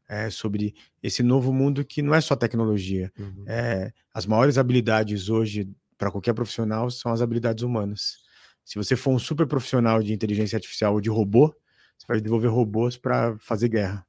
é, 0.07 0.29
sobre 0.29 0.75
esse 1.01 1.23
novo 1.23 1.51
mundo 1.51 1.83
que 1.83 2.01
não 2.01 2.13
é 2.13 2.21
só 2.21 2.35
tecnologia. 2.35 3.11
Uhum. 3.17 3.45
É, 3.47 3.91
as 4.13 4.25
maiores 4.25 4.57
habilidades 4.57 5.29
hoje 5.29 5.67
para 5.97 6.11
qualquer 6.11 6.33
profissional 6.33 6.91
são 6.91 7.11
as 7.11 7.21
habilidades 7.21 7.63
humanas. 7.63 8.17
Se 8.63 8.75
você 8.75 8.95
for 8.95 9.11
um 9.11 9.19
super 9.19 9.47
profissional 9.47 10.01
de 10.01 10.13
inteligência 10.13 10.55
artificial 10.55 10.93
ou 10.93 11.01
de 11.01 11.09
robô, 11.09 11.53
você 11.97 12.05
vai 12.07 12.17
desenvolver 12.17 12.47
robôs 12.47 12.97
para 12.97 13.37
fazer 13.39 13.69
guerra. 13.69 14.05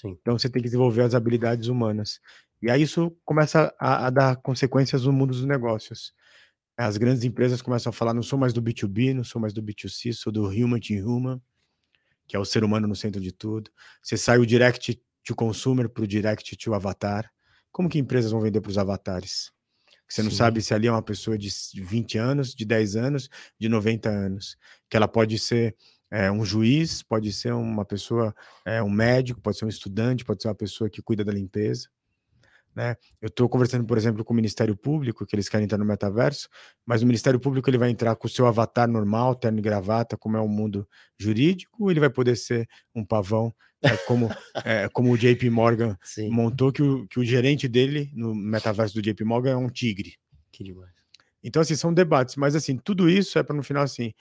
Sim. 0.00 0.16
Então 0.20 0.38
você 0.38 0.48
tem 0.48 0.62
que 0.62 0.68
desenvolver 0.68 1.02
as 1.02 1.14
habilidades 1.14 1.68
humanas. 1.68 2.20
E 2.62 2.70
aí 2.70 2.82
isso 2.82 3.14
começa 3.22 3.74
a, 3.78 4.06
a, 4.06 4.10
dar 4.10 4.36
consequências 4.36 5.04
no 5.04 5.12
mundo 5.12 5.32
dos 5.32 5.44
negócios. 5.44 6.14
As 6.74 6.96
grandes 6.96 7.22
empresas 7.22 7.60
começam 7.60 7.90
a 7.90 7.92
falar: 7.92 8.14
não 8.14 8.22
sou 8.22 8.38
mais 8.38 8.54
do 8.54 8.62
B2B, 8.62 9.14
não 9.14 9.24
sou 9.24 9.40
mais 9.40 9.52
do 9.52 9.62
B2C, 9.62 10.14
sou 10.14 10.32
do 10.32 10.48
human 10.48 10.80
to 10.80 10.94
human, 10.94 11.40
que 12.26 12.34
é 12.34 12.38
o 12.38 12.46
ser 12.46 12.64
humano 12.64 12.88
no 12.88 12.96
centro 12.96 13.20
de 13.20 13.30
tudo. 13.30 13.70
Você 14.02 14.16
sai 14.16 14.38
o 14.38 14.46
direct 14.46 14.98
to 15.22 15.34
consumer 15.34 15.86
para 15.86 16.02
o 16.02 16.06
direct 16.06 16.56
to 16.56 16.72
avatar. 16.72 17.30
Como 17.70 17.88
que 17.88 17.98
empresas 17.98 18.30
vão 18.32 18.40
vender 18.40 18.62
para 18.62 18.70
os 18.70 18.78
avatares? 18.78 19.52
Você 20.08 20.22
não 20.22 20.30
Sim. 20.30 20.38
sabe 20.38 20.62
se 20.62 20.72
ali 20.72 20.86
é 20.86 20.90
uma 20.90 21.02
pessoa 21.02 21.36
de 21.36 21.48
20 21.74 22.16
anos, 22.16 22.54
de 22.54 22.64
10 22.64 22.96
anos, 22.96 23.28
de 23.58 23.68
90 23.68 24.08
anos, 24.08 24.56
que 24.88 24.96
ela 24.96 25.06
pode 25.06 25.38
ser 25.38 25.76
é, 26.10 26.30
um 26.30 26.44
juiz, 26.44 27.02
pode 27.02 27.32
ser 27.32 27.52
uma 27.52 27.84
pessoa, 27.84 28.34
é, 28.64 28.82
um 28.82 28.90
médico, 28.90 29.40
pode 29.40 29.58
ser 29.58 29.64
um 29.64 29.68
estudante, 29.68 30.24
pode 30.24 30.42
ser 30.42 30.48
uma 30.48 30.54
pessoa 30.54 30.90
que 30.90 31.00
cuida 31.00 31.24
da 31.24 31.32
limpeza. 31.32 31.88
Né? 32.74 32.96
Eu 33.20 33.28
estou 33.28 33.48
conversando, 33.48 33.84
por 33.84 33.98
exemplo, 33.98 34.24
com 34.24 34.32
o 34.32 34.36
Ministério 34.36 34.76
Público, 34.76 35.26
que 35.26 35.34
eles 35.34 35.48
querem 35.48 35.64
entrar 35.64 35.78
no 35.78 35.84
metaverso, 35.84 36.48
mas 36.86 37.02
o 37.02 37.06
Ministério 37.06 37.40
Público 37.40 37.68
ele 37.68 37.78
vai 37.78 37.90
entrar 37.90 38.14
com 38.16 38.26
o 38.26 38.30
seu 38.30 38.46
avatar 38.46 38.88
normal, 38.88 39.34
terno 39.34 39.58
e 39.58 39.62
gravata, 39.62 40.16
como 40.16 40.36
é 40.36 40.40
o 40.40 40.48
mundo 40.48 40.88
jurídico, 41.18 41.84
ou 41.84 41.90
ele 41.90 42.00
vai 42.00 42.10
poder 42.10 42.36
ser 42.36 42.68
um 42.94 43.04
pavão, 43.04 43.54
é, 43.82 43.96
como, 43.98 44.28
é, 44.64 44.88
como 44.88 45.12
o 45.12 45.18
JP 45.18 45.50
Morgan 45.50 45.96
Sim. 46.02 46.30
montou, 46.30 46.72
que 46.72 46.82
o, 46.82 47.06
que 47.08 47.18
o 47.18 47.24
gerente 47.24 47.66
dele 47.66 48.10
no 48.14 48.34
metaverso 48.34 48.94
do 48.94 49.02
JP 49.02 49.24
Morgan 49.24 49.50
é 49.50 49.56
um 49.56 49.68
tigre. 49.68 50.16
Que 50.52 50.62
demais. 50.62 50.90
Então, 51.42 51.62
assim, 51.62 51.74
são 51.74 51.92
debates, 51.92 52.36
mas 52.36 52.54
assim, 52.54 52.76
tudo 52.76 53.08
isso 53.08 53.38
é 53.38 53.42
para 53.42 53.56
no 53.56 53.62
final, 53.62 53.82
assim, 53.82 54.12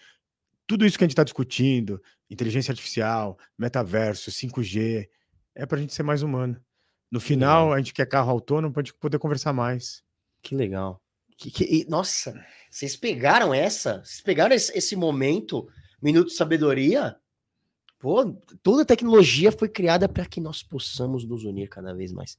tudo 0.70 0.86
isso 0.86 1.00
que 1.00 1.04
a 1.04 1.08
gente 1.08 1.14
está 1.14 1.24
discutindo, 1.24 2.00
inteligência 2.30 2.72
artificial, 2.72 3.40
metaverso, 3.58 4.30
5G, 4.30 5.10
é 5.56 5.66
para 5.66 5.80
a 5.80 5.82
gente 5.82 5.96
ser 5.96 6.04
mais 6.04 6.22
humano. 6.22 6.64
No 7.12 7.20
final, 7.20 7.74
a 7.74 7.80
gente 7.80 7.92
quer 7.92 8.06
carro 8.06 8.30
autônomo 8.30 8.72
para 8.72 8.84
a 8.84 8.86
gente 8.86 8.94
poder 8.94 9.18
conversar 9.18 9.52
mais. 9.52 10.04
Que 10.44 10.54
legal. 10.54 11.02
Que, 11.36 11.50
que, 11.50 11.88
nossa, 11.90 12.40
vocês 12.70 12.96
pegaram 12.96 13.52
essa? 13.52 14.04
Vocês 14.04 14.22
pegaram 14.22 14.54
esse, 14.54 14.78
esse 14.78 14.96
momento, 14.96 15.68
minuto 16.00 16.28
de 16.28 16.36
sabedoria? 16.36 17.16
Pô, 17.98 18.32
toda 18.62 18.84
a 18.84 18.86
tecnologia 18.86 19.52
foi 19.52 19.70
criada 19.70 20.08
para 20.08 20.28
que 20.28 20.40
nós 20.40 20.62
possamos 20.62 21.26
nos 21.26 21.46
unir 21.46 21.68
cada 21.68 21.96
vez 21.96 22.14
mais. 22.14 22.38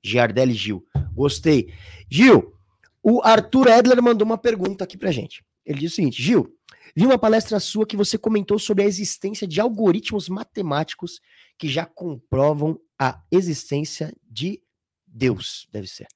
Giardelli 0.00 0.54
Gil, 0.54 0.86
gostei. 1.12 1.74
Gil, 2.08 2.54
o 3.02 3.20
Arthur 3.20 3.66
Edler 3.66 4.00
mandou 4.00 4.24
uma 4.24 4.38
pergunta 4.38 4.84
aqui 4.84 4.96
pra 4.96 5.10
gente. 5.10 5.44
Ele 5.66 5.80
diz 5.80 5.92
o 5.92 5.96
seguinte: 5.96 6.22
Gil, 6.22 6.56
Vi 6.94 7.04
uma 7.04 7.18
palestra 7.18 7.60
sua 7.60 7.86
que 7.86 7.96
você 7.96 8.16
comentou 8.18 8.58
sobre 8.58 8.84
a 8.84 8.86
existência 8.86 9.46
de 9.46 9.60
algoritmos 9.60 10.28
matemáticos 10.28 11.20
que 11.58 11.68
já 11.68 11.84
comprovam 11.84 12.78
a 12.98 13.22
existência 13.30 14.14
de 14.28 14.62
Deus, 15.06 15.68
deve 15.72 15.86
ser. 15.86 16.06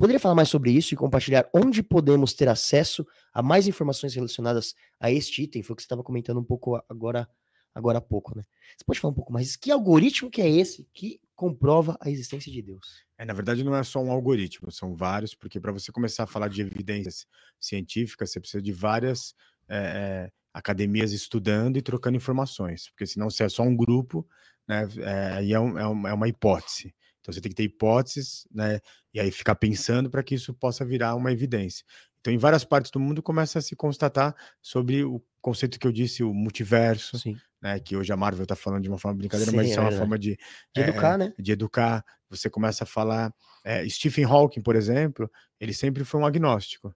Poderia 0.00 0.18
falar 0.18 0.34
mais 0.34 0.48
sobre 0.48 0.70
isso 0.70 0.94
e 0.94 0.96
compartilhar 0.96 1.48
onde 1.54 1.82
podemos 1.82 2.32
ter 2.32 2.48
acesso 2.48 3.06
a 3.34 3.42
mais 3.42 3.68
informações 3.68 4.14
relacionadas 4.14 4.74
a 4.98 5.10
este 5.10 5.42
item? 5.42 5.62
Foi 5.62 5.74
o 5.74 5.76
que 5.76 5.82
você 5.82 5.86
estava 5.86 6.02
comentando 6.02 6.40
um 6.40 6.44
pouco 6.44 6.82
agora, 6.88 7.28
agora 7.74 7.98
há 7.98 8.00
pouco, 8.00 8.34
né? 8.34 8.42
Você 8.76 8.84
pode 8.84 8.98
falar 8.98 9.12
um 9.12 9.14
pouco 9.14 9.30
mais? 9.30 9.56
Que 9.56 9.70
algoritmo 9.70 10.30
que 10.30 10.40
é 10.40 10.48
esse 10.48 10.88
que 10.94 11.20
comprova 11.36 11.98
a 12.00 12.10
existência 12.10 12.50
de 12.50 12.62
Deus? 12.62 13.04
É, 13.18 13.26
na 13.26 13.34
verdade, 13.34 13.62
não 13.62 13.76
é 13.76 13.82
só 13.82 14.00
um 14.00 14.10
algoritmo, 14.10 14.72
são 14.72 14.96
vários, 14.96 15.34
porque 15.34 15.60
para 15.60 15.70
você 15.70 15.92
começar 15.92 16.24
a 16.24 16.26
falar 16.26 16.48
de 16.48 16.62
evidências 16.62 17.26
científicas, 17.60 18.30
você 18.30 18.40
precisa 18.40 18.62
de 18.62 18.72
várias 18.72 19.34
é, 19.70 20.30
academias 20.52 21.12
estudando 21.12 21.76
e 21.76 21.82
trocando 21.82 22.16
informações, 22.16 22.90
porque 22.90 23.06
senão 23.06 23.30
se 23.30 23.42
é 23.42 23.48
só 23.48 23.62
um 23.62 23.76
grupo, 23.76 24.26
né, 24.68 24.88
é, 24.98 25.32
aí 25.34 25.52
é, 25.52 25.60
um, 25.60 25.78
é, 25.78 26.12
uma 26.12 26.28
hipótese. 26.28 26.94
Então 27.20 27.32
você 27.32 27.40
tem 27.40 27.50
que 27.50 27.56
ter 27.56 27.64
hipóteses, 27.64 28.46
né, 28.50 28.80
e 29.14 29.20
aí 29.20 29.30
ficar 29.30 29.54
pensando 29.54 30.10
para 30.10 30.22
que 30.22 30.34
isso 30.34 30.52
possa 30.52 30.84
virar 30.84 31.14
uma 31.14 31.32
evidência. 31.32 31.84
Então, 32.20 32.32
em 32.32 32.38
várias 32.38 32.64
partes 32.64 32.90
do 32.90 33.00
mundo 33.00 33.22
começa 33.22 33.58
a 33.58 33.62
se 33.62 33.74
constatar 33.74 34.34
sobre 34.60 35.04
o 35.04 35.22
conceito 35.40 35.78
que 35.78 35.86
eu 35.86 35.92
disse, 35.92 36.22
o 36.22 36.34
multiverso, 36.34 37.18
Sim. 37.18 37.34
né? 37.62 37.80
Que 37.80 37.96
hoje 37.96 38.12
a 38.12 38.16
Marvel 38.16 38.42
está 38.42 38.54
falando 38.54 38.82
de 38.82 38.90
uma 38.90 38.98
forma 38.98 39.16
brincadeira, 39.16 39.50
Sim, 39.50 39.56
mas 39.56 39.70
isso 39.70 39.80
é, 39.80 39.82
é 39.82 39.86
uma 39.86 39.92
forma 39.92 40.18
de, 40.18 40.36
de 40.74 40.82
educar, 40.82 41.16
né? 41.16 41.32
De 41.38 41.52
educar. 41.52 42.04
Você 42.28 42.50
começa 42.50 42.84
a 42.84 42.86
falar. 42.86 43.32
É, 43.64 43.88
Stephen 43.88 44.24
Hawking, 44.24 44.60
por 44.60 44.76
exemplo, 44.76 45.30
ele 45.58 45.72
sempre 45.72 46.04
foi 46.04 46.20
um 46.20 46.26
agnóstico 46.26 46.94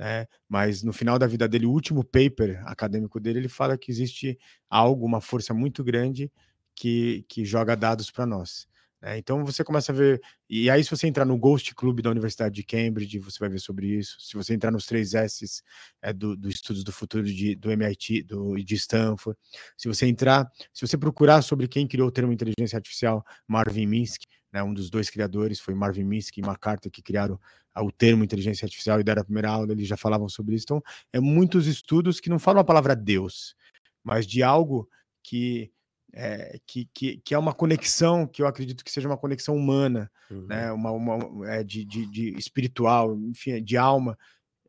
né? 0.00 0.26
Mas 0.48 0.82
no 0.82 0.94
final 0.94 1.18
da 1.18 1.26
vida 1.26 1.46
dele, 1.46 1.66
o 1.66 1.70
último 1.70 2.02
paper 2.02 2.62
acadêmico 2.64 3.20
dele, 3.20 3.40
ele 3.40 3.48
fala 3.50 3.76
que 3.76 3.90
existe 3.90 4.38
algo, 4.70 5.04
uma 5.04 5.20
força 5.20 5.52
muito 5.52 5.84
grande 5.84 6.32
que, 6.74 7.22
que 7.28 7.44
joga 7.44 7.76
dados 7.76 8.10
para 8.10 8.24
nós. 8.24 8.66
Né? 9.02 9.18
Então 9.18 9.44
você 9.44 9.62
começa 9.62 9.92
a 9.92 9.94
ver. 9.94 10.18
E 10.48 10.70
aí, 10.70 10.82
se 10.82 10.90
você 10.90 11.06
entrar 11.06 11.26
no 11.26 11.36
Ghost 11.36 11.74
Club 11.74 12.00
da 12.00 12.08
Universidade 12.08 12.54
de 12.54 12.62
Cambridge, 12.62 13.18
você 13.18 13.38
vai 13.38 13.50
ver 13.50 13.60
sobre 13.60 13.88
isso. 13.88 14.16
Se 14.20 14.38
você 14.38 14.54
entrar 14.54 14.70
nos 14.70 14.86
três 14.86 15.12
S 15.12 15.62
é, 16.00 16.14
do, 16.14 16.34
do 16.34 16.48
Estudos 16.48 16.82
do 16.82 16.92
Futuro 16.92 17.24
de, 17.24 17.54
do 17.54 17.70
MIT, 17.70 18.22
do, 18.22 18.56
de 18.56 18.74
Stanford, 18.76 19.38
se 19.76 19.86
você 19.86 20.06
entrar, 20.06 20.50
se 20.72 20.86
você 20.86 20.96
procurar 20.96 21.42
sobre 21.42 21.68
quem 21.68 21.86
criou 21.86 22.08
o 22.08 22.10
termo 22.10 22.32
inteligência 22.32 22.78
artificial, 22.78 23.22
Marvin 23.46 23.84
Minsky, 23.84 24.26
né, 24.52 24.62
um 24.62 24.74
dos 24.74 24.90
dois 24.90 25.08
criadores 25.08 25.60
foi 25.60 25.74
Marvin 25.74 26.04
Minsky 26.04 26.40
e 26.40 26.44
McCarthy 26.44 26.90
que 26.90 27.02
criaram 27.02 27.38
o 27.76 27.92
termo 27.92 28.24
inteligência 28.24 28.66
artificial 28.66 29.00
e 29.00 29.04
deram 29.04 29.22
a 29.22 29.24
primeira 29.24 29.50
aula, 29.50 29.72
eles 29.72 29.86
já 29.86 29.96
falavam 29.96 30.28
sobre 30.28 30.56
isso. 30.56 30.64
Então, 30.64 30.82
é 31.12 31.20
muitos 31.20 31.66
estudos 31.66 32.20
que 32.20 32.28
não 32.28 32.38
falam 32.38 32.60
a 32.60 32.64
palavra 32.64 32.96
Deus, 32.96 33.54
mas 34.02 34.26
de 34.26 34.42
algo 34.42 34.88
que 35.22 35.72
é, 36.12 36.58
que, 36.66 36.88
que, 36.92 37.18
que, 37.18 37.34
é 37.34 37.38
uma 37.38 37.54
conexão 37.54 38.26
que 38.26 38.42
eu 38.42 38.46
acredito 38.46 38.84
que 38.84 38.90
seja 38.90 39.08
uma 39.08 39.16
conexão 39.16 39.54
humana, 39.56 40.10
uhum. 40.28 40.46
né? 40.46 40.72
uma, 40.72 40.90
uma 40.90 41.48
é, 41.48 41.62
de, 41.62 41.84
de, 41.84 42.04
de, 42.06 42.30
espiritual, 42.36 43.16
enfim, 43.16 43.62
de 43.62 43.76
alma. 43.76 44.18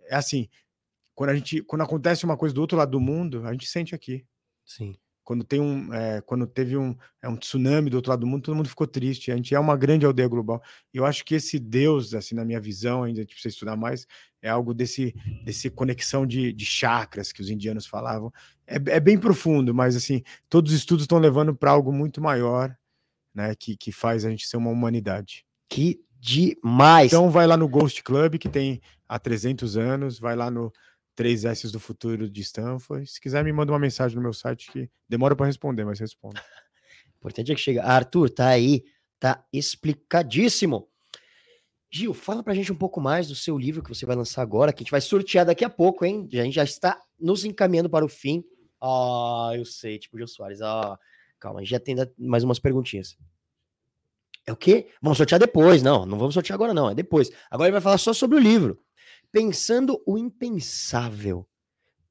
É 0.03 0.15
assim, 0.15 0.47
quando 1.15 1.32
a 1.32 1.36
gente 1.36 1.63
quando 1.63 1.82
acontece 1.82 2.25
uma 2.25 2.38
coisa 2.38 2.53
do 2.53 2.61
outro 2.61 2.77
lado 2.77 2.91
do 2.91 2.99
mundo, 2.99 3.45
a 3.47 3.51
gente 3.51 3.67
sente 3.67 3.95
aqui. 3.95 4.23
Sim. 4.63 4.95
Quando 5.24 5.43
tem 5.43 5.59
um, 5.59 5.93
é, 5.93 6.22
quando 6.22 6.47
teve 6.47 6.76
um, 6.76 6.95
é, 7.22 7.30
um 7.30 7.36
tsunami 7.36 7.89
do 7.89 7.95
outro 7.95 8.09
lado 8.09 8.22
do 8.22 8.28
mundo, 8.28 8.43
todo 8.43 8.55
mundo 8.55 8.69
ficou 8.69 8.88
triste. 8.88 9.32
A 9.32 9.36
gente 9.36 9.53
é 9.53 9.59
uma 9.59 9.78
grande 9.78 10.05
aldeia 10.05 10.28
global. 10.28 10.61
E 10.93 10.97
eu 10.97 11.05
acho 11.05 11.24
que 11.24 11.36
esse 11.36 11.59
Deus, 11.59 12.13
assim, 12.13 12.36
na 12.36 12.43
minha 12.43 12.59
visão, 12.59 13.03
ainda 13.03 13.24
precisa 13.26 13.49
estudar 13.49 13.76
mais, 13.76 14.07
é 14.41 14.49
algo 14.49 14.74
desse, 14.74 15.13
desse 15.43 15.69
conexão 15.69 16.26
de, 16.26 16.51
de 16.51 16.65
chakras 16.65 17.32
que 17.32 17.41
os 17.41 17.49
indianos 17.49 17.86
falavam. 17.86 18.32
É, 18.65 18.76
é 18.76 18.99
bem 18.99 19.17
profundo, 19.17 19.74
mas 19.74 19.95
assim, 19.95 20.24
todos 20.49 20.72
os 20.72 20.80
estudos 20.80 21.03
estão 21.03 21.19
levando 21.19 21.55
para 21.55 21.72
algo 21.72 21.91
muito 21.91 22.19
maior, 22.19 22.76
né? 23.34 23.53
Que, 23.55 23.78
que 23.78 23.91
faz 23.91 24.26
a 24.26 24.30
gente 24.30 24.47
ser 24.47 24.57
uma 24.57 24.72
humanidade. 24.72 25.45
Que 25.69 26.01
demais! 26.19 27.11
Então 27.11 27.30
vai 27.30 27.45
lá 27.45 27.55
no 27.55 27.67
Ghost 27.67 28.01
Club, 28.03 28.38
que 28.38 28.49
tem 28.49 28.82
há 29.07 29.19
300 29.19 29.78
anos, 29.78 30.19
vai 30.19 30.36
lá 30.36 30.49
no 30.49 30.72
3S 31.18 31.72
do 31.72 31.80
futuro 31.80 32.30
de 32.30 32.41
Stanford. 32.41 33.07
Se 33.07 33.20
quiser, 33.20 33.43
me 33.43 33.51
manda 33.51 33.72
uma 33.72 33.80
mensagem 33.80 34.16
no 34.16 34.22
meu 34.22 34.34
site 34.34 34.72
que 34.72 34.89
demora 35.07 35.36
para 35.36 35.45
responder, 35.45 35.86
mas 35.86 35.99
respondo. 35.99 36.39
Importante 37.18 37.51
é 37.51 37.55
que 37.55 37.62
chega. 37.62 37.84
Arthur, 37.84 38.30
tá 38.30 38.47
aí, 38.47 38.84
tá 39.20 39.45
explicadíssimo. 39.53 40.88
Gil, 41.93 42.14
fala 42.14 42.41
pra 42.41 42.53
gente 42.53 42.72
um 42.72 42.76
pouco 42.76 43.01
mais 43.01 43.28
do 43.28 43.36
seu 43.36 43.57
livro 43.57 43.84
que 43.84 43.89
você 43.89 44.05
vai 44.05 44.16
lançar 44.16 44.41
agora, 44.41 44.72
que 44.72 44.82
a 44.82 44.84
gente 44.84 44.91
vai 44.91 45.01
sortear 45.01 45.45
daqui 45.45 45.66
a 45.66 45.70
pouco, 45.70 46.05
hein? 46.05 46.28
A 46.32 46.38
gente 46.38 46.53
já 46.53 46.64
está 46.64 46.99
nos 47.20 47.43
encaminhando 47.43 47.89
para 47.89 48.05
o 48.05 48.09
fim. 48.09 48.43
Ah, 48.82 49.51
eu 49.53 49.66
sei, 49.66 49.99
tipo, 49.99 50.18
Gil 50.18 50.28
Soares. 50.28 50.62
Ah, 50.62 50.97
calma, 51.38 51.59
a 51.59 51.64
gente 51.64 51.72
já 51.72 51.80
tem 51.80 51.95
mais 52.18 52.43
umas 52.43 52.59
perguntinhas. 52.59 53.18
É 54.47 54.51
o 54.51 54.55
quê? 54.55 54.88
Vamos 55.01 55.18
sortear 55.18 55.39
depois. 55.39 55.84
Não, 55.84 56.05
não 56.05 56.18
vamos 56.18 56.34
sortear 56.34 56.55
agora, 56.55 56.74
não. 56.74 56.89
É 56.89 56.95
depois. 56.95 57.30
Agora 57.49 57.68
ele 57.68 57.74
vai 57.74 57.82
falar 57.82 57.97
só 57.97 58.14
sobre 58.14 58.38
o 58.38 58.41
livro. 58.41 58.82
Pensando 59.32 60.01
o 60.05 60.17
impensável. 60.17 61.47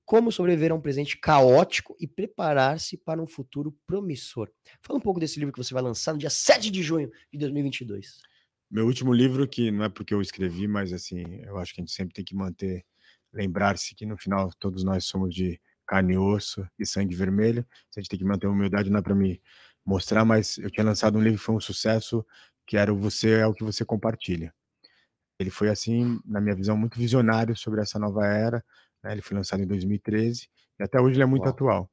Como 0.06 0.32
sobreviver 0.32 0.72
a 0.72 0.74
um 0.74 0.80
presente 0.80 1.18
caótico 1.18 1.94
e 2.00 2.06
preparar-se 2.06 2.96
para 2.96 3.22
um 3.22 3.26
futuro 3.26 3.76
promissor. 3.86 4.50
Fala 4.80 4.98
um 4.98 5.02
pouco 5.02 5.20
desse 5.20 5.38
livro 5.38 5.52
que 5.52 5.62
você 5.62 5.74
vai 5.74 5.82
lançar 5.82 6.14
no 6.14 6.18
dia 6.18 6.30
7 6.30 6.70
de 6.70 6.82
junho 6.82 7.10
de 7.30 7.38
2022. 7.38 8.22
Meu 8.70 8.86
último 8.86 9.12
livro, 9.12 9.46
que 9.46 9.70
não 9.70 9.84
é 9.84 9.88
porque 9.90 10.14
eu 10.14 10.22
escrevi, 10.22 10.66
mas 10.66 10.94
assim, 10.94 11.22
eu 11.42 11.58
acho 11.58 11.74
que 11.74 11.80
a 11.80 11.84
gente 11.84 11.92
sempre 11.92 12.14
tem 12.14 12.24
que 12.24 12.34
manter, 12.34 12.86
lembrar-se 13.32 13.94
que 13.94 14.06
no 14.06 14.16
final 14.16 14.50
todos 14.58 14.82
nós 14.82 15.04
somos 15.04 15.34
de 15.34 15.60
carne 15.86 16.14
e 16.14 16.18
osso 16.18 16.66
e 16.78 16.86
sangue 16.86 17.14
vermelho. 17.14 17.66
A 17.94 18.00
gente 18.00 18.08
tem 18.08 18.18
que 18.18 18.24
manter 18.24 18.46
a 18.46 18.50
humildade, 18.50 18.88
não 18.88 19.00
é 19.00 19.02
para 19.02 19.14
me 19.14 19.42
mostrar, 19.84 20.24
mas 20.24 20.56
eu 20.56 20.70
tinha 20.70 20.84
lançado 20.84 21.18
um 21.18 21.22
livro 21.22 21.38
que 21.38 21.44
foi 21.44 21.54
um 21.54 21.60
sucesso, 21.60 22.24
que 22.66 22.78
era 22.78 22.92
o 22.92 22.96
Você 22.96 23.32
é 23.32 23.46
o 23.46 23.52
que 23.52 23.62
você 23.62 23.84
compartilha. 23.84 24.54
Ele 25.40 25.50
foi, 25.50 25.70
assim, 25.70 26.20
na 26.24 26.38
minha 26.38 26.54
visão, 26.54 26.76
muito 26.76 26.98
visionário 26.98 27.56
sobre 27.56 27.80
essa 27.80 27.98
nova 27.98 28.26
era. 28.26 28.62
Né? 29.02 29.12
Ele 29.12 29.22
foi 29.22 29.34
lançado 29.34 29.62
em 29.62 29.66
2013 29.66 30.48
e 30.78 30.82
até 30.82 31.00
hoje 31.00 31.16
ele 31.16 31.22
é 31.22 31.26
muito 31.26 31.44
Uau. 31.44 31.50
atual. 31.50 31.90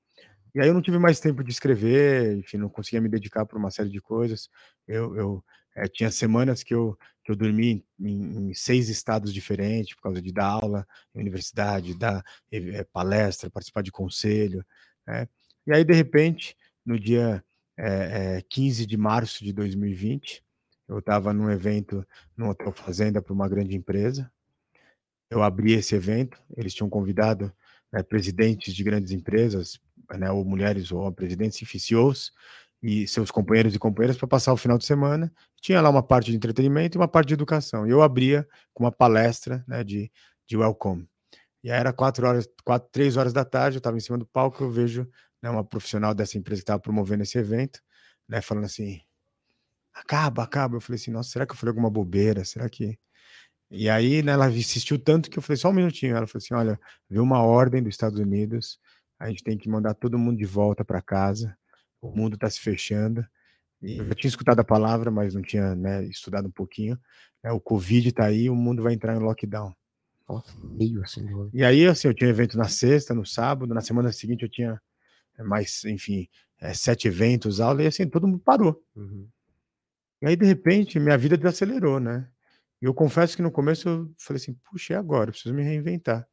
E 0.54 0.60
aí 0.60 0.68
eu 0.68 0.74
não 0.74 0.82
tive 0.82 0.98
mais 0.98 1.20
tempo 1.20 1.44
de 1.44 1.52
escrever, 1.52 2.36
enfim, 2.38 2.58
não 2.58 2.68
conseguia 2.68 3.00
me 3.00 3.08
dedicar 3.08 3.46
para 3.46 3.58
uma 3.58 3.72
série 3.72 3.90
de 3.90 4.02
coisas. 4.02 4.50
Eu, 4.88 5.16
eu 5.16 5.44
é, 5.76 5.88
tinha 5.88 6.12
semanas 6.12 6.62
que 6.62 6.74
eu, 6.74 6.98
que 7.24 7.32
eu 7.32 7.36
dormi 7.36 7.86
em, 8.00 8.50
em, 8.50 8.54
seis 8.54 8.90
estados 8.90 9.34
diferentes 9.34 9.96
por 9.96 10.02
causa 10.02 10.22
de 10.22 10.34
dar 10.34 10.48
aula 10.48 10.86
em 11.16 11.20
universidade, 11.22 11.98
dar 11.98 12.24
é, 12.52 12.84
palestra, 12.86 13.50
participar 13.50 13.82
de 13.82 13.92
conselho. 13.92 14.66
Né? 15.06 15.28
E 15.66 15.74
aí, 15.74 15.86
de 15.86 15.94
repente, 15.94 16.56
no 16.86 17.00
dia 17.00 17.42
é, 17.78 18.42
15 18.50 18.86
de 18.86 18.98
março 18.98 19.46
de 19.46 19.54
2020, 19.54 20.44
eu 20.88 21.00
estava 21.00 21.34
num 21.34 21.50
evento 21.52 22.06
no 22.36 22.50
Hotel 22.50 22.72
Fazenda 22.72 23.22
para 23.22 23.34
uma 23.34 23.48
grande 23.48 23.76
empresa. 23.76 24.32
Eu 25.30 25.44
abri 25.44 25.74
esse 25.74 25.96
evento, 25.96 26.42
eles 26.56 26.74
tinham 26.74 26.90
convidado 26.90 27.52
né, 27.92 28.02
presidentes 28.02 28.74
de 28.74 28.84
grandes 28.84 29.12
empresas, 29.12 29.80
né, 30.18 30.32
ou 30.32 30.46
mulheres 30.46 30.92
ou 30.92 31.12
presidentes 31.12 31.62
e 31.62 31.80
CEOs, 31.80 32.32
e 32.82 33.08
seus 33.08 33.32
companheiros 33.32 33.74
e 33.76 33.80
companheiras 33.80 34.18
para 34.18 34.28
passar 34.28 34.54
o 34.54 34.58
final 34.58 34.78
de 34.78 34.86
semana. 34.86 35.34
Tinha 35.62 35.82
lá 35.82 35.90
uma 35.90 36.04
parte 36.04 36.32
de 36.32 36.38
entretenimento 36.38 36.98
e 36.98 37.00
uma 37.00 37.08
parte 37.08 37.30
de 37.30 37.34
educação. 37.34 37.88
E 37.88 37.90
eu 37.90 38.02
abria 38.02 38.48
com 38.74 38.84
uma 38.84 38.92
palestra 38.92 39.64
né, 39.68 39.84
de, 39.84 40.12
de 40.48 40.56
welcome. 40.56 41.08
E 41.64 41.72
aí 41.72 41.80
era 41.80 41.92
quatro 41.92 42.26
horas, 42.28 42.48
quatro, 42.64 42.90
três 42.92 43.18
horas 43.18 43.34
da 43.34 43.44
tarde, 43.44 43.78
eu 43.78 43.80
estava 43.80 43.98
em 43.98 44.00
cima 44.00 44.18
do 44.18 44.26
palco, 44.26 44.64
eu 44.64 44.70
vejo 44.70 45.10
né, 45.42 45.50
uma 45.50 45.64
profissional 45.64 46.14
dessa 46.14 46.38
empresa 46.38 46.62
que 46.62 46.64
estava 46.64 46.80
promovendo 46.80 47.24
esse 47.24 47.38
evento, 47.38 47.82
né, 48.28 48.42
falando 48.42 48.66
assim, 48.66 49.02
acaba, 50.00 50.44
acaba. 50.44 50.76
Eu 50.76 50.82
falei 50.82 51.00
assim, 51.00 51.12
nossa, 51.12 51.30
será 51.30 51.46
que 51.46 51.54
eu 51.54 51.58
falei 51.58 51.72
alguma 51.72 51.90
bobeira? 51.90 52.44
Será 52.46 52.70
que. 52.70 52.98
E 53.70 53.90
aí, 53.90 54.24
né, 54.24 54.32
ela 54.32 54.50
insistiu 54.50 54.98
tanto 54.98 55.30
que 55.30 55.38
eu 55.38 55.44
falei, 55.44 55.58
só 55.58 55.70
um 55.70 55.74
minutinho. 55.74 56.16
Ela 56.16 56.28
falou 56.28 56.42
assim: 56.44 56.54
olha, 56.54 56.80
viu 57.10 57.24
uma 57.24 57.42
ordem 57.42 57.84
dos 57.84 57.94
Estados 57.94 58.20
Unidos, 58.20 58.80
a 59.20 59.30
gente 59.30 59.44
tem 59.44 59.58
que 59.58 59.70
mandar 59.70 59.94
todo 59.94 60.18
mundo 60.18 60.38
de 60.38 60.46
volta 60.46 60.86
para 60.86 61.02
casa, 61.02 61.58
o 62.02 62.10
mundo 62.12 62.36
está 62.36 62.50
se 62.50 62.60
fechando. 62.60 63.26
E 63.82 63.98
eu 63.98 64.08
já 64.08 64.16
tinha 64.16 64.30
escutado 64.30 64.60
a 64.60 64.64
palavra, 64.64 65.12
mas 65.12 65.36
não 65.36 65.42
tinha 65.42 65.76
né, 65.76 66.04
estudado 66.06 66.48
um 66.48 66.52
pouquinho. 66.52 66.98
É, 67.44 67.52
o 67.52 67.60
Covid 67.60 68.10
está 68.10 68.26
aí, 68.26 68.50
o 68.50 68.56
mundo 68.56 68.82
vai 68.82 68.94
entrar 68.94 69.16
em 69.16 69.20
lockdown. 69.20 69.74
Nossa, 70.28 70.52
meio 70.64 71.04
assim. 71.04 71.26
E 71.54 71.64
aí, 71.64 71.86
assim, 71.86 72.08
eu 72.08 72.14
tinha 72.14 72.30
evento 72.30 72.58
na 72.58 72.68
sexta, 72.68 73.14
no 73.14 73.26
sábado, 73.26 73.74
na 73.74 73.82
semana 73.82 74.12
seguinte 74.12 74.44
eu 74.44 74.50
tinha 74.50 74.82
mais, 75.40 75.84
enfim, 75.86 76.28
é, 76.60 76.74
sete 76.74 77.08
eventos, 77.08 77.62
aula, 77.62 77.84
e 77.84 77.88
assim, 77.88 78.08
todo 78.10 78.28
mundo 78.28 78.40
parou. 78.40 78.82
Uhum. 78.96 79.28
E 80.22 80.28
aí, 80.28 80.36
de 80.36 80.46
repente, 80.46 81.00
minha 81.00 81.18
vida 81.18 81.38
desacelerou, 81.38 82.00
né? 82.00 82.28
E 82.82 82.86
eu 82.86 82.94
confesso 82.94 83.36
que 83.36 83.42
no 83.42 83.52
começo 83.52 83.88
eu 83.88 84.14
falei 84.20 84.42
assim, 84.42 84.54
puxa, 84.70 84.94
e 84.94 84.96
agora? 84.96 85.30
Eu 85.30 85.34
preciso 85.34 85.54
me 85.54 85.64
reinventar. 85.64 86.28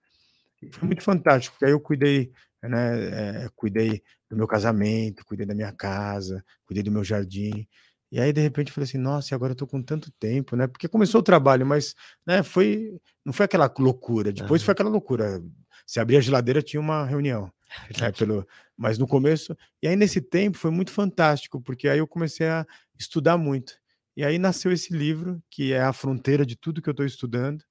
E 0.63 0.71
foi 0.73 0.87
muito 0.87 1.03
fantástico, 1.03 1.55
porque 1.55 1.67
aí 1.67 1.73
eu 1.73 1.81
cuidei, 1.81 2.33
né? 2.63 3.45
É, 3.45 3.49
cuidei 3.55 4.03
do 4.31 4.37
meu 4.37 4.47
casamento, 4.47 5.25
cuidei 5.25 5.47
da 5.47 5.55
minha 5.55 5.73
casa, 5.73 6.45
cuidei 6.67 6.83
do 6.83 6.91
meu 6.91 7.05
jardim. 7.05 7.67
E 8.11 8.21
aí, 8.21 8.33
de 8.33 8.41
repente, 8.41 8.69
eu 8.69 8.75
falei 8.75 8.89
assim, 8.89 8.99
nossa, 8.99 9.33
e 9.33 9.35
agora 9.35 9.53
eu 9.53 9.57
tô 9.57 9.67
com 9.67 9.83
tanto 9.83 10.11
tempo, 10.13 10.55
né? 10.55 10.67
Porque 10.67 10.89
começou 10.89 11.21
o 11.21 11.25
trabalho, 11.25 11.67
mas 11.67 11.95
né, 12.27 12.43
foi, 12.43 12.97
não 13.25 13.33
foi 13.33 13.45
aquela 13.45 13.73
loucura. 13.79 14.33
Depois 14.33 14.63
uhum. 14.63 14.67
foi 14.67 14.73
aquela 14.73 14.91
loucura. 14.91 15.43
Se 15.87 16.01
abrir 16.01 16.17
a 16.17 16.21
geladeira, 16.21 16.63
tinha 16.63 16.81
uma 16.81 17.05
reunião. 17.05 17.53
Né, 18.01 18.13
pelo, 18.13 18.47
mas 18.77 18.99
no 18.99 19.07
começo. 19.07 19.57
E 19.83 19.89
aí, 19.89 19.97
nesse 19.97 20.21
tempo, 20.21 20.57
foi 20.57 20.71
muito 20.71 20.93
fantástico, 20.93 21.61
porque 21.61 21.89
aí 21.89 21.99
eu 21.99 22.07
comecei 22.07 22.47
a 22.47 22.65
estudar 22.99 23.37
muito. 23.37 23.75
E 24.17 24.25
aí 24.25 24.39
nasceu 24.39 24.71
esse 24.71 24.93
livro, 24.93 25.43
que 25.51 25.73
é 25.73 25.83
a 25.83 25.93
fronteira 25.93 26.47
de 26.47 26.57
tudo 26.57 26.81
que 26.81 26.89
eu 26.89 26.93
estou 26.93 27.05
estudando, 27.05 27.65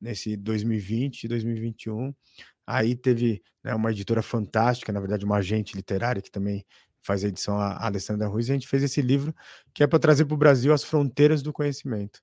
nesse 0.00 0.36
2020 0.36 1.24
e 1.24 1.28
2021. 1.28 2.12
Aí 2.66 2.96
teve 2.96 3.42
né, 3.62 3.74
uma 3.74 3.90
editora 3.90 4.22
fantástica, 4.22 4.92
na 4.92 5.00
verdade, 5.00 5.24
uma 5.24 5.36
agente 5.36 5.76
literária 5.76 6.20
que 6.20 6.30
também 6.30 6.64
faz 7.02 7.24
a 7.24 7.28
edição, 7.28 7.58
a 7.58 7.84
Alessandra 7.86 8.26
Ruiz, 8.26 8.48
e 8.48 8.52
a 8.52 8.54
gente 8.54 8.66
fez 8.66 8.82
esse 8.82 9.02
livro 9.02 9.34
que 9.72 9.82
é 9.82 9.86
para 9.86 9.98
trazer 9.98 10.24
para 10.24 10.34
o 10.34 10.38
Brasil 10.38 10.72
as 10.72 10.82
fronteiras 10.82 11.42
do 11.42 11.52
conhecimento. 11.52 12.20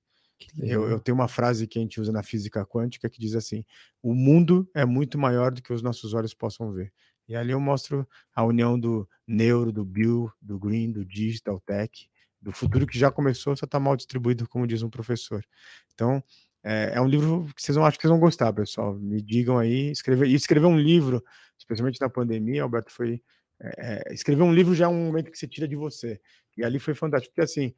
Eu, 0.58 0.88
eu, 0.88 1.00
tenho 1.00 1.14
uma 1.14 1.28
frase 1.28 1.66
que 1.66 1.78
a 1.78 1.82
gente 1.82 2.00
usa 2.00 2.12
na 2.12 2.22
física 2.22 2.64
quântica 2.64 3.08
que 3.08 3.20
diz 3.20 3.34
assim: 3.34 3.64
o 4.02 4.14
mundo 4.14 4.68
é 4.74 4.84
muito 4.84 5.18
maior 5.18 5.52
do 5.52 5.62
que 5.62 5.72
os 5.72 5.82
nossos 5.82 6.14
olhos 6.14 6.34
possam 6.34 6.72
ver. 6.72 6.92
E 7.28 7.36
ali 7.36 7.52
eu 7.52 7.60
mostro 7.60 8.06
a 8.34 8.44
união 8.44 8.78
do 8.78 9.08
neuro, 9.26 9.72
do 9.72 9.84
bio, 9.84 10.32
do 10.40 10.58
green, 10.58 10.90
do 10.90 11.04
digital 11.04 11.60
tech, 11.60 12.08
do 12.40 12.52
futuro 12.52 12.86
que 12.86 12.98
já 12.98 13.10
começou, 13.10 13.56
só 13.56 13.64
está 13.64 13.78
mal 13.78 13.96
distribuído, 13.96 14.48
como 14.48 14.66
diz 14.66 14.82
um 14.82 14.90
professor. 14.90 15.44
Então, 15.94 16.22
é, 16.64 16.92
é, 16.94 17.00
um 17.00 17.06
livro 17.06 17.46
que 17.54 17.62
vocês 17.62 17.76
vão, 17.76 17.86
acho 17.86 17.96
que 17.96 18.02
vocês 18.02 18.10
vão 18.10 18.20
gostar, 18.20 18.52
pessoal. 18.52 18.94
Me 18.94 19.22
digam 19.22 19.58
aí, 19.58 19.90
escrever, 19.90 20.26
e 20.28 20.34
escrever 20.34 20.66
um 20.66 20.78
livro, 20.78 21.22
especialmente 21.58 22.00
na 22.00 22.08
pandemia, 22.08 22.62
Alberto, 22.62 22.92
foi. 22.92 23.22
É, 23.60 24.10
é, 24.10 24.14
escrever 24.14 24.42
um 24.42 24.52
livro 24.52 24.74
já 24.74 24.86
é 24.86 24.88
um 24.88 25.06
momento 25.06 25.30
que 25.30 25.38
você 25.38 25.46
tira 25.46 25.68
de 25.68 25.76
você. 25.76 26.20
E 26.56 26.64
ali 26.64 26.78
foi 26.78 26.94
fantástico, 26.94 27.32
porque 27.32 27.44
assim, 27.44 27.74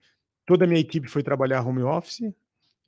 toda 0.47 0.65
a 0.65 0.69
minha 0.69 0.81
equipe 0.81 1.09
foi 1.09 1.23
trabalhar 1.23 1.63
home 1.63 1.83
office, 1.83 2.21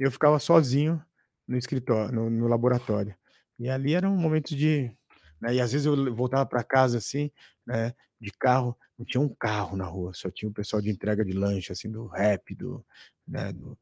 eu 0.04 0.10
ficava 0.10 0.38
sozinho 0.38 1.02
no 1.46 1.56
escritório, 1.56 2.12
no, 2.14 2.30
no 2.30 2.48
laboratório. 2.48 3.14
E 3.58 3.68
ali 3.68 3.94
era 3.94 4.08
um 4.08 4.16
momento 4.16 4.54
de 4.54 4.94
né? 5.40 5.54
E 5.54 5.60
às 5.60 5.72
vezes 5.72 5.86
eu 5.86 6.14
voltava 6.14 6.46
para 6.46 6.62
casa 6.64 6.98
assim, 6.98 7.30
né, 7.66 7.94
de 8.20 8.30
carro, 8.32 8.76
não 8.98 9.04
tinha 9.04 9.20
um 9.20 9.28
carro 9.28 9.76
na 9.76 9.84
rua, 9.84 10.12
só 10.14 10.30
tinha 10.30 10.48
o 10.48 10.54
pessoal 10.54 10.80
de 10.80 10.90
entrega 10.90 11.24
de 11.24 11.32
lanche, 11.32 11.72
assim, 11.72 11.90
do 11.90 12.06
rap, 12.06 12.54
do, 12.54 12.84
né, 13.26 13.52
do 13.52 13.78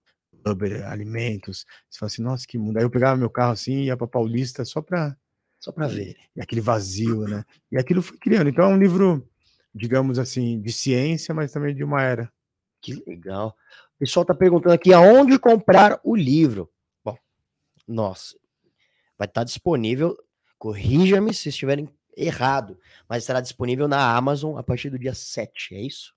Uber 0.46 0.86
Alimentos. 0.88 1.64
Você 1.88 1.98
fala 1.98 2.08
assim, 2.08 2.22
nossa, 2.22 2.46
que 2.46 2.58
mundo. 2.58 2.78
Aí 2.78 2.84
eu 2.84 2.90
pegava 2.90 3.16
meu 3.16 3.30
carro 3.30 3.52
assim 3.52 3.82
e 3.82 3.84
ia 3.86 3.96
para 3.96 4.06
Paulista 4.06 4.64
só 4.64 4.82
para 4.82 5.16
só 5.60 5.72
para 5.72 5.86
ver. 5.86 6.16
E 6.36 6.42
aquele 6.42 6.60
vazio, 6.60 7.26
né? 7.26 7.42
E 7.72 7.78
aquilo 7.78 8.02
foi 8.02 8.18
criando. 8.18 8.50
Então 8.50 8.70
é 8.70 8.74
um 8.74 8.78
livro, 8.78 9.26
digamos 9.74 10.18
assim, 10.18 10.60
de 10.60 10.70
ciência, 10.70 11.34
mas 11.34 11.52
também 11.52 11.74
de 11.74 11.82
uma 11.82 12.02
era. 12.02 12.30
Que 12.82 13.02
legal. 13.06 13.56
O 14.04 14.06
pessoal 14.06 14.26
tá 14.26 14.34
perguntando 14.34 14.74
aqui 14.74 14.92
aonde 14.92 15.38
comprar 15.38 15.98
o 16.04 16.14
livro. 16.14 16.70
Bom, 17.02 17.16
nossa, 17.88 18.36
vai 19.16 19.26
estar 19.26 19.44
disponível. 19.44 20.14
Corrija-me 20.58 21.32
se 21.32 21.48
estiverem 21.48 21.88
errado, 22.14 22.78
mas 23.08 23.22
estará 23.22 23.40
disponível 23.40 23.88
na 23.88 24.14
Amazon 24.14 24.58
a 24.58 24.62
partir 24.62 24.90
do 24.90 24.98
dia 24.98 25.14
7, 25.14 25.74
é 25.74 25.80
isso? 25.80 26.14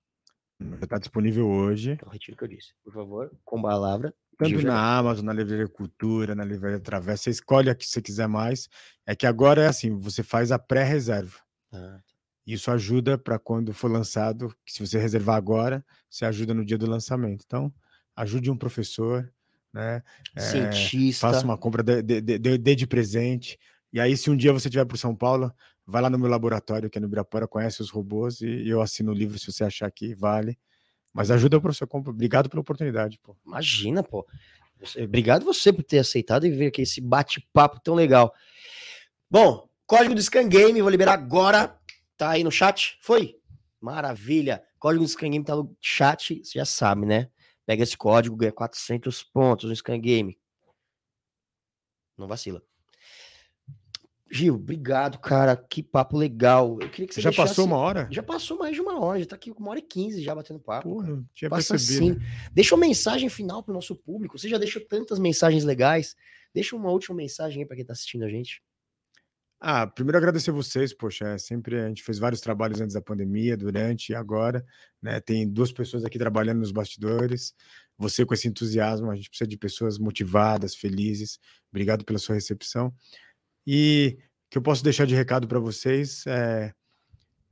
Está 0.82 0.98
disponível 0.98 1.48
hoje. 1.48 1.92
Então, 1.92 2.10
retiro 2.10 2.34
o 2.34 2.38
que 2.38 2.44
eu 2.44 2.48
disse. 2.48 2.74
Por 2.84 2.92
favor, 2.92 3.32
com 3.42 3.62
palavra. 3.62 4.12
Tanto 4.36 4.60
na 4.60 4.98
Amazon, 4.98 5.24
na 5.24 5.32
Livraria 5.32 5.66
Cultura, 5.66 6.34
na 6.34 6.44
Livraria 6.44 6.78
Travessa, 6.78 7.22
você 7.22 7.30
escolhe 7.30 7.70
a 7.70 7.74
que 7.74 7.86
você 7.88 8.02
quiser 8.02 8.28
mais. 8.28 8.68
É 9.06 9.16
que 9.16 9.26
agora 9.26 9.62
é 9.62 9.66
assim, 9.66 9.98
você 9.98 10.22
faz 10.22 10.52
a 10.52 10.58
pré-reserva. 10.58 11.38
Ah. 11.72 12.00
Isso 12.48 12.70
ajuda 12.70 13.18
para 13.18 13.38
quando 13.38 13.74
for 13.74 13.90
lançado, 13.90 14.56
que 14.64 14.72
se 14.72 14.80
você 14.80 14.98
reservar 14.98 15.36
agora, 15.36 15.84
você 16.08 16.24
ajuda 16.24 16.54
no 16.54 16.64
dia 16.64 16.78
do 16.78 16.88
lançamento. 16.88 17.44
Então, 17.46 17.70
ajude 18.16 18.50
um 18.50 18.56
professor, 18.56 19.30
né? 19.70 20.02
É, 20.34 20.40
Cientista. 20.40 21.26
É, 21.26 21.30
faça 21.30 21.44
uma 21.44 21.58
compra, 21.58 21.82
dê 21.82 22.00
de, 22.00 22.22
de, 22.22 22.38
de, 22.38 22.74
de, 22.74 22.86
presente. 22.86 23.58
E 23.92 24.00
aí, 24.00 24.16
se 24.16 24.30
um 24.30 24.36
dia 24.36 24.50
você 24.50 24.68
estiver 24.68 24.86
para 24.86 24.96
São 24.96 25.14
Paulo, 25.14 25.52
vai 25.86 26.00
lá 26.00 26.08
no 26.08 26.18
meu 26.18 26.30
laboratório, 26.30 26.88
que 26.88 26.96
é 26.96 27.00
no 27.02 27.06
Ibirapuera, 27.06 27.46
conhece 27.46 27.82
os 27.82 27.90
robôs 27.90 28.40
e 28.40 28.66
eu 28.66 28.80
assino 28.80 29.12
o 29.12 29.14
livro 29.14 29.38
se 29.38 29.52
você 29.52 29.62
achar 29.62 29.90
que 29.90 30.14
vale. 30.14 30.58
Mas 31.12 31.30
ajuda 31.30 31.58
o 31.58 31.60
professor 31.60 31.86
compra. 31.86 32.12
Obrigado 32.12 32.48
pela 32.48 32.62
oportunidade, 32.62 33.18
pô. 33.22 33.36
Imagina, 33.46 34.02
pô. 34.02 34.26
Obrigado 34.96 35.44
você 35.44 35.70
por 35.70 35.82
ter 35.82 35.98
aceitado 35.98 36.46
e 36.46 36.50
ver 36.50 36.68
aqui 36.68 36.80
esse 36.80 36.98
bate-papo 36.98 37.78
tão 37.80 37.94
legal. 37.94 38.32
Bom, 39.30 39.68
código 39.86 40.14
do 40.14 40.22
Scan 40.22 40.48
Game, 40.48 40.80
vou 40.80 40.90
liberar 40.90 41.12
agora 41.12 41.77
Tá 42.18 42.30
aí 42.30 42.42
no 42.42 42.50
chat? 42.50 42.98
Foi? 43.00 43.40
Maravilha. 43.80 44.62
Código 44.78 45.04
do 45.04 45.08
Scan 45.08 45.30
Game 45.30 45.44
tá 45.44 45.54
no 45.54 45.74
chat, 45.80 46.44
você 46.44 46.58
já 46.58 46.64
sabe, 46.64 47.06
né? 47.06 47.30
Pega 47.64 47.84
esse 47.84 47.96
código, 47.96 48.36
ganha 48.36 48.50
400 48.50 49.22
pontos 49.22 49.70
no 49.70 49.76
Scan 49.76 50.00
Game. 50.00 50.36
Não 52.16 52.26
vacila. 52.26 52.60
Gil, 54.30 54.56
obrigado, 54.56 55.18
cara. 55.18 55.56
Que 55.56 55.82
papo 55.82 56.16
legal. 56.16 56.76
Eu 56.80 56.90
queria 56.90 57.06
que 57.06 57.14
você 57.14 57.20
Já 57.20 57.30
deixasse... 57.30 57.50
passou 57.50 57.64
uma 57.64 57.76
hora? 57.76 58.08
Já 58.10 58.22
passou 58.22 58.58
mais 58.58 58.74
de 58.74 58.80
uma 58.80 59.00
hora. 59.00 59.20
Já 59.20 59.26
tá 59.26 59.36
aqui 59.36 59.52
com 59.52 59.60
uma 59.60 59.70
hora 59.70 59.78
e 59.78 59.82
quinze 59.82 60.22
já 60.22 60.34
batendo 60.34 60.58
papo. 60.58 60.90
Porra, 60.90 61.24
tinha 61.32 61.48
Passa 61.48 61.74
percebido. 61.74 62.18
Assim. 62.18 62.50
Deixa 62.52 62.74
uma 62.74 62.86
mensagem 62.86 63.28
final 63.28 63.62
pro 63.62 63.72
nosso 63.72 63.94
público. 63.94 64.36
Você 64.36 64.48
já 64.48 64.58
deixou 64.58 64.84
tantas 64.84 65.18
mensagens 65.18 65.64
legais. 65.64 66.16
Deixa 66.52 66.74
uma 66.74 66.90
última 66.90 67.16
mensagem 67.16 67.62
aí 67.62 67.66
para 67.66 67.76
quem 67.76 67.84
tá 67.84 67.92
assistindo 67.92 68.24
a 68.24 68.28
gente. 68.28 68.60
Ah, 69.60 69.88
primeiro 69.88 70.16
agradecer 70.18 70.52
vocês, 70.52 70.94
poxa, 70.94 71.30
é 71.30 71.38
sempre 71.38 71.80
a 71.80 71.88
gente 71.88 72.04
fez 72.04 72.16
vários 72.18 72.40
trabalhos 72.40 72.80
antes 72.80 72.94
da 72.94 73.02
pandemia, 73.02 73.56
durante 73.56 74.10
e 74.10 74.14
agora, 74.14 74.64
né? 75.02 75.20
Tem 75.20 75.48
duas 75.48 75.72
pessoas 75.72 76.04
aqui 76.04 76.16
trabalhando 76.16 76.60
nos 76.60 76.70
bastidores. 76.70 77.54
Você 77.98 78.24
com 78.24 78.34
esse 78.34 78.46
entusiasmo, 78.46 79.10
a 79.10 79.16
gente 79.16 79.28
precisa 79.28 79.48
de 79.48 79.58
pessoas 79.58 79.98
motivadas, 79.98 80.76
felizes. 80.76 81.40
Obrigado 81.72 82.04
pela 82.04 82.20
sua 82.20 82.36
recepção. 82.36 82.94
E 83.66 84.18
que 84.48 84.58
eu 84.58 84.62
posso 84.62 84.84
deixar 84.84 85.06
de 85.06 85.14
recado 85.16 85.48
para 85.48 85.58
vocês 85.58 86.24
é 86.26 86.72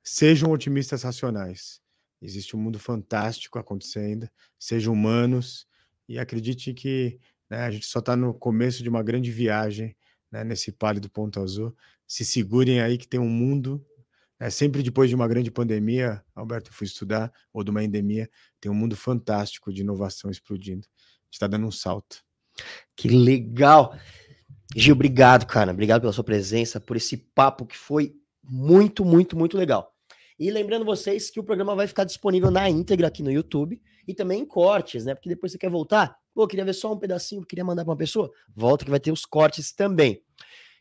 sejam 0.02 0.52
otimistas 0.52 1.02
racionais. 1.02 1.80
Existe 2.22 2.54
um 2.56 2.60
mundo 2.60 2.78
fantástico 2.78 3.58
acontecendo, 3.58 4.28
sejam 4.58 4.92
humanos 4.92 5.66
e 6.08 6.18
acredite 6.18 6.72
que 6.72 7.18
né, 7.50 7.62
a 7.62 7.70
gente 7.72 7.86
só 7.86 7.98
está 7.98 8.14
no 8.14 8.32
começo 8.32 8.84
de 8.84 8.88
uma 8.88 9.02
grande 9.02 9.32
viagem 9.32 9.96
né, 10.30 10.44
nesse 10.44 10.70
pálido 10.70 11.10
ponto 11.10 11.40
azul 11.40 11.76
se 12.06 12.24
segurem 12.24 12.80
aí 12.80 12.98
que 12.98 13.08
tem 13.08 13.20
um 13.20 13.28
mundo. 13.28 13.84
É, 14.38 14.50
sempre 14.50 14.82
depois 14.82 15.08
de 15.08 15.16
uma 15.16 15.26
grande 15.26 15.50
pandemia, 15.50 16.22
Alberto, 16.34 16.70
eu 16.70 16.74
fui 16.74 16.86
estudar, 16.86 17.32
ou 17.52 17.64
de 17.64 17.70
uma 17.70 17.82
endemia, 17.82 18.28
tem 18.60 18.70
um 18.70 18.74
mundo 18.74 18.94
fantástico 18.94 19.72
de 19.72 19.80
inovação 19.80 20.30
explodindo. 20.30 20.86
Está 21.30 21.46
dando 21.46 21.66
um 21.66 21.70
salto. 21.70 22.22
Que 22.94 23.08
legal! 23.08 23.96
Gil, 24.74 24.94
obrigado, 24.94 25.46
cara. 25.46 25.72
Obrigado 25.72 26.02
pela 26.02 26.12
sua 26.12 26.24
presença, 26.24 26.80
por 26.80 26.96
esse 26.96 27.16
papo 27.16 27.64
que 27.64 27.76
foi 27.76 28.14
muito, 28.42 29.04
muito, 29.04 29.36
muito 29.36 29.56
legal. 29.56 29.92
E 30.38 30.50
lembrando 30.50 30.84
vocês 30.84 31.30
que 31.30 31.40
o 31.40 31.44
programa 31.44 31.74
vai 31.74 31.86
ficar 31.86 32.04
disponível 32.04 32.50
na 32.50 32.68
íntegra 32.68 33.08
aqui 33.08 33.22
no 33.22 33.32
YouTube 33.32 33.80
e 34.06 34.14
também 34.14 34.42
em 34.42 34.46
cortes, 34.46 35.04
né? 35.04 35.14
Porque 35.14 35.30
depois 35.30 35.52
você 35.52 35.58
quer 35.58 35.70
voltar, 35.70 36.16
pô, 36.34 36.46
queria 36.46 36.64
ver 36.64 36.74
só 36.74 36.92
um 36.92 36.98
pedacinho, 36.98 37.44
queria 37.44 37.64
mandar 37.64 37.84
para 37.84 37.92
uma 37.92 37.96
pessoa, 37.96 38.30
volta 38.54 38.84
que 38.84 38.90
vai 38.90 39.00
ter 39.00 39.10
os 39.10 39.24
cortes 39.24 39.72
também. 39.72 40.22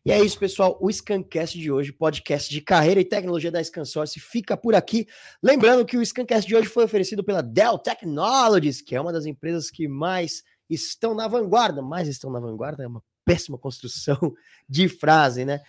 E 0.05 0.11
é 0.11 0.23
isso, 0.23 0.37
pessoal. 0.37 0.77
O 0.79 0.91
Scancast 0.91 1.57
de 1.57 1.71
hoje, 1.71 1.91
podcast 1.91 2.47
de 2.47 2.61
carreira 2.61 3.01
e 3.01 3.03
tecnologia 3.03 3.51
da 3.51 3.63
ScanSource, 3.63 4.19
fica 4.19 4.55
por 4.55 4.75
aqui. 4.75 5.07
Lembrando 5.41 5.83
que 5.83 5.97
o 5.97 6.05
Scancast 6.05 6.47
de 6.47 6.55
hoje 6.55 6.69
foi 6.69 6.83
oferecido 6.83 7.23
pela 7.23 7.41
Dell 7.41 7.79
Technologies, 7.79 8.81
que 8.81 8.95
é 8.95 9.01
uma 9.01 9.11
das 9.11 9.25
empresas 9.25 9.71
que 9.71 9.87
mais 9.87 10.43
estão 10.69 11.15
na 11.15 11.27
vanguarda. 11.27 11.81
Mais 11.81 12.07
estão 12.07 12.29
na 12.29 12.39
vanguarda 12.39 12.83
é 12.83 12.87
uma 12.87 13.03
péssima 13.25 13.57
construção 13.57 14.15
de 14.69 14.87
frase, 14.87 15.43
né? 15.43 15.61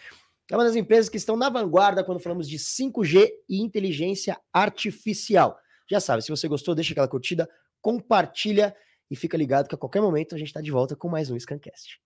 É 0.50 0.54
uma 0.54 0.64
das 0.64 0.76
empresas 0.76 1.08
que 1.08 1.16
estão 1.16 1.34
na 1.34 1.48
vanguarda 1.48 2.04
quando 2.04 2.20
falamos 2.20 2.46
de 2.46 2.58
5G 2.58 3.30
e 3.48 3.62
inteligência 3.62 4.38
artificial. 4.52 5.58
Já 5.90 5.98
sabe, 5.98 6.20
se 6.20 6.28
você 6.28 6.46
gostou, 6.46 6.74
deixa 6.74 6.92
aquela 6.92 7.08
curtida, 7.08 7.48
compartilha 7.80 8.76
e 9.10 9.16
fica 9.16 9.34
ligado 9.34 9.66
que 9.66 9.74
a 9.74 9.78
qualquer 9.78 10.02
momento 10.02 10.34
a 10.34 10.38
gente 10.38 10.48
está 10.48 10.60
de 10.60 10.70
volta 10.70 10.94
com 10.94 11.08
mais 11.08 11.30
um 11.30 11.40
Scancast. 11.40 12.05